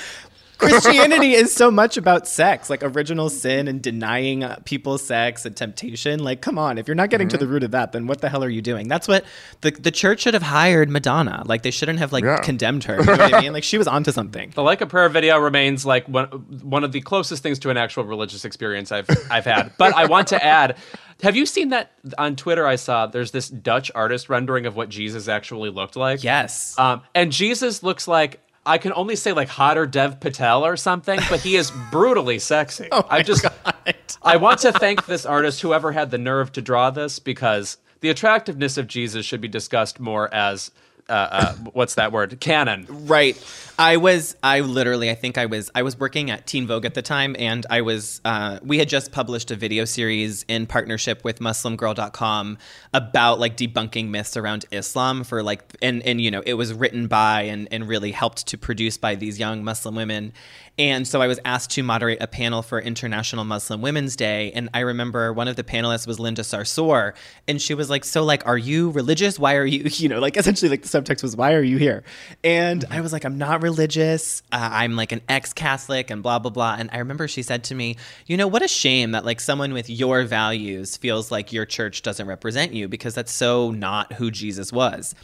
Christianity 0.58 1.34
is 1.34 1.52
so 1.52 1.70
much 1.70 1.96
about 1.96 2.26
sex, 2.26 2.70
like 2.70 2.82
original 2.82 3.28
sin 3.28 3.68
and 3.68 3.82
denying 3.82 4.44
uh, 4.44 4.58
people 4.64 4.98
sex 4.98 5.44
and 5.44 5.56
temptation. 5.56 6.22
Like, 6.22 6.40
come 6.40 6.58
on, 6.58 6.78
if 6.78 6.88
you're 6.88 6.94
not 6.94 7.10
getting 7.10 7.28
mm-hmm. 7.28 7.38
to 7.38 7.44
the 7.44 7.46
root 7.46 7.62
of 7.62 7.72
that, 7.72 7.92
then 7.92 8.06
what 8.06 8.20
the 8.20 8.28
hell 8.28 8.42
are 8.42 8.48
you 8.48 8.62
doing? 8.62 8.88
That's 8.88 9.06
what 9.06 9.24
the 9.60 9.70
the 9.70 9.90
church 9.90 10.20
should 10.20 10.34
have 10.34 10.42
hired 10.42 10.88
Madonna. 10.88 11.42
Like, 11.46 11.62
they 11.62 11.70
shouldn't 11.70 11.98
have 11.98 12.12
like 12.12 12.24
yeah. 12.24 12.38
condemned 12.38 12.84
her. 12.84 12.98
You 12.98 13.04
know 13.04 13.12
what 13.12 13.34
I 13.34 13.40
mean? 13.40 13.52
Like, 13.52 13.64
she 13.64 13.78
was 13.78 13.86
onto 13.86 14.12
something. 14.12 14.52
The 14.54 14.62
Like 14.62 14.80
a 14.80 14.86
Prayer 14.86 15.08
video 15.08 15.38
remains 15.38 15.84
like 15.84 16.08
one 16.08 16.26
one 16.62 16.84
of 16.84 16.92
the 16.92 17.00
closest 17.00 17.42
things 17.42 17.58
to 17.60 17.70
an 17.70 17.76
actual 17.76 18.04
religious 18.04 18.44
experience 18.44 18.92
I've 18.92 19.08
I've 19.30 19.44
had. 19.44 19.72
But 19.78 19.94
I 19.94 20.06
want 20.06 20.28
to 20.28 20.44
add. 20.44 20.76
Have 21.22 21.34
you 21.34 21.46
seen 21.46 21.70
that 21.70 21.92
on 22.18 22.36
Twitter? 22.36 22.66
I 22.66 22.76
saw 22.76 23.06
there's 23.06 23.30
this 23.30 23.48
Dutch 23.48 23.90
artist 23.94 24.28
rendering 24.28 24.66
of 24.66 24.76
what 24.76 24.90
Jesus 24.90 25.28
actually 25.28 25.70
looked 25.70 25.96
like. 25.96 26.22
Yes. 26.22 26.78
Um, 26.78 27.02
and 27.14 27.32
Jesus 27.32 27.82
looks 27.82 28.06
like 28.06 28.42
I 28.66 28.78
can 28.78 28.92
only 28.94 29.14
say 29.14 29.32
like 29.32 29.48
hotter 29.48 29.86
Dev 29.86 30.18
Patel 30.18 30.66
or 30.66 30.76
something, 30.76 31.20
but 31.30 31.40
he 31.40 31.54
is 31.56 31.72
brutally 31.92 32.40
sexy. 32.40 32.88
oh 32.92 33.06
I 33.08 33.22
just 33.22 33.46
I 34.22 34.36
want 34.36 34.58
to 34.60 34.72
thank 34.72 35.06
this 35.06 35.24
artist, 35.24 35.62
whoever 35.62 35.92
had 35.92 36.10
the 36.10 36.18
nerve 36.18 36.50
to 36.52 36.62
draw 36.62 36.90
this, 36.90 37.20
because 37.20 37.78
the 38.00 38.10
attractiveness 38.10 38.76
of 38.76 38.88
Jesus 38.88 39.24
should 39.24 39.40
be 39.40 39.48
discussed 39.48 40.00
more 40.00 40.32
as 40.34 40.72
uh, 41.08 41.12
uh, 41.12 41.54
what's 41.72 41.94
that 41.94 42.12
word? 42.12 42.40
Canon. 42.40 42.86
Right. 42.88 43.40
I 43.78 43.98
was. 43.98 44.36
I 44.42 44.60
literally. 44.60 45.10
I 45.10 45.14
think 45.14 45.38
I 45.38 45.46
was. 45.46 45.70
I 45.74 45.82
was 45.82 45.98
working 45.98 46.30
at 46.30 46.46
Teen 46.46 46.66
Vogue 46.66 46.84
at 46.84 46.94
the 46.94 47.02
time, 47.02 47.36
and 47.38 47.64
I 47.68 47.82
was. 47.82 48.20
Uh, 48.24 48.58
we 48.62 48.78
had 48.78 48.88
just 48.88 49.12
published 49.12 49.50
a 49.50 49.56
video 49.56 49.84
series 49.84 50.44
in 50.48 50.66
partnership 50.66 51.22
with 51.24 51.38
MuslimGirl.com 51.38 52.58
about 52.94 53.38
like 53.38 53.56
debunking 53.56 54.08
myths 54.08 54.36
around 54.36 54.64
Islam 54.72 55.24
for 55.24 55.42
like, 55.42 55.62
and 55.82 56.02
and 56.02 56.20
you 56.20 56.30
know, 56.30 56.42
it 56.44 56.54
was 56.54 56.72
written 56.72 57.06
by 57.06 57.42
and 57.42 57.68
and 57.70 57.86
really 57.86 58.12
helped 58.12 58.46
to 58.48 58.58
produce 58.58 58.96
by 58.96 59.14
these 59.14 59.38
young 59.38 59.62
Muslim 59.62 59.94
women. 59.94 60.32
And 60.78 61.08
so 61.08 61.22
I 61.22 61.26
was 61.26 61.40
asked 61.44 61.70
to 61.70 61.82
moderate 61.82 62.20
a 62.20 62.26
panel 62.26 62.60
for 62.60 62.78
International 62.78 63.44
Muslim 63.44 63.80
Women's 63.80 64.14
Day. 64.14 64.52
And 64.52 64.68
I 64.74 64.80
remember 64.80 65.32
one 65.32 65.48
of 65.48 65.56
the 65.56 65.64
panelists 65.64 66.06
was 66.06 66.20
Linda 66.20 66.42
Sarsour. 66.42 67.14
And 67.48 67.62
she 67.62 67.72
was 67.72 67.88
like, 67.88 68.04
So, 68.04 68.24
like, 68.24 68.46
are 68.46 68.58
you 68.58 68.90
religious? 68.90 69.38
Why 69.38 69.56
are 69.56 69.64
you, 69.64 69.84
you 69.92 70.08
know, 70.08 70.20
like 70.20 70.36
essentially, 70.36 70.68
like 70.68 70.82
the 70.82 70.88
subtext 70.88 71.22
was, 71.22 71.34
Why 71.34 71.54
are 71.54 71.62
you 71.62 71.78
here? 71.78 72.04
And 72.44 72.84
I 72.90 73.00
was 73.00 73.12
like, 73.12 73.24
I'm 73.24 73.38
not 73.38 73.62
religious. 73.62 74.42
Uh, 74.52 74.68
I'm 74.70 74.96
like 74.96 75.12
an 75.12 75.22
ex 75.28 75.54
Catholic 75.54 76.10
and 76.10 76.22
blah, 76.22 76.38
blah, 76.38 76.50
blah. 76.50 76.76
And 76.78 76.90
I 76.92 76.98
remember 76.98 77.26
she 77.26 77.42
said 77.42 77.64
to 77.64 77.74
me, 77.74 77.96
You 78.26 78.36
know, 78.36 78.46
what 78.46 78.62
a 78.62 78.68
shame 78.68 79.12
that 79.12 79.24
like 79.24 79.40
someone 79.40 79.72
with 79.72 79.88
your 79.88 80.24
values 80.24 80.96
feels 80.98 81.30
like 81.30 81.52
your 81.52 81.64
church 81.64 82.02
doesn't 82.02 82.26
represent 82.26 82.74
you 82.74 82.86
because 82.86 83.14
that's 83.14 83.32
so 83.32 83.70
not 83.70 84.12
who 84.14 84.30
Jesus 84.30 84.72
was. 84.72 85.14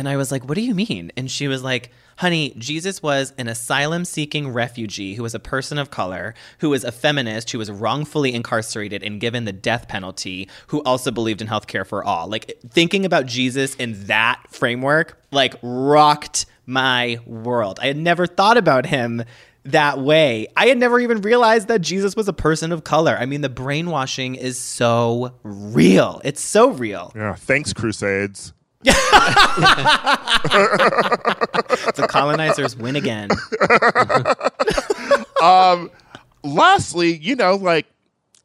And 0.00 0.08
I 0.08 0.16
was 0.16 0.32
like, 0.32 0.48
What 0.48 0.54
do 0.54 0.62
you 0.62 0.74
mean? 0.74 1.12
And 1.14 1.30
she 1.30 1.46
was 1.46 1.62
like, 1.62 1.90
Honey, 2.16 2.54
Jesus 2.56 3.02
was 3.02 3.34
an 3.36 3.48
asylum 3.48 4.06
seeking 4.06 4.48
refugee 4.48 5.14
who 5.14 5.22
was 5.22 5.34
a 5.34 5.38
person 5.38 5.76
of 5.76 5.90
color, 5.90 6.32
who 6.60 6.70
was 6.70 6.84
a 6.84 6.90
feminist, 6.90 7.50
who 7.50 7.58
was 7.58 7.70
wrongfully 7.70 8.32
incarcerated 8.32 9.02
and 9.02 9.20
given 9.20 9.44
the 9.44 9.52
death 9.52 9.88
penalty, 9.88 10.48
who 10.68 10.82
also 10.84 11.10
believed 11.10 11.42
in 11.42 11.48
healthcare 11.48 11.86
for 11.86 12.02
all. 12.02 12.28
Like, 12.28 12.58
thinking 12.70 13.04
about 13.04 13.26
Jesus 13.26 13.74
in 13.74 14.06
that 14.06 14.42
framework, 14.48 15.22
like, 15.32 15.56
rocked 15.60 16.46
my 16.64 17.18
world. 17.26 17.78
I 17.82 17.88
had 17.88 17.98
never 17.98 18.26
thought 18.26 18.56
about 18.56 18.86
him 18.86 19.22
that 19.64 19.98
way. 19.98 20.46
I 20.56 20.68
had 20.68 20.78
never 20.78 20.98
even 20.98 21.20
realized 21.20 21.68
that 21.68 21.82
Jesus 21.82 22.16
was 22.16 22.26
a 22.26 22.32
person 22.32 22.72
of 22.72 22.84
color. 22.84 23.18
I 23.18 23.26
mean, 23.26 23.42
the 23.42 23.50
brainwashing 23.50 24.36
is 24.36 24.58
so 24.58 25.34
real. 25.42 26.22
It's 26.24 26.40
so 26.40 26.70
real. 26.70 27.12
Yeah. 27.14 27.34
Thanks, 27.34 27.74
Crusades. 27.74 28.54
the 28.82 28.96
colonizers 32.08 32.74
win 32.76 32.96
again. 32.96 33.28
um, 35.42 35.90
lastly, 36.42 37.14
you 37.16 37.36
know, 37.36 37.56
like 37.56 37.86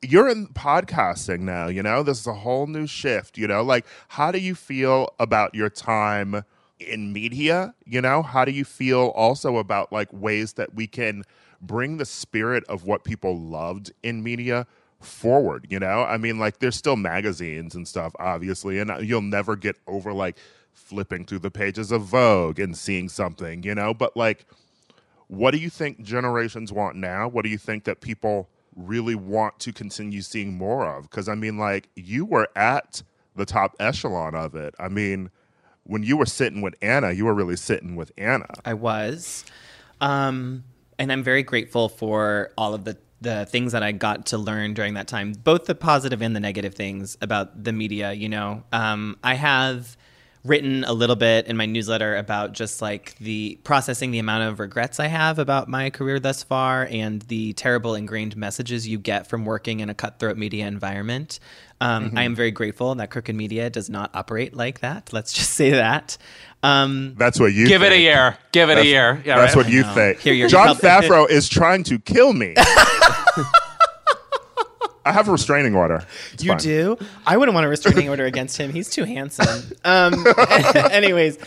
you're 0.01 0.27
in 0.27 0.47
podcasting 0.47 1.41
now, 1.41 1.67
you 1.67 1.81
know, 1.81 2.03
this 2.03 2.19
is 2.19 2.27
a 2.27 2.33
whole 2.33 2.67
new 2.67 2.85
shift, 2.85 3.37
you 3.37 3.47
know, 3.47 3.63
like 3.63 3.85
how 4.09 4.31
do 4.31 4.39
you 4.39 4.55
feel 4.55 5.09
about 5.19 5.55
your 5.55 5.69
time 5.69 6.43
in 6.79 7.13
media? 7.13 7.73
You 7.85 8.01
know, 8.01 8.21
how 8.21 8.43
do 8.43 8.51
you 8.51 8.65
feel 8.65 9.13
also 9.15 9.57
about 9.57 9.93
like 9.93 10.09
ways 10.11 10.53
that 10.53 10.73
we 10.73 10.85
can 10.85 11.23
bring 11.61 11.97
the 11.97 12.05
spirit 12.05 12.63
of 12.65 12.83
what 12.83 13.05
people 13.05 13.39
loved 13.39 13.93
in 14.03 14.21
media 14.21 14.67
forward 15.05 15.67
you 15.69 15.79
know? 15.79 16.03
I 16.03 16.17
mean 16.17 16.39
like 16.39 16.59
there's 16.59 16.75
still 16.75 16.95
magazines 16.95 17.75
and 17.75 17.87
stuff 17.87 18.13
obviously 18.19 18.79
and 18.79 18.91
you'll 19.07 19.21
never 19.21 19.55
get 19.55 19.77
over 19.87 20.13
like 20.13 20.37
flipping 20.73 21.25
through 21.25 21.39
the 21.39 21.51
pages 21.51 21.91
of 21.91 22.03
vogue 22.03 22.59
and 22.59 22.77
seeing 22.77 23.09
something 23.09 23.63
you 23.63 23.75
know? 23.75 23.93
But 23.93 24.15
like 24.17 24.45
what 25.27 25.51
do 25.51 25.57
you 25.57 25.69
think 25.69 26.01
generations 26.03 26.71
want 26.71 26.95
now? 26.95 27.27
What 27.27 27.43
do 27.43 27.49
you 27.49 27.57
think 27.57 27.85
that 27.85 27.99
people 27.99 28.49
really 28.75 29.15
want 29.15 29.59
to 29.59 29.73
continue 29.73 30.21
seeing 30.21 30.53
more 30.53 30.85
of? 30.85 31.09
Because 31.09 31.29
i 31.29 31.35
mean 31.35 31.57
like 31.57 31.89
you 31.95 32.25
were 32.25 32.49
at 32.55 33.03
the 33.35 33.45
top 33.45 33.75
echelon 33.79 34.35
of 34.35 34.55
it. 34.55 34.75
I 34.79 34.89
mean 34.89 35.29
when 35.83 36.03
you 36.03 36.17
were 36.17 36.25
sitting 36.25 36.61
with 36.61 36.75
anna 36.81 37.11
you 37.11 37.25
were 37.25 37.33
really 37.33 37.55
sitting 37.55 37.95
with 37.95 38.11
anna. 38.17 38.47
I 38.63 38.73
was. 38.73 39.45
Um 40.01 40.63
and 40.97 41.11
i'm 41.11 41.23
very 41.23 41.43
grateful 41.43 41.89
for 41.89 42.51
all 42.57 42.73
of 42.73 42.85
the 42.85 42.97
the 43.21 43.45
things 43.45 43.71
that 43.71 43.83
I 43.83 43.91
got 43.91 44.27
to 44.27 44.37
learn 44.37 44.73
during 44.73 44.93
that 44.95 45.07
time, 45.07 45.33
both 45.33 45.65
the 45.65 45.75
positive 45.75 46.21
and 46.21 46.35
the 46.35 46.39
negative 46.39 46.75
things 46.75 47.17
about 47.21 47.63
the 47.63 47.71
media. 47.71 48.13
You 48.13 48.29
know, 48.29 48.63
um, 48.71 49.17
I 49.23 49.35
have 49.35 49.97
written 50.45 50.83
a 50.83 50.93
little 50.93 51.15
bit 51.15 51.47
in 51.47 51.57
my 51.57 51.65
newsletter 51.65 52.15
about 52.15 52.51
just 52.51 52.79
like 52.79 53.17
the 53.17 53.59
processing 53.63 54.11
the 54.11 54.19
amount 54.19 54.43
of 54.43 54.59
regrets 54.59 54.99
I 54.99 55.07
have 55.07 55.39
about 55.39 55.67
my 55.67 55.89
career 55.89 56.19
thus 56.19 56.43
far 56.43 56.87
and 56.91 57.23
the 57.23 57.53
terrible 57.53 57.95
ingrained 57.95 58.37
messages 58.37 58.87
you 58.87 58.99
get 58.99 59.25
from 59.25 59.43
working 59.43 59.79
in 59.79 59.89
a 59.89 59.95
cutthroat 59.95 60.37
media 60.37 60.67
environment. 60.67 61.39
Um, 61.81 62.07
mm-hmm. 62.07 62.17
I 62.17 62.23
am 62.23 62.35
very 62.35 62.51
grateful 62.51 62.95
that 62.95 63.11
Crooked 63.11 63.35
Media 63.35 63.69
does 63.69 63.89
not 63.89 64.11
operate 64.13 64.55
like 64.55 64.79
that. 64.79 65.11
Let's 65.11 65.33
just 65.33 65.51
say 65.55 65.71
that. 65.71 66.17
Um, 66.63 67.15
that's 67.17 67.39
what 67.39 67.53
you 67.53 67.67
give 67.67 67.81
think. 67.81 67.93
it 67.93 67.97
a 67.97 67.99
year. 67.99 68.37
Give 68.51 68.69
it 68.69 68.75
that's, 68.75 68.85
a 68.85 68.89
year. 68.89 69.21
Yeah, 69.23 69.37
that's 69.37 69.55
right? 69.55 69.65
what 69.65 69.71
you 69.71 69.83
think. 69.83 70.19
Here, 70.19 70.47
Jon 70.47 70.75
Favreau 70.75 71.29
is 71.29 71.47
trying 71.47 71.83
to 71.83 71.99
kill 71.99 72.33
me. 72.33 72.55
I 75.07 75.11
have 75.11 75.27
a 75.27 75.31
restraining 75.31 75.75
order. 75.75 76.03
It's 76.33 76.43
you 76.43 76.49
fine. 76.49 76.57
do? 76.57 76.97
I 77.27 77.37
wouldn't 77.37 77.53
want 77.53 77.67
a 77.67 77.69
restraining 77.69 78.09
order 78.09 78.25
against 78.25 78.57
him. 78.57 78.73
He's 78.73 78.89
too 78.89 79.03
handsome. 79.03 79.77
Um, 79.83 80.25
anyways, 80.91 81.37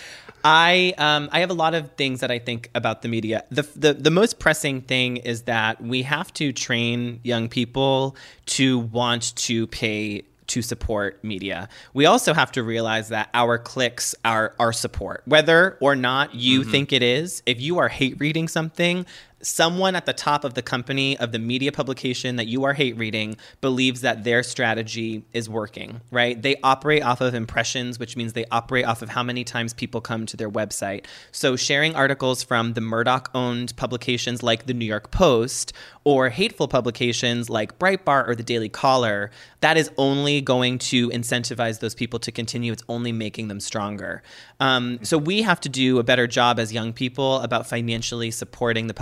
I 0.44 0.94
um, 0.98 1.28
I 1.32 1.40
have 1.40 1.50
a 1.50 1.54
lot 1.54 1.74
of 1.74 1.92
things 1.92 2.20
that 2.20 2.30
I 2.30 2.38
think 2.38 2.70
about 2.74 3.02
the 3.02 3.08
media. 3.08 3.44
The, 3.50 3.62
the 3.76 3.94
the 3.94 4.10
most 4.10 4.38
pressing 4.38 4.82
thing 4.82 5.18
is 5.18 5.42
that 5.42 5.82
we 5.82 6.02
have 6.02 6.32
to 6.34 6.52
train 6.52 7.20
young 7.22 7.48
people 7.48 8.16
to 8.46 8.78
want 8.78 9.34
to 9.36 9.66
pay 9.68 10.24
to 10.48 10.62
support 10.62 11.22
media. 11.22 11.68
We 11.92 12.06
also 12.06 12.34
have 12.34 12.50
to 12.52 12.62
realize 12.62 13.10
that 13.10 13.28
our 13.34 13.58
clicks 13.58 14.14
are 14.24 14.54
our 14.58 14.72
support. 14.72 15.22
Whether 15.26 15.76
or 15.80 15.94
not 15.94 16.34
you 16.34 16.62
mm-hmm. 16.62 16.70
think 16.70 16.92
it 16.92 17.02
is, 17.02 17.42
if 17.46 17.60
you 17.60 17.78
are 17.78 17.88
hate 17.88 18.18
reading 18.18 18.48
something, 18.48 19.06
someone 19.40 19.94
at 19.94 20.06
the 20.06 20.12
top 20.12 20.44
of 20.44 20.54
the 20.54 20.62
company 20.62 21.16
of 21.18 21.32
the 21.32 21.38
media 21.38 21.72
publication 21.72 22.36
that 22.36 22.46
you 22.46 22.64
are 22.64 22.74
hate 22.74 22.96
reading 22.96 23.36
believes 23.60 24.00
that 24.00 24.24
their 24.24 24.42
strategy 24.42 25.24
is 25.32 25.48
working, 25.48 26.00
right? 26.10 26.40
They 26.40 26.56
operate 26.62 27.02
off 27.02 27.20
of 27.20 27.34
impressions, 27.34 27.98
which 27.98 28.16
means 28.16 28.32
they 28.32 28.46
operate 28.50 28.84
off 28.84 29.02
of 29.02 29.10
how 29.10 29.22
many 29.22 29.44
times 29.44 29.72
people 29.72 30.00
come 30.00 30.26
to 30.26 30.36
their 30.36 30.50
website. 30.50 31.06
So 31.30 31.56
sharing 31.56 31.94
articles 31.94 32.42
from 32.42 32.72
the 32.74 32.80
Murdoch 32.80 33.30
owned 33.34 33.76
publications 33.76 34.42
like 34.42 34.66
the 34.66 34.74
New 34.74 34.86
York 34.86 35.10
Post 35.10 35.72
or 36.04 36.30
hateful 36.30 36.68
publications 36.68 37.50
like 37.50 37.78
Breitbart 37.78 38.28
or 38.28 38.34
the 38.34 38.42
Daily 38.42 38.70
Caller, 38.70 39.30
that 39.60 39.76
is 39.76 39.90
only 39.98 40.40
going 40.40 40.78
to 40.78 41.10
incentivize 41.10 41.80
those 41.80 41.94
people 41.94 42.18
to 42.20 42.32
continue. 42.32 42.72
It's 42.72 42.84
only 42.88 43.12
making 43.12 43.48
them 43.48 43.60
stronger. 43.60 44.22
Um, 44.58 45.00
so 45.02 45.18
we 45.18 45.42
have 45.42 45.60
to 45.60 45.68
do 45.68 45.98
a 45.98 46.02
better 46.02 46.26
job 46.26 46.58
as 46.58 46.72
young 46.72 46.92
people 46.92 47.40
about 47.40 47.66
financially 47.66 48.30
supporting 48.30 48.86
the 48.86 48.94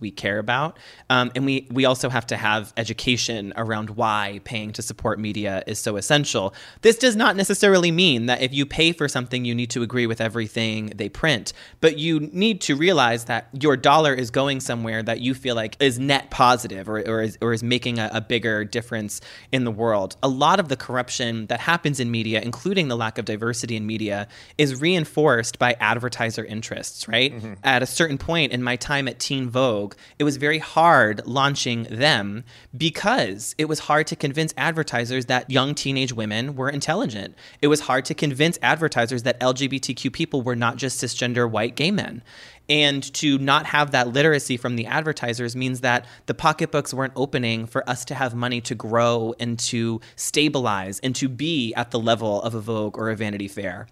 we 0.00 0.10
care 0.10 0.38
about, 0.38 0.78
um, 1.10 1.30
and 1.34 1.44
we 1.44 1.66
we 1.70 1.84
also 1.84 2.08
have 2.08 2.26
to 2.26 2.36
have 2.36 2.72
education 2.76 3.52
around 3.56 3.90
why 3.90 4.40
paying 4.44 4.72
to 4.72 4.82
support 4.82 5.18
media 5.18 5.62
is 5.66 5.78
so 5.78 5.96
essential. 5.96 6.54
This 6.80 6.96
does 6.96 7.16
not 7.16 7.36
necessarily 7.36 7.90
mean 7.90 8.26
that 8.26 8.42
if 8.42 8.52
you 8.52 8.66
pay 8.66 8.92
for 8.92 9.08
something, 9.08 9.44
you 9.44 9.54
need 9.54 9.70
to 9.70 9.82
agree 9.82 10.06
with 10.06 10.20
everything 10.20 10.86
they 10.96 11.08
print, 11.08 11.52
but 11.80 11.98
you 11.98 12.20
need 12.32 12.60
to 12.62 12.74
realize 12.74 13.24
that 13.26 13.48
your 13.60 13.76
dollar 13.76 14.14
is 14.14 14.30
going 14.30 14.60
somewhere 14.60 15.02
that 15.02 15.20
you 15.20 15.34
feel 15.34 15.54
like 15.54 15.76
is 15.80 15.98
net 15.98 16.30
positive 16.30 16.88
or, 16.88 16.98
or, 17.08 17.22
is, 17.22 17.38
or 17.40 17.52
is 17.52 17.62
making 17.62 17.98
a, 17.98 18.10
a 18.12 18.20
bigger 18.20 18.64
difference 18.64 19.20
in 19.52 19.64
the 19.64 19.70
world. 19.70 20.16
A 20.22 20.28
lot 20.28 20.58
of 20.60 20.68
the 20.68 20.76
corruption 20.76 21.46
that 21.46 21.60
happens 21.60 22.00
in 22.00 22.10
media, 22.10 22.40
including 22.40 22.88
the 22.88 22.96
lack 22.96 23.18
of 23.18 23.24
diversity 23.24 23.76
in 23.76 23.86
media, 23.86 24.28
is 24.58 24.80
reinforced 24.80 25.58
by 25.58 25.76
advertiser 25.80 26.44
interests, 26.44 27.08
right? 27.08 27.34
Mm-hmm. 27.34 27.54
At 27.64 27.82
a 27.82 27.86
certain 27.86 28.18
point 28.18 28.52
in 28.52 28.62
my 28.62 28.76
time 28.76 29.08
at 29.08 29.18
Teen 29.18 29.50
Vogue, 29.52 29.94
it 30.18 30.24
was 30.24 30.38
very 30.38 30.58
hard 30.58 31.24
launching 31.26 31.84
them 31.84 32.44
because 32.76 33.54
it 33.58 33.66
was 33.66 33.80
hard 33.80 34.06
to 34.08 34.16
convince 34.16 34.54
advertisers 34.56 35.26
that 35.26 35.50
young 35.50 35.74
teenage 35.74 36.12
women 36.12 36.56
were 36.56 36.70
intelligent. 36.70 37.36
It 37.60 37.68
was 37.68 37.80
hard 37.80 38.04
to 38.06 38.14
convince 38.14 38.58
advertisers 38.62 39.22
that 39.24 39.38
LGBTQ 39.40 40.12
people 40.12 40.42
were 40.42 40.56
not 40.56 40.76
just 40.76 41.02
cisgender 41.02 41.48
white 41.48 41.76
gay 41.76 41.90
men. 41.90 42.22
And 42.68 43.02
to 43.14 43.38
not 43.38 43.66
have 43.66 43.90
that 43.90 44.08
literacy 44.08 44.56
from 44.56 44.76
the 44.76 44.86
advertisers 44.86 45.54
means 45.54 45.80
that 45.80 46.06
the 46.26 46.34
pocketbooks 46.34 46.94
weren't 46.94 47.12
opening 47.16 47.66
for 47.66 47.88
us 47.88 48.04
to 48.06 48.14
have 48.14 48.34
money 48.34 48.60
to 48.62 48.74
grow 48.74 49.34
and 49.38 49.58
to 49.58 50.00
stabilize 50.16 50.98
and 51.00 51.14
to 51.16 51.28
be 51.28 51.74
at 51.74 51.90
the 51.90 51.98
level 51.98 52.40
of 52.42 52.54
a 52.54 52.60
Vogue 52.60 52.96
or 52.96 53.10
a 53.10 53.16
Vanity 53.16 53.48
Fair. 53.48 53.88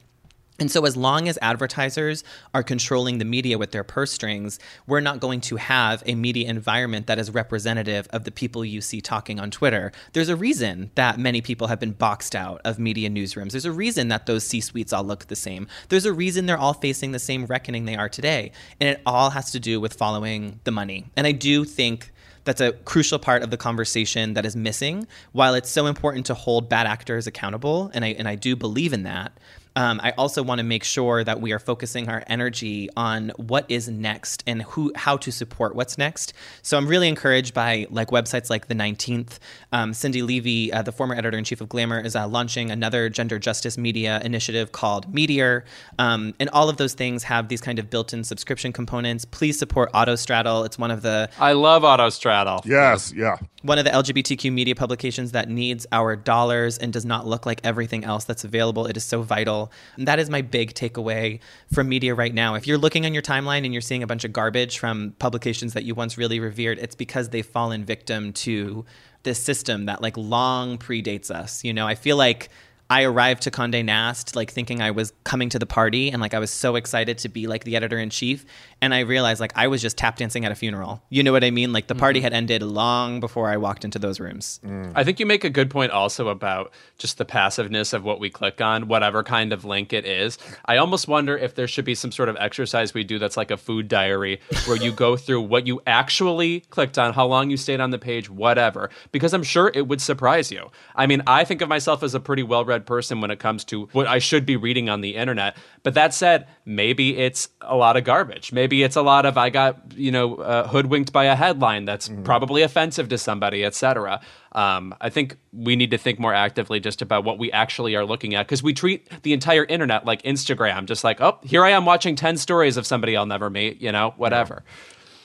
And 0.60 0.70
so, 0.70 0.84
as 0.84 0.96
long 0.96 1.26
as 1.26 1.38
advertisers 1.40 2.22
are 2.52 2.62
controlling 2.62 3.18
the 3.18 3.24
media 3.24 3.56
with 3.56 3.72
their 3.72 3.82
purse 3.82 4.12
strings, 4.12 4.58
we're 4.86 5.00
not 5.00 5.18
going 5.18 5.40
to 5.42 5.56
have 5.56 6.02
a 6.06 6.14
media 6.14 6.48
environment 6.48 7.06
that 7.06 7.18
is 7.18 7.30
representative 7.30 8.06
of 8.10 8.24
the 8.24 8.30
people 8.30 8.64
you 8.64 8.82
see 8.82 9.00
talking 9.00 9.40
on 9.40 9.50
Twitter. 9.50 9.90
There's 10.12 10.28
a 10.28 10.36
reason 10.36 10.90
that 10.94 11.18
many 11.18 11.40
people 11.40 11.68
have 11.68 11.80
been 11.80 11.92
boxed 11.92 12.36
out 12.36 12.60
of 12.64 12.78
media 12.78 13.08
newsrooms. 13.08 13.52
There's 13.52 13.64
a 13.64 13.72
reason 13.72 14.08
that 14.08 14.26
those 14.26 14.46
C 14.46 14.60
suites 14.60 14.92
all 14.92 15.02
look 15.02 15.26
the 15.26 15.36
same. 15.36 15.66
There's 15.88 16.06
a 16.06 16.12
reason 16.12 16.44
they're 16.44 16.58
all 16.58 16.74
facing 16.74 17.12
the 17.12 17.18
same 17.18 17.46
reckoning 17.46 17.86
they 17.86 17.96
are 17.96 18.10
today. 18.10 18.52
And 18.80 18.90
it 18.90 19.00
all 19.06 19.30
has 19.30 19.50
to 19.52 19.60
do 19.60 19.80
with 19.80 19.94
following 19.94 20.60
the 20.64 20.70
money. 20.70 21.06
And 21.16 21.26
I 21.26 21.32
do 21.32 21.64
think 21.64 22.12
that's 22.44 22.60
a 22.60 22.72
crucial 22.72 23.18
part 23.18 23.42
of 23.42 23.50
the 23.50 23.56
conversation 23.56 24.34
that 24.34 24.44
is 24.44 24.56
missing. 24.56 25.06
While 25.32 25.54
it's 25.54 25.70
so 25.70 25.86
important 25.86 26.26
to 26.26 26.34
hold 26.34 26.68
bad 26.68 26.86
actors 26.86 27.26
accountable, 27.26 27.90
and 27.94 28.04
I 28.04 28.08
and 28.08 28.26
I 28.26 28.34
do 28.34 28.56
believe 28.56 28.92
in 28.92 29.02
that, 29.04 29.32
um, 29.76 30.00
I 30.02 30.10
also 30.12 30.42
want 30.42 30.58
to 30.58 30.64
make 30.64 30.84
sure 30.84 31.22
that 31.22 31.40
we 31.40 31.52
are 31.52 31.58
focusing 31.58 32.08
our 32.08 32.22
energy 32.26 32.88
on 32.96 33.30
what 33.36 33.66
is 33.68 33.88
next 33.88 34.42
and 34.46 34.62
who 34.62 34.92
how 34.96 35.16
to 35.18 35.30
support 35.30 35.74
what's 35.74 35.96
next. 35.98 36.32
So 36.62 36.76
I'm 36.76 36.86
really 36.86 37.08
encouraged 37.08 37.54
by 37.54 37.86
like 37.90 38.08
websites 38.08 38.50
like 38.50 38.68
the 38.68 38.74
19th. 38.74 39.38
Um, 39.72 39.92
Cindi 39.92 40.22
Leive, 40.22 40.72
uh, 40.72 40.82
the 40.82 40.92
former 40.92 41.14
editor 41.14 41.38
in 41.38 41.44
chief 41.44 41.60
of 41.60 41.68
Glamour, 41.68 42.00
is 42.00 42.16
uh, 42.16 42.26
launching 42.26 42.70
another 42.70 43.08
gender 43.08 43.38
justice 43.38 43.78
media 43.78 44.20
initiative 44.24 44.72
called 44.72 45.12
Meteor, 45.12 45.64
um, 45.98 46.34
and 46.40 46.50
all 46.50 46.68
of 46.68 46.76
those 46.76 46.94
things 46.94 47.24
have 47.24 47.48
these 47.48 47.60
kind 47.60 47.78
of 47.78 47.90
built-in 47.90 48.24
subscription 48.24 48.72
components. 48.72 49.24
Please 49.24 49.58
support 49.58 49.92
Autostraddle. 49.92 50.66
It's 50.66 50.78
one 50.78 50.90
of 50.90 51.02
the 51.02 51.28
I 51.38 51.52
love 51.52 51.82
Autostraddle. 51.82 52.64
Yes, 52.64 53.12
yeah. 53.14 53.36
one 53.62 53.78
of 53.78 53.84
the 53.84 53.90
LGBTQ 53.90 54.52
media 54.52 54.74
publications 54.74 55.32
that 55.32 55.48
needs 55.48 55.86
our 55.92 56.16
dollars 56.16 56.78
and 56.78 56.92
does 56.92 57.04
not 57.04 57.26
look 57.26 57.46
like 57.46 57.60
everything 57.64 58.04
else 58.04 58.24
that's 58.24 58.44
available. 58.44 58.86
It 58.86 58.96
is 58.96 59.04
so 59.04 59.22
vital. 59.22 59.59
And 59.96 60.06
that 60.06 60.18
is 60.18 60.30
my 60.30 60.42
big 60.42 60.74
takeaway 60.74 61.40
from 61.72 61.88
media 61.88 62.14
right 62.14 62.32
now. 62.32 62.54
If 62.54 62.66
you're 62.66 62.78
looking 62.78 63.04
on 63.04 63.12
your 63.12 63.22
timeline 63.22 63.64
and 63.64 63.72
you're 63.72 63.82
seeing 63.82 64.02
a 64.02 64.06
bunch 64.06 64.24
of 64.24 64.32
garbage 64.32 64.78
from 64.78 65.14
publications 65.18 65.72
that 65.74 65.84
you 65.84 65.94
once 65.94 66.16
really 66.16 66.38
revered, 66.40 66.78
it's 66.78 66.94
because 66.94 67.30
they've 67.30 67.44
fallen 67.44 67.84
victim 67.84 68.32
to 68.32 68.84
this 69.22 69.42
system 69.42 69.86
that 69.86 70.00
like 70.00 70.16
long 70.16 70.78
predates 70.78 71.30
us. 71.30 71.64
You 71.64 71.74
know, 71.74 71.86
I 71.86 71.94
feel 71.94 72.16
like 72.16 72.48
I 72.90 73.04
arrived 73.04 73.42
to 73.42 73.52
Condé 73.52 73.84
Nast 73.84 74.34
like 74.34 74.50
thinking 74.50 74.82
I 74.82 74.90
was 74.90 75.12
coming 75.22 75.48
to 75.50 75.60
the 75.60 75.66
party 75.66 76.10
and 76.10 76.20
like 76.20 76.34
I 76.34 76.40
was 76.40 76.50
so 76.50 76.74
excited 76.74 77.18
to 77.18 77.28
be 77.28 77.46
like 77.46 77.62
the 77.62 77.76
editor 77.76 77.98
in 77.98 78.10
chief 78.10 78.44
and 78.82 78.92
I 78.92 79.00
realized 79.00 79.40
like 79.40 79.52
I 79.54 79.68
was 79.68 79.80
just 79.80 79.96
tap 79.96 80.16
dancing 80.16 80.44
at 80.44 80.50
a 80.50 80.56
funeral. 80.56 81.00
You 81.08 81.22
know 81.22 81.30
what 81.30 81.44
I 81.44 81.52
mean? 81.52 81.72
Like 81.72 81.86
the 81.86 81.94
party 81.94 82.18
mm-hmm. 82.18 82.24
had 82.24 82.32
ended 82.32 82.62
long 82.64 83.20
before 83.20 83.48
I 83.48 83.58
walked 83.58 83.84
into 83.84 84.00
those 84.00 84.18
rooms. 84.18 84.58
Mm. 84.64 84.90
I 84.96 85.04
think 85.04 85.20
you 85.20 85.26
make 85.26 85.44
a 85.44 85.50
good 85.50 85.70
point 85.70 85.92
also 85.92 86.28
about 86.28 86.72
just 86.98 87.16
the 87.18 87.24
passiveness 87.24 87.92
of 87.92 88.02
what 88.02 88.18
we 88.18 88.28
click 88.28 88.60
on, 88.60 88.88
whatever 88.88 89.22
kind 89.22 89.52
of 89.52 89.64
link 89.64 89.92
it 89.92 90.04
is. 90.04 90.36
I 90.64 90.78
almost 90.78 91.06
wonder 91.06 91.38
if 91.38 91.54
there 91.54 91.68
should 91.68 91.84
be 91.84 91.94
some 91.94 92.10
sort 92.10 92.28
of 92.28 92.36
exercise 92.40 92.92
we 92.92 93.04
do 93.04 93.20
that's 93.20 93.36
like 93.36 93.52
a 93.52 93.56
food 93.56 93.86
diary 93.86 94.40
where 94.66 94.76
you 94.76 94.90
go 94.90 95.16
through 95.16 95.42
what 95.42 95.64
you 95.64 95.80
actually 95.86 96.60
clicked 96.70 96.98
on, 96.98 97.14
how 97.14 97.26
long 97.26 97.50
you 97.50 97.56
stayed 97.56 97.80
on 97.80 97.90
the 97.90 97.98
page, 97.98 98.28
whatever, 98.28 98.90
because 99.12 99.32
I'm 99.32 99.44
sure 99.44 99.70
it 99.74 99.86
would 99.86 100.00
surprise 100.00 100.50
you. 100.50 100.72
I 100.96 101.06
mean, 101.06 101.22
I 101.28 101.44
think 101.44 101.60
of 101.60 101.68
myself 101.68 102.02
as 102.02 102.16
a 102.16 102.20
pretty 102.20 102.42
well 102.42 102.64
read 102.80 102.86
person 102.86 103.20
when 103.20 103.30
it 103.30 103.38
comes 103.38 103.64
to 103.64 103.86
what 103.92 104.06
I 104.06 104.18
should 104.18 104.46
be 104.46 104.56
reading 104.56 104.88
on 104.88 105.00
the 105.00 105.16
internet. 105.16 105.56
But 105.82 105.94
that 105.94 106.14
said, 106.14 106.46
maybe 106.64 107.16
it's 107.16 107.48
a 107.60 107.76
lot 107.76 107.96
of 107.96 108.04
garbage. 108.04 108.52
Maybe 108.52 108.82
it's 108.82 108.96
a 108.96 109.02
lot 109.02 109.26
of 109.26 109.36
I 109.36 109.50
got 109.50 109.92
you 109.94 110.10
know 110.10 110.36
uh, 110.36 110.68
hoodwinked 110.68 111.12
by 111.12 111.24
a 111.24 111.36
headline 111.36 111.84
that's 111.84 112.10
probably 112.24 112.62
offensive 112.62 113.08
to 113.08 113.18
somebody, 113.18 113.64
etc. 113.64 114.20
Um, 114.52 114.94
I 115.00 115.10
think 115.10 115.36
we 115.52 115.76
need 115.76 115.90
to 115.92 115.98
think 115.98 116.18
more 116.18 116.34
actively 116.34 116.80
just 116.80 117.02
about 117.02 117.24
what 117.24 117.38
we 117.38 117.52
actually 117.52 117.94
are 117.94 118.04
looking 118.04 118.34
at 118.34 118.46
because 118.46 118.62
we 118.62 118.72
treat 118.72 119.08
the 119.22 119.32
entire 119.32 119.64
internet 119.64 120.04
like 120.04 120.22
Instagram, 120.22 120.86
just 120.86 121.04
like 121.04 121.20
oh 121.20 121.38
here 121.42 121.64
I 121.64 121.70
am 121.70 121.84
watching 121.84 122.16
ten 122.16 122.36
stories 122.36 122.76
of 122.76 122.86
somebody 122.86 123.16
I'll 123.16 123.26
never 123.26 123.50
meet, 123.50 123.80
you 123.80 123.92
know, 123.92 124.14
whatever. 124.16 124.62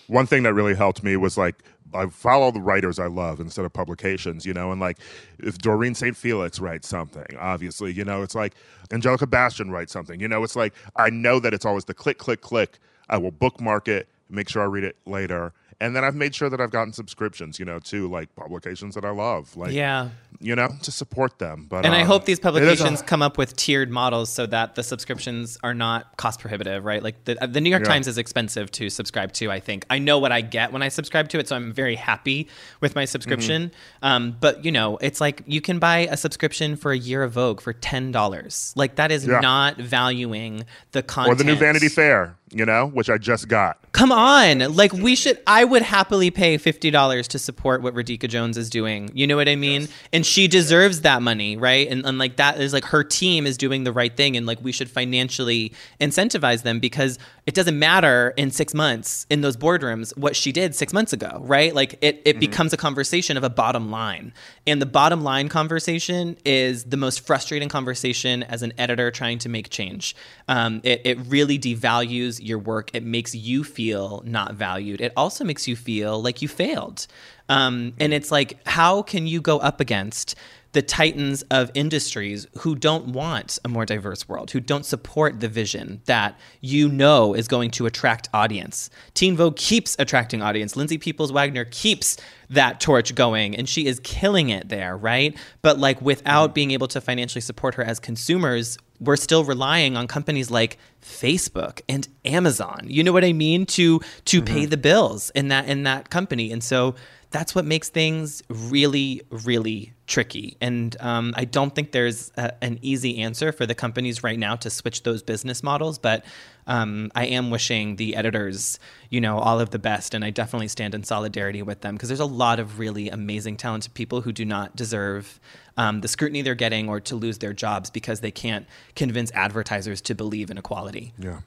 one 0.08 0.28
thing 0.28 0.44
that 0.44 0.54
really 0.54 0.76
helped 0.76 1.04
me 1.04 1.18
was 1.18 1.38
like 1.38 1.64
I 1.96 2.08
follow 2.08 2.52
the 2.52 2.62
writers 2.62 3.00
I 3.00 3.08
love 3.08 3.40
instead 3.40 3.66
of 3.66 3.74
publications, 3.74 4.46
you 4.46 4.54
know, 4.54 4.72
and 4.72 4.82
like 4.82 4.98
if 5.40 5.58
Doreen 5.58 5.96
St. 5.96 6.16
Felix 6.16 6.60
writes 6.60 6.88
something, 6.88 7.26
obviously, 7.40 7.92
you 7.94 8.06
know, 8.06 8.22
it's 8.22 8.36
like 8.36 8.54
Angelica 8.92 9.28
Bastién 9.28 9.72
writes 9.72 9.94
something, 9.94 10.20
you 10.20 10.28
know, 10.28 10.44
it's 10.44 10.56
like 10.56 10.74
I 10.96 11.10
know 11.10 11.40
that 11.40 11.54
it's 11.54 11.66
always 11.66 11.86
the 11.86 11.94
click, 11.94 12.18
click, 12.18 12.42
click. 12.42 12.80
I 13.10 13.18
will 13.18 13.32
bookmark 13.32 13.88
it, 13.88 14.08
make 14.30 14.50
sure 14.50 14.62
I 14.62 14.66
read 14.66 14.84
it 14.84 14.98
later. 15.06 15.54
And 15.82 15.94
then 15.96 16.06
I've 16.06 16.16
made 16.16 16.34
sure 16.34 16.50
that 16.50 16.62
I've 16.62 16.72
gotten 16.72 16.94
subscriptions, 16.94 17.60
you 17.60 17.66
know, 17.66 17.80
to 17.80 18.08
like 18.10 18.34
publications 18.36 18.96
that 18.96 19.04
I 19.04 19.10
love, 19.10 19.56
like 19.58 19.74
Yeah. 19.74 20.10
you 20.40 20.56
know, 20.56 20.70
to 20.84 20.92
support 20.92 21.38
them. 21.40 21.66
But 21.70 21.86
And 21.86 21.94
I 21.94 22.02
um, 22.02 22.08
hope 22.08 22.24
these 22.24 22.36
is 22.36 22.40
a- 22.40 22.44
publications 22.44 23.02
come 23.02 23.22
up 23.22 23.38
with 23.38 23.58
tiered 23.58 23.92
models 23.92 24.30
so 24.30 24.46
that 24.46 24.76
the 24.76 24.84
subscriptions 24.84 25.58
are 25.64 25.74
not 25.74 26.16
cost 26.16 26.40
prohibitive, 26.40 26.86
right? 26.86 27.04
Like 27.04 27.26
the, 27.26 27.36
the 27.48 27.60
New 27.60 27.70
York 27.70 27.84
Yeah. 27.84 27.90
Times 27.90 28.08
is 28.08 28.18
expensive 28.18 28.72
to 28.72 28.90
subscribe 28.90 29.34
to, 29.34 29.52
I 29.52 29.60
think. 29.60 29.86
I 29.90 30.00
know 30.00 30.18
what 30.18 30.32
I 30.32 30.40
get 30.40 30.72
when 30.72 30.82
I 30.82 30.88
subscribe 30.88 31.28
to 31.30 31.40
it, 31.40 31.50
so 31.50 31.58
I'm 31.58 31.74
very 31.74 31.96
happy 31.96 32.48
with 32.80 32.96
my 32.96 33.04
subscription. 33.04 33.70
Mm-hmm. 33.70 34.06
Um, 34.06 34.38
but, 34.40 34.64
you 34.64 34.72
know, 34.72 34.98
it's 35.02 35.20
like 35.20 35.42
you 35.46 35.60
can 35.60 35.80
buy 35.80 36.08
a 36.10 36.16
subscription 36.16 36.78
for 36.78 36.94
a 36.94 36.98
year 36.98 37.22
of 37.22 37.34
Vogue 37.34 37.60
for 37.60 37.74
$10. 37.74 38.74
Like 38.78 38.96
that 38.96 39.12
is 39.12 39.28
Yeah. 39.28 39.40
not 39.42 39.78
valuing 39.78 40.64
the 40.94 41.04
content. 41.04 41.34
or 41.34 41.36
the 41.36 41.44
new 41.44 41.56
Vanity 41.56 41.90
Fair, 41.90 42.38
you 42.52 42.66
know, 42.66 42.88
which 42.88 43.10
I 43.10 43.18
just 43.18 43.50
got. 43.50 43.78
Come 43.96 44.12
on. 44.12 44.76
Like 44.76 44.92
we 44.92 45.16
should 45.16 45.40
I 45.48 45.64
would 45.64 45.82
happily 45.82 46.30
pay 46.30 46.58
$50 46.58 47.28
to 47.28 47.40
support 47.40 47.82
what 47.82 47.94
Radhika 47.94 48.28
Jones 48.28 48.58
is 48.58 48.70
doing. 48.70 49.10
You 49.14 49.26
know 49.26 49.38
what 49.38 49.48
I 49.48 49.56
mean? 49.56 49.88
And 50.12 50.26
she 50.26 50.50
deserves 50.50 51.00
that 51.02 51.22
money, 51.22 51.56
right? 51.56 51.88
And, 51.88 52.06
and 52.06 52.18
like 52.18 52.36
that 52.36 52.60
is 52.60 52.74
like 52.74 52.84
her 52.84 53.06
team 53.06 53.48
is 53.48 53.56
doing 53.56 53.86
the 53.86 53.94
right 53.94 54.14
thing 54.14 54.36
and 54.36 54.46
like 54.46 54.62
we 54.62 54.74
should 54.74 54.90
financially 54.90 55.72
incentivize 56.02 56.64
them 56.64 56.82
because 56.82 57.18
it 57.46 57.54
doesn't 57.54 57.80
matter 57.80 58.34
in 58.36 58.52
6 58.52 58.74
months 58.74 59.26
in 59.30 59.40
those 59.40 59.56
boardrooms 59.56 60.16
what 60.18 60.36
she 60.36 60.52
did 60.52 60.76
6 60.76 60.92
months 60.92 61.14
ago, 61.14 61.42
right? 61.46 61.74
Like 61.74 61.98
it 62.02 62.22
it 62.26 62.38
becomes 62.38 62.74
a 62.74 62.78
conversation 62.78 63.38
of 63.38 63.46
a 63.46 63.50
bottom 63.50 63.92
line. 63.92 64.34
And 64.68 64.82
the 64.82 64.86
bottom 64.86 65.22
line 65.24 65.48
conversation 65.48 66.36
is 66.44 66.84
the 66.84 66.98
most 66.98 67.26
frustrating 67.26 67.70
conversation 67.70 68.44
as 68.44 68.62
an 68.62 68.74
editor 68.78 69.10
trying 69.10 69.38
to 69.40 69.48
make 69.48 69.70
change. 69.70 70.18
Um, 70.50 70.82
it, 70.84 71.00
it 71.06 71.18
really 71.28 71.58
devalues 71.58 72.42
your 72.44 72.60
work. 72.60 72.90
It 72.94 73.04
makes 73.04 73.34
you 73.34 73.64
feel 73.64 73.85
not 73.94 74.56
valued. 74.56 75.02
It 75.02 75.14
also 75.16 75.44
makes 75.44 75.68
you 75.68 75.76
feel 75.76 76.22
like 76.22 76.42
you 76.42 76.48
failed. 76.48 77.08
Um, 77.50 77.94
and 78.00 78.14
it's 78.14 78.32
like, 78.32 78.58
how 78.68 79.02
can 79.02 79.28
you 79.28 79.42
go 79.42 79.60
up 79.60 79.80
against 79.80 80.36
the 80.76 80.82
titans 80.82 81.42
of 81.44 81.72
industries 81.74 82.48
who 82.58 82.76
don't 82.76 83.08
want 83.08 83.58
a 83.64 83.70
more 83.70 83.86
diverse 83.86 84.28
world, 84.28 84.52
who 84.52 84.60
don't 84.60 84.86
support 84.86 85.40
the 85.40 85.48
vision 85.48 86.02
that 86.04 86.38
you 86.60 86.90
know 86.90 87.34
is 87.34 87.48
going 87.48 87.72
to 87.72 87.86
attract 87.86 88.28
audience. 88.34 88.90
Teen 89.14 89.38
Vogue 89.38 89.56
keeps 89.56 89.96
attracting 90.00 90.42
audience. 90.42 90.76
Lindsay 90.76 90.98
Peoples 90.98 91.32
Wagner 91.32 91.64
keeps 91.64 92.18
that 92.50 92.82
torch 92.82 93.16
going 93.16 93.56
and 93.56 93.70
she 93.70 93.86
is 93.86 94.02
killing 94.02 94.50
it 94.50 94.68
there, 94.68 94.98
right? 94.98 95.38
But 95.62 95.80
like 95.80 96.02
without 96.02 96.54
being 96.54 96.72
able 96.72 96.90
to 96.90 97.00
financially 97.00 97.40
support 97.40 97.76
her 97.76 97.84
as 97.84 97.98
consumers, 97.98 98.78
we're 99.00 99.16
still 99.16 99.44
relying 99.44 99.98
on 99.98 100.08
companies 100.08 100.50
like 100.50 100.78
Facebook 101.02 101.82
and 101.90 102.08
Amazon. 102.24 102.86
You 102.86 103.04
know 103.04 103.12
what 103.12 103.26
I 103.26 103.34
mean 103.34 103.66
to 103.68 104.00
to 104.26 104.42
pay 104.42 104.62
mm-hmm. 104.62 104.70
the 104.70 104.78
bills 104.78 105.32
in 105.32 105.50
that 105.50 105.68
in 105.68 105.84
that 105.84 106.10
company. 106.10 106.52
And 106.52 106.64
so 106.64 106.96
that's 107.32 107.54
what 107.54 107.66
makes 107.66 107.90
things 107.90 108.44
really, 108.48 109.22
really 109.30 109.94
tricky. 110.08 110.56
And 110.62 110.96
um, 111.00 111.34
I 111.36 111.46
don't 111.46 111.74
think 111.74 111.92
there's 111.92 112.32
a, 112.38 112.54
an 112.64 112.80
easy 112.82 113.20
answer 113.20 113.52
for 113.52 113.66
the 113.66 113.76
companies 113.76 114.24
right 114.24 114.38
now 114.38 114.56
to 114.58 114.70
switch 114.70 115.04
those 115.04 115.24
business 115.24 115.64
models. 115.64 115.98
But 115.98 116.26
um, 116.68 117.12
I 117.16 117.26
am 117.26 117.50
wishing 117.50 117.96
the 117.96 118.16
editors, 118.16 118.80
you 119.10 119.20
know, 119.20 119.40
all 119.40 119.60
of 119.60 119.72
the 119.72 119.80
best. 119.80 120.14
And 120.14 120.24
I 120.24 120.30
definitely 120.30 120.68
stand 120.68 120.94
in 120.94 121.04
solidarity 121.04 121.62
with 121.62 121.82
them 121.82 121.96
because 121.96 122.10
there's 122.10 122.20
a 122.20 122.26
lot 122.26 122.60
of 122.60 122.80
really 122.80 123.10
amazing, 123.10 123.58
talented 123.58 123.94
people 123.94 124.22
who 124.22 124.32
do 124.32 124.46
not 124.46 124.76
deserve 124.76 125.40
um, 125.78 126.02
the 126.02 126.08
scrutiny 126.08 126.42
they're 126.42 126.56
getting 126.56 126.88
or 126.88 127.00
to 127.02 127.16
lose 127.16 127.40
their 127.40 127.54
jobs 127.54 127.90
because 127.90 128.22
they 128.22 128.32
can't 128.32 128.68
convince 128.96 129.32
advertisers 129.32 130.02
to 130.02 130.16
believe 130.16 130.50
in 130.52 130.58
equality. 130.58 131.14
Yeah. 131.18 131.40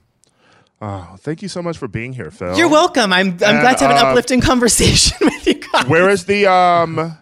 Oh, 0.80 1.16
thank 1.18 1.42
you 1.42 1.48
so 1.48 1.60
much 1.60 1.76
for 1.76 1.88
being 1.88 2.12
here, 2.12 2.30
Phil. 2.30 2.56
You're 2.56 2.68
welcome. 2.68 3.12
I'm, 3.12 3.30
I'm 3.30 3.36
glad 3.36 3.78
to 3.78 3.84
have 3.86 3.90
an 3.90 4.04
uh, 4.04 4.10
uplifting 4.10 4.40
conversation 4.42 5.16
with 5.20 5.46
you 5.46 5.54
guys. 5.54 5.86
Where 5.88 6.08
is 6.08 6.26
the 6.26 6.46
um 6.46 7.18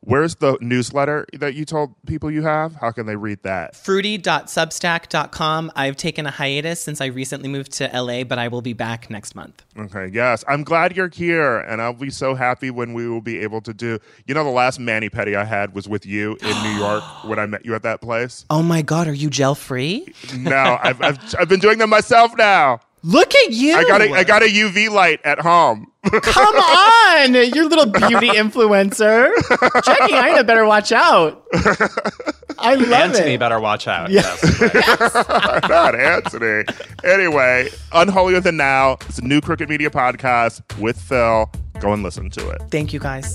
where's 0.00 0.36
the 0.36 0.56
newsletter 0.60 1.26
that 1.34 1.54
you 1.54 1.64
told 1.64 1.94
people 2.06 2.30
you 2.30 2.42
have? 2.42 2.74
How 2.74 2.90
can 2.90 3.06
they 3.06 3.16
read 3.16 3.42
that? 3.42 3.76
fruity.substack.com. 3.76 5.72
I've 5.76 5.96
taken 5.96 6.26
a 6.26 6.30
hiatus 6.30 6.80
since 6.80 7.00
I 7.00 7.06
recently 7.06 7.48
moved 7.48 7.72
to 7.72 7.90
LA, 7.92 8.24
but 8.24 8.38
I 8.38 8.48
will 8.48 8.62
be 8.62 8.72
back 8.72 9.10
next 9.10 9.34
month. 9.34 9.64
Okay, 9.78 10.08
yes. 10.12 10.44
I'm 10.48 10.64
glad 10.64 10.96
you're 10.96 11.08
here 11.08 11.58
and 11.60 11.80
I'll 11.80 11.92
be 11.92 12.10
so 12.10 12.34
happy 12.34 12.70
when 12.70 12.94
we 12.94 13.08
will 13.08 13.20
be 13.20 13.38
able 13.40 13.60
to 13.62 13.74
do 13.74 13.98
you 14.26 14.34
know 14.34 14.44
the 14.44 14.50
last 14.50 14.78
mani-pedi 14.78 15.36
I 15.36 15.44
had 15.44 15.74
was 15.74 15.88
with 15.88 16.06
you 16.06 16.36
in 16.42 16.62
New 16.62 16.78
York 16.78 17.02
when 17.24 17.38
I 17.38 17.46
met 17.46 17.64
you 17.64 17.74
at 17.74 17.82
that 17.82 18.00
place? 18.00 18.44
Oh 18.50 18.62
my 18.62 18.82
God, 18.82 19.08
are 19.08 19.12
you 19.12 19.30
gel 19.30 19.54
free? 19.54 20.12
No, 20.36 20.78
I've, 20.82 21.00
I've 21.02 21.34
I've 21.38 21.48
been 21.48 21.60
doing 21.60 21.78
them 21.78 21.90
myself 21.90 22.32
now. 22.36 22.80
Look 23.02 23.34
at 23.34 23.52
you. 23.52 23.74
I 23.74 23.84
got 23.84 24.02
a 24.02 24.10
I 24.12 24.24
got 24.24 24.42
a 24.42 24.46
UV 24.46 24.90
light 24.90 25.20
at 25.24 25.40
home. 25.40 25.89
Come 26.02 26.54
on, 26.56 27.34
you 27.34 27.68
little 27.68 27.86
beauty 27.86 28.28
influencer. 28.36 29.30
Jackie 29.84 30.14
Aina 30.14 30.44
better 30.44 30.64
watch 30.64 30.92
out. 30.92 31.44
I 32.58 32.74
love 32.74 32.88
it. 32.88 32.92
Anthony 32.92 33.34
it. 33.34 33.40
better 33.40 33.60
watch 33.60 33.86
out. 33.86 34.10
Yes. 34.20 34.42
Not 35.68 35.94
Anthony. 35.98 36.64
Anyway, 37.04 37.68
Unholier 37.92 38.40
Than 38.40 38.56
Thou. 38.56 38.96
It's 39.08 39.18
a 39.18 39.24
new 39.24 39.40
Crooked 39.40 39.68
Media 39.68 39.90
podcast 39.90 40.62
with 40.78 40.98
Phil. 41.00 41.50
Go 41.80 41.92
and 41.92 42.02
listen 42.02 42.30
to 42.30 42.48
it. 42.50 42.62
Thank 42.70 42.92
you 42.92 43.00
guys. 43.00 43.34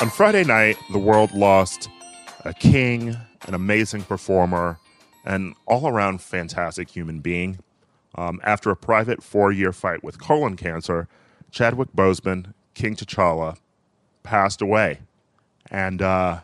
On 0.00 0.08
Friday 0.08 0.44
night, 0.44 0.78
the 0.90 0.98
world 0.98 1.30
lost 1.32 1.90
a 2.46 2.54
king, 2.54 3.18
an 3.46 3.52
amazing 3.52 4.02
performer, 4.02 4.78
an 5.26 5.54
all 5.66 5.86
around 5.86 6.22
fantastic 6.22 6.88
human 6.88 7.20
being. 7.20 7.58
Um, 8.14 8.40
after 8.42 8.70
a 8.70 8.76
private 8.76 9.22
four 9.22 9.52
year 9.52 9.72
fight 9.72 10.02
with 10.02 10.18
colon 10.18 10.56
cancer, 10.56 11.06
Chadwick 11.50 11.92
Boseman, 11.94 12.54
King 12.72 12.96
T'Challa, 12.96 13.58
passed 14.22 14.62
away. 14.62 15.00
And 15.70 16.00
uh, 16.00 16.40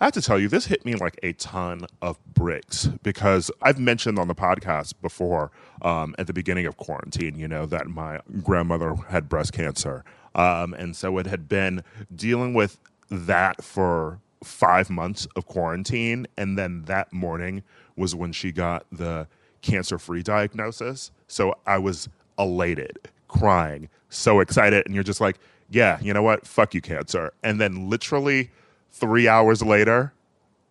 I 0.00 0.04
have 0.04 0.14
to 0.14 0.22
tell 0.22 0.40
you, 0.40 0.48
this 0.48 0.66
hit 0.66 0.84
me 0.84 0.96
like 0.96 1.16
a 1.22 1.34
ton 1.34 1.86
of 2.02 2.18
bricks 2.34 2.86
because 3.04 3.52
I've 3.62 3.78
mentioned 3.78 4.18
on 4.18 4.26
the 4.26 4.34
podcast 4.34 4.94
before 5.00 5.52
um, 5.82 6.16
at 6.18 6.26
the 6.26 6.32
beginning 6.32 6.66
of 6.66 6.76
quarantine, 6.76 7.38
you 7.38 7.46
know, 7.46 7.66
that 7.66 7.86
my 7.86 8.18
grandmother 8.42 8.96
had 9.10 9.28
breast 9.28 9.52
cancer. 9.52 10.04
Um, 10.38 10.72
and 10.72 10.94
so 10.94 11.18
it 11.18 11.26
had 11.26 11.48
been 11.48 11.82
dealing 12.14 12.54
with 12.54 12.78
that 13.10 13.62
for 13.62 14.20
five 14.42 14.88
months 14.88 15.26
of 15.34 15.46
quarantine. 15.46 16.28
And 16.38 16.56
then 16.56 16.84
that 16.84 17.12
morning 17.12 17.64
was 17.96 18.14
when 18.14 18.32
she 18.32 18.52
got 18.52 18.86
the 18.92 19.26
cancer 19.62 19.98
free 19.98 20.22
diagnosis. 20.22 21.10
So 21.26 21.56
I 21.66 21.78
was 21.78 22.08
elated, 22.38 23.10
crying, 23.26 23.88
so 24.08 24.38
excited. 24.38 24.86
And 24.86 24.94
you're 24.94 25.02
just 25.02 25.20
like, 25.20 25.38
yeah, 25.68 25.98
you 26.00 26.14
know 26.14 26.22
what? 26.22 26.46
Fuck 26.46 26.72
you, 26.72 26.80
cancer. 26.80 27.32
And 27.42 27.60
then 27.60 27.90
literally 27.90 28.50
three 28.92 29.26
hours 29.26 29.60
later, 29.60 30.12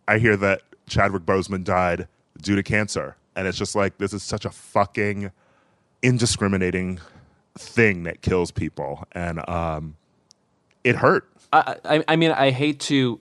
I 0.07 0.17
hear 0.19 0.37
that 0.37 0.61
Chadwick 0.87 1.23
Boseman 1.23 1.65
died 1.65 2.07
due 2.41 2.55
to 2.55 2.63
cancer. 2.63 3.17
And 3.35 3.47
it's 3.47 3.57
just 3.57 3.75
like, 3.75 3.97
this 3.97 4.13
is 4.13 4.23
such 4.23 4.45
a 4.45 4.49
fucking 4.49 5.31
indiscriminating 6.01 6.99
thing 7.57 8.03
that 8.03 8.21
kills 8.21 8.51
people. 8.51 9.05
And 9.11 9.47
um, 9.49 9.95
it 10.83 10.95
hurt. 10.95 11.29
I, 11.51 11.75
I, 11.85 12.03
I 12.07 12.15
mean, 12.15 12.31
I 12.31 12.51
hate 12.51 12.79
to 12.81 13.19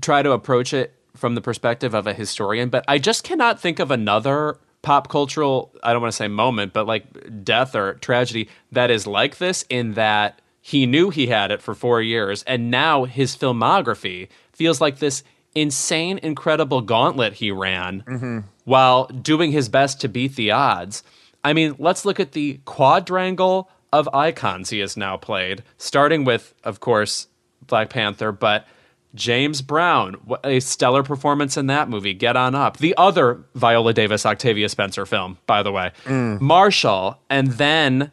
try 0.00 0.22
to 0.22 0.32
approach 0.32 0.72
it 0.72 0.94
from 1.16 1.34
the 1.34 1.40
perspective 1.40 1.94
of 1.94 2.06
a 2.06 2.14
historian, 2.14 2.68
but 2.68 2.84
I 2.88 2.98
just 2.98 3.24
cannot 3.24 3.60
think 3.60 3.78
of 3.78 3.90
another 3.90 4.58
pop 4.82 5.08
cultural, 5.08 5.72
I 5.82 5.92
don't 5.92 6.02
want 6.02 6.12
to 6.12 6.16
say 6.16 6.28
moment, 6.28 6.72
but 6.72 6.86
like 6.86 7.44
death 7.44 7.74
or 7.74 7.94
tragedy 7.94 8.48
that 8.72 8.90
is 8.90 9.06
like 9.06 9.38
this 9.38 9.64
in 9.68 9.94
that 9.94 10.40
he 10.60 10.86
knew 10.86 11.10
he 11.10 11.26
had 11.26 11.50
it 11.50 11.60
for 11.60 11.74
four 11.74 12.00
years, 12.00 12.42
and 12.44 12.70
now 12.70 13.04
his 13.04 13.36
filmography 13.36 14.28
feels 14.52 14.80
like 14.80 14.98
this 14.98 15.22
insane, 15.54 16.18
incredible 16.22 16.80
gauntlet 16.80 17.34
he 17.34 17.50
ran 17.50 18.44
while 18.64 19.06
doing 19.06 19.52
his 19.52 19.68
best 19.68 20.00
to 20.00 20.08
beat 20.08 20.34
the 20.36 20.50
odds. 20.50 21.02
I 21.44 21.52
mean, 21.52 21.74
let's 21.78 22.04
look 22.04 22.20
at 22.20 22.32
the 22.32 22.60
quadrangle 22.64 23.70
of 23.92 24.08
icons 24.14 24.70
he 24.70 24.78
has 24.78 24.96
now 24.96 25.16
played, 25.16 25.62
starting 25.76 26.24
with, 26.24 26.54
of 26.64 26.80
course, 26.80 27.28
Black 27.66 27.90
Panther, 27.90 28.32
but 28.32 28.66
James 29.14 29.60
Brown, 29.60 30.16
a 30.44 30.60
stellar 30.60 31.02
performance 31.02 31.56
in 31.56 31.66
that 31.66 31.88
movie. 31.88 32.14
Get 32.14 32.36
on 32.36 32.54
up. 32.54 32.78
The 32.78 32.94
other 32.96 33.44
Viola 33.54 33.92
Davis, 33.92 34.24
Octavia 34.24 34.68
Spencer 34.68 35.04
film, 35.04 35.38
by 35.46 35.62
the 35.62 35.70
way. 35.70 35.92
Marshall, 36.40 37.18
and 37.28 37.48
then 37.48 38.10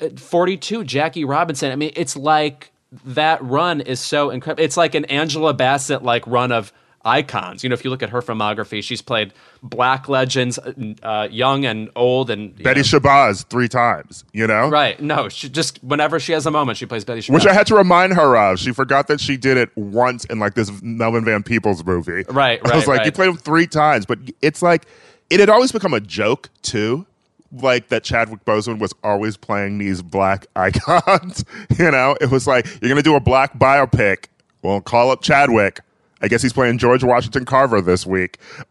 uh, 0.00 0.10
42, 0.16 0.84
Jackie 0.84 1.24
Robinson. 1.24 1.72
I 1.72 1.76
mean, 1.76 1.92
it's 1.96 2.16
like 2.16 2.70
that 3.04 3.42
run 3.42 3.80
is 3.80 3.98
so 3.98 4.30
incredible. 4.30 4.62
It's 4.62 4.76
like 4.76 4.94
an 4.94 5.04
Angela 5.06 5.52
Bassett 5.54 6.02
like 6.04 6.24
run 6.26 6.52
of 6.52 6.72
icons. 7.04 7.62
You 7.62 7.70
know, 7.70 7.74
if 7.74 7.84
you 7.84 7.90
look 7.90 8.02
at 8.02 8.10
her 8.10 8.20
filmography, 8.20 8.82
she's 8.82 9.02
played 9.02 9.32
black 9.62 10.08
legends, 10.08 10.58
uh, 11.02 11.28
young 11.30 11.64
and 11.64 11.90
old, 11.96 12.30
and 12.30 12.54
Betty 12.62 12.80
know- 12.80 12.84
Shabazz 12.84 13.46
three 13.46 13.68
times, 13.68 14.24
you 14.32 14.46
know? 14.46 14.68
Right. 14.68 15.00
No, 15.00 15.28
she 15.28 15.48
just 15.48 15.82
whenever 15.82 16.20
she 16.20 16.32
has 16.32 16.46
a 16.46 16.50
moment, 16.50 16.78
she 16.78 16.86
plays 16.86 17.04
Betty 17.04 17.20
Shabazz. 17.20 17.34
Which 17.34 17.46
I 17.46 17.54
had 17.54 17.66
to 17.68 17.74
remind 17.76 18.14
her 18.14 18.36
of. 18.36 18.58
She 18.58 18.72
forgot 18.72 19.08
that 19.08 19.20
she 19.20 19.36
did 19.36 19.56
it 19.56 19.74
once 19.76 20.24
in 20.26 20.38
like 20.38 20.54
this 20.54 20.70
Melvin 20.82 21.24
Van 21.24 21.42
Peebles 21.42 21.84
movie. 21.84 22.24
Right, 22.28 22.62
right. 22.62 22.66
I 22.66 22.76
was 22.76 22.86
like, 22.86 22.98
right. 22.98 23.06
you 23.06 23.12
played 23.12 23.30
him 23.30 23.36
three 23.36 23.66
times, 23.66 24.06
but 24.06 24.18
it's 24.42 24.62
like 24.62 24.86
it 25.30 25.40
had 25.40 25.48
always 25.48 25.72
become 25.72 25.94
a 25.94 26.00
joke 26.00 26.50
too. 26.62 27.06
Like 27.52 27.88
that 27.88 28.04
Chadwick 28.04 28.44
Boseman 28.44 28.78
was 28.78 28.94
always 29.02 29.36
playing 29.36 29.78
these 29.78 30.02
black 30.02 30.46
icons. 30.56 31.44
you 31.78 31.90
know, 31.90 32.16
it 32.20 32.30
was 32.30 32.46
like 32.46 32.66
you're 32.80 32.88
gonna 32.88 33.02
do 33.02 33.16
a 33.16 33.20
black 33.20 33.58
biopic. 33.58 34.26
Well, 34.62 34.80
call 34.80 35.10
up 35.10 35.22
Chadwick. 35.22 35.80
I 36.20 36.28
guess 36.28 36.42
he's 36.42 36.52
playing 36.52 36.78
George 36.78 37.02
Washington 37.02 37.44
Carver 37.44 37.80
this 37.80 38.06
week. 38.06 38.38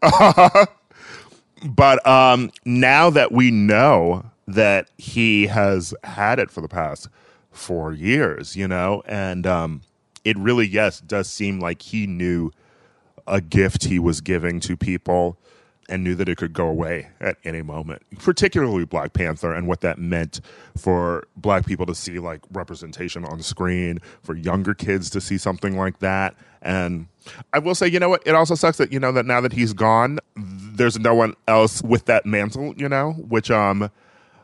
but 1.68 2.06
um, 2.06 2.50
now 2.64 3.10
that 3.10 3.32
we 3.32 3.50
know 3.50 4.24
that 4.46 4.88
he 4.98 5.46
has 5.46 5.94
had 6.04 6.38
it 6.38 6.50
for 6.50 6.60
the 6.60 6.68
past 6.68 7.08
four 7.50 7.92
years, 7.92 8.56
you 8.56 8.68
know, 8.68 9.02
and 9.06 9.46
um, 9.46 9.82
it 10.24 10.36
really, 10.38 10.66
yes, 10.66 11.00
does 11.00 11.28
seem 11.28 11.60
like 11.60 11.82
he 11.82 12.06
knew 12.06 12.50
a 13.26 13.40
gift 13.40 13.84
he 13.84 13.98
was 13.98 14.20
giving 14.20 14.60
to 14.60 14.76
people 14.76 15.36
and 15.88 16.04
knew 16.04 16.14
that 16.14 16.28
it 16.28 16.38
could 16.38 16.52
go 16.52 16.66
away 16.66 17.08
at 17.20 17.36
any 17.44 17.62
moment, 17.62 18.02
particularly 18.18 18.84
Black 18.84 19.12
Panther 19.12 19.52
and 19.52 19.66
what 19.66 19.80
that 19.80 19.98
meant 19.98 20.40
for 20.76 21.24
black 21.36 21.66
people 21.66 21.84
to 21.84 21.94
see 21.94 22.18
like 22.20 22.40
representation 22.52 23.24
on 23.24 23.42
screen, 23.42 23.98
for 24.22 24.36
younger 24.36 24.72
kids 24.72 25.10
to 25.10 25.20
see 25.20 25.36
something 25.36 25.76
like 25.76 25.98
that. 25.98 26.34
And 26.62 27.06
I 27.52 27.58
will 27.58 27.74
say, 27.74 27.86
you 27.86 27.98
know 27.98 28.08
what? 28.08 28.22
It 28.26 28.34
also 28.34 28.54
sucks 28.54 28.78
that, 28.78 28.92
you 28.92 29.00
know, 29.00 29.12
that 29.12 29.26
now 29.26 29.40
that 29.40 29.52
he's 29.52 29.72
gone, 29.72 30.18
there's 30.36 30.98
no 30.98 31.14
one 31.14 31.34
else 31.48 31.82
with 31.82 32.06
that 32.06 32.26
mantle, 32.26 32.74
you 32.76 32.88
know, 32.88 33.12
which 33.12 33.50
um 33.50 33.90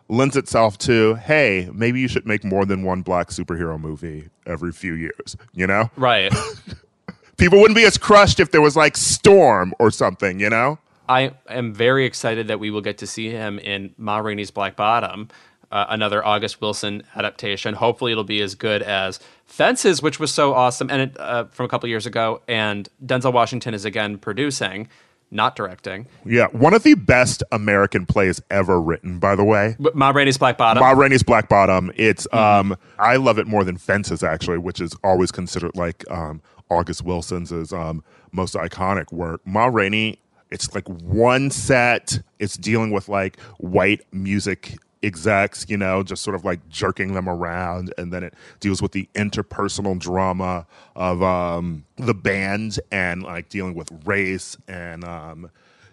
lends 0.08 0.36
itself 0.36 0.78
to, 0.78 1.14
hey, 1.16 1.68
maybe 1.72 2.00
you 2.00 2.08
should 2.08 2.26
make 2.26 2.44
more 2.44 2.64
than 2.64 2.82
one 2.82 3.02
black 3.02 3.28
superhero 3.28 3.78
movie 3.78 4.28
every 4.46 4.72
few 4.72 4.94
years, 4.94 5.36
you 5.52 5.66
know? 5.66 5.90
right. 5.96 6.32
People 7.36 7.58
wouldn't 7.60 7.76
be 7.76 7.84
as 7.84 7.98
crushed 7.98 8.40
if 8.40 8.50
there 8.50 8.62
was 8.62 8.76
like 8.76 8.96
Storm 8.96 9.74
or 9.78 9.90
something, 9.90 10.40
you 10.40 10.48
know? 10.48 10.78
I 11.08 11.32
am 11.48 11.74
very 11.74 12.06
excited 12.06 12.48
that 12.48 12.58
we 12.58 12.70
will 12.70 12.80
get 12.80 12.98
to 12.98 13.06
see 13.06 13.30
him 13.30 13.58
in 13.58 13.94
Ma 13.98 14.18
Rainey's 14.18 14.50
Black 14.50 14.74
Bottom, 14.74 15.28
uh, 15.70 15.86
another 15.88 16.24
August 16.24 16.60
Wilson 16.60 17.02
adaptation. 17.14 17.74
Hopefully, 17.74 18.12
it'll 18.12 18.24
be 18.24 18.40
as 18.40 18.54
good 18.54 18.82
as 18.82 19.20
Fences, 19.44 20.02
which 20.02 20.18
was 20.18 20.32
so 20.32 20.54
awesome, 20.54 20.90
and 20.90 21.02
it, 21.02 21.20
uh, 21.20 21.44
from 21.44 21.66
a 21.66 21.68
couple 21.68 21.88
years 21.88 22.06
ago. 22.06 22.42
And 22.48 22.88
Denzel 23.04 23.32
Washington 23.32 23.74
is 23.74 23.84
again 23.84 24.18
producing, 24.18 24.88
not 25.30 25.56
directing. 25.56 26.06
Yeah, 26.24 26.46
one 26.48 26.74
of 26.74 26.82
the 26.82 26.94
best 26.94 27.42
American 27.52 28.06
plays 28.06 28.40
ever 28.50 28.80
written, 28.80 29.18
by 29.18 29.34
the 29.36 29.44
way. 29.44 29.76
But 29.78 29.94
Ma 29.94 30.10
Rainey's 30.10 30.38
Black 30.38 30.56
Bottom. 30.56 30.80
Ma 30.80 30.90
Rainey's 30.90 31.22
Black 31.22 31.48
Bottom. 31.48 31.92
It's 31.96 32.26
um 32.32 32.76
I 32.98 33.16
love 33.16 33.38
it 33.38 33.46
more 33.46 33.64
than 33.64 33.76
Fences 33.76 34.22
actually, 34.22 34.58
which 34.58 34.80
is 34.80 34.94
always 35.02 35.30
considered 35.32 35.76
like 35.76 36.08
um 36.10 36.42
August 36.70 37.02
Wilson's 37.02 37.52
is 37.52 37.72
um 37.72 38.02
most 38.32 38.54
iconic 38.54 39.12
work. 39.12 39.40
Ma 39.44 39.66
Rainey, 39.66 40.18
it's 40.50 40.74
like 40.74 40.88
one 40.88 41.50
set. 41.50 42.20
It's 42.38 42.56
dealing 42.56 42.90
with 42.90 43.08
like 43.08 43.40
white 43.58 44.00
music 44.12 44.76
execs, 45.06 45.66
you 45.68 45.76
know, 45.76 46.02
just 46.02 46.22
sort 46.22 46.34
of 46.34 46.44
like 46.44 46.68
jerking 46.68 47.14
them 47.14 47.28
around, 47.28 47.94
and 47.96 48.12
then 48.12 48.22
it 48.24 48.34
deals 48.60 48.82
with 48.82 48.92
the 48.92 49.08
interpersonal 49.14 49.98
drama 49.98 50.66
of 50.94 51.22
um 51.22 51.84
the 51.96 52.14
band 52.14 52.80
and 52.90 53.22
like 53.22 53.48
dealing 53.48 53.74
with 53.74 53.90
race 54.04 54.56
and 54.68 55.04
um 55.04 55.50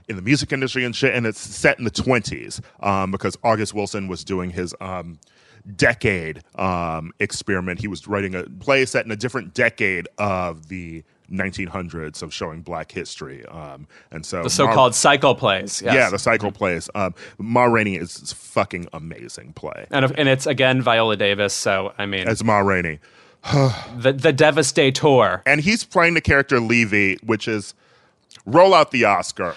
in 0.09 0.16
the 0.16 0.22
music 0.22 0.51
industry 0.51 0.84
and 0.84 0.95
shit, 0.95 1.14
and 1.14 1.26
it's 1.26 1.39
set 1.39 1.78
in 1.80 1.86
the 1.86 1.91
20s 1.91 2.61
um, 2.82 3.11
because 3.11 3.38
August 3.43 3.74
Wilson 3.74 4.07
was 4.07 4.24
doing 4.24 4.49
his 4.49 4.76
um, 4.82 5.20
decade 5.76 6.41
um, 6.55 7.11
experiment. 7.20 7.80
He 7.80 7.88
was 7.88 8.07
writing 8.07 8.36
a 8.36 8.43
play 8.43 8.86
set 8.86 9.05
in 9.05 9.11
a 9.11 9.16
different 9.16 9.53
decade 9.53 10.07
of 10.18 10.68
the 10.68 11.03
1900s 11.34 12.22
of 12.22 12.34
showing 12.34 12.62
Black 12.62 12.92
history, 12.92 13.46
um, 13.48 13.88
and 14.12 14.26
so 14.26 14.44
the 14.44 14.50
so-called 14.50 14.96
cycle 14.96 15.36
plays. 15.36 15.82
yes. 15.82 15.94
yeah, 15.94 16.10
the 16.10 16.20
cycle 16.20 16.52
plays. 16.52 16.90
Um, 16.96 17.16
Ma 17.38 17.66
Rainey 17.66 17.96
is 17.96 18.18
is 18.18 18.32
fucking 18.34 18.88
amazing 18.94 19.54
play. 19.54 19.88
and 19.92 20.06
and 20.18 20.30
it's 20.30 20.46
again 20.46 20.82
Viola 20.82 21.18
Davis. 21.18 21.54
So 21.54 21.94
I 21.98 22.06
mean, 22.06 22.28
it's 22.28 22.44
Ma 22.44 22.60
Rainey, 22.60 23.00
the 23.98 24.16
the 24.18 24.32
Devastator. 24.32 25.42
and 25.46 25.62
he's 25.62 25.84
playing 25.84 26.14
the 26.14 26.22
character 26.22 26.60
Levee, 26.60 27.18
which 27.24 27.48
is 27.48 27.74
Roll 28.46 28.74
out 28.74 28.92
the 28.92 29.06
Oscar. 29.06 29.56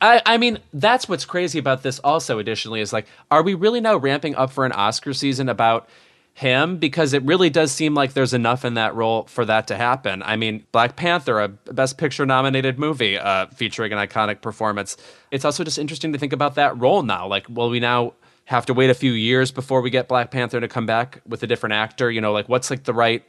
I, 0.00 0.22
I 0.24 0.38
mean, 0.38 0.58
that's 0.72 1.08
what's 1.08 1.24
crazy 1.24 1.58
about 1.58 1.82
this. 1.82 1.98
Also, 2.00 2.38
additionally, 2.38 2.80
is 2.80 2.92
like, 2.92 3.06
are 3.30 3.42
we 3.42 3.54
really 3.54 3.80
now 3.80 3.96
ramping 3.96 4.34
up 4.34 4.50
for 4.50 4.64
an 4.64 4.72
Oscar 4.72 5.12
season 5.12 5.48
about 5.48 5.88
him? 6.34 6.78
Because 6.78 7.12
it 7.12 7.22
really 7.24 7.50
does 7.50 7.72
seem 7.72 7.94
like 7.94 8.14
there's 8.14 8.32
enough 8.32 8.64
in 8.64 8.74
that 8.74 8.94
role 8.94 9.24
for 9.24 9.44
that 9.44 9.66
to 9.68 9.76
happen. 9.76 10.22
I 10.22 10.36
mean, 10.36 10.64
Black 10.72 10.96
Panther, 10.96 11.40
a 11.40 11.48
Best 11.48 11.98
Picture 11.98 12.24
nominated 12.26 12.78
movie 12.78 13.18
uh, 13.18 13.46
featuring 13.48 13.92
an 13.92 13.98
iconic 13.98 14.40
performance. 14.40 14.96
It's 15.30 15.44
also 15.44 15.64
just 15.64 15.78
interesting 15.78 16.12
to 16.12 16.18
think 16.18 16.32
about 16.32 16.54
that 16.54 16.78
role 16.78 17.02
now. 17.02 17.26
Like, 17.26 17.46
will 17.48 17.70
we 17.70 17.80
now 17.80 18.14
have 18.46 18.66
to 18.66 18.74
wait 18.74 18.90
a 18.90 18.94
few 18.94 19.12
years 19.12 19.50
before 19.50 19.80
we 19.80 19.90
get 19.90 20.08
Black 20.08 20.30
Panther 20.30 20.60
to 20.60 20.68
come 20.68 20.86
back 20.86 21.20
with 21.26 21.42
a 21.42 21.46
different 21.46 21.74
actor? 21.74 22.10
You 22.10 22.20
know, 22.20 22.32
like 22.32 22.48
what's 22.48 22.70
like 22.70 22.84
the 22.84 22.94
right 22.94 23.24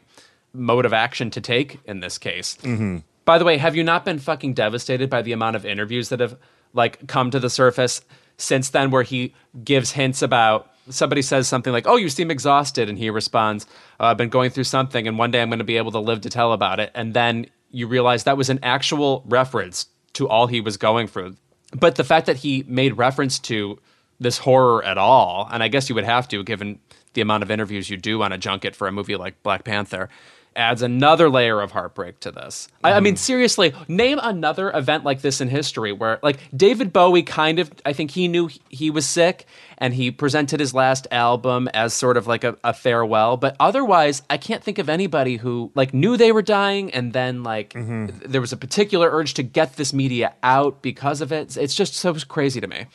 mode 0.54 0.86
of 0.86 0.93
action 0.93 1.30
to 1.32 1.41
take 1.41 1.80
in 1.86 1.99
this 1.99 2.18
case? 2.18 2.58
Mm-hmm. 2.62 2.97
By 3.26 3.38
the 3.38 3.45
way, 3.45 3.58
have 3.58 3.76
you 3.76 3.84
not 3.84 4.06
been 4.06 4.20
fucking 4.20 4.54
devastated 4.54 5.10
by 5.10 5.22
the 5.22 5.32
amount 5.32 5.56
of 5.56 5.66
interviews 5.66 6.10
that 6.10 6.20
have 6.20 6.38
like 6.74 7.08
come 7.08 7.32
to 7.32 7.39
the 7.39 7.49
surface 7.49 8.01
since 8.38 8.70
then, 8.70 8.91
where 8.91 9.04
he 9.04 9.34
gives 9.64 9.91
hints 9.91 10.22
about 10.22 10.72
somebody 10.89 11.21
says 11.21 11.47
something 11.47 11.73
like, 11.73 11.88
"Oh, 11.88 11.95
you 11.95 12.09
seem 12.09 12.31
exhausted," 12.31 12.89
and 12.89 12.97
he 12.97 13.09
responds, 13.09 13.65
uh, 13.99 14.05
"I've 14.05 14.17
been 14.17 14.29
going 14.29 14.49
through 14.49 14.65
something, 14.65 15.07
and 15.07 15.17
one 15.17 15.31
day 15.31 15.41
I'm 15.41 15.49
going 15.49 15.59
to 15.59 15.65
be 15.65 15.77
able 15.77 15.91
to 15.91 15.99
live 15.99 16.21
to 16.21 16.29
tell 16.29 16.53
about 16.53 16.79
it." 16.79 16.91
And 16.93 17.13
then 17.13 17.47
you 17.71 17.88
realize 17.88 18.23
that 18.23 18.38
was 18.38 18.49
an 18.49 18.59
actual 18.63 19.23
reference 19.27 19.88
to 20.13 20.27
all 20.27 20.47
he 20.47 20.61
was 20.61 20.77
going 20.77 21.07
through. 21.07 21.36
But 21.75 21.95
the 21.95 22.03
fact 22.03 22.27
that 22.27 22.38
he 22.38 22.63
made 22.67 22.97
reference 22.97 23.39
to 23.39 23.79
this 24.19 24.38
horror 24.38 24.84
at 24.84 24.97
all, 24.97 25.49
and 25.51 25.63
I 25.63 25.67
guess 25.67 25.89
you 25.89 25.95
would 25.95 26.03
have 26.03 26.27
to, 26.29 26.43
given 26.43 26.79
the 27.13 27.21
amount 27.21 27.43
of 27.43 27.51
interviews 27.51 27.89
you 27.89 27.97
do 27.97 28.21
on 28.21 28.31
a 28.31 28.38
junket 28.38 28.75
for 28.75 28.88
a 28.88 28.91
movie 28.91 29.15
like 29.15 29.41
Black 29.43 29.63
Panther, 29.63 30.09
adds 30.56 30.82
another 30.82 31.30
layer 31.30 31.62
of 31.62 31.72
heartbreak 31.72 32.20
to 32.22 32.32
this. 32.32 32.68
Mm-hmm. 32.68 32.86
I, 32.86 32.93
I, 32.93 32.99
mean, 32.99 33.16
seriously, 33.16 33.74
name 33.88 34.20
another 34.22 34.72
event 34.72 35.04
like 35.04 35.22
this 35.22 35.41
in 35.41 35.49
history 35.49 35.91
where, 35.91 36.20
like, 36.22 36.39
David 36.56 36.93
Bowie 36.93 37.24
kind 37.24 37.60
of, 37.60 37.72
I 37.86 37.93
think 37.93 38.12
he 38.12 38.28
knew 38.28 38.49
he 38.70 38.89
was 38.89 39.06
sick 39.06 39.45
and 39.78 39.93
he 39.93 40.12
presented 40.12 40.60
his 40.60 40.74
last 40.74 41.08
album 41.12 41.68
as 41.74 41.93
sort 41.93 42.18
of 42.18 42.28
like 42.28 42.43
a, 42.43 42.58
a 42.64 42.74
farewell. 42.74 43.38
But 43.38 43.56
otherwise, 43.60 44.22
I 44.30 44.38
can't 44.38 44.64
think 44.64 44.80
of 44.80 44.89
anybody 44.89 45.38
who, 45.38 45.72
like, 45.76 45.93
knew 45.93 46.18
they 46.18 46.32
were 46.32 46.41
dying 46.41 46.93
and 46.93 47.14
then, 47.14 47.43
like, 47.43 47.74
mm-hmm. 47.74 48.18
there 48.26 48.41
was 48.41 48.54
a 48.54 48.58
particular 48.58 49.10
urge 49.12 49.34
to 49.36 49.43
get 49.43 49.76
this 49.76 49.93
media 49.93 50.34
out 50.43 50.82
because 50.82 51.22
of 51.22 51.32
it. 51.32 51.58
It's 51.58 51.76
just 51.76 51.95
so 51.95 52.14
crazy 52.28 52.62
to 52.62 52.68
me 52.68 52.86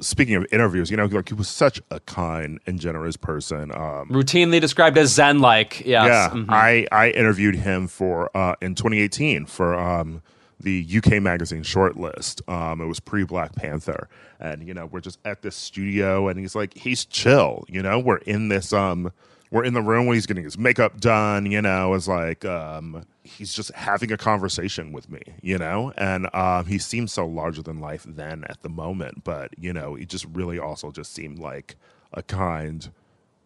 speaking 0.00 0.34
of 0.34 0.46
interviews, 0.52 0.90
you 0.90 0.96
know, 0.96 1.06
like 1.06 1.28
he 1.28 1.34
was 1.34 1.48
such 1.48 1.80
a 1.90 2.00
kind 2.00 2.60
and 2.66 2.78
generous 2.78 3.16
person. 3.16 3.70
Um, 3.72 4.08
Routinely 4.10 4.60
described 4.60 4.98
as 4.98 5.12
Zen-like. 5.12 5.80
Yes. 5.80 6.06
Yeah, 6.06 6.30
mm-hmm. 6.30 6.50
I 6.50 6.86
I 6.92 7.10
interviewed 7.10 7.56
him 7.56 7.88
for 7.88 8.34
uh, 8.36 8.56
in 8.60 8.74
2018 8.74 9.46
for 9.46 9.74
um, 9.74 10.22
the 10.60 10.86
UK 10.96 11.22
magazine 11.22 11.62
shortlist. 11.62 12.46
Um, 12.48 12.80
it 12.80 12.86
was 12.86 13.00
pre 13.00 13.24
Black 13.24 13.54
Panther, 13.54 14.08
and 14.40 14.66
you 14.66 14.74
know, 14.74 14.86
we're 14.86 15.00
just 15.00 15.18
at 15.24 15.42
this 15.42 15.56
studio, 15.56 16.28
and 16.28 16.38
he's 16.38 16.54
like, 16.54 16.74
he's 16.74 17.04
chill. 17.04 17.64
You 17.68 17.82
know, 17.82 17.98
we're 17.98 18.18
in 18.18 18.48
this 18.48 18.72
um 18.72 19.12
we're 19.54 19.62
in 19.62 19.72
the 19.72 19.80
room 19.80 20.06
when 20.06 20.14
he's 20.16 20.26
getting 20.26 20.42
his 20.42 20.58
makeup 20.58 21.00
done, 21.00 21.46
you 21.46 21.62
know, 21.62 21.94
is 21.94 22.08
like 22.08 22.44
um, 22.44 23.06
he's 23.22 23.54
just 23.54 23.70
having 23.70 24.10
a 24.10 24.16
conversation 24.16 24.90
with 24.90 25.08
me, 25.08 25.22
you 25.42 25.56
know, 25.56 25.92
and 25.96 26.28
um, 26.34 26.66
he 26.66 26.76
seemed 26.76 27.08
so 27.08 27.24
larger 27.24 27.62
than 27.62 27.78
life 27.78 28.04
then 28.04 28.42
at 28.48 28.60
the 28.62 28.68
moment, 28.68 29.22
but 29.22 29.56
you 29.56 29.72
know, 29.72 29.94
he 29.94 30.04
just 30.04 30.26
really 30.32 30.58
also 30.58 30.90
just 30.90 31.14
seemed 31.14 31.38
like 31.38 31.76
a 32.12 32.20
kind 32.20 32.90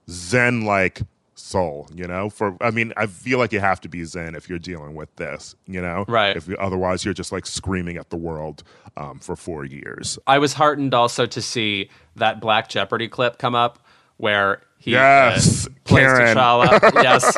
Zen 0.08 0.62
like 0.62 1.02
soul, 1.34 1.90
you 1.94 2.06
know. 2.06 2.30
For 2.30 2.56
I 2.62 2.70
mean, 2.70 2.94
I 2.96 3.06
feel 3.06 3.38
like 3.38 3.52
you 3.52 3.60
have 3.60 3.82
to 3.82 3.88
be 3.90 4.02
Zen 4.04 4.34
if 4.34 4.48
you're 4.48 4.58
dealing 4.58 4.94
with 4.94 5.14
this, 5.16 5.56
you 5.66 5.82
know, 5.82 6.06
right? 6.08 6.34
If 6.34 6.48
you, 6.48 6.56
otherwise, 6.56 7.04
you're 7.04 7.12
just 7.12 7.32
like 7.32 7.44
screaming 7.44 7.98
at 7.98 8.08
the 8.08 8.16
world 8.16 8.62
um, 8.96 9.18
for 9.18 9.36
four 9.36 9.66
years. 9.66 10.18
I 10.26 10.38
was 10.38 10.54
heartened 10.54 10.94
also 10.94 11.26
to 11.26 11.42
see 11.42 11.90
that 12.16 12.40
Black 12.40 12.70
Jeopardy 12.70 13.08
clip 13.08 13.36
come 13.36 13.54
up 13.54 13.78
where 14.18 14.60
he 14.78 14.92
yes, 14.92 15.66
uh, 15.66 15.70
plays 15.84 16.06
Karen. 16.06 16.36
T'Challa. 16.36 16.92
yes, 17.02 17.36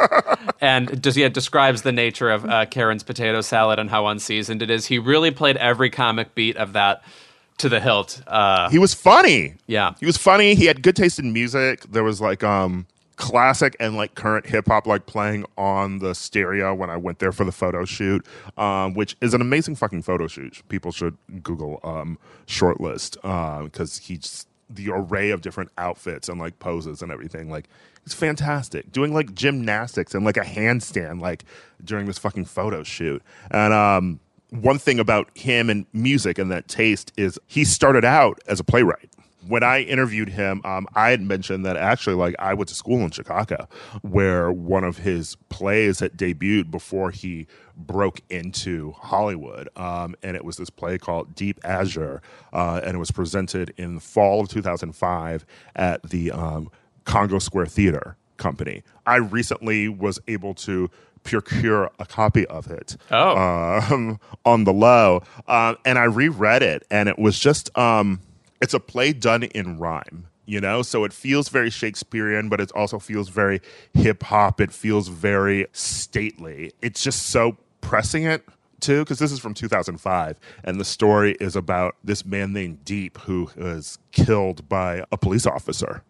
and 0.61 1.03
just 1.03 1.17
yeah 1.17 1.29
describes 1.29 1.83
the 1.83 1.93
nature 1.93 2.31
of 2.31 2.45
uh, 2.45 2.67
Karen's 2.67 3.03
potato 3.03 3.41
salad 3.41 3.79
and 3.79 3.89
how 3.89 4.07
unseasoned 4.07 4.63
it 4.63 4.71
is. 4.71 4.87
He 4.87 4.99
really 4.99 5.31
played 5.31 5.57
every 5.57 5.89
comic 5.91 6.35
beat 6.35 6.57
of 6.57 6.75
that 6.75 7.03
to 7.59 7.69
the 7.69 7.81
hilt. 7.81 8.23
Uh, 8.27 8.69
he 8.71 8.79
was 8.79 8.93
funny. 8.93 9.55
Yeah, 9.67 9.95
he 10.01 10.07
was 10.07 10.17
funny. 10.17 10.55
He 10.55 10.67
had 10.67 10.83
good 10.83 10.97
taste 10.97 11.19
in 11.19 11.33
music. 11.33 11.83
There 11.91 12.05
was 12.05 12.21
like 12.21 12.45
um 12.45 12.87
classic 13.17 13.77
and 13.79 13.97
like 13.97 14.15
current 14.15 14.47
hip 14.47 14.67
hop 14.67 14.87
like 14.87 15.05
playing 15.05 15.45
on 15.59 15.99
the 15.99 16.15
stereo 16.15 16.75
when 16.75 16.89
I 16.89 16.97
went 16.97 17.19
there 17.19 17.33
for 17.33 17.45
the 17.45 17.53
photo 17.53 17.85
shoot, 17.85 18.27
um, 18.57 18.95
which 18.95 19.15
is 19.21 19.35
an 19.35 19.43
amazing 19.43 19.77
fucking 19.77 20.03
photo 20.03 20.27
shoot. 20.27 20.63
People 20.69 20.91
should 20.91 21.17
Google 21.43 21.81
um, 21.85 22.19
shortlist 22.47 23.17
because 23.65 23.99
uh, 23.99 24.03
he's 24.03 24.47
the 24.71 24.91
array 24.91 25.31
of 25.31 25.41
different 25.43 25.71
outfits 25.77 26.29
and 26.29 26.41
like 26.41 26.59
poses 26.59 27.03
and 27.03 27.11
everything. 27.11 27.51
Like 27.51 27.69
it's 28.05 28.15
fantastic. 28.15 28.91
Doing 28.93 29.13
like 29.13 29.35
gymnastics 29.35 30.15
and 30.15 30.25
like 30.25 30.37
a 30.37 30.41
handstand 30.41 31.21
like 31.21 31.45
during 31.85 32.07
this 32.07 32.19
fucking 32.19 32.47
photo 32.47 32.83
shoot. 32.83 33.23
And 33.51 33.73
um 33.73 34.21
one 34.51 34.79
thing 34.79 34.99
about 34.99 35.31
him 35.37 35.71
and 35.71 35.87
music 35.93 36.39
and 36.39 36.51
that 36.51 36.69
taste 36.69 37.13
is 37.17 37.39
he 37.47 37.65
started 37.65 38.05
out 38.05 38.41
as 38.47 38.59
a 38.59 38.65
playwright 38.65 39.11
when 39.47 39.63
I 39.63 39.81
interviewed 39.83 40.29
him, 40.29 40.61
um, 40.65 40.87
I 40.95 41.11
had 41.11 41.23
mentioned 41.23 41.65
that 41.65 41.77
actually, 41.77 42.17
like, 42.17 42.35
I 42.39 42.55
went 42.55 42.69
to 42.69 42.75
school 42.75 43.01
in 43.01 43.11
Chicago, 43.11 43.69
where 44.03 44.53
one 44.53 44.85
of 44.85 44.99
his 44.99 45.37
plays 45.49 46.01
had 46.01 46.13
debuted 46.17 46.71
before 46.71 47.11
he 47.11 47.47
broke 47.77 48.21
into 48.29 48.93
Hollywood, 48.93 49.69
um, 49.77 50.15
and 50.23 50.37
it 50.37 50.45
was 50.45 50.57
this 50.57 50.71
play 50.71 50.99
called 50.99 51.35
Deep 51.35 51.61
Azure, 51.65 52.21
uh, 52.53 52.81
and 52.85 52.95
it 52.95 52.99
was 52.99 53.11
presented 53.11 53.73
in 53.77 53.95
the 53.95 54.01
fall 54.01 54.41
of 54.41 54.49
2005 54.49 55.47
at 55.77 56.03
the 56.11 56.31
um, 56.31 56.71
Congo 57.05 57.39
Square 57.39 57.67
Theater 57.67 58.17
Company. 58.37 58.83
I 59.07 59.17
recently 59.17 59.89
was 59.89 60.19
able 60.29 60.55
to 60.55 60.91
procure 61.23 61.91
a 61.99 62.07
copy 62.07 62.47
of 62.47 62.71
it 62.71 62.97
oh. 63.11 63.37
um, 63.91 64.19
on 64.45 64.65
the 64.65 64.73
low, 64.73 65.23
uh, 65.47 65.75
and 65.85 65.99
I 65.99 66.05
reread 66.05 66.63
it, 66.63 66.87
and 66.91 67.09
it 67.09 67.19
was 67.19 67.39
just 67.39 67.77
um, 67.77 68.21
it's 68.61 68.75
a 68.75 68.81
play 68.81 69.13
done 69.13 69.45
in 69.45 69.79
rhyme 69.79 70.27
you 70.51 70.61
know? 70.61 70.83
So 70.83 71.05
it 71.05 71.13
feels 71.13 71.49
very 71.49 71.71
shakespearean 71.71 72.49
but 72.49 72.61
it 72.61 72.73
also 72.73 72.99
feels 72.99 73.29
very 73.29 73.61
hip 73.95 74.25
hop 74.25 74.61
it 74.61 74.73
feels 74.73 75.09
very 75.09 75.67
stately. 75.73 76.73
It's 76.83 77.03
just 77.03 77.29
so 77.29 77.57
pressing 77.81 78.25
it 78.25 78.45
too 78.81 79.01
because 79.01 79.19
this 79.19 79.31
is 79.31 79.39
from 79.39 79.55
2005 79.55 80.39
and 80.65 80.81
the 80.81 80.85
story 80.85 81.37
is 81.41 81.55
about 81.55 81.97
this 82.03 82.25
man 82.25 82.53
named 82.53 82.85
deep 82.85 83.19
who 83.19 83.49
was 83.57 83.99
killed 84.11 84.69
by 84.69 85.05
a 85.13 85.17
police 85.17 85.47
officer. 85.47 86.03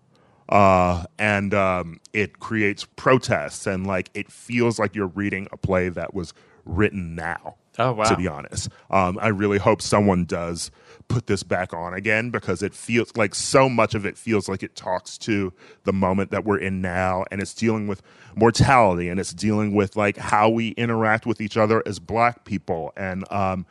Uh, 0.49 1.05
and 1.19 1.55
um, 1.55 2.01
it 2.13 2.41
creates 2.41 2.85
protests 2.97 3.67
and 3.67 3.87
like 3.87 4.11
it 4.15 4.33
feels 4.33 4.79
like 4.79 4.97
you're 4.97 5.07
reading 5.07 5.47
a 5.53 5.57
play 5.57 5.89
that 5.89 6.13
was 6.15 6.33
written 6.65 7.15
now 7.15 7.57
oh 7.81 7.93
wow. 7.93 8.05
to 8.05 8.17
be 8.17 8.29
honest. 8.29 8.69
Um, 8.91 9.19
i 9.21 9.29
really 9.29 9.59
hope 9.59 9.83
someone 9.83 10.25
does 10.25 10.71
put 11.09 11.27
this 11.27 11.43
back 11.43 11.75
on 11.75 11.93
again 11.93 12.31
because 12.31 12.63
it 12.63 12.73
feels 12.73 13.17
like 13.17 13.35
so 13.35 13.69
much 13.69 13.95
of 13.95 14.07
it 14.07 14.17
feels 14.17 14.49
like 14.49 14.63
it 14.63 14.77
talks 14.77 15.19
to 15.19 15.53
the 15.83 15.93
moment 15.93 16.31
that 16.31 16.45
we're 16.45 16.59
in 16.59 16.81
now 16.81 17.25
and 17.33 17.41
it's 17.41 17.53
dealing 17.53 17.89
with 17.89 18.01
mortality 18.37 19.09
and 19.09 19.19
it's 19.19 19.33
dealing 19.33 19.75
with 19.75 19.97
like 19.97 20.17
how 20.17 20.49
we 20.49 20.69
interact 20.71 21.27
with 21.27 21.41
each 21.41 21.57
other 21.57 21.83
as 21.85 21.99
black 21.99 22.45
people. 22.45 22.93
And 22.97 23.31
um, 23.33 23.67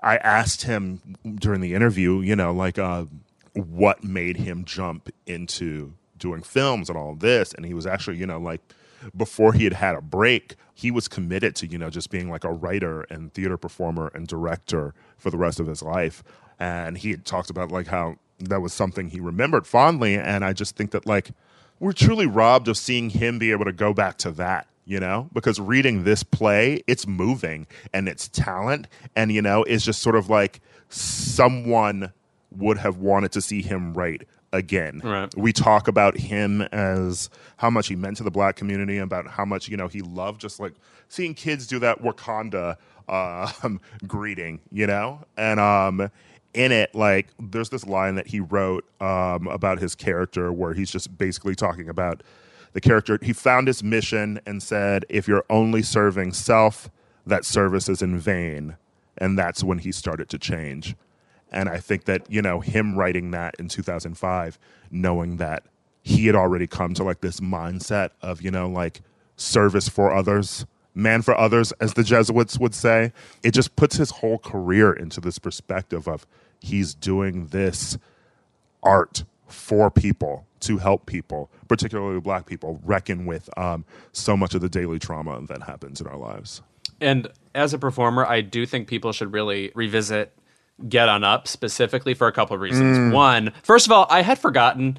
i 0.00 0.16
asked 0.18 0.62
him 0.62 1.00
during 1.36 1.60
the 1.60 1.74
interview 1.74 2.20
you 2.20 2.36
know 2.36 2.52
like 2.52 2.78
uh, 2.78 3.04
what 3.54 4.04
made 4.04 4.36
him 4.36 4.64
jump 4.64 5.10
into 5.26 5.92
doing 6.18 6.42
films 6.42 6.88
and 6.88 6.98
all 6.98 7.14
this 7.14 7.52
and 7.54 7.64
he 7.64 7.74
was 7.74 7.86
actually 7.86 8.16
you 8.16 8.26
know 8.26 8.38
like 8.38 8.60
before 9.16 9.52
he 9.52 9.64
had 9.64 9.74
had 9.74 9.94
a 9.94 10.00
break 10.02 10.56
he 10.78 10.92
was 10.92 11.08
committed 11.08 11.56
to 11.56 11.66
you 11.66 11.76
know 11.76 11.90
just 11.90 12.08
being 12.08 12.30
like 12.30 12.44
a 12.44 12.52
writer 12.52 13.02
and 13.10 13.34
theater 13.34 13.56
performer 13.56 14.12
and 14.14 14.28
director 14.28 14.94
for 15.16 15.28
the 15.28 15.36
rest 15.36 15.58
of 15.58 15.66
his 15.66 15.82
life. 15.82 16.22
And 16.60 16.96
he 16.96 17.10
had 17.10 17.24
talked 17.24 17.50
about 17.50 17.72
like 17.72 17.88
how 17.88 18.16
that 18.38 18.60
was 18.60 18.72
something 18.72 19.08
he 19.08 19.18
remembered 19.18 19.66
fondly. 19.66 20.14
And 20.14 20.44
i 20.44 20.52
just 20.52 20.76
think 20.76 20.92
that 20.92 21.04
like 21.04 21.30
we're 21.80 21.92
truly 21.92 22.26
robbed 22.26 22.68
of 22.68 22.76
seeing 22.76 23.10
him 23.10 23.40
be 23.40 23.50
able 23.50 23.64
to 23.64 23.72
go 23.72 23.92
back 23.92 24.18
to 24.18 24.30
that 24.32 24.68
you 24.84 24.98
know? 24.98 25.28
Because 25.34 25.60
reading 25.60 26.04
this 26.04 26.22
play 26.22 26.82
it's 26.86 27.06
moving 27.06 27.66
and 27.92 28.08
it's 28.08 28.28
talent. 28.28 28.86
And 29.16 29.32
you 29.32 29.42
know 29.42 29.64
it's 29.64 29.84
just 29.84 30.00
sort 30.00 30.14
of 30.14 30.30
like 30.30 30.60
someone 30.88 32.12
would 32.52 32.78
have 32.78 32.98
wanted 32.98 33.32
to 33.32 33.40
see 33.40 33.62
him 33.62 33.94
write 33.94 34.28
again. 34.52 35.00
Right. 35.02 35.34
We 35.36 35.52
talk 35.52 35.88
about 35.88 36.16
him 36.16 36.62
as 36.62 37.30
how 37.56 37.70
much 37.70 37.88
he 37.88 37.96
meant 37.96 38.16
to 38.18 38.22
the 38.22 38.30
black 38.30 38.56
community, 38.56 38.98
about 38.98 39.26
how 39.26 39.44
much 39.44 39.68
you 39.68 39.76
know 39.76 39.88
he 39.88 40.02
loved 40.02 40.40
just 40.40 40.60
like 40.60 40.74
seeing 41.08 41.34
kids 41.34 41.66
do 41.66 41.78
that 41.80 42.02
Wakanda 42.02 42.76
um, 43.08 43.80
greeting, 44.06 44.60
you 44.70 44.86
know, 44.86 45.20
and 45.36 45.60
um, 45.60 46.10
in 46.54 46.72
it, 46.72 46.94
like 46.94 47.28
there's 47.38 47.70
this 47.70 47.86
line 47.86 48.14
that 48.16 48.26
he 48.26 48.40
wrote 48.40 48.84
um, 49.00 49.46
about 49.48 49.78
his 49.78 49.94
character 49.94 50.52
where 50.52 50.74
he's 50.74 50.90
just 50.90 51.16
basically 51.16 51.54
talking 51.54 51.88
about 51.88 52.22
the 52.72 52.80
character. 52.80 53.18
He 53.22 53.32
found 53.32 53.66
his 53.66 53.82
mission 53.82 54.40
and 54.46 54.62
said, 54.62 55.04
"If 55.08 55.28
you're 55.28 55.44
only 55.50 55.82
serving 55.82 56.32
self, 56.32 56.90
that 57.26 57.44
service 57.44 57.88
is 57.88 58.02
in 58.02 58.18
vain." 58.18 58.76
and 59.18 59.38
that's 59.38 59.62
when 59.62 59.78
he 59.78 59.92
started 59.92 60.28
to 60.30 60.38
change. 60.38 60.96
And 61.50 61.68
I 61.68 61.78
think 61.78 62.04
that 62.04 62.30
you 62.30 62.42
know 62.42 62.60
him 62.60 62.96
writing 62.96 63.30
that 63.32 63.54
in 63.58 63.68
2005, 63.68 64.58
knowing 64.90 65.36
that 65.36 65.64
he 66.02 66.26
had 66.26 66.34
already 66.34 66.66
come 66.66 66.94
to 66.94 67.04
like 67.04 67.20
this 67.20 67.40
mindset 67.40 68.10
of 68.22 68.42
you 68.42 68.50
know 68.50 68.68
like 68.68 69.00
service 69.36 69.88
for 69.88 70.12
others 70.12 70.66
man 70.94 71.22
for 71.22 71.38
others 71.38 71.70
as 71.80 71.94
the 71.94 72.02
jesuits 72.02 72.58
would 72.58 72.74
say 72.74 73.12
it 73.44 73.52
just 73.52 73.76
puts 73.76 73.96
his 73.96 74.10
whole 74.10 74.38
career 74.38 74.92
into 74.92 75.20
this 75.20 75.38
perspective 75.38 76.08
of 76.08 76.26
he's 76.60 76.92
doing 76.92 77.46
this 77.48 77.96
art 78.82 79.22
for 79.46 79.92
people 79.92 80.44
to 80.58 80.78
help 80.78 81.06
people 81.06 81.50
particularly 81.68 82.18
black 82.18 82.46
people 82.46 82.80
reckon 82.82 83.26
with 83.26 83.48
um, 83.56 83.84
so 84.12 84.36
much 84.36 84.54
of 84.54 84.60
the 84.60 84.68
daily 84.68 84.98
trauma 84.98 85.40
that 85.46 85.62
happens 85.62 86.00
in 86.00 86.06
our 86.06 86.16
lives. 86.16 86.62
And 87.00 87.28
as 87.54 87.74
a 87.74 87.78
performer, 87.78 88.26
I 88.26 88.40
do 88.40 88.66
think 88.66 88.88
people 88.88 89.12
should 89.12 89.32
really 89.32 89.70
revisit 89.74 90.32
Get 90.86 91.08
On 91.08 91.24
Up 91.24 91.48
specifically 91.48 92.14
for 92.14 92.26
a 92.28 92.32
couple 92.32 92.54
of 92.54 92.60
reasons. 92.60 93.12
One, 93.12 93.52
first 93.62 93.86
of 93.86 93.92
all, 93.92 94.06
I 94.10 94.22
had 94.22 94.38
forgotten 94.38 94.98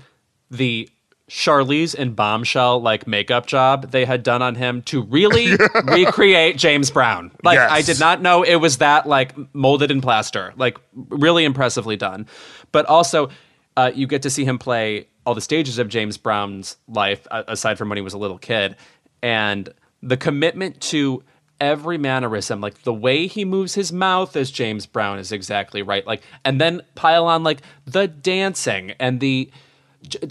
the 0.52 0.90
Charlize 1.30 1.94
and 1.96 2.16
Bombshell 2.16 2.82
like 2.82 3.06
makeup 3.06 3.46
job 3.46 3.92
they 3.92 4.04
had 4.04 4.24
done 4.24 4.42
on 4.42 4.56
him 4.56 4.82
to 4.84 5.04
really 5.04 5.52
recreate 5.84 6.58
James 6.58 6.90
Brown. 6.90 7.32
Like 7.44 7.58
Yes. 7.58 7.72
I 7.72 7.82
did 7.84 8.00
not 8.00 8.22
know 8.22 8.42
it 8.44 8.56
was 8.56 8.78
that 8.80 9.08
like 9.08 9.36
molded 9.54 9.92
in 9.92 10.02
plaster. 10.02 10.54
Like 10.58 10.80
really 10.94 11.46
impressively 11.46 11.96
done. 11.96 12.26
But 12.72 12.88
also 12.88 13.30
uh, 13.78 13.92
you 13.94 14.08
get 14.08 14.24
to 14.24 14.30
see 14.32 14.44
him 14.44 14.58
play 14.58 15.08
all 15.26 15.36
the 15.36 15.42
stages 15.42 15.78
of 15.78 15.88
James 15.88 16.18
Brown's 16.18 16.78
life 16.88 17.28
uh, 17.30 17.44
aside 17.48 17.78
from 17.78 17.90
when 17.90 17.98
he 17.98 18.02
was 18.02 18.14
a 18.14 18.18
little 18.18 18.40
kid 18.40 18.76
and 19.22 19.70
the 20.02 20.18
commitment 20.18 20.82
to 20.82 21.24
every 21.62 21.98
mannerism 21.98 22.62
like 22.62 22.84
the 22.84 22.94
way 22.94 23.28
he 23.28 23.44
moves 23.46 23.74
his 23.76 23.92
mouth 23.92 24.36
as 24.36 24.50
James 24.52 24.86
Brown 24.86 25.20
is 25.20 25.32
exactly 25.32 25.82
right 25.82 26.06
like 26.08 26.22
and 26.46 26.60
then 26.60 26.82
pile 26.96 27.26
on 27.26 27.44
like 27.44 27.62
the 27.86 28.08
dancing 28.08 28.92
and 29.00 29.20
the 29.20 29.50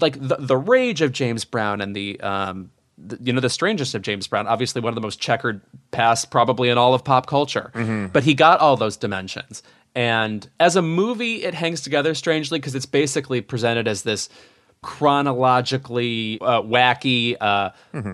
like 0.01 0.19
the, 0.19 0.37
the 0.39 0.57
rage 0.57 1.01
of 1.01 1.11
James 1.11 1.45
Brown 1.45 1.81
and 1.81 1.95
the 1.95 2.19
um 2.21 2.71
the, 2.97 3.17
you 3.21 3.31
know 3.31 3.41
the 3.41 3.49
strangest 3.49 3.93
of 3.95 4.01
James 4.01 4.27
Brown 4.27 4.47
obviously 4.47 4.81
one 4.81 4.89
of 4.89 4.95
the 4.95 5.01
most 5.01 5.19
checkered 5.19 5.61
past 5.91 6.31
probably 6.31 6.69
in 6.69 6.77
all 6.77 6.93
of 6.93 7.03
pop 7.03 7.27
culture. 7.27 7.71
But 8.11 8.23
he 8.23 8.33
got 8.33 8.59
all 8.59 8.75
those 8.75 8.97
dimensions. 8.97 9.61
And 9.95 10.47
as 10.59 10.75
a 10.75 10.81
movie 10.81 11.43
it 11.43 11.53
hangs 11.53 11.81
together 11.81 12.13
strangely 12.15 12.59
because 12.59 12.75
it's 12.75 12.85
basically 12.87 13.41
presented 13.41 13.87
as 13.87 14.03
this 14.03 14.29
chronologically 14.81 16.37
uh, 16.41 16.61
wacky 16.61 17.35
uh, 17.41 17.69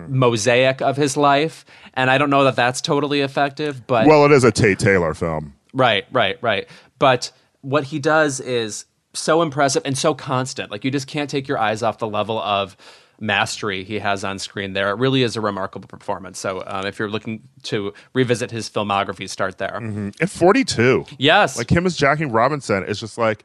mosaic 0.08 0.80
of 0.82 0.96
his 0.96 1.16
life 1.16 1.64
and 1.94 2.10
i 2.10 2.18
don't 2.18 2.30
know 2.30 2.44
that 2.44 2.56
that's 2.56 2.80
totally 2.80 3.20
effective 3.20 3.86
but 3.86 4.06
well 4.06 4.24
it 4.24 4.32
is 4.32 4.44
a 4.44 4.52
tate 4.52 4.78
taylor 4.78 5.14
film 5.14 5.52
Right, 5.74 6.06
right, 6.10 6.38
right. 6.40 6.66
But 6.98 7.32
what 7.60 7.84
he 7.84 7.98
does 7.98 8.40
is 8.40 8.86
so 9.12 9.42
impressive 9.42 9.82
and 9.84 9.98
so 9.98 10.14
constant. 10.14 10.70
Like 10.70 10.84
you 10.84 10.90
just 10.90 11.06
can't 11.06 11.28
take 11.28 11.46
your 11.46 11.58
eyes 11.58 11.82
off 11.82 11.98
the 11.98 12.06
level 12.08 12.38
of 12.40 12.78
mastery 13.20 13.84
he 13.84 13.98
has 13.98 14.24
on 14.24 14.38
screen 14.38 14.72
there. 14.72 14.88
It 14.88 14.94
really 14.94 15.22
is 15.22 15.36
a 15.36 15.42
remarkable 15.42 15.86
performance. 15.86 16.38
So 16.38 16.62
um, 16.66 16.86
if 16.86 16.98
you're 16.98 17.10
looking 17.10 17.42
to 17.64 17.92
revisit 18.14 18.50
his 18.50 18.70
filmography, 18.70 19.28
start 19.28 19.58
there. 19.58 19.76
at 20.18 20.30
42 20.30 21.04
Yes. 21.18 21.58
like 21.58 21.68
him 21.70 21.84
as 21.84 21.94
jackie 21.94 22.24
robinson 22.24 22.82
is 22.84 22.98
just 22.98 23.18
like 23.18 23.44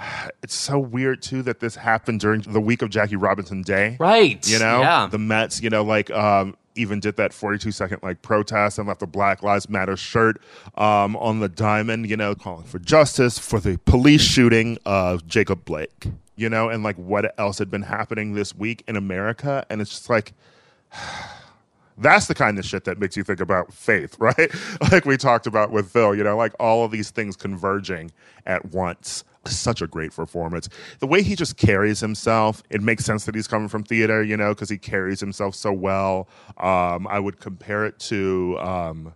it's 0.42 0.54
so 0.54 0.78
weird 0.78 1.22
too 1.22 1.42
that 1.42 1.60
this 1.60 1.76
happened 1.76 2.20
during 2.20 2.40
the 2.42 2.60
week 2.60 2.82
of 2.82 2.90
jackie 2.90 3.16
robinson 3.16 3.62
day 3.62 3.96
right. 4.00 4.46
you 4.48 4.58
know 4.58 4.80
Yeah. 4.80 5.08
the 5.10 5.18
mets 5.18 5.62
you 5.62 5.70
know 5.70 5.82
like 5.84 6.10
um 6.10 6.56
even 6.76 7.00
did 7.00 7.16
that 7.16 7.32
42 7.32 7.72
second 7.72 7.98
like 8.02 8.22
protest 8.22 8.78
and 8.78 8.86
left 8.88 9.00
the 9.00 9.06
black 9.06 9.42
lives 9.42 9.68
matter 9.68 9.96
shirt 9.96 10.40
um 10.76 11.16
on 11.16 11.40
the 11.40 11.48
diamond 11.48 12.08
you 12.08 12.16
know 12.16 12.34
calling 12.34 12.64
for 12.64 12.78
justice 12.78 13.38
for 13.38 13.60
the 13.60 13.78
police 13.84 14.22
shooting 14.22 14.78
of 14.86 15.26
jacob 15.26 15.64
blake 15.64 16.06
you 16.36 16.48
know 16.48 16.68
and 16.68 16.82
like 16.82 16.96
what 16.96 17.34
else 17.38 17.58
had 17.58 17.70
been 17.70 17.82
happening 17.82 18.34
this 18.34 18.54
week 18.54 18.84
in 18.88 18.96
america 18.96 19.66
and 19.68 19.80
it's 19.80 19.90
just 19.90 20.08
like 20.08 20.32
that's 21.98 22.26
the 22.28 22.34
kind 22.34 22.58
of 22.58 22.64
shit 22.64 22.84
that 22.84 22.98
makes 22.98 23.14
you 23.16 23.22
think 23.22 23.40
about 23.40 23.72
faith, 23.74 24.16
right? 24.18 24.50
like 24.90 25.04
we 25.04 25.18
talked 25.18 25.46
about 25.46 25.70
with 25.70 25.90
Phil, 25.90 26.14
you 26.14 26.24
know, 26.24 26.34
like 26.36 26.52
all 26.58 26.82
of 26.82 26.90
these 26.90 27.10
things 27.10 27.36
converging 27.36 28.10
at 28.46 28.64
once. 28.72 29.22
Such 29.46 29.80
a 29.80 29.86
great 29.86 30.12
performance. 30.14 30.68
The 30.98 31.06
way 31.06 31.22
he 31.22 31.34
just 31.34 31.56
carries 31.56 32.00
himself, 32.00 32.62
it 32.68 32.82
makes 32.82 33.04
sense 33.06 33.24
that 33.24 33.34
he's 33.34 33.46
coming 33.48 33.68
from 33.68 33.84
theater, 33.84 34.22
you 34.22 34.36
know, 34.36 34.50
because 34.54 34.68
he 34.68 34.76
carries 34.76 35.18
himself 35.20 35.54
so 35.54 35.72
well. 35.72 36.28
Um, 36.58 37.06
I 37.08 37.18
would 37.18 37.40
compare 37.40 37.86
it 37.86 37.98
to 38.00 38.58
um, 38.60 39.14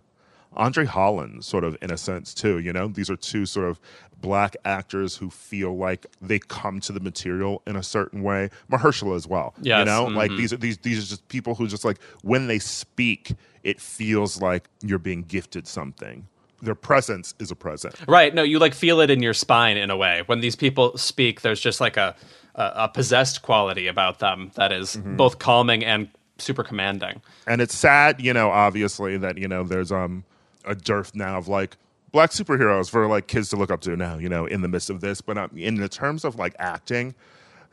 Andre 0.55 0.85
Holland, 0.85 1.45
sort 1.45 1.63
of 1.63 1.77
in 1.81 1.91
a 1.91 1.97
sense, 1.97 2.33
too. 2.33 2.57
You 2.57 2.73
know, 2.73 2.87
these 2.87 3.09
are 3.09 3.15
two 3.15 3.45
sort 3.45 3.69
of 3.69 3.79
black 4.19 4.55
actors 4.65 5.15
who 5.17 5.29
feel 5.29 5.77
like 5.77 6.07
they 6.21 6.39
come 6.39 6.79
to 6.79 6.91
the 6.91 6.99
material 6.99 7.61
in 7.67 7.75
a 7.75 7.83
certain 7.83 8.23
way. 8.23 8.49
Mahershala 8.71 9.15
as 9.15 9.27
well. 9.27 9.53
You 9.57 9.63
Yes, 9.67 9.85
know, 9.85 10.05
like 10.05 10.35
these 10.37 10.53
are 10.53 10.57
these 10.57 10.79
these 10.79 10.97
are 10.97 11.07
just 11.07 11.27
people 11.27 11.53
who 11.53 11.67
just 11.67 11.85
like 11.85 12.01
when 12.23 12.47
they 12.47 12.57
speak, 12.57 13.33
it 13.63 13.79
feels 13.79 14.41
like 14.41 14.69
you're 14.81 14.97
being 14.97 15.21
gifted 15.21 15.67
something. 15.67 16.27
Their 16.61 16.75
presence 16.75 17.33
is 17.39 17.51
a 17.51 17.55
present. 17.55 17.95
Right. 18.07 18.33
No, 18.33 18.43
you 18.43 18.59
like 18.59 18.73
feel 18.73 18.99
it 19.01 19.09
in 19.09 19.21
your 19.21 19.33
spine 19.33 19.77
in 19.77 19.89
a 19.89 19.97
way. 19.97 20.23
When 20.25 20.39
these 20.39 20.55
people 20.55 20.97
speak, 20.97 21.41
there's 21.41 21.59
just 21.59 21.81
like 21.81 21.97
a, 21.97 22.15
a, 22.55 22.71
a 22.75 22.89
possessed 22.89 23.41
quality 23.41 23.87
about 23.87 24.19
them 24.19 24.51
that 24.55 24.71
is 24.71 24.95
both 24.95 25.39
calming 25.39 25.83
and 25.83 26.07
super 26.37 26.63
commanding. 26.63 27.21
and 27.47 27.61
it's 27.61 27.75
sad, 27.75 28.21
you 28.21 28.33
know, 28.33 28.49
obviously 28.49 29.17
that 29.17 29.37
you 29.37 29.47
know 29.47 29.63
there's 29.63 29.91
um 29.91 30.23
a 30.65 30.75
dearth 30.75 31.13
now 31.15 31.37
of 31.37 31.47
like 31.47 31.77
black 32.11 32.31
superheroes 32.31 32.89
for 32.89 33.07
like 33.07 33.27
kids 33.27 33.49
to 33.49 33.55
look 33.57 33.69
up 33.69 33.81
to 33.81 33.95
now, 33.95 34.17
you 34.17 34.29
know, 34.29 34.45
in 34.45 34.61
the 34.61 34.67
midst 34.67 34.89
of 34.89 35.01
this. 35.01 35.21
But 35.21 35.37
um, 35.37 35.51
in 35.55 35.75
the 35.75 35.89
terms 35.89 36.23
of 36.25 36.35
like 36.37 36.55
acting, 36.59 37.13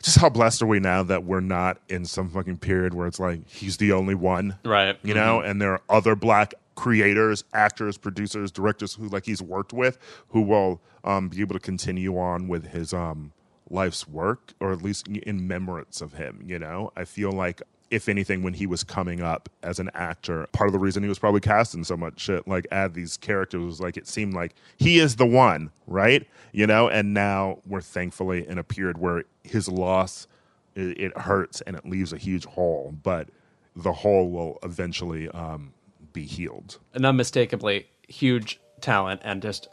just 0.03 0.19
how 0.19 0.29
blessed 0.29 0.63
are 0.63 0.67
we 0.67 0.81
now 0.81 1.03
that 1.05 1.25
we're 1.25 1.41
not 1.41 1.79
in 1.89 2.05
some 2.05 2.29
fucking 2.29 2.59
period 2.59 2.93
where 2.93 3.07
it's 3.07 3.21
like 3.21 3.49
he's 3.49 3.77
the 3.77 3.93
only 3.93 4.15
one, 4.17 4.59
Right. 4.65 4.97
You 5.05 5.15
know, 5.15 5.41
and 5.41 5.61
there 5.63 5.73
are 5.75 5.81
other 5.89 6.17
black 6.17 6.55
creators, 6.75 7.45
actors, 7.53 7.99
producers, 7.99 8.51
directors 8.51 8.95
who 8.95 9.09
like 9.09 9.27
he's 9.27 9.43
worked 9.43 9.73
with 9.73 9.99
who 10.29 10.41
will 10.41 10.81
um, 11.05 11.29
be 11.29 11.41
able 11.41 11.55
to 11.55 11.61
continue 11.61 12.19
on 12.19 12.49
with 12.49 12.69
his 12.69 12.93
um 12.93 13.33
life's 13.71 14.07
work 14.07 14.53
or 14.61 14.73
at 14.73 14.83
least 14.83 15.09
in 15.09 15.39
remembrance 15.39 16.01
of 16.01 16.15
him. 16.15 16.43
You 16.45 16.59
know, 16.59 16.93
I 16.97 17.05
feel 17.05 17.33
like 17.33 17.63
if 17.91 18.09
anything, 18.09 18.43
when 18.43 18.55
he 18.55 18.67
was 18.67 18.83
coming 18.83 19.21
up 19.21 19.51
as 19.63 19.79
an 19.79 19.91
actor, 19.93 20.47
part 20.53 20.67
of 20.67 20.73
the 20.73 20.79
reason 20.79 21.03
he 21.03 21.11
was 21.11 21.19
probably 21.19 21.41
cast 21.41 21.75
in 21.75 21.85
so 21.85 21.95
much 21.95 22.19
shit, 22.21 22.49
like 22.49 22.67
add 22.73 22.95
these 22.95 23.19
characters, 23.19 23.63
was 23.63 23.81
like 23.81 23.99
it 23.99 24.09
seemed 24.09 24.33
like 24.33 24.55
he 24.79 24.99
is 24.99 25.17
the 25.17 25.27
one, 25.27 25.71
right? 25.87 26.27
You 26.53 26.67
know, 26.67 26.89
and 26.89 27.13
now 27.13 27.59
we're 27.67 27.83
thankfully 27.83 28.49
in 28.49 28.57
a 28.57 28.65
period 28.65 28.97
where 28.97 29.25
his 29.45 29.69
loss 29.69 30.27
it, 30.75 30.99
it 30.99 31.19
hurts 31.19 31.61
and 31.61 31.77
it 31.77 31.85
leaves 31.85 32.15
a 32.15 32.17
huge 32.17 32.47
hole, 32.47 32.95
but 33.03 33.29
the 33.77 33.93
hole 33.93 34.31
will 34.31 34.59
eventually 34.63 35.29
um, 35.29 35.75
be 36.13 36.25
healed. 36.25 36.79
an 36.95 37.05
unmistakably 37.05 37.87
huge 38.09 38.61
talent 38.81 39.21
and 39.25 39.41
just 39.41 39.69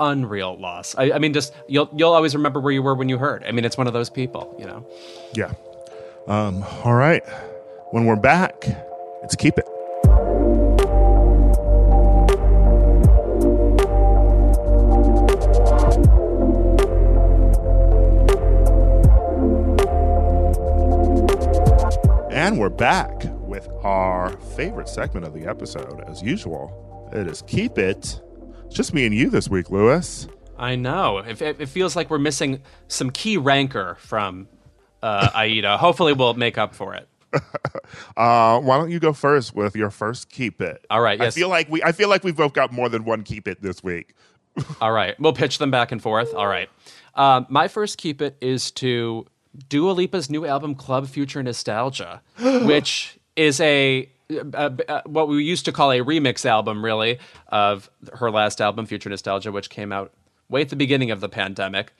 unreal 0.00 0.58
loss. 0.58 0.94
I, 0.96 1.12
I 1.12 1.18
mean, 1.18 1.32
just 1.32 1.54
you'll 1.68 1.90
you'll 1.94 2.12
always 2.12 2.34
remember 2.34 2.60
where 2.60 2.72
you 2.72 2.82
were 2.82 2.94
when 2.94 3.08
you 3.08 3.18
heard. 3.18 3.44
I 3.44 3.52
mean, 3.52 3.64
it's 3.64 3.76
one 3.76 3.86
of 3.86 3.92
those 3.92 4.10
people, 4.10 4.54
you 4.58 4.66
know. 4.66 4.86
Yeah. 5.34 5.52
Um, 6.26 6.64
all 6.84 6.94
right. 6.94 7.22
When 7.90 8.06
we're 8.06 8.16
back, 8.16 8.66
let's 9.22 9.36
keep 9.36 9.54
it. 9.58 9.68
And 22.30 22.58
we're 22.58 22.68
back 22.68 23.33
our 23.84 24.36
favorite 24.56 24.88
segment 24.88 25.26
of 25.26 25.34
the 25.34 25.46
episode, 25.46 26.02
as 26.08 26.22
usual. 26.22 27.08
It 27.12 27.26
is 27.28 27.42
Keep 27.42 27.78
It. 27.78 28.20
It's 28.66 28.74
just 28.74 28.94
me 28.94 29.06
and 29.06 29.14
you 29.14 29.30
this 29.30 29.48
week, 29.48 29.70
Louis. 29.70 30.26
I 30.58 30.74
know. 30.76 31.18
It, 31.18 31.40
it, 31.42 31.60
it 31.60 31.68
feels 31.68 31.94
like 31.94 32.10
we're 32.10 32.18
missing 32.18 32.62
some 32.88 33.10
key 33.10 33.36
rancor 33.36 33.96
from 34.00 34.48
uh, 35.02 35.28
Aida. 35.34 35.76
Hopefully, 35.76 36.12
we'll 36.12 36.34
make 36.34 36.58
up 36.58 36.74
for 36.74 36.94
it. 36.94 37.08
Uh, 38.16 38.58
why 38.60 38.78
don't 38.78 38.90
you 38.90 38.98
go 38.98 39.12
first 39.12 39.54
with 39.54 39.76
your 39.76 39.90
first 39.90 40.28
keep 40.30 40.60
it? 40.60 40.84
All 40.88 41.00
right, 41.00 41.18
Yes. 41.18 41.36
I 41.36 41.38
feel 41.38 41.48
like 41.48 41.68
we 41.68 41.82
I 41.82 41.92
feel 41.92 42.08
like 42.08 42.24
we've 42.24 42.36
both 42.36 42.52
got 42.54 42.72
more 42.72 42.88
than 42.88 43.04
one 43.04 43.22
keep 43.22 43.46
it 43.46 43.60
this 43.60 43.82
week. 43.84 44.14
All 44.80 44.90
right, 44.92 45.18
we'll 45.20 45.32
pitch 45.32 45.58
them 45.58 45.70
back 45.70 45.92
and 45.92 46.00
forth. 46.00 46.32
All 46.34 46.46
right. 46.46 46.68
Um, 47.14 47.46
my 47.48 47.68
first 47.68 47.98
keep 47.98 48.22
it 48.22 48.36
is 48.40 48.70
to 48.72 49.26
Dua 49.68 49.92
Lipa's 49.92 50.30
new 50.30 50.46
album, 50.46 50.74
Club 50.74 51.06
Future 51.08 51.42
Nostalgia, 51.42 52.22
which 52.40 53.18
is 53.36 53.60
a, 53.60 54.08
a, 54.30 54.72
a- 54.88 55.02
what 55.08 55.28
we 55.28 55.42
used 55.44 55.64
to 55.66 55.72
call 55.72 55.90
a 55.92 55.98
remix 56.00 56.44
album, 56.46 56.84
really, 56.84 57.18
of 57.48 57.90
her 58.14 58.30
last 58.30 58.60
album, 58.60 58.86
Future 58.86 59.10
Nostalgia, 59.10 59.52
which 59.52 59.70
came 59.70 59.92
out 59.92 60.12
way 60.48 60.60
at 60.60 60.68
the 60.68 60.76
beginning 60.76 61.10
of 61.10 61.20
the 61.20 61.28
pandemic. 61.28 61.92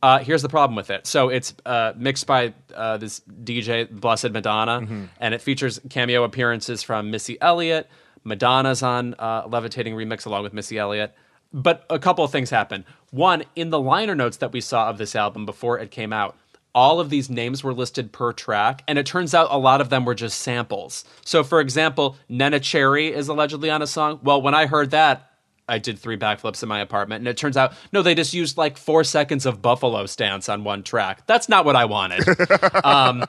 Uh, 0.00 0.20
here's 0.20 0.42
the 0.42 0.48
problem 0.48 0.76
with 0.76 0.90
it. 0.90 1.06
So 1.08 1.28
it's 1.28 1.52
uh, 1.66 1.92
mixed 1.96 2.26
by 2.26 2.54
uh, 2.74 2.98
this 2.98 3.20
DJ, 3.42 3.90
Blessed 3.90 4.30
Madonna, 4.30 5.08
and 5.20 5.34
it 5.34 5.40
features 5.42 5.80
cameo 5.90 6.22
appearances 6.22 6.82
from 6.84 7.10
Missy 7.10 7.36
Elliott. 7.40 7.88
Madonna's 8.22 8.82
on 8.82 9.14
uh, 9.18 9.42
Levitating 9.48 9.94
Remix 9.94 10.24
along 10.24 10.44
with 10.44 10.52
Missy 10.52 10.78
Elliott. 10.78 11.14
But 11.52 11.84
a 11.90 11.98
couple 11.98 12.24
of 12.24 12.30
things 12.30 12.50
happen. 12.50 12.84
One, 13.10 13.42
in 13.56 13.70
the 13.70 13.80
liner 13.80 14.14
notes 14.14 14.36
that 14.36 14.52
we 14.52 14.60
saw 14.60 14.88
of 14.90 14.98
this 14.98 15.16
album 15.16 15.46
before 15.46 15.78
it 15.80 15.90
came 15.90 16.12
out, 16.12 16.36
all 16.78 17.00
of 17.00 17.10
these 17.10 17.28
names 17.28 17.64
were 17.64 17.74
listed 17.74 18.12
per 18.12 18.32
track, 18.32 18.84
and 18.86 19.00
it 19.00 19.04
turns 19.04 19.34
out 19.34 19.48
a 19.50 19.58
lot 19.58 19.80
of 19.80 19.88
them 19.88 20.04
were 20.04 20.14
just 20.14 20.38
samples. 20.38 21.04
So, 21.24 21.42
for 21.42 21.60
example, 21.60 22.16
Neneh 22.30 22.62
Cherry 22.62 23.08
is 23.08 23.26
allegedly 23.26 23.68
on 23.68 23.82
a 23.82 23.86
song. 23.88 24.20
Well, 24.22 24.40
when 24.40 24.54
I 24.54 24.66
heard 24.66 24.92
that, 24.92 25.32
I 25.68 25.78
did 25.78 25.98
three 25.98 26.16
backflips 26.16 26.62
in 26.62 26.68
my 26.68 26.78
apartment, 26.78 27.18
and 27.18 27.26
it 27.26 27.36
turns 27.36 27.56
out 27.56 27.72
no, 27.90 28.00
they 28.00 28.14
just 28.14 28.32
used 28.32 28.56
like 28.56 28.78
four 28.78 29.02
seconds 29.02 29.44
of 29.44 29.60
Buffalo 29.60 30.06
stance 30.06 30.48
on 30.48 30.62
one 30.62 30.84
track. 30.84 31.26
That's 31.26 31.48
not 31.48 31.64
what 31.64 31.74
I 31.74 31.84
wanted. 31.84 32.22
um, 32.84 33.24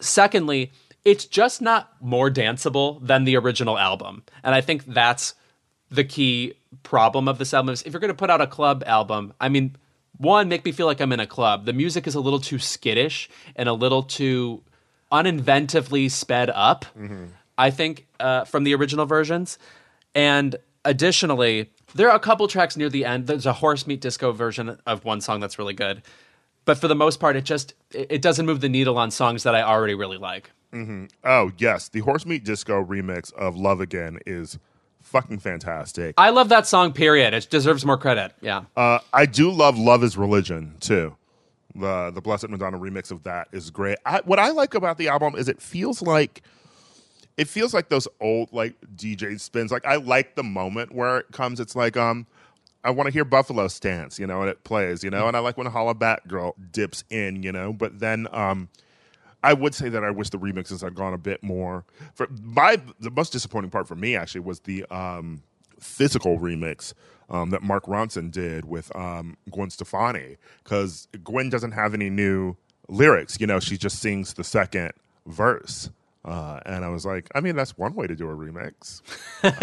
secondly, 0.00 0.70
it's 1.04 1.24
just 1.24 1.60
not 1.60 1.90
more 2.00 2.30
danceable 2.30 3.04
than 3.04 3.24
the 3.24 3.36
original 3.36 3.76
album, 3.80 4.22
and 4.44 4.54
I 4.54 4.60
think 4.60 4.84
that's 4.86 5.34
the 5.90 6.04
key 6.04 6.54
problem 6.84 7.26
of 7.26 7.38
this 7.38 7.52
album. 7.52 7.72
Is 7.72 7.82
if 7.82 7.92
you're 7.92 8.00
going 8.00 8.10
to 8.10 8.14
put 8.14 8.30
out 8.30 8.40
a 8.40 8.46
club 8.46 8.84
album, 8.86 9.34
I 9.40 9.48
mean, 9.48 9.74
one, 10.22 10.48
make 10.48 10.64
me 10.64 10.72
feel 10.72 10.86
like 10.86 11.00
I'm 11.00 11.12
in 11.12 11.20
a 11.20 11.26
club. 11.26 11.66
The 11.66 11.72
music 11.72 12.06
is 12.06 12.14
a 12.14 12.20
little 12.20 12.40
too 12.40 12.58
skittish 12.58 13.28
and 13.56 13.68
a 13.68 13.72
little 13.72 14.02
too 14.02 14.62
uninventively 15.10 16.10
sped 16.10 16.50
up. 16.50 16.84
I 17.58 17.70
think 17.70 18.06
uh, 18.18 18.44
from 18.44 18.64
the 18.64 18.74
original 18.74 19.04
versions, 19.06 19.58
and 20.14 20.56
additionally, 20.84 21.70
there 21.94 22.08
are 22.08 22.16
a 22.16 22.20
couple 22.20 22.48
tracks 22.48 22.76
near 22.76 22.88
the 22.88 23.04
end. 23.04 23.26
There's 23.26 23.46
a 23.46 23.52
horse 23.52 23.86
meat 23.86 24.00
disco 24.00 24.32
version 24.32 24.78
of 24.86 25.04
one 25.04 25.20
song 25.20 25.40
that's 25.40 25.58
really 25.58 25.74
good, 25.74 26.02
but 26.64 26.78
for 26.78 26.88
the 26.88 26.94
most 26.94 27.20
part, 27.20 27.36
it 27.36 27.44
just 27.44 27.74
it 27.90 28.22
doesn't 28.22 28.46
move 28.46 28.60
the 28.62 28.68
needle 28.70 28.96
on 28.96 29.10
songs 29.10 29.42
that 29.42 29.54
I 29.54 29.62
already 29.62 29.94
really 29.94 30.18
like. 30.18 30.50
Oh 31.22 31.52
yes, 31.58 31.90
the 31.90 32.00
Horse 32.00 32.24
Meat 32.24 32.44
Disco 32.44 32.82
remix 32.82 33.30
of 33.34 33.54
"Love 33.56 33.80
Again" 33.82 34.18
is 34.26 34.58
fucking 35.02 35.38
fantastic. 35.38 36.14
I 36.18 36.30
love 36.30 36.48
that 36.50 36.66
song. 36.66 36.92
Period. 36.92 37.34
It 37.34 37.48
deserves 37.50 37.84
more 37.84 37.98
credit. 37.98 38.32
Yeah. 38.40 38.64
Uh, 38.76 38.98
I 39.12 39.26
do 39.26 39.50
love 39.50 39.78
"Love 39.78 40.02
Is 40.04 40.16
Religion" 40.16 40.76
too. 40.80 41.16
The 41.74 42.10
the 42.10 42.20
Blessed 42.20 42.48
Madonna 42.48 42.78
remix 42.78 43.10
of 43.10 43.22
that 43.24 43.48
is 43.52 43.70
great. 43.70 43.98
I, 44.04 44.20
what 44.24 44.38
I 44.38 44.50
like 44.50 44.74
about 44.74 44.98
the 44.98 45.08
album 45.08 45.34
is 45.36 45.48
it 45.48 45.60
feels 45.60 46.02
like 46.02 46.42
it 47.36 47.48
feels 47.48 47.72
like 47.72 47.88
those 47.88 48.08
old 48.20 48.52
like 48.52 48.74
DJ 48.94 49.40
spins. 49.40 49.72
Like 49.72 49.86
I 49.86 49.96
like 49.96 50.34
the 50.34 50.42
moment 50.42 50.94
where 50.94 51.18
it 51.18 51.26
comes. 51.32 51.60
It's 51.60 51.74
like 51.74 51.96
um, 51.96 52.26
I 52.84 52.90
want 52.90 53.06
to 53.06 53.12
hear 53.12 53.24
Buffalo 53.24 53.68
Stance, 53.68 54.18
you 54.18 54.26
know, 54.26 54.40
and 54.40 54.50
it 54.50 54.64
plays, 54.64 55.04
you 55.04 55.10
know, 55.10 55.28
and 55.28 55.36
I 55.36 55.40
like 55.40 55.56
when 55.56 55.66
Holla 55.66 55.94
Back 55.94 56.26
Girl 56.26 56.54
dips 56.72 57.04
in, 57.10 57.42
you 57.42 57.52
know. 57.52 57.72
But 57.72 58.00
then 58.00 58.26
um, 58.32 58.68
I 59.42 59.52
would 59.52 59.74
say 59.74 59.88
that 59.88 60.04
I 60.04 60.10
wish 60.10 60.30
the 60.30 60.38
remixes 60.38 60.82
had 60.82 60.94
gone 60.94 61.14
a 61.14 61.18
bit 61.18 61.42
more. 61.42 61.84
For 62.14 62.28
my 62.42 62.80
the 63.00 63.10
most 63.10 63.32
disappointing 63.32 63.70
part 63.70 63.88
for 63.88 63.96
me 63.96 64.16
actually 64.16 64.42
was 64.42 64.60
the 64.60 64.84
um, 64.90 65.42
physical 65.80 66.38
remix 66.38 66.94
um, 67.28 67.50
that 67.50 67.62
Mark 67.62 67.86
Ronson 67.86 68.30
did 68.30 68.64
with 68.64 68.94
um, 68.94 69.36
Gwen 69.50 69.70
Stefani 69.70 70.36
because 70.62 71.08
Gwen 71.24 71.50
doesn't 71.50 71.72
have 71.72 71.94
any 71.94 72.10
new 72.10 72.56
lyrics. 72.88 73.38
You 73.40 73.46
know, 73.46 73.58
she 73.58 73.76
just 73.76 73.98
sings 73.98 74.34
the 74.34 74.44
second 74.44 74.92
verse. 75.26 75.90
Uh, 76.24 76.60
and 76.66 76.84
I 76.84 76.88
was 76.88 77.04
like, 77.04 77.28
I 77.34 77.40
mean, 77.40 77.56
that's 77.56 77.76
one 77.76 77.94
way 77.94 78.06
to 78.06 78.14
do 78.14 78.30
a 78.30 78.34
remix. 78.34 79.02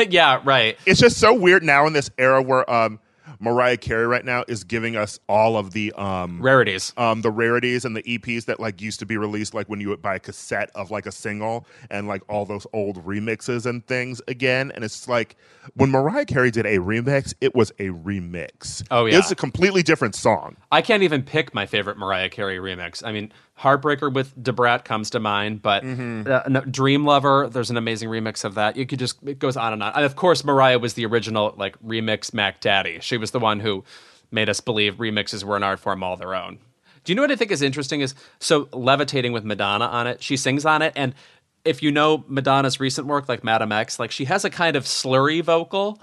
yeah. 0.12 0.42
Right. 0.44 0.78
It's 0.86 1.00
just 1.00 1.18
so 1.18 1.34
weird 1.34 1.64
now 1.64 1.88
in 1.88 1.94
this 1.94 2.10
era 2.18 2.42
where 2.42 2.70
um, 2.70 3.00
Mariah 3.40 3.78
Carey 3.78 4.08
right 4.08 4.24
now 4.26 4.44
is 4.48 4.64
giving 4.64 4.96
us 4.96 5.20
all 5.28 5.58
of 5.58 5.72
the 5.72 5.92
um, 5.94 6.42
Rarities. 6.42 6.94
um, 6.98 7.22
the 7.22 7.32
rarities 7.32 7.86
and 7.86 7.96
the 7.96 8.04
EPs 8.04 8.46
that 8.46 8.60
like 8.60 8.82
used 8.82 9.00
to 9.00 9.06
be 9.06 9.18
released, 9.18 9.54
like 9.54 9.68
when 9.70 9.80
you 9.80 9.90
would 9.90 10.02
buy 10.02 10.16
a 10.16 10.20
cassette 10.20 10.72
of 10.76 10.92
like 10.92 11.06
a 11.06 11.12
single 11.12 11.66
and 11.90 12.08
like 12.08 12.22
all 12.30 12.46
those 12.46 12.66
old 12.74 13.06
remixes 13.06 13.66
and 13.66 13.86
things 13.88 14.22
again. 14.28 14.72
And 14.74 14.84
it's 14.84 15.08
like 15.08 15.36
when 15.76 15.92
Mariah 15.92 16.26
Carey 16.26 16.52
did 16.52 16.66
a 16.66 16.78
remix, 16.78 17.34
it 17.42 17.56
was 17.56 17.72
a 17.80 17.90
remix. 17.90 18.86
Oh, 18.92 19.06
yeah. 19.06 19.18
it's 19.18 19.32
a 19.32 19.36
completely 19.36 19.84
different 19.84 20.16
song. 20.16 20.58
I 20.72 20.82
can't 20.82 21.04
even 21.04 21.24
pick 21.24 21.54
my 21.54 21.66
favorite 21.66 21.98
Mariah 21.98 22.30
Carey 22.30 22.58
remix. 22.58 23.04
I 23.06 23.12
mean, 23.12 23.32
Heartbreaker 23.60 24.12
with 24.14 24.34
Da 24.42 24.52
Brat 24.54 24.86
comes 24.86 25.10
to 25.10 25.20
mind, 25.20 25.62
but 25.62 25.84
uh, 25.84 26.44
no, 26.48 26.62
Dream 26.62 27.06
Lover, 27.06 27.50
there's 27.52 27.70
an 27.70 27.78
amazing 27.78 28.10
remix 28.10 28.46
of 28.46 28.56
that. 28.56 28.78
You 28.78 28.86
could 28.86 29.00
just, 29.00 29.18
it 29.26 29.40
goes 29.40 29.58
on 29.58 29.74
and 29.74 29.84
on. 29.84 29.92
And 29.96 30.06
of 30.06 30.16
course, 30.16 30.44
Mariah 30.46 30.80
was 30.80 30.94
the 30.94 31.06
original, 31.06 31.54
like, 31.58 31.78
remix 31.84 32.34
Mac 32.34 32.62
Daddy. 32.62 33.00
She 33.02 33.18
was 33.18 33.32
the 33.32 33.40
one 33.40 33.60
who 33.60 33.84
made 34.32 34.48
us 34.50 34.62
believe 34.62 34.96
remixes 34.96 35.44
were 35.44 35.58
an 35.58 35.64
art 35.64 35.80
form 35.80 36.04
all 36.04 36.16
their 36.16 36.36
own. 36.36 36.60
Do 37.04 37.12
you 37.12 37.16
know 37.16 37.24
what 37.24 37.32
I 37.32 37.36
think 37.36 37.52
is 37.52 37.62
interesting? 37.62 38.02
Is 38.02 38.14
so 38.40 38.70
Levitating 38.72 39.34
with 39.34 39.44
Madonna 39.44 39.86
on 39.86 40.08
it. 40.08 40.22
She 40.24 40.38
sings 40.38 40.66
on 40.66 40.82
it, 40.82 40.94
and 40.96 41.14
if 41.66 41.84
you 41.84 41.92
know 41.92 42.24
Madonna's 42.28 42.80
recent 42.80 43.08
work, 43.08 43.28
like 43.28 43.44
Madame 43.44 43.72
X, 43.74 44.00
like 44.00 44.12
she 44.12 44.26
has 44.26 44.46
a 44.46 44.50
kind 44.50 44.76
of 44.78 44.86
slurry 44.86 45.44
vocal, 45.44 46.00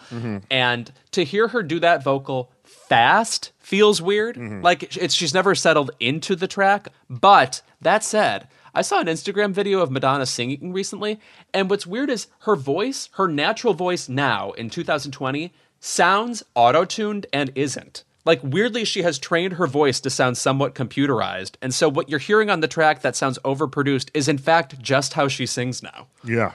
and 0.50 0.92
to 1.12 1.24
hear 1.24 1.48
her 1.48 1.62
do 1.62 1.80
that 1.80 2.02
vocal 2.02 2.50
fast 2.88 3.52
feels 3.58 4.00
weird. 4.00 4.36
Mm-hmm. 4.36 4.62
Like 4.62 4.96
it's 4.96 5.14
she's 5.14 5.34
never 5.34 5.54
settled 5.54 5.90
into 6.00 6.36
the 6.36 6.48
track. 6.48 6.88
But 7.10 7.62
that 7.80 8.04
said, 8.04 8.48
I 8.74 8.82
saw 8.82 9.00
an 9.00 9.06
Instagram 9.06 9.52
video 9.52 9.80
of 9.80 9.90
Madonna 9.90 10.26
singing 10.26 10.72
recently, 10.72 11.18
and 11.54 11.70
what's 11.70 11.86
weird 11.86 12.10
is 12.10 12.26
her 12.40 12.56
voice, 12.56 13.08
her 13.14 13.26
natural 13.26 13.72
voice 13.74 14.08
now 14.08 14.52
in 14.52 14.68
2020, 14.68 15.52
sounds 15.80 16.42
auto-tuned 16.54 17.26
and 17.32 17.50
isn't. 17.54 18.04
Like 18.26 18.40
weirdly, 18.42 18.84
she 18.84 19.02
has 19.02 19.18
trained 19.18 19.54
her 19.54 19.66
voice 19.66 20.00
to 20.00 20.10
sound 20.10 20.36
somewhat 20.36 20.74
computerized, 20.74 21.54
and 21.62 21.72
so 21.72 21.88
what 21.88 22.10
you're 22.10 22.18
hearing 22.18 22.50
on 22.50 22.60
the 22.60 22.68
track 22.68 23.00
that 23.02 23.16
sounds 23.16 23.38
overproduced 23.44 24.10
is 24.12 24.28
in 24.28 24.36
fact 24.36 24.80
just 24.82 25.14
how 25.14 25.28
she 25.28 25.46
sings 25.46 25.82
now. 25.82 26.08
Yeah. 26.24 26.52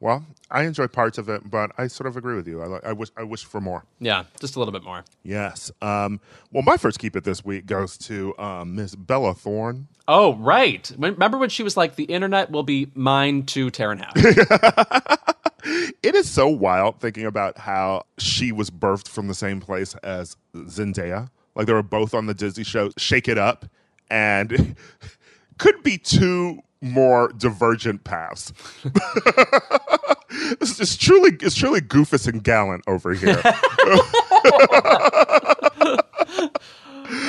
Well, 0.00 0.24
I 0.50 0.62
enjoy 0.62 0.86
parts 0.86 1.18
of 1.18 1.28
it, 1.28 1.50
but 1.50 1.72
I 1.76 1.88
sort 1.88 2.06
of 2.06 2.16
agree 2.16 2.36
with 2.36 2.46
you. 2.46 2.62
I, 2.62 2.90
I 2.90 2.92
wish 2.92 3.08
I 3.16 3.24
wish 3.24 3.44
for 3.44 3.60
more. 3.60 3.84
Yeah, 3.98 4.24
just 4.40 4.54
a 4.56 4.58
little 4.58 4.72
bit 4.72 4.84
more. 4.84 5.04
Yes. 5.24 5.72
Um, 5.82 6.20
well, 6.52 6.62
my 6.62 6.76
first 6.76 6.98
keep 6.98 7.16
it 7.16 7.24
this 7.24 7.44
week 7.44 7.66
goes 7.66 7.98
to 7.98 8.38
um, 8.38 8.76
Miss 8.76 8.94
Bella 8.94 9.34
Thorne. 9.34 9.88
Oh, 10.06 10.36
right. 10.36 10.90
Remember 10.96 11.36
when 11.36 11.50
she 11.50 11.62
was 11.62 11.76
like, 11.76 11.96
the 11.96 12.04
internet 12.04 12.50
will 12.50 12.62
be 12.62 12.90
mine 12.94 13.42
to 13.46 13.70
tear 13.70 13.92
in 13.92 13.98
half? 13.98 14.14
It 16.02 16.14
is 16.14 16.30
so 16.30 16.48
wild 16.48 17.00
thinking 17.00 17.26
about 17.26 17.58
how 17.58 18.04
she 18.18 18.52
was 18.52 18.70
birthed 18.70 19.08
from 19.08 19.26
the 19.26 19.34
same 19.34 19.60
place 19.60 19.94
as 19.96 20.36
Zendaya. 20.54 21.28
Like 21.54 21.66
they 21.66 21.72
were 21.72 21.82
both 21.82 22.14
on 22.14 22.26
the 22.26 22.34
Disney 22.34 22.64
show 22.64 22.90
Shake 22.96 23.28
It 23.28 23.36
Up, 23.36 23.66
and 24.08 24.76
could 25.58 25.82
be 25.82 25.98
two 25.98 26.62
more 26.80 27.32
divergent 27.36 28.04
paths. 28.04 28.52
it's, 30.60 30.80
it's 30.80 30.96
truly 30.96 31.36
it's 31.40 31.54
truly 31.54 31.80
goofus 31.80 32.26
and 32.28 32.42
gallant 32.42 32.84
over 32.86 33.14
here. 33.14 33.40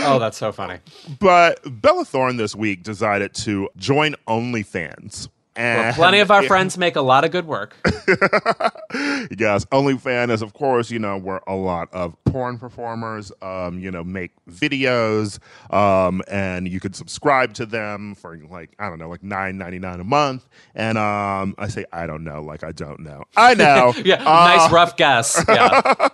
oh, 0.05 0.19
that's 0.19 0.37
so 0.37 0.51
funny. 0.51 0.79
but 1.19 1.59
Bella 1.81 2.05
Thorne 2.05 2.37
this 2.37 2.55
week 2.55 2.83
decided 2.83 3.33
to 3.35 3.69
join 3.77 4.15
OnlyFans. 4.27 5.29
And 5.59 5.79
Well, 5.87 5.93
plenty 5.93 6.19
of 6.21 6.31
our 6.31 6.41
friends 6.51 6.77
make 6.77 6.95
a 6.95 7.01
lot 7.01 7.25
of 7.25 7.31
good 7.31 7.45
work. 7.45 7.75
yes, 9.37 9.65
OnlyFans 9.65 10.31
is, 10.31 10.41
of 10.41 10.53
course, 10.53 10.89
you 10.89 10.99
know, 10.99 11.17
where 11.17 11.41
a 11.47 11.55
lot 11.55 11.89
of 11.93 12.15
porn 12.23 12.57
performers, 12.57 13.31
um, 13.41 13.77
you 13.79 13.91
know, 13.91 14.03
make 14.03 14.31
videos, 14.49 15.37
um, 15.73 16.21
and 16.29 16.67
you 16.67 16.79
could 16.79 16.95
subscribe 16.95 17.53
to 17.55 17.65
them 17.65 18.15
for 18.15 18.37
like 18.49 18.71
I 18.79 18.87
don't 18.89 18.99
know, 18.99 19.09
like 19.09 19.21
nine 19.21 19.57
ninety 19.57 19.79
nine 19.79 19.99
a 19.99 20.03
month. 20.05 20.47
And 20.75 20.97
um, 20.97 21.55
I 21.57 21.67
say 21.67 21.83
I 21.91 22.07
don't 22.07 22.23
know, 22.23 22.41
like 22.41 22.63
I 22.63 22.71
don't 22.71 23.01
know. 23.01 23.23
I 23.35 23.53
know. 23.53 23.93
Yeah, 24.05 24.21
Uh, 24.21 24.57
nice 24.57 24.71
rough 24.71 24.95
guess. 24.95 25.43
Yeah. 25.47 26.07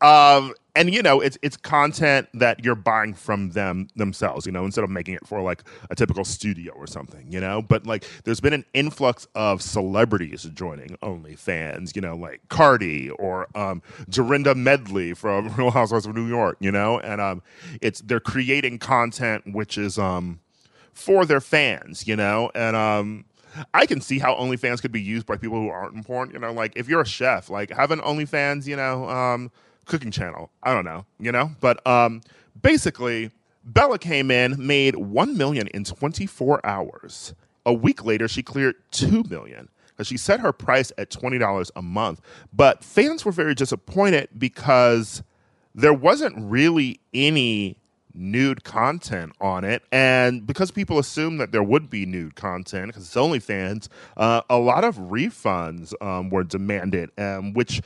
um, 0.00 0.54
and 0.78 0.94
you 0.94 1.02
know, 1.02 1.20
it's 1.20 1.36
it's 1.42 1.56
content 1.56 2.28
that 2.34 2.64
you're 2.64 2.76
buying 2.76 3.12
from 3.12 3.50
them 3.50 3.88
themselves. 3.96 4.46
You 4.46 4.52
know, 4.52 4.64
instead 4.64 4.84
of 4.84 4.90
making 4.90 5.14
it 5.14 5.26
for 5.26 5.42
like 5.42 5.64
a 5.90 5.96
typical 5.96 6.24
studio 6.24 6.72
or 6.72 6.86
something. 6.86 7.30
You 7.30 7.40
know, 7.40 7.60
but 7.60 7.84
like 7.84 8.06
there's 8.22 8.40
been 8.40 8.52
an 8.52 8.64
influx 8.74 9.26
of 9.34 9.60
celebrities 9.60 10.44
joining 10.54 10.96
OnlyFans. 11.02 11.96
You 11.96 12.02
know, 12.02 12.16
like 12.16 12.42
Cardi 12.48 13.10
or 13.10 13.48
um, 13.56 13.82
Dorinda 14.08 14.54
Medley 14.54 15.14
from 15.14 15.48
Real 15.56 15.72
Housewives 15.72 16.06
of 16.06 16.14
New 16.14 16.28
York. 16.28 16.56
You 16.60 16.70
know, 16.70 17.00
and 17.00 17.20
um, 17.20 17.42
it's 17.82 18.00
they're 18.00 18.20
creating 18.20 18.78
content 18.78 19.52
which 19.52 19.76
is 19.76 19.98
um 19.98 20.38
for 20.92 21.26
their 21.26 21.40
fans. 21.40 22.06
You 22.06 22.16
know, 22.16 22.50
and 22.54 22.76
um. 22.76 23.24
I 23.74 23.86
can 23.86 24.02
see 24.02 24.18
how 24.18 24.34
OnlyFans 24.34 24.82
could 24.82 24.92
be 24.92 25.00
used 25.00 25.26
by 25.26 25.36
people 25.36 25.58
who 25.58 25.68
aren't 25.68 25.94
in 25.94 26.04
porn. 26.04 26.30
You 26.32 26.38
know, 26.38 26.52
like 26.52 26.74
if 26.76 26.86
you're 26.86 27.00
a 27.00 27.06
chef, 27.06 27.48
like 27.48 27.70
have 27.70 27.90
an 27.90 27.98
OnlyFans, 28.00 28.66
you 28.66 28.76
know, 28.76 29.08
um, 29.08 29.50
cooking 29.88 30.10
channel. 30.10 30.50
I 30.62 30.72
don't 30.72 30.84
know, 30.84 31.04
you 31.18 31.32
know, 31.32 31.50
but 31.60 31.84
um, 31.86 32.22
basically, 32.60 33.32
Bella 33.64 33.98
came 33.98 34.30
in, 34.30 34.54
made 34.64 34.96
one 34.96 35.36
million 35.36 35.66
in 35.68 35.84
24 35.84 36.64
hours. 36.64 37.34
A 37.66 37.72
week 37.72 38.04
later, 38.04 38.28
she 38.28 38.42
cleared 38.42 38.76
two 38.90 39.24
million. 39.24 39.68
Because 39.88 40.06
she 40.06 40.16
set 40.16 40.38
her 40.38 40.52
price 40.52 40.92
at 40.96 41.10
twenty 41.10 41.38
dollars 41.38 41.72
a 41.74 41.82
month, 41.82 42.20
but 42.52 42.84
fans 42.84 43.24
were 43.24 43.32
very 43.32 43.52
disappointed 43.52 44.28
because 44.38 45.24
there 45.74 45.92
wasn't 45.92 46.36
really 46.38 47.00
any 47.12 47.76
nude 48.14 48.64
content 48.64 49.32
on 49.40 49.64
it. 49.64 49.82
And 49.90 50.46
because 50.46 50.70
people 50.70 50.98
assumed 50.98 51.40
that 51.40 51.52
there 51.52 51.62
would 51.62 51.90
be 51.90 52.06
nude 52.06 52.36
content, 52.36 52.88
because 52.88 53.04
it's 53.04 53.14
OnlyFans, 53.14 53.88
uh, 54.16 54.42
a 54.48 54.58
lot 54.58 54.84
of 54.84 54.96
refunds 54.96 55.94
um, 56.00 56.30
were 56.30 56.44
demanded, 56.44 57.10
um, 57.18 57.52
which 57.52 57.80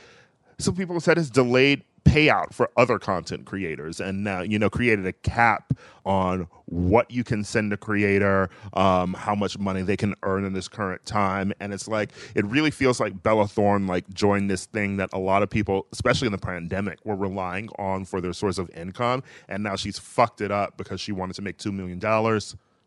some 0.57 0.75
people 0.75 0.99
said 0.99 1.17
has 1.17 1.29
delayed 1.29 1.83
payout 2.13 2.53
for 2.53 2.69
other 2.77 2.99
content 2.99 3.45
creators 3.45 3.99
and 3.99 4.23
now 4.23 4.41
you 4.41 4.59
know 4.59 4.69
created 4.69 5.05
a 5.05 5.13
cap 5.13 5.73
on 6.05 6.47
what 6.65 7.09
you 7.09 7.23
can 7.23 7.43
send 7.43 7.73
a 7.73 7.77
creator 7.77 8.49
um, 8.73 9.13
how 9.13 9.33
much 9.33 9.57
money 9.57 9.81
they 9.81 9.97
can 9.97 10.13
earn 10.23 10.43
in 10.43 10.53
this 10.53 10.67
current 10.67 11.03
time. 11.05 11.53
And 11.59 11.73
it's 11.73 11.87
like 11.87 12.11
it 12.35 12.45
really 12.45 12.71
feels 12.71 12.99
like 12.99 13.23
bella 13.23 13.47
thorne 13.47 13.87
like 13.87 14.07
joined 14.13 14.49
this 14.49 14.65
thing 14.65 14.97
that 14.97 15.09
a 15.13 15.19
lot 15.19 15.43
of 15.43 15.49
people 15.49 15.87
especially 15.91 16.27
in 16.27 16.31
the 16.31 16.37
pandemic 16.37 16.99
were 17.03 17.15
relying 17.15 17.69
on 17.79 18.05
for 18.05 18.21
their 18.21 18.33
source 18.33 18.57
of 18.57 18.69
income. 18.71 19.23
And 19.47 19.63
now 19.63 19.75
she's 19.75 19.97
fucked 19.97 20.41
it 20.41 20.51
up 20.51 20.77
because 20.77 21.01
she 21.01 21.11
wanted 21.11 21.35
to 21.37 21.41
make 21.41 21.57
$2 21.57 21.73
million 21.73 21.99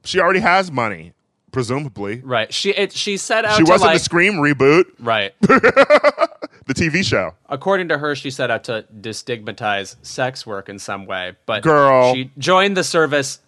she 0.05 0.21
already 0.21 0.41
has 0.41 0.71
money 0.71 1.15
presumably. 1.51 2.21
Right. 2.21 2.53
She 2.53 2.71
it, 2.71 2.93
she 2.93 3.17
set 3.17 3.45
out 3.45 3.57
she 3.57 3.63
wasn't 3.63 3.89
like 3.89 3.99
the 3.99 4.05
scream 4.05 4.35
reboot. 4.35 4.85
Right. 4.99 5.35
the 6.67 6.75
tv 6.75 7.05
show 7.05 7.35
According 7.49 7.89
to 7.89 7.99
her, 7.99 8.15
she 8.15 8.31
set 8.31 8.51
out 8.51 8.65
to 8.65 8.85
destigmatize 9.01 9.97
sex 10.05 10.47
work 10.47 10.69
in 10.69 10.79
some 10.79 11.07
way, 11.07 11.37
but 11.47 11.63
Girl. 11.63 12.13
she 12.13 12.31
joined 12.39 12.77
the 12.77 12.85
service 12.85 13.41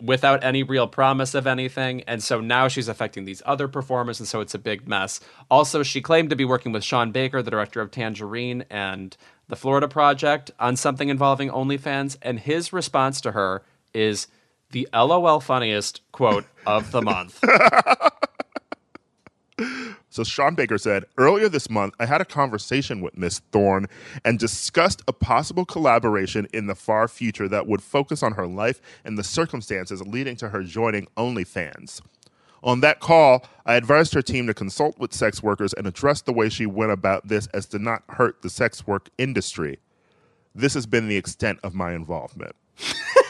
without 0.00 0.42
any 0.44 0.62
real 0.62 0.86
promise 0.86 1.34
of 1.34 1.46
anything, 1.46 2.02
and 2.02 2.22
so 2.22 2.40
now 2.40 2.68
she's 2.68 2.88
affecting 2.88 3.24
these 3.24 3.42
other 3.46 3.68
performers, 3.68 4.20
and 4.20 4.28
so 4.28 4.40
it's 4.40 4.54
a 4.54 4.58
big 4.58 4.86
mess. 4.86 5.20
Also, 5.50 5.82
she 5.82 6.00
claimed 6.00 6.30
to 6.30 6.36
be 6.36 6.44
working 6.44 6.72
with 6.72 6.84
Sean 6.84 7.12
Baker, 7.12 7.42
the 7.42 7.50
director 7.50 7.80
of 7.80 7.90
Tangerine 7.90 8.64
and 8.70 9.16
the 9.48 9.56
Florida 9.56 9.88
Project, 9.88 10.50
on 10.58 10.76
something 10.76 11.08
involving 11.08 11.50
OnlyFans, 11.50 12.16
and 12.22 12.40
his 12.40 12.72
response 12.72 13.20
to 13.20 13.32
her 13.32 13.62
is 13.94 14.26
the 14.70 14.88
LOL 14.92 15.40
funniest 15.40 16.00
quote 16.12 16.46
of 16.66 16.90
the 16.90 17.02
month. 17.02 17.42
So 20.12 20.24
Sean 20.24 20.54
Baker 20.54 20.76
said, 20.76 21.06
earlier 21.16 21.48
this 21.48 21.70
month, 21.70 21.94
I 21.98 22.04
had 22.04 22.20
a 22.20 22.26
conversation 22.26 23.00
with 23.00 23.16
Miss 23.16 23.38
Thorne 23.50 23.86
and 24.26 24.38
discussed 24.38 25.00
a 25.08 25.12
possible 25.14 25.64
collaboration 25.64 26.46
in 26.52 26.66
the 26.66 26.74
far 26.74 27.08
future 27.08 27.48
that 27.48 27.66
would 27.66 27.82
focus 27.82 28.22
on 28.22 28.32
her 28.32 28.46
life 28.46 28.82
and 29.06 29.16
the 29.16 29.24
circumstances 29.24 30.02
leading 30.02 30.36
to 30.36 30.50
her 30.50 30.64
joining 30.64 31.06
OnlyFans. 31.16 32.02
On 32.62 32.80
that 32.80 33.00
call, 33.00 33.46
I 33.64 33.76
advised 33.76 34.12
her 34.12 34.20
team 34.20 34.46
to 34.48 34.54
consult 34.54 34.98
with 34.98 35.14
sex 35.14 35.42
workers 35.42 35.72
and 35.72 35.86
address 35.86 36.20
the 36.20 36.34
way 36.34 36.50
she 36.50 36.66
went 36.66 36.92
about 36.92 37.28
this 37.28 37.46
as 37.54 37.64
to 37.68 37.78
not 37.78 38.02
hurt 38.10 38.42
the 38.42 38.50
sex 38.50 38.86
work 38.86 39.08
industry. 39.16 39.78
This 40.54 40.74
has 40.74 40.84
been 40.84 41.08
the 41.08 41.16
extent 41.16 41.58
of 41.62 41.74
my 41.74 41.94
involvement. 41.94 42.54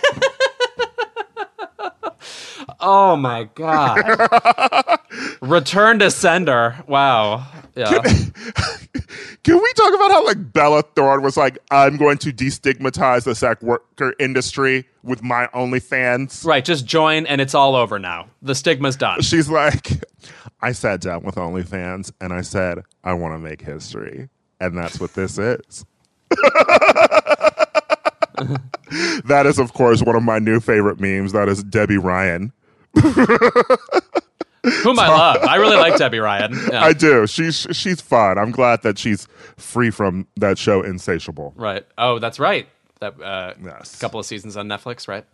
Oh 2.82 3.16
my 3.16 3.44
god. 3.54 4.98
Return 5.40 6.00
to 6.00 6.10
sender. 6.10 6.82
Wow. 6.88 7.46
Yeah. 7.76 8.02
Can 9.44 9.56
we 9.56 9.72
talk 9.74 9.94
about 9.94 10.10
how 10.10 10.24
like 10.24 10.52
Bella 10.52 10.82
Thorne 10.82 11.22
was 11.22 11.36
like, 11.36 11.58
I'm 11.70 11.96
going 11.96 12.18
to 12.18 12.32
destigmatize 12.32 13.24
the 13.24 13.34
sex 13.34 13.62
worker 13.62 14.14
industry 14.18 14.84
with 15.02 15.22
my 15.22 15.46
OnlyFans? 15.54 16.44
right, 16.44 16.64
just 16.64 16.86
join 16.86 17.26
and 17.26 17.40
it's 17.40 17.54
all 17.54 17.74
over 17.74 17.98
now. 17.98 18.28
The 18.42 18.54
stigma's 18.54 18.96
done. 18.96 19.20
She's 19.22 19.48
like, 19.48 19.88
I 20.60 20.72
sat 20.72 21.00
down 21.00 21.22
with 21.22 21.36
OnlyFans 21.36 22.12
and 22.20 22.32
I 22.32 22.40
said, 22.42 22.82
I 23.04 23.14
want 23.14 23.34
to 23.34 23.38
make 23.38 23.62
history. 23.62 24.28
And 24.60 24.76
that's 24.76 25.00
what 25.00 25.14
this 25.14 25.38
is. 25.38 25.84
that 29.24 29.44
is, 29.46 29.58
of 29.58 29.72
course, 29.72 30.02
one 30.02 30.16
of 30.16 30.22
my 30.22 30.38
new 30.38 30.60
favorite 30.60 31.00
memes. 31.00 31.32
That 31.32 31.48
is 31.48 31.62
Debby 31.64 31.98
Ryan. 31.98 32.52
Whom 34.84 34.98
I 34.98 35.08
love. 35.08 35.38
I 35.42 35.56
really 35.56 35.76
like 35.76 35.96
Debby 35.98 36.20
Ryan. 36.20 36.52
Yeah. 36.72 36.84
I 36.84 36.92
do. 36.92 37.26
She's 37.26 37.66
she's 37.72 38.00
fun. 38.00 38.38
I'm 38.38 38.52
glad 38.52 38.82
that 38.82 38.96
she's 38.98 39.26
free 39.56 39.90
from 39.90 40.28
that 40.36 40.56
show 40.56 40.82
Insatiable. 40.82 41.52
right. 41.56 41.84
Oh, 41.98 42.18
that's 42.20 42.38
right. 42.38 42.68
That 43.00 43.20
uh 43.20 43.54
Yes. 43.62 43.98
couple 43.98 44.20
of 44.20 44.26
seasons 44.26 44.56
on 44.56 44.68
Netflix, 44.68 45.08
right? 45.08 45.24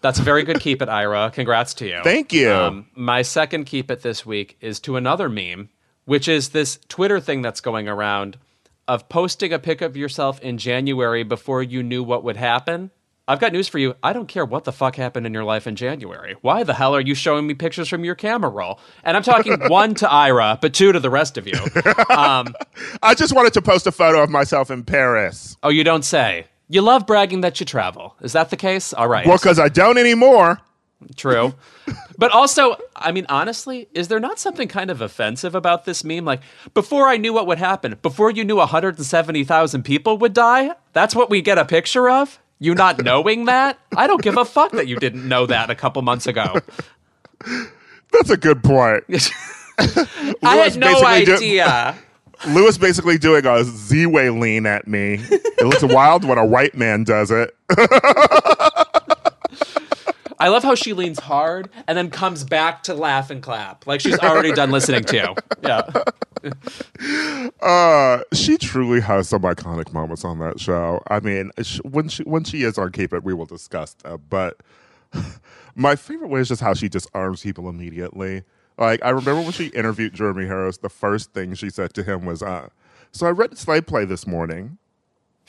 That's 0.00 0.18
a 0.18 0.22
very 0.22 0.42
good 0.42 0.60
keep 0.60 0.82
it, 0.82 0.88
Ira. 0.88 1.30
Congrats 1.32 1.74
to 1.74 1.86
you. 1.86 2.00
Thank 2.04 2.32
you. 2.32 2.50
Um, 2.52 2.86
my 2.94 3.22
second 3.22 3.64
keep 3.66 3.90
it 3.90 4.02
this 4.02 4.24
week 4.26 4.56
is 4.60 4.78
to 4.80 4.96
another 4.96 5.28
meme, 5.28 5.70
which 6.04 6.28
is 6.28 6.50
this 6.50 6.78
Twitter 6.88 7.18
thing 7.20 7.42
that's 7.42 7.60
going 7.60 7.88
around 7.88 8.38
of 8.86 9.08
posting 9.08 9.52
a 9.52 9.58
pic 9.58 9.82
of 9.82 9.96
yourself 9.96 10.40
in 10.40 10.56
January 10.58 11.22
before 11.24 11.62
you 11.62 11.82
knew 11.82 12.02
what 12.02 12.22
would 12.24 12.36
happen. 12.36 12.90
I've 13.28 13.40
got 13.40 13.52
news 13.52 13.68
for 13.68 13.78
you. 13.78 13.94
I 14.02 14.14
don't 14.14 14.26
care 14.26 14.46
what 14.46 14.64
the 14.64 14.72
fuck 14.72 14.96
happened 14.96 15.26
in 15.26 15.34
your 15.34 15.44
life 15.44 15.66
in 15.66 15.76
January. 15.76 16.36
Why 16.40 16.62
the 16.64 16.72
hell 16.72 16.96
are 16.96 17.00
you 17.00 17.14
showing 17.14 17.46
me 17.46 17.52
pictures 17.52 17.86
from 17.86 18.02
your 18.02 18.14
camera 18.14 18.48
roll? 18.48 18.80
And 19.04 19.18
I'm 19.18 19.22
talking 19.22 19.60
one 19.68 19.94
to 19.96 20.10
Ira, 20.10 20.58
but 20.62 20.72
two 20.72 20.92
to 20.92 20.98
the 20.98 21.10
rest 21.10 21.36
of 21.36 21.46
you. 21.46 21.58
Um, 22.08 22.54
I 23.02 23.14
just 23.14 23.34
wanted 23.34 23.52
to 23.52 23.62
post 23.62 23.86
a 23.86 23.92
photo 23.92 24.22
of 24.22 24.30
myself 24.30 24.70
in 24.70 24.82
Paris. 24.82 25.58
oh, 25.62 25.68
you 25.68 25.84
don't 25.84 26.06
say. 26.06 26.46
You 26.70 26.80
love 26.80 27.06
bragging 27.06 27.42
that 27.42 27.60
you 27.60 27.66
travel. 27.66 28.16
Is 28.22 28.32
that 28.32 28.48
the 28.48 28.56
case? 28.56 28.94
All 28.94 29.08
right. 29.08 29.26
Well, 29.26 29.36
because 29.36 29.58
I 29.58 29.68
don't 29.68 29.98
anymore. 29.98 30.60
True. 31.16 31.54
but 32.18 32.32
also, 32.32 32.76
I 32.96 33.12
mean, 33.12 33.26
honestly, 33.28 33.88
is 33.92 34.08
there 34.08 34.20
not 34.20 34.38
something 34.38 34.68
kind 34.68 34.90
of 34.90 35.02
offensive 35.02 35.54
about 35.54 35.84
this 35.84 36.02
meme? 36.02 36.24
Like, 36.24 36.40
before 36.72 37.08
I 37.08 37.18
knew 37.18 37.34
what 37.34 37.46
would 37.46 37.58
happen, 37.58 37.96
before 38.00 38.30
you 38.30 38.44
knew 38.44 38.56
170,000 38.56 39.82
people 39.82 40.16
would 40.18 40.32
die, 40.32 40.70
that's 40.94 41.14
what 41.14 41.28
we 41.28 41.42
get 41.42 41.58
a 41.58 41.64
picture 41.66 42.08
of? 42.08 42.38
You 42.60 42.74
not 42.74 43.02
knowing 43.04 43.44
that? 43.44 43.78
I 43.96 44.06
don't 44.06 44.22
give 44.22 44.36
a 44.36 44.44
fuck 44.44 44.72
that 44.72 44.88
you 44.88 44.96
didn't 44.96 45.26
know 45.28 45.46
that 45.46 45.70
a 45.70 45.74
couple 45.74 46.02
months 46.02 46.26
ago. 46.26 46.56
That's 48.12 48.30
a 48.30 48.36
good 48.36 48.64
point. 48.64 49.04
I 49.78 50.56
had 50.56 50.76
no 50.76 51.00
do- 51.00 51.06
idea. 51.06 51.96
Louis 52.48 52.78
basically 52.78 53.18
doing 53.18 53.44
a 53.46 53.64
Z-way 53.64 54.30
lean 54.30 54.64
at 54.66 54.86
me. 54.86 55.18
It 55.20 55.66
looks 55.66 55.82
wild 55.82 56.24
when 56.24 56.38
a 56.38 56.46
white 56.46 56.76
man 56.76 57.02
does 57.04 57.30
it. 57.32 57.56
I 60.40 60.48
love 60.48 60.62
how 60.62 60.74
she 60.74 60.92
leans 60.92 61.18
hard 61.18 61.68
and 61.86 61.98
then 61.98 62.10
comes 62.10 62.44
back 62.44 62.84
to 62.84 62.94
laugh 62.94 63.30
and 63.30 63.42
clap. 63.42 63.86
Like 63.86 64.00
she's 64.00 64.18
already 64.18 64.52
done 64.52 64.70
listening 64.70 65.04
to. 65.04 65.34
Yeah. 65.62 66.02
Uh, 67.60 68.22
she 68.32 68.56
truly 68.56 69.00
has 69.00 69.28
some 69.28 69.42
iconic 69.42 69.92
moments 69.92 70.24
on 70.24 70.38
that 70.38 70.60
show. 70.60 71.02
I 71.08 71.20
mean, 71.20 71.50
when 71.82 72.08
she 72.08 72.22
when 72.22 72.44
she 72.44 72.62
is 72.62 72.78
on 72.78 72.92
Keep 72.92 73.12
It, 73.12 73.24
we 73.24 73.34
will 73.34 73.46
discuss 73.46 73.94
that. 74.04 74.18
But 74.30 74.58
my 75.74 75.96
favorite 75.96 76.28
way 76.28 76.40
is 76.40 76.48
just 76.48 76.60
how 76.62 76.74
she 76.74 76.88
disarms 76.88 77.42
people 77.42 77.68
immediately. 77.68 78.44
Like 78.76 79.04
I 79.04 79.10
remember 79.10 79.42
when 79.42 79.52
she 79.52 79.66
interviewed 79.68 80.14
Jeremy 80.14 80.46
Harris, 80.46 80.78
the 80.78 80.88
first 80.88 81.32
thing 81.32 81.54
she 81.54 81.70
said 81.70 81.92
to 81.94 82.04
him 82.04 82.24
was, 82.24 82.42
uh, 82.42 82.68
"So 83.10 83.26
I 83.26 83.30
read 83.30 83.58
Slave 83.58 83.86
Play 83.86 84.04
this 84.04 84.26
morning." 84.26 84.78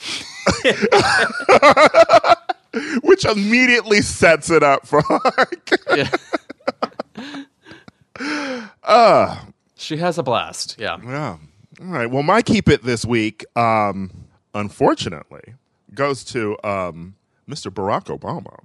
Which 3.02 3.24
immediately 3.24 4.02
sets 4.02 4.50
it 4.50 4.62
up 4.62 4.86
for 4.86 5.02
like, 5.36 5.70
yeah. 5.96 6.10
She 9.76 9.96
has 9.96 10.18
a 10.18 10.22
blast. 10.22 10.76
Yeah. 10.78 10.98
Yeah. 11.02 11.38
All 11.80 11.86
right. 11.86 12.10
Well, 12.10 12.22
my 12.22 12.42
keep 12.42 12.68
it 12.68 12.82
this 12.82 13.06
week, 13.06 13.46
um, 13.56 14.10
unfortunately, 14.52 15.54
goes 15.94 16.22
to 16.24 16.58
um, 16.62 17.14
Mr. 17.48 17.72
Barack 17.72 18.14
Obama. 18.14 18.58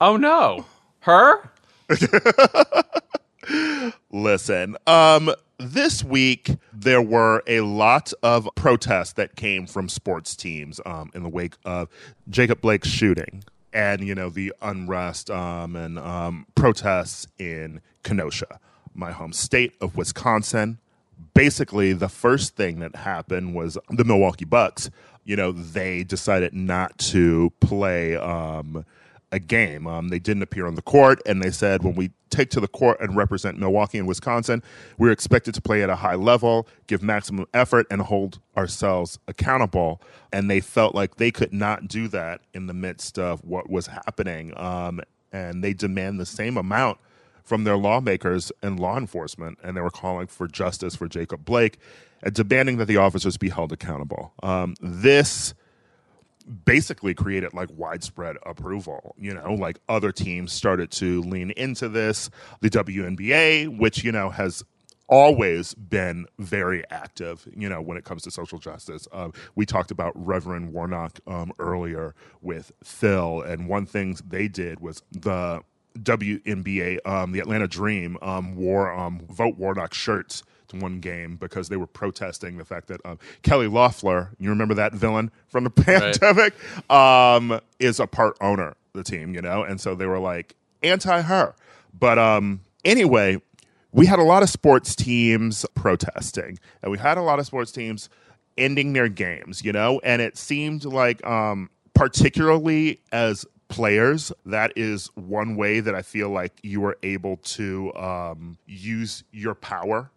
Oh 0.00 0.16
no. 0.16 0.64
Her? 1.00 1.50
Listen, 4.12 4.76
um, 4.86 5.34
this 5.60 6.02
week 6.02 6.56
there 6.72 7.02
were 7.02 7.42
a 7.46 7.60
lot 7.60 8.12
of 8.22 8.48
protests 8.54 9.12
that 9.14 9.36
came 9.36 9.66
from 9.66 9.88
sports 9.88 10.34
teams 10.34 10.80
um, 10.86 11.10
in 11.14 11.22
the 11.22 11.28
wake 11.28 11.56
of 11.64 11.88
Jacob 12.28 12.60
Blake's 12.60 12.88
shooting 12.88 13.44
and 13.72 14.02
you 14.02 14.14
know 14.14 14.30
the 14.30 14.52
unrest 14.62 15.30
um, 15.30 15.76
and 15.76 15.98
um, 15.98 16.46
protests 16.54 17.26
in 17.38 17.80
Kenosha, 18.02 18.58
my 18.94 19.12
home 19.12 19.32
state 19.32 19.74
of 19.80 19.96
Wisconsin. 19.96 20.78
Basically, 21.34 21.92
the 21.92 22.08
first 22.08 22.56
thing 22.56 22.80
that 22.80 22.96
happened 22.96 23.54
was 23.54 23.78
the 23.90 24.04
Milwaukee 24.04 24.44
Bucks. 24.46 24.90
You 25.24 25.36
know, 25.36 25.52
they 25.52 26.02
decided 26.02 26.54
not 26.54 26.98
to 26.98 27.52
play. 27.60 28.16
A 29.32 29.38
game. 29.38 29.86
Um, 29.86 30.08
they 30.08 30.18
didn't 30.18 30.42
appear 30.42 30.66
on 30.66 30.74
the 30.74 30.82
court, 30.82 31.20
and 31.24 31.42
they 31.42 31.50
said 31.50 31.82
when 31.84 31.94
we 31.94 32.10
take 32.30 32.50
to 32.50 32.60
the 32.60 32.68
court 32.68 33.00
and 33.00 33.16
represent 33.16 33.58
Milwaukee 33.58 33.98
and 33.98 34.08
Wisconsin, 34.08 34.62
we're 34.98 35.12
expected 35.12 35.54
to 35.54 35.60
play 35.60 35.82
at 35.82 35.90
a 35.90 35.96
high 35.96 36.16
level, 36.16 36.66
give 36.88 37.02
maximum 37.02 37.46
effort, 37.54 37.86
and 37.90 38.02
hold 38.02 38.40
ourselves 38.56 39.18
accountable. 39.28 40.02
And 40.32 40.50
they 40.50 40.60
felt 40.60 40.94
like 40.94 41.16
they 41.16 41.30
could 41.30 41.52
not 41.52 41.86
do 41.86 42.08
that 42.08 42.40
in 42.54 42.66
the 42.66 42.74
midst 42.74 43.18
of 43.18 43.44
what 43.44 43.70
was 43.70 43.86
happening, 43.86 44.52
um, 44.58 45.00
and 45.32 45.62
they 45.62 45.74
demand 45.74 46.18
the 46.18 46.26
same 46.26 46.56
amount 46.56 46.98
from 47.44 47.64
their 47.64 47.76
lawmakers 47.76 48.52
and 48.62 48.78
law 48.78 48.96
enforcement, 48.96 49.58
and 49.62 49.76
they 49.76 49.80
were 49.80 49.90
calling 49.90 50.26
for 50.26 50.46
justice 50.48 50.96
for 50.96 51.08
Jacob 51.08 51.44
Blake 51.44 51.78
and 52.22 52.34
demanding 52.34 52.76
that 52.78 52.86
the 52.86 52.96
officers 52.96 53.36
be 53.36 53.48
held 53.48 53.72
accountable. 53.72 54.32
Um, 54.42 54.74
this 54.80 55.54
basically 56.64 57.14
created 57.14 57.54
like 57.54 57.68
widespread 57.76 58.36
approval. 58.44 59.14
You 59.18 59.34
know, 59.34 59.54
like 59.54 59.78
other 59.88 60.12
teams 60.12 60.52
started 60.52 60.90
to 60.92 61.22
lean 61.22 61.50
into 61.52 61.88
this. 61.88 62.30
The 62.60 62.70
WNBA, 62.70 63.78
which, 63.78 64.04
you 64.04 64.12
know, 64.12 64.30
has 64.30 64.64
always 65.08 65.74
been 65.74 66.24
very 66.38 66.84
active, 66.90 67.46
you 67.54 67.68
know, 67.68 67.82
when 67.82 67.96
it 67.98 68.04
comes 68.04 68.22
to 68.22 68.30
social 68.30 68.58
justice. 68.58 69.08
Uh, 69.12 69.30
we 69.56 69.66
talked 69.66 69.90
about 69.90 70.12
Reverend 70.14 70.72
Warnock 70.72 71.18
um, 71.26 71.52
earlier 71.58 72.14
with 72.40 72.72
Phil, 72.82 73.42
and 73.42 73.68
one 73.68 73.86
thing 73.86 74.16
they 74.26 74.46
did 74.46 74.80
was 74.80 75.02
the 75.10 75.62
WNBA, 75.98 76.98
um, 77.04 77.32
the 77.32 77.40
Atlanta 77.40 77.66
Dream, 77.66 78.16
um, 78.22 78.54
wore 78.54 78.92
um, 78.92 79.20
Vote 79.28 79.56
Warnock 79.58 79.92
shirts 79.92 80.44
one 80.72 81.00
game 81.00 81.36
because 81.36 81.68
they 81.68 81.76
were 81.76 81.86
protesting 81.86 82.56
the 82.58 82.64
fact 82.64 82.88
that 82.88 83.00
um, 83.04 83.18
Kelly 83.42 83.66
Loeffler, 83.66 84.30
you 84.38 84.50
remember 84.50 84.74
that 84.74 84.92
villain 84.92 85.30
from 85.48 85.64
the 85.64 85.70
pandemic, 85.70 86.54
um, 86.90 87.60
is 87.78 88.00
a 88.00 88.06
part 88.06 88.36
owner 88.40 88.68
of 88.68 88.76
the 88.92 89.02
team, 89.02 89.34
you 89.34 89.42
know? 89.42 89.62
And 89.62 89.80
so 89.80 89.94
they 89.94 90.06
were 90.06 90.18
like 90.18 90.54
anti 90.82 91.22
her. 91.22 91.54
But 91.98 92.18
um, 92.18 92.60
anyway, 92.84 93.40
we 93.92 94.06
had 94.06 94.18
a 94.18 94.24
lot 94.24 94.42
of 94.42 94.50
sports 94.50 94.94
teams 94.94 95.66
protesting, 95.74 96.58
and 96.82 96.92
we 96.92 96.98
had 96.98 97.18
a 97.18 97.22
lot 97.22 97.38
of 97.38 97.46
sports 97.46 97.72
teams 97.72 98.08
ending 98.56 98.92
their 98.92 99.08
games, 99.08 99.64
you 99.64 99.72
know? 99.72 100.00
And 100.04 100.22
it 100.22 100.36
seemed 100.36 100.84
like, 100.84 101.24
um, 101.26 101.70
particularly 101.94 103.00
as 103.12 103.46
players, 103.70 104.32
that 104.44 104.72
is 104.76 105.08
one 105.14 105.56
way 105.56 105.80
that 105.80 105.94
I 105.94 106.02
feel 106.02 106.28
like 106.28 106.52
you 106.62 106.84
are 106.84 106.98
able 107.02 107.38
to 107.38 107.94
um, 107.94 108.58
use 108.66 109.24
your 109.32 109.54
power, 109.54 110.10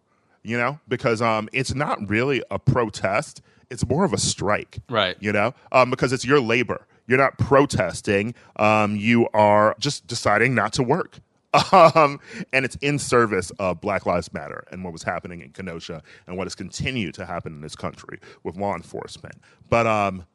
you 0.44 0.56
know, 0.56 0.78
because 0.86 1.20
um, 1.20 1.48
it's 1.52 1.74
not 1.74 2.08
really 2.08 2.42
a 2.50 2.58
protest, 2.58 3.40
it's 3.70 3.86
more 3.86 4.04
of 4.04 4.12
a 4.12 4.18
strike. 4.18 4.78
Right. 4.88 5.16
You 5.18 5.32
know, 5.32 5.54
um, 5.72 5.90
because 5.90 6.12
it's 6.12 6.24
your 6.24 6.40
labor. 6.40 6.86
You're 7.06 7.18
not 7.18 7.36
protesting, 7.38 8.34
um, 8.56 8.96
you 8.96 9.28
are 9.34 9.74
just 9.78 10.06
deciding 10.06 10.54
not 10.54 10.72
to 10.74 10.82
work. 10.82 11.18
Um, 11.72 12.18
and 12.52 12.64
it's 12.64 12.74
in 12.76 12.98
service 12.98 13.52
of 13.60 13.80
Black 13.80 14.06
Lives 14.06 14.32
Matter 14.32 14.64
and 14.72 14.82
what 14.82 14.92
was 14.92 15.04
happening 15.04 15.40
in 15.40 15.50
Kenosha 15.50 16.02
and 16.26 16.36
what 16.36 16.46
has 16.46 16.56
continued 16.56 17.14
to 17.14 17.24
happen 17.26 17.52
in 17.52 17.60
this 17.60 17.76
country 17.76 18.18
with 18.42 18.56
law 18.56 18.74
enforcement. 18.74 19.36
But 19.70 19.86
um, 19.86 20.26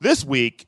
this 0.00 0.24
week, 0.24 0.66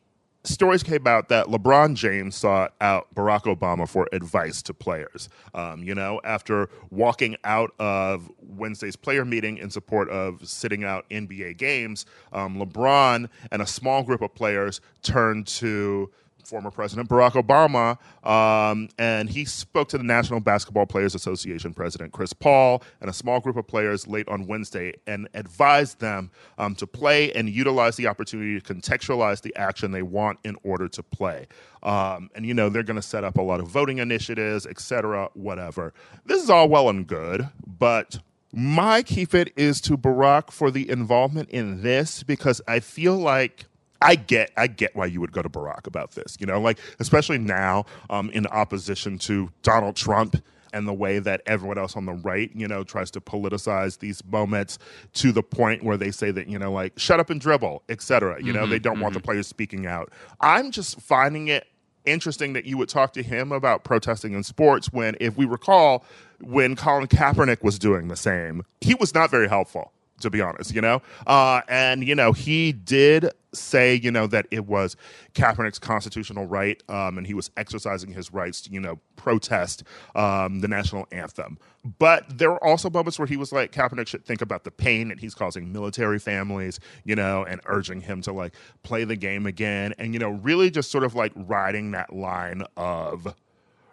stories 0.49 0.83
came 0.83 1.07
out 1.07 1.29
that 1.29 1.47
LeBron 1.47 1.95
James 1.95 2.37
sought 2.37 2.75
out 2.81 3.13
Barack 3.15 3.43
Obama 3.43 3.89
for 3.89 4.09
advice 4.13 4.63
to 4.63 4.75
players. 4.75 5.29
Um, 5.55 5.83
you 5.83 5.95
know, 5.95 6.21
after 6.25 6.69
walking 6.91 7.37
out 7.45 7.73
of 7.79 8.31
Wednesday's 8.41 8.97
player 8.97 9.25
meeting 9.25 9.59
in 9.59 9.71
support 9.71 10.09
of 10.11 10.47
sitting 10.49 10.85
out 10.85 11.09
NBA 11.11 11.59
games, 11.59 12.07
um, 12.33 12.57
LeBron 12.57 13.29
and 13.51 13.63
a 13.63 13.67
small 13.67 14.03
group 14.03 14.23
of 14.23 14.35
players 14.35 14.81
turned 15.03 15.47
to 15.47 16.11
former 16.49 16.71
President 16.71 17.09
Barack 17.09 17.33
Obama, 17.33 17.99
um, 18.27 18.89
and 18.99 19.29
he 19.29 19.45
spoke 19.45 19.89
to 19.91 19.99
the 19.99 20.05
National 20.05 20.41
Basketball 20.41 20.87
Players 20.87 21.15
Association 21.15 21.75
President 21.75 22.13
Chris 22.13 22.33
Paul 22.33 22.83
and 23.01 23.11
a 23.11 23.13
small 23.13 23.39
group 23.39 23.57
of 23.57 23.67
players 23.67 24.09
late 24.09 24.27
on 24.29 24.47
Wednesday 24.47 24.95
and 25.07 25.29
advised 25.35 26.01
them 26.01 26.31
um, 26.57 26.75
to 26.77 26.87
play 26.87 27.31
and 27.33 27.51
utilize 27.51 27.97
the 27.97 28.07
opportunity 28.07 28.59
to 28.59 28.75
contextualize 28.75 29.43
the 29.43 29.55
action 29.57 29.93
they 29.93 30.03
want 30.03 30.39
in 30.43 30.57
order 30.63 30.89
to 30.89 31.03
play. 31.03 31.47
Um, 31.83 32.31
and, 32.35 32.47
you 32.47 32.55
know, 32.55 32.71
they're 32.71 32.83
going 32.83 32.97
to 32.97 33.03
set 33.03 33.25
up 33.25 33.37
a 33.37 33.43
lot 33.43 33.61
of 33.61 33.69
voting 33.69 33.99
initiatives, 33.99 34.67
et 34.67 34.81
cetera, 34.81 35.29
whatever. 35.35 35.93
This 36.25 36.43
is 36.43 36.49
all 36.49 36.69
well 36.69 36.89
and 36.89 37.07
good, 37.07 37.49
but 37.67 38.19
my 38.51 39.03
keep 39.03 39.35
it 39.35 39.53
is 39.57 39.81
to 39.83 39.99
Barack 39.99 40.51
for 40.51 40.71
the 40.71 40.89
involvement 40.89 41.51
in 41.51 41.83
this 41.83 42.23
because 42.23 42.63
I 42.67 42.81
feel 42.81 43.17
like 43.17 43.67
I 44.01 44.15
get 44.15 44.53
I 44.57 44.67
get 44.69 44.95
why 44.95 45.07
you 45.07 45.21
would 45.21 45.33
go 45.33 45.43
to 45.43 45.49
Barack 45.49 45.87
about 45.87 46.13
this, 46.13 46.37
you 46.39 46.47
know, 46.47 46.61
like 46.61 46.79
especially 47.01 47.39
now 47.39 47.85
um, 48.11 48.31
in 48.31 48.47
opposition 48.47 49.19
to 49.21 49.51
Donald 49.63 49.97
Trump 49.97 50.37
and 50.73 50.87
the 50.87 50.93
way 50.93 51.19
that 51.19 51.43
everyone 51.47 51.79
else 51.79 51.97
on 51.97 52.07
the 52.07 52.13
right, 52.13 52.51
you 52.55 52.69
know, 52.69 52.85
tries 52.85 53.11
to 53.13 53.21
politicize 53.21 53.99
these 53.99 54.23
moments 54.27 54.79
to 55.15 55.33
the 55.33 55.43
point 55.43 55.83
where 55.83 55.97
they 55.97 56.11
say 56.11 56.31
that, 56.31 56.47
you 56.49 56.59
know, 56.59 56.71
like 56.71 56.99
shut 56.99 57.21
up 57.21 57.31
and 57.31 57.41
dribble, 57.41 57.83
et 57.89 58.03
cetera. 58.03 58.43
You 58.43 58.53
know, 58.53 58.67
they 58.67 58.79
don't 58.79 59.01
want 59.01 59.15
the 59.15 59.21
players 59.21 59.47
speaking 59.47 59.87
out. 59.87 60.13
I'm 60.41 60.71
just 60.71 61.01
finding 61.01 61.49
it 61.49 61.67
interesting 62.05 62.53
that 62.55 62.65
you 62.65 62.79
would 62.79 62.89
talk 62.89 63.13
to 63.15 63.23
him 63.23 63.53
about 63.53 63.85
protesting 63.85 64.33
in 64.35 64.43
sports 64.43 64.93
when, 64.93 65.17
if 65.21 65.37
we 65.37 65.45
recall, 65.45 66.05
when 66.41 66.77
Colin 66.77 67.07
Kaepernick 67.07 67.63
was 67.63 67.79
doing 67.79 68.09
the 68.09 68.17
same, 68.17 68.63
he 68.81 68.95
was 68.95 69.15
not 69.15 69.31
very 69.31 69.49
helpful 69.49 69.93
to 70.21 70.31
be 70.31 70.41
honest, 70.41 70.75
you 70.75 70.81
know? 70.81 71.03
Uh, 71.27 71.61
and, 71.69 72.07
you 72.07 72.15
know, 72.15 72.33
he 72.33 72.73
did 72.73 73.31
say, 73.53 73.95
you 73.95 74.11
know, 74.11 74.27
that 74.27 74.47
it 74.51 74.67
was 74.67 74.97
Kaepernick's 75.35 75.79
constitutional 75.79 76.47
right 76.47 76.83
um, 76.89 77.17
and 77.19 77.27
he 77.27 77.35
was 77.35 77.51
exercising 77.57 78.13
his 78.13 78.33
rights 78.33 78.61
to, 78.63 78.71
you 78.71 78.81
know, 78.81 78.99
protest 79.17 79.85
um, 80.15 80.61
the 80.61 80.69
national 80.69 81.07
anthem. 81.13 81.59
But 81.99 82.39
there 82.39 82.51
were 82.51 82.63
also 82.63 82.91
moments 82.91 83.19
where 83.19 83.27
he 83.27 83.37
was 83.37 83.53
like, 83.53 83.73
Kaepernick 83.73 84.07
should 84.07 84.25
think 84.25 84.43
about 84.43 84.65
the 84.65 84.71
pain 84.71 85.09
that 85.09 85.21
he's 85.21 85.35
causing 85.35 85.73
military 85.73 86.19
families, 86.19 86.79
you 87.05 87.17
know, 87.17 87.45
and 87.45 87.61
urging 87.67 88.01
him 88.03 88.21
to 88.23 88.33
like 88.33 88.55
play 88.83 89.05
the 89.05 89.17
game 89.17 89.47
again 89.47 89.95
and, 89.99 90.13
you 90.13 90.21
know, 90.21 90.31
really 90.31 90.71
just 90.71 90.91
sort 90.91 91.05
of 91.05 91.15
like 91.15 91.33
riding 91.35 91.93
that 91.93 92.13
line 92.13 92.65
of 92.77 93.35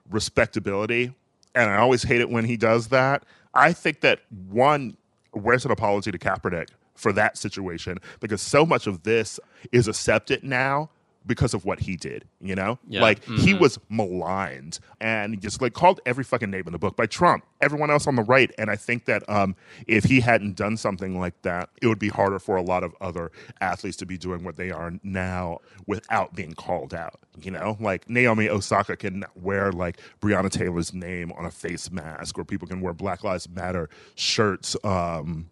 respectability. 0.09 1.13
And 1.53 1.69
I 1.69 1.77
always 1.77 2.03
hate 2.03 2.19
it 2.19 2.29
when 2.29 2.43
he 2.45 2.57
does 2.57 2.89
that. 2.89 3.23
I 3.53 3.71
think 3.71 4.01
that 4.01 4.19
one, 4.49 4.97
where's 5.35 5.65
an 5.65 5.71
apology 5.71 6.11
to 6.11 6.17
Kaepernick 6.17 6.69
for 6.95 7.11
that 7.13 7.37
situation? 7.37 7.97
Because 8.19 8.41
so 8.41 8.65
much 8.65 8.87
of 8.87 9.03
this 9.03 9.39
is 9.71 9.87
accepted 9.87 10.43
now 10.43 10.89
because 11.25 11.53
of 11.53 11.65
what 11.65 11.79
he 11.79 11.95
did, 11.95 12.25
you 12.39 12.55
know? 12.55 12.77
Yeah. 12.87 13.01
Like 13.01 13.23
he 13.23 13.53
was 13.53 13.79
maligned 13.89 14.79
and 15.01 15.41
just 15.41 15.61
like 15.61 15.73
called 15.73 15.99
every 16.05 16.23
fucking 16.23 16.49
name 16.49 16.63
in 16.67 16.73
the 16.73 16.79
book 16.79 16.95
by 16.95 17.05
Trump, 17.05 17.45
everyone 17.61 17.89
else 17.89 18.07
on 18.07 18.15
the 18.15 18.23
right. 18.23 18.51
And 18.57 18.69
I 18.69 18.75
think 18.75 19.05
that 19.05 19.27
um, 19.29 19.55
if 19.87 20.05
he 20.05 20.19
hadn't 20.19 20.55
done 20.55 20.77
something 20.77 21.19
like 21.19 21.41
that, 21.41 21.69
it 21.81 21.87
would 21.87 21.99
be 21.99 22.09
harder 22.09 22.39
for 22.39 22.55
a 22.55 22.61
lot 22.61 22.83
of 22.83 22.93
other 23.01 23.31
athletes 23.61 23.97
to 23.97 24.05
be 24.05 24.17
doing 24.17 24.43
what 24.43 24.55
they 24.55 24.71
are 24.71 24.93
now 25.03 25.59
without 25.87 26.35
being 26.35 26.53
called 26.53 26.93
out. 26.93 27.19
You 27.41 27.51
know, 27.51 27.77
like 27.79 28.09
Naomi 28.09 28.49
Osaka 28.49 28.95
can 28.95 29.25
wear 29.35 29.71
like 29.71 29.99
Breonna 30.21 30.49
Taylor's 30.49 30.93
name 30.93 31.31
on 31.33 31.45
a 31.45 31.51
face 31.51 31.91
mask, 31.91 32.37
or 32.37 32.45
people 32.45 32.67
can 32.67 32.81
wear 32.81 32.93
Black 32.93 33.23
Lives 33.23 33.49
Matter 33.49 33.89
shirts 34.15 34.77
um, 34.83 35.47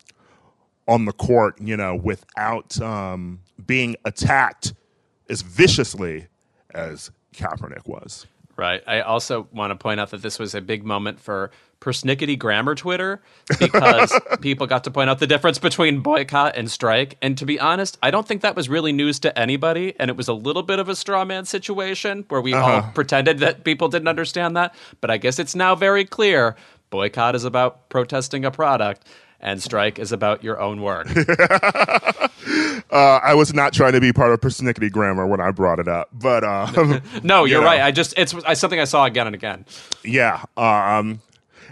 on 0.87 1.05
the 1.05 1.11
court, 1.11 1.59
you 1.59 1.75
know, 1.75 1.95
without 1.95 2.79
um, 2.81 3.39
being 3.65 3.95
attacked 4.05 4.73
as 5.33 5.41
viciously 5.41 6.27
as 6.73 7.11
Kaepernick 7.35 7.85
was. 7.85 8.25
Right. 8.55 8.83
I 8.85 9.01
also 9.01 9.47
want 9.51 9.71
to 9.71 9.75
point 9.75 9.99
out 9.99 10.11
that 10.11 10.21
this 10.21 10.37
was 10.37 10.53
a 10.53 10.61
big 10.61 10.85
moment 10.85 11.19
for 11.19 11.49
persnickety 11.81 12.37
grammar 12.37 12.75
Twitter 12.75 13.19
because 13.59 14.17
people 14.41 14.67
got 14.67 14.83
to 14.83 14.91
point 14.91 15.09
out 15.09 15.17
the 15.17 15.25
difference 15.25 15.57
between 15.57 16.01
boycott 16.01 16.55
and 16.55 16.69
strike. 16.69 17.17
And 17.19 17.35
to 17.39 17.47
be 17.47 17.59
honest, 17.59 17.97
I 18.03 18.11
don't 18.11 18.27
think 18.27 18.43
that 18.43 18.55
was 18.55 18.69
really 18.69 18.91
news 18.91 19.19
to 19.21 19.37
anybody. 19.37 19.95
And 19.99 20.09
it 20.09 20.15
was 20.15 20.27
a 20.27 20.33
little 20.33 20.61
bit 20.61 20.77
of 20.77 20.87
a 20.87 20.95
straw 20.95 21.25
man 21.25 21.45
situation 21.45 22.25
where 22.29 22.41
we 22.41 22.53
all 22.53 22.69
uh-huh. 22.69 22.91
pretended 22.91 23.39
that 23.39 23.63
people 23.63 23.89
didn't 23.89 24.07
understand 24.07 24.55
that. 24.55 24.75
But 25.01 25.09
I 25.09 25.17
guess 25.17 25.39
it's 25.39 25.55
now 25.55 25.73
very 25.73 26.05
clear 26.05 26.55
boycott 26.91 27.33
is 27.33 27.43
about 27.43 27.89
protesting 27.89 28.45
a 28.45 28.51
product. 28.51 29.07
And 29.43 29.61
strike 29.61 29.99
is 29.99 30.11
about 30.11 30.43
your 30.43 30.59
own 30.59 30.81
work. 30.81 31.07
Uh, 32.91 33.19
I 33.23 33.33
was 33.33 33.53
not 33.55 33.73
trying 33.73 33.93
to 33.93 34.01
be 34.01 34.13
part 34.13 34.31
of 34.33 34.39
persnickety 34.41 34.91
grammar 34.91 35.25
when 35.25 35.39
I 35.41 35.49
brought 35.49 35.79
it 35.79 35.87
up, 35.87 36.09
but 36.13 36.43
um, 36.43 37.01
No, 37.23 37.45
you 37.45 37.53
you're 37.53 37.61
know. 37.61 37.65
right. 37.67 37.81
I 37.81 37.89
just 37.91 38.13
it's, 38.17 38.33
it's 38.33 38.59
something 38.59 38.79
I 38.79 38.83
saw 38.83 39.05
again 39.05 39.25
and 39.25 39.33
again. 39.35 39.65
Yeah. 40.03 40.43
Um, 40.57 41.19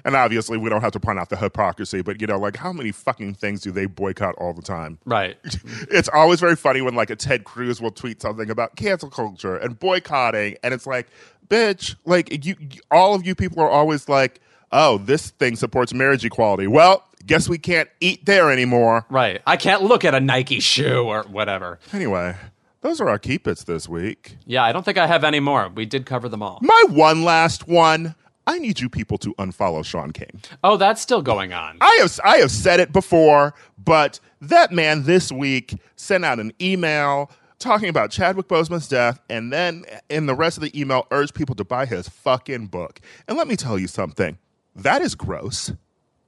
and 0.04 0.16
obviously, 0.16 0.58
we 0.58 0.70
don't 0.70 0.82
have 0.82 0.94
to 0.94 1.00
point 1.00 1.20
out 1.20 1.30
the 1.30 1.36
hypocrisy, 1.36 2.02
but 2.02 2.20
you 2.22 2.26
know, 2.26 2.40
like 2.40 2.56
how 2.56 2.74
many 2.74 2.92
fucking 2.92 3.36
things 3.36 3.62
do 3.62 3.72
they 3.72 3.86
boycott 3.86 4.34
all 4.40 4.54
the 4.54 4.64
time? 4.64 4.98
Right. 5.06 5.38
It's 5.92 6.10
always 6.12 6.40
very 6.40 6.56
funny 6.56 6.82
when 6.82 6.96
like 6.96 7.12
a 7.12 7.16
Ted 7.16 7.44
Cruz 7.44 7.80
will 7.82 7.92
tweet 7.92 8.20
something 8.22 8.50
about 8.50 8.76
cancel 8.76 9.10
culture 9.12 9.58
and 9.58 9.78
boycotting, 9.78 10.56
and 10.64 10.74
it's 10.74 10.88
like, 10.88 11.08
bitch, 11.50 11.96
like 12.06 12.44
you, 12.46 12.56
you- 12.60 12.82
all 12.90 13.14
of 13.14 13.28
you 13.28 13.36
people 13.36 13.62
are 13.62 13.70
always 13.70 14.10
like, 14.10 14.40
oh, 14.72 14.98
this 14.98 15.30
thing 15.32 15.56
supports 15.56 15.94
marriage 15.94 16.26
equality. 16.26 16.66
Well, 16.66 17.04
guess 17.26 17.50
we 17.50 17.58
can't 17.58 17.90
eat 18.00 18.26
there 18.26 18.52
anymore. 18.52 19.06
Right. 19.10 19.42
I 19.46 19.58
can't 19.58 19.84
look 19.84 20.04
at 20.06 20.14
a 20.16 20.20
Nike 20.20 20.60
shoe 20.60 21.04
or 21.04 21.24
whatever. 21.24 21.80
Anyway, 21.94 22.36
those 22.82 23.00
are 23.02 23.10
our 23.10 23.20
keep 23.20 23.48
its 23.48 23.64
this 23.64 23.88
week. 23.88 24.38
Yeah, 24.46 24.64
I 24.64 24.72
don't 24.72 24.84
think 24.84 24.98
I 24.98 25.08
have 25.08 25.24
any 25.24 25.40
more. 25.40 25.70
We 25.70 25.86
did 25.86 26.06
cover 26.06 26.30
them 26.30 26.42
all. 26.42 26.60
My 26.62 26.84
one 26.90 27.24
last 27.24 27.68
one. 27.68 28.16
I 28.48 28.58
need 28.58 28.80
you 28.80 28.90
people 28.90 29.20
to 29.20 29.36
unfollow 29.36 29.86
Shaun 29.86 30.12
King. 30.12 30.42
Oh, 30.64 30.76
that's 30.76 31.00
still 31.00 31.22
going 31.22 31.54
on. 31.54 31.78
I 31.80 31.98
have 32.02 32.20
I 32.24 32.38
have 32.38 32.50
said 32.50 32.80
it 32.80 32.92
before, 32.92 33.54
but 33.78 34.20
that 34.42 34.72
man 34.72 35.04
this 35.04 35.32
week 35.32 35.76
sent 35.96 36.26
out 36.26 36.40
an 36.40 36.52
email 36.60 37.30
talking 37.60 37.88
about 37.88 38.10
Chadwick 38.10 38.48
Boseman's 38.48 38.88
death, 38.88 39.20
and 39.30 39.54
then 39.54 39.86
in 40.10 40.26
the 40.26 40.34
rest 40.34 40.58
of 40.58 40.64
the 40.64 40.80
email 40.80 41.06
urged 41.12 41.36
people 41.36 41.54
to 41.56 41.64
buy 41.64 41.86
his 41.86 42.10
fucking 42.10 42.68
book. 42.68 43.00
And 43.28 43.38
let 43.38 43.48
me 43.48 43.56
tell 43.56 43.78
you 43.78 43.88
something, 43.88 44.40
that 44.76 45.04
is 45.04 45.14
gross. 45.14 45.72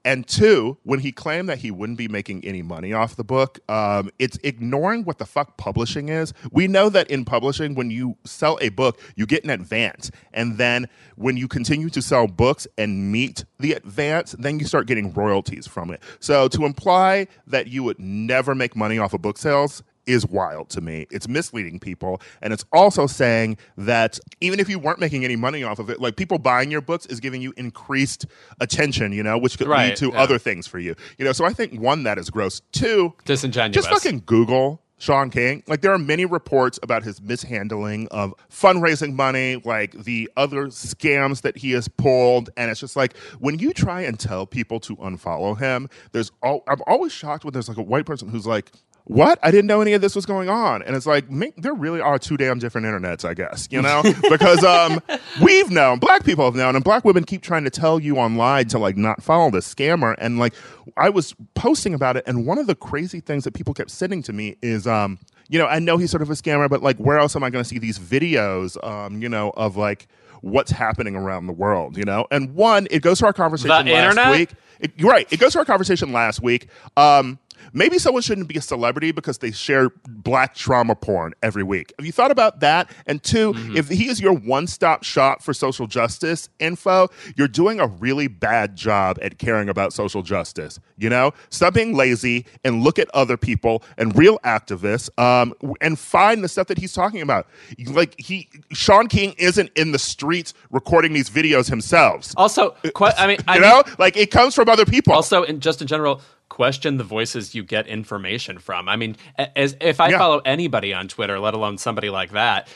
And 0.05 0.27
two, 0.27 0.77
when 0.83 0.99
he 0.99 1.11
claimed 1.11 1.47
that 1.47 1.59
he 1.59 1.71
wouldn't 1.71 1.97
be 1.97 2.07
making 2.07 2.43
any 2.43 2.61
money 2.61 2.91
off 2.91 3.15
the 3.15 3.23
book, 3.23 3.59
um, 3.69 4.09
it's 4.19 4.37
ignoring 4.43 5.05
what 5.05 5.17
the 5.17 5.25
fuck 5.25 5.55
publishing 5.57 6.09
is. 6.09 6.33
We 6.51 6.67
know 6.67 6.89
that 6.89 7.09
in 7.09 7.23
publishing, 7.23 7.73
when 7.73 7.89
you 7.89 8.17
sell 8.25 8.57
a 8.61 8.69
book, 8.69 8.99
you 9.15 9.25
get 9.25 9.43
an 9.45 9.49
advance. 9.49 10.11
And 10.33 10.57
then 10.57 10.89
when 11.15 11.37
you 11.37 11.47
continue 11.47 11.89
to 11.91 12.01
sell 12.01 12.27
books 12.27 12.67
and 12.77 13.11
meet 13.11 13.45
the 13.59 13.73
advance, 13.73 14.35
then 14.37 14.59
you 14.59 14.65
start 14.65 14.87
getting 14.87 15.13
royalties 15.13 15.67
from 15.67 15.89
it. 15.91 16.03
So 16.19 16.49
to 16.49 16.65
imply 16.65 17.27
that 17.47 17.67
you 17.67 17.83
would 17.83 17.99
never 17.99 18.53
make 18.55 18.75
money 18.75 18.97
off 18.97 19.13
of 19.13 19.21
book 19.21 19.37
sales 19.37 19.83
is 20.05 20.25
wild 20.25 20.69
to 20.71 20.81
me. 20.81 21.07
It's 21.11 21.27
misleading 21.27 21.79
people. 21.79 22.21
And 22.41 22.53
it's 22.53 22.65
also 22.73 23.07
saying 23.07 23.57
that 23.77 24.19
even 24.41 24.59
if 24.59 24.69
you 24.69 24.79
weren't 24.79 24.99
making 24.99 25.23
any 25.25 25.35
money 25.35 25.63
off 25.63 25.79
of 25.79 25.89
it, 25.89 25.99
like 26.01 26.15
people 26.15 26.37
buying 26.39 26.71
your 26.71 26.81
books 26.81 27.05
is 27.05 27.19
giving 27.19 27.41
you 27.41 27.53
increased 27.57 28.25
attention, 28.59 29.11
you 29.13 29.23
know, 29.23 29.37
which 29.37 29.57
could 29.57 29.67
Right, 29.67 29.89
lead 29.89 29.97
to 29.97 30.09
yeah. 30.09 30.21
other 30.21 30.37
things 30.37 30.67
for 30.67 30.79
you. 30.79 30.95
You 31.17 31.25
know, 31.25 31.31
so 31.31 31.45
I 31.45 31.53
think 31.53 31.79
one, 31.79 32.03
that 32.03 32.17
is 32.17 32.29
gross. 32.29 32.61
Two, 32.71 33.13
Disingenuous. 33.25 33.75
just 33.85 33.89
fucking 33.89 34.23
Google 34.25 34.81
Shaun 34.97 35.29
King. 35.29 35.63
Like 35.67 35.81
there 35.81 35.91
are 35.91 35.97
many 35.99 36.25
reports 36.25 36.79
about 36.81 37.03
his 37.03 37.21
mishandling 37.21 38.07
of 38.11 38.33
fundraising 38.49 39.13
money, 39.15 39.61
like 39.65 39.91
the 40.03 40.29
other 40.37 40.67
scams 40.67 41.41
that 41.41 41.57
he 41.57 41.71
has 41.71 41.87
pulled, 41.89 42.49
and 42.55 42.71
it's 42.71 42.79
just 42.79 42.95
like 42.95 43.17
when 43.39 43.59
you 43.59 43.73
try 43.73 44.01
and 44.01 44.17
tell 44.19 44.45
people 44.45 44.79
to 44.81 44.95
unfollow 44.97 45.57
him, 45.59 45.89
there's 46.13 46.31
all 46.41 46.63
I'm 46.67 46.81
always 46.87 47.11
shocked 47.11 47.43
when 47.43 47.53
there's 47.53 47.67
like 47.67 47.77
a 47.77 47.81
white 47.83 48.05
person 48.05 48.29
who's 48.29 48.45
like. 48.47 48.71
What? 49.05 49.37
I 49.43 49.51
didn't 49.51 49.67
know 49.67 49.81
any 49.81 49.93
of 49.93 50.01
this 50.01 50.15
was 50.15 50.25
going 50.25 50.47
on. 50.47 50.81
And 50.81 50.95
it's 50.95 51.05
like, 51.05 51.29
make, 51.29 51.55
there 51.57 51.73
really 51.73 51.99
are 51.99 52.17
two 52.17 52.37
damn 52.37 52.57
different 52.57 52.87
internets, 52.87 53.27
I 53.27 53.33
guess, 53.33 53.67
you 53.69 53.81
know? 53.81 54.01
because 54.29 54.63
um, 54.63 55.01
we've 55.41 55.69
known, 55.69 55.99
black 55.99 56.23
people 56.23 56.45
have 56.45 56.55
known, 56.55 56.75
and 56.75 56.83
black 56.83 57.03
women 57.03 57.25
keep 57.25 57.41
trying 57.41 57.65
to 57.65 57.69
tell 57.69 57.99
you 57.99 58.17
online 58.17 58.67
to 58.69 58.79
like 58.79 58.95
not 58.95 59.21
follow 59.21 59.51
the 59.51 59.59
scammer. 59.59 60.15
And 60.19 60.39
like, 60.39 60.53
I 60.95 61.09
was 61.09 61.35
posting 61.53 61.93
about 61.93 62.15
it, 62.15 62.23
and 62.27 62.45
one 62.45 62.57
of 62.57 62.67
the 62.67 62.75
crazy 62.75 63.19
things 63.19 63.43
that 63.43 63.53
people 63.53 63.73
kept 63.73 63.91
sending 63.91 64.23
to 64.23 64.33
me 64.33 64.55
is, 64.61 64.87
um, 64.87 65.19
you 65.49 65.59
know, 65.59 65.67
I 65.67 65.79
know 65.79 65.97
he's 65.97 66.11
sort 66.11 66.21
of 66.21 66.29
a 66.29 66.33
scammer, 66.33 66.69
but 66.69 66.81
like, 66.81 66.97
where 66.97 67.19
else 67.19 67.35
am 67.35 67.43
I 67.43 67.49
going 67.49 67.63
to 67.63 67.69
see 67.69 67.79
these 67.79 67.99
videos, 67.99 68.81
um, 68.87 69.21
you 69.21 69.27
know, 69.27 69.51
of 69.57 69.75
like 69.75 70.07
what's 70.41 70.71
happening 70.71 71.15
around 71.15 71.47
the 71.47 71.53
world, 71.53 71.97
you 71.97 72.05
know? 72.05 72.25
And 72.31 72.55
one, 72.55 72.87
it 72.89 73.01
goes 73.01 73.19
to 73.19 73.25
our 73.25 73.33
conversation 73.33 73.69
last 73.69 73.87
internet? 73.87 74.31
week. 74.31 74.49
It, 74.79 74.91
you're 74.97 75.09
right. 75.09 75.31
It 75.31 75.39
goes 75.39 75.53
to 75.53 75.59
our 75.59 75.65
conversation 75.65 76.11
last 76.11 76.41
week. 76.41 76.67
Um, 76.97 77.39
maybe 77.71 77.97
someone 77.99 78.21
shouldn't 78.21 78.47
be 78.47 78.57
a 78.57 78.61
celebrity 78.61 79.11
because 79.11 79.37
they 79.37 79.51
share 79.51 79.89
black 80.07 80.55
trauma 80.55 80.95
porn 80.95 81.33
every 81.41 81.63
week. 81.63 81.93
Have 81.97 82.05
you 82.05 82.11
thought 82.11 82.31
about 82.31 82.59
that? 82.61 82.89
And 83.05 83.21
2 83.23 83.53
Mm-hmm. 83.53 83.77
if 83.77 83.89
he 83.89 84.07
is 84.07 84.19
your 84.21 84.33
one-stop 84.33 85.03
shop 85.03 85.41
for 85.43 85.53
social 85.53 85.85
justice 85.85 86.49
info, 86.59 87.09
you're 87.35 87.47
doing 87.47 87.79
a 87.79 87.87
really 87.87 88.27
bad 88.27 88.75
job 88.75 89.19
at 89.21 89.37
caring 89.37 89.69
about 89.69 89.93
social 89.93 90.21
justice. 90.23 90.79
You 90.97 91.09
know, 91.09 91.31
stop 91.49 91.73
being 91.73 91.95
lazy 91.95 92.45
and 92.63 92.81
look 92.83 92.97
at 92.99 93.09
other 93.13 93.37
people 93.37 93.83
and 93.97 94.17
real 94.17 94.39
activists, 94.39 95.09
um, 95.19 95.53
and 95.81 95.99
find 95.99 96.43
the 96.43 96.47
stuff 96.47 96.67
that 96.67 96.77
he's 96.77 96.93
talking 96.93 97.21
about. 97.21 97.47
Like 97.85 98.19
he, 98.19 98.49
Shaun 98.71 99.07
King 99.07 99.35
isn't 99.37 99.69
in 99.75 99.91
the 99.91 99.99
streets 99.99 100.53
recording 100.71 101.13
these 101.13 101.29
videos 101.29 101.69
himself. 101.69 102.31
also, 102.37 102.71
que- 102.83 103.11
I 103.17 103.27
mean, 103.27 103.37
I 103.47 103.55
You 103.55 103.61
mean, 103.61 103.69
know, 103.69 103.83
like 103.99 104.15
it 104.17 104.31
comes 104.31 104.55
from 104.55 104.69
other 104.69 104.85
people. 104.85 105.13
also 105.13 105.43
in 105.43 105.59
just 105.59 105.81
in 105.81 105.87
general 105.87 106.21
question 106.53 106.97
the 106.97 107.03
voices 107.03 107.55
you 107.55 107.63
get 107.63 107.87
information 107.87 108.59
from 108.59 108.87
i 108.87 108.95
mean 108.95 109.15
as 109.55 109.75
if 109.81 109.99
i 109.99 110.09
Yeah. 110.09 110.19
follow 110.19 110.39
anybody 110.45 110.93
on 110.93 111.07
twitter 111.07 111.39
let 111.39 111.55
alone 111.55 111.79
somebody 111.79 112.11
like 112.11 112.31
that 112.31 112.67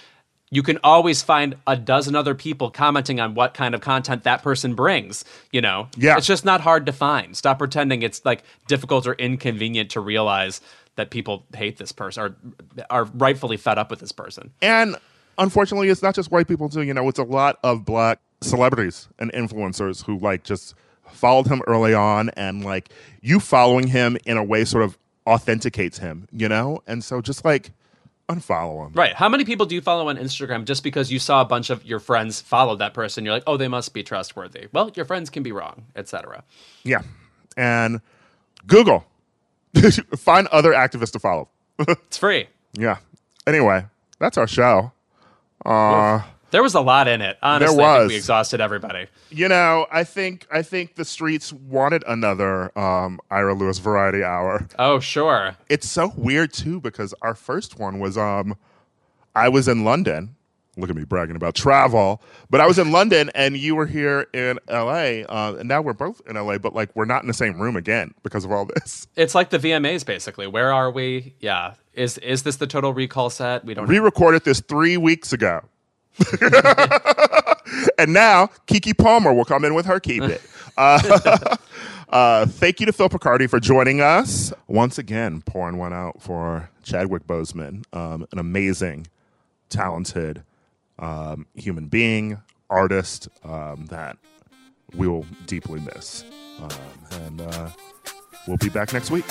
you 0.49 0.63
can 0.63 0.79
always 0.83 1.21
find 1.21 1.55
a 1.67 1.75
dozen 1.75 2.15
other 2.15 2.33
people 2.33 2.71
commenting 2.71 3.19
on 3.19 3.35
what 3.35 3.53
kind 3.53 3.75
of 3.75 3.81
content 3.81 4.23
that 4.23 4.41
person 4.41 4.73
brings 4.73 5.23
you 5.51 5.61
know 5.61 5.89
Yeah. 5.95 6.17
it's 6.17 6.25
just 6.25 6.43
not 6.43 6.59
hard 6.61 6.87
to 6.87 6.91
find 6.91 7.37
stop 7.37 7.59
pretending 7.59 8.01
it's 8.01 8.25
like 8.25 8.41
difficult 8.67 9.05
or 9.05 9.13
inconvenient 9.13 9.91
to 9.91 9.99
realize 9.99 10.59
that 10.95 11.11
people 11.11 11.45
hate 11.55 11.77
this 11.77 11.91
person 11.91 12.23
or 12.23 12.35
are 12.89 13.03
rightfully 13.03 13.57
fed 13.57 13.77
up 13.77 13.91
with 13.91 13.99
this 13.99 14.11
person 14.11 14.49
And 14.63 14.95
unfortunately, 15.37 15.89
it's 15.89 16.01
not 16.01 16.15
just 16.15 16.31
white 16.31 16.47
people 16.47 16.67
too. 16.67 16.81
You 16.81 16.95
know, 16.95 17.07
it's 17.09 17.19
a 17.19 17.23
lot 17.23 17.59
of 17.63 17.85
black 17.85 18.17
celebrities 18.41 19.07
and 19.19 19.31
influencers 19.33 20.03
who 20.03 20.17
like 20.17 20.43
just 20.43 20.73
followed 21.11 21.47
him 21.47 21.61
early 21.67 21.93
on, 21.93 22.29
and 22.31 22.63
like 22.63 22.89
you 23.21 23.39
following 23.39 23.87
him 23.87 24.17
in 24.25 24.37
a 24.37 24.43
way 24.43 24.65
sort 24.65 24.83
of 24.83 24.97
authenticates 25.25 25.97
him. 25.99 26.27
You 26.31 26.49
know, 26.49 26.81
and 26.87 27.03
so 27.03 27.21
just 27.21 27.43
like 27.45 27.71
unfollow 28.29 28.85
him. 28.87 28.93
Right. 28.93 29.13
How 29.13 29.29
many 29.29 29.45
people 29.45 29.65
do 29.65 29.73
you 29.75 29.81
follow 29.81 30.09
on 30.09 30.17
Instagram 30.17 30.65
just 30.65 30.83
because 30.83 31.11
you 31.11 31.17
saw 31.19 31.41
a 31.41 31.45
bunch 31.45 31.69
of 31.69 31.85
your 31.85 31.99
friends 31.99 32.41
follow 32.41 32.75
that 32.75 32.93
person? 32.93 33.23
You're 33.23 33.33
like, 33.33 33.43
oh, 33.47 33.55
they 33.57 33.69
must 33.69 33.93
be 33.93 34.03
trustworthy. 34.03 34.67
Well, 34.73 34.91
your 34.95 35.05
friends 35.05 35.29
can 35.29 35.43
be 35.43 35.51
wrong, 35.53 35.85
etc. 35.95 36.43
Yeah, 36.83 37.01
and 37.55 38.01
Google 38.65 39.05
find 40.17 40.47
other 40.47 40.73
activists 40.73 41.11
to 41.13 41.19
follow. 41.19 41.49
It's 41.87 42.17
free. 42.17 42.47
yeah. 42.73 42.97
Anyway, 43.45 43.85
that's 44.19 44.37
our 44.37 44.47
show. 44.47 44.91
Uh, 45.65 46.21
There 46.51 46.63
was 46.63 46.75
a 46.75 46.81
lot 46.81 47.07
in 47.07 47.21
it. 47.21 47.37
Honestly, 47.41 47.75
think 47.75 47.79
was. 47.79 48.07
we 48.09 48.15
exhausted 48.15 48.61
everybody. 48.61 49.07
You 49.29 49.49
know, 49.49 49.85
I 49.91 50.03
think 50.03 50.47
I 50.51 50.61
think 50.61 50.95
the 50.95 51.05
streets 51.05 51.51
wanted 51.51 52.03
another 52.07 52.77
um, 52.77 53.19
Ira 53.29 53.53
Louis 53.53 53.77
Variety 53.79 54.23
Hour. 54.23 54.67
Oh, 54.79 54.99
sure. 54.99 55.57
It's 55.69 55.89
so 55.89 56.13
weird 56.15 56.53
too 56.53 56.79
because 56.79 57.13
our 57.21 57.35
first 57.35 57.77
one 57.79 57.99
was 57.99 58.17
um, 58.17 58.55
I 59.35 59.49
was 59.49 59.67
in 59.67 59.83
London. 59.83 60.35
Look 60.77 60.91
at 60.91 60.95
me 60.95 61.05
bragging 61.05 61.35
about 61.35 61.55
travel, 61.55 62.21
but 62.51 62.61
I 62.61 62.67
was 62.67 62.77
in 62.77 62.91
London 62.91 63.31
and 63.33 63.57
you 63.57 63.75
were 63.75 63.87
here 63.87 64.27
in 64.31 64.59
LA, 64.69 65.23
uh, 65.27 65.55
and 65.57 65.67
now 65.67 65.81
we're 65.81 65.93
both 65.93 66.21
in 66.27 66.35
LA, 66.35 66.59
but 66.59 66.75
like 66.75 66.95
we're 66.95 67.05
not 67.05 67.23
in 67.23 67.27
the 67.27 67.33
same 67.33 67.59
room 67.59 67.75
again 67.75 68.13
because 68.21 68.45
of 68.45 68.51
all 68.51 68.65
this. 68.65 69.07
It's 69.15 69.33
like 69.33 69.49
the 69.49 69.57
VMAs, 69.57 70.05
basically. 70.05 70.45
Where 70.45 70.71
are 70.71 70.91
we? 70.91 71.33
Yeah. 71.39 71.73
Is 71.93 72.19
is 72.19 72.43
this 72.43 72.57
the 72.57 72.67
Total 72.67 72.93
Recall 72.93 73.31
set? 73.31 73.65
We 73.65 73.73
don't. 73.73 73.87
Re-recorded 73.87 74.43
this 74.43 74.61
three 74.61 74.97
weeks 74.97 75.33
ago, 75.33 75.61
and 77.97 78.13
now 78.13 78.47
Keke 78.67 78.97
Palmer 78.97 79.33
will 79.33 79.45
come 79.45 79.65
in 79.65 79.73
with 79.73 79.85
her 79.85 79.99
keep 79.99 80.23
it. 80.23 80.41
Uh, 80.77 81.55
uh, 82.09 82.45
thank 82.45 82.79
you 82.79 82.85
to 82.85 82.93
Phil 82.93 83.09
Picardi 83.09 83.49
for 83.49 83.59
joining 83.59 83.99
us 83.99 84.53
once 84.67 84.99
again. 84.99 85.41
Pouring 85.41 85.77
one 85.77 85.91
out 85.91 86.21
for 86.21 86.69
Chadwick 86.83 87.25
Boseman, 87.25 87.83
um, 87.95 88.27
an 88.31 88.37
amazing, 88.37 89.07
talented 89.69 90.43
um, 90.99 91.47
human 91.55 91.87
being, 91.87 92.37
artist 92.69 93.27
um, 93.43 93.87
that 93.87 94.17
we 94.95 95.07
will 95.07 95.25
deeply 95.47 95.79
miss. 95.79 96.23
Um, 96.59 96.69
and 97.23 97.41
uh, 97.41 97.69
we'll 98.47 98.57
be 98.57 98.69
back 98.69 98.93
next 98.93 99.09
week. 99.09 99.25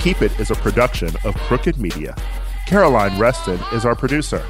Keep 0.00 0.22
It 0.22 0.40
is 0.40 0.50
a 0.50 0.54
production 0.54 1.14
of 1.26 1.34
Crooked 1.34 1.78
Media. 1.78 2.16
Caroline 2.66 3.18
Reston 3.18 3.60
is 3.74 3.84
our 3.84 3.94
producer. 3.94 4.42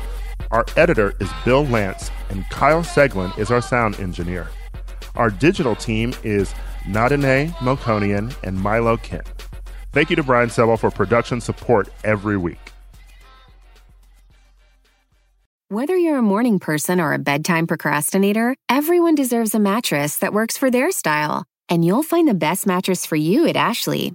Our 0.52 0.64
editor 0.76 1.12
is 1.18 1.28
Bill 1.44 1.64
Lance, 1.64 2.08
and 2.28 2.48
Kyle 2.50 2.84
Seglin 2.84 3.36
is 3.36 3.50
our 3.50 3.60
sound 3.60 3.98
engineer. 3.98 4.48
Our 5.16 5.28
digital 5.28 5.74
team 5.74 6.14
is 6.22 6.54
Nadine 6.86 7.48
Melkonian 7.54 8.32
and 8.44 8.60
Milo 8.60 8.96
Kent. 8.98 9.26
Thank 9.92 10.08
you 10.08 10.14
to 10.14 10.22
Brian 10.22 10.50
Sebel 10.50 10.78
for 10.78 10.88
production 10.88 11.40
support 11.40 11.88
every 12.04 12.36
week. 12.36 12.70
Whether 15.66 15.96
you're 15.96 16.18
a 16.18 16.22
morning 16.22 16.60
person 16.60 17.00
or 17.00 17.12
a 17.12 17.18
bedtime 17.18 17.66
procrastinator, 17.66 18.54
everyone 18.68 19.16
deserves 19.16 19.52
a 19.56 19.58
mattress 19.58 20.18
that 20.18 20.32
works 20.32 20.56
for 20.56 20.70
their 20.70 20.92
style. 20.92 21.44
And 21.68 21.84
you'll 21.84 22.04
find 22.04 22.28
the 22.28 22.34
best 22.34 22.68
mattress 22.68 23.04
for 23.04 23.16
you 23.16 23.48
at 23.48 23.56
Ashley. 23.56 24.14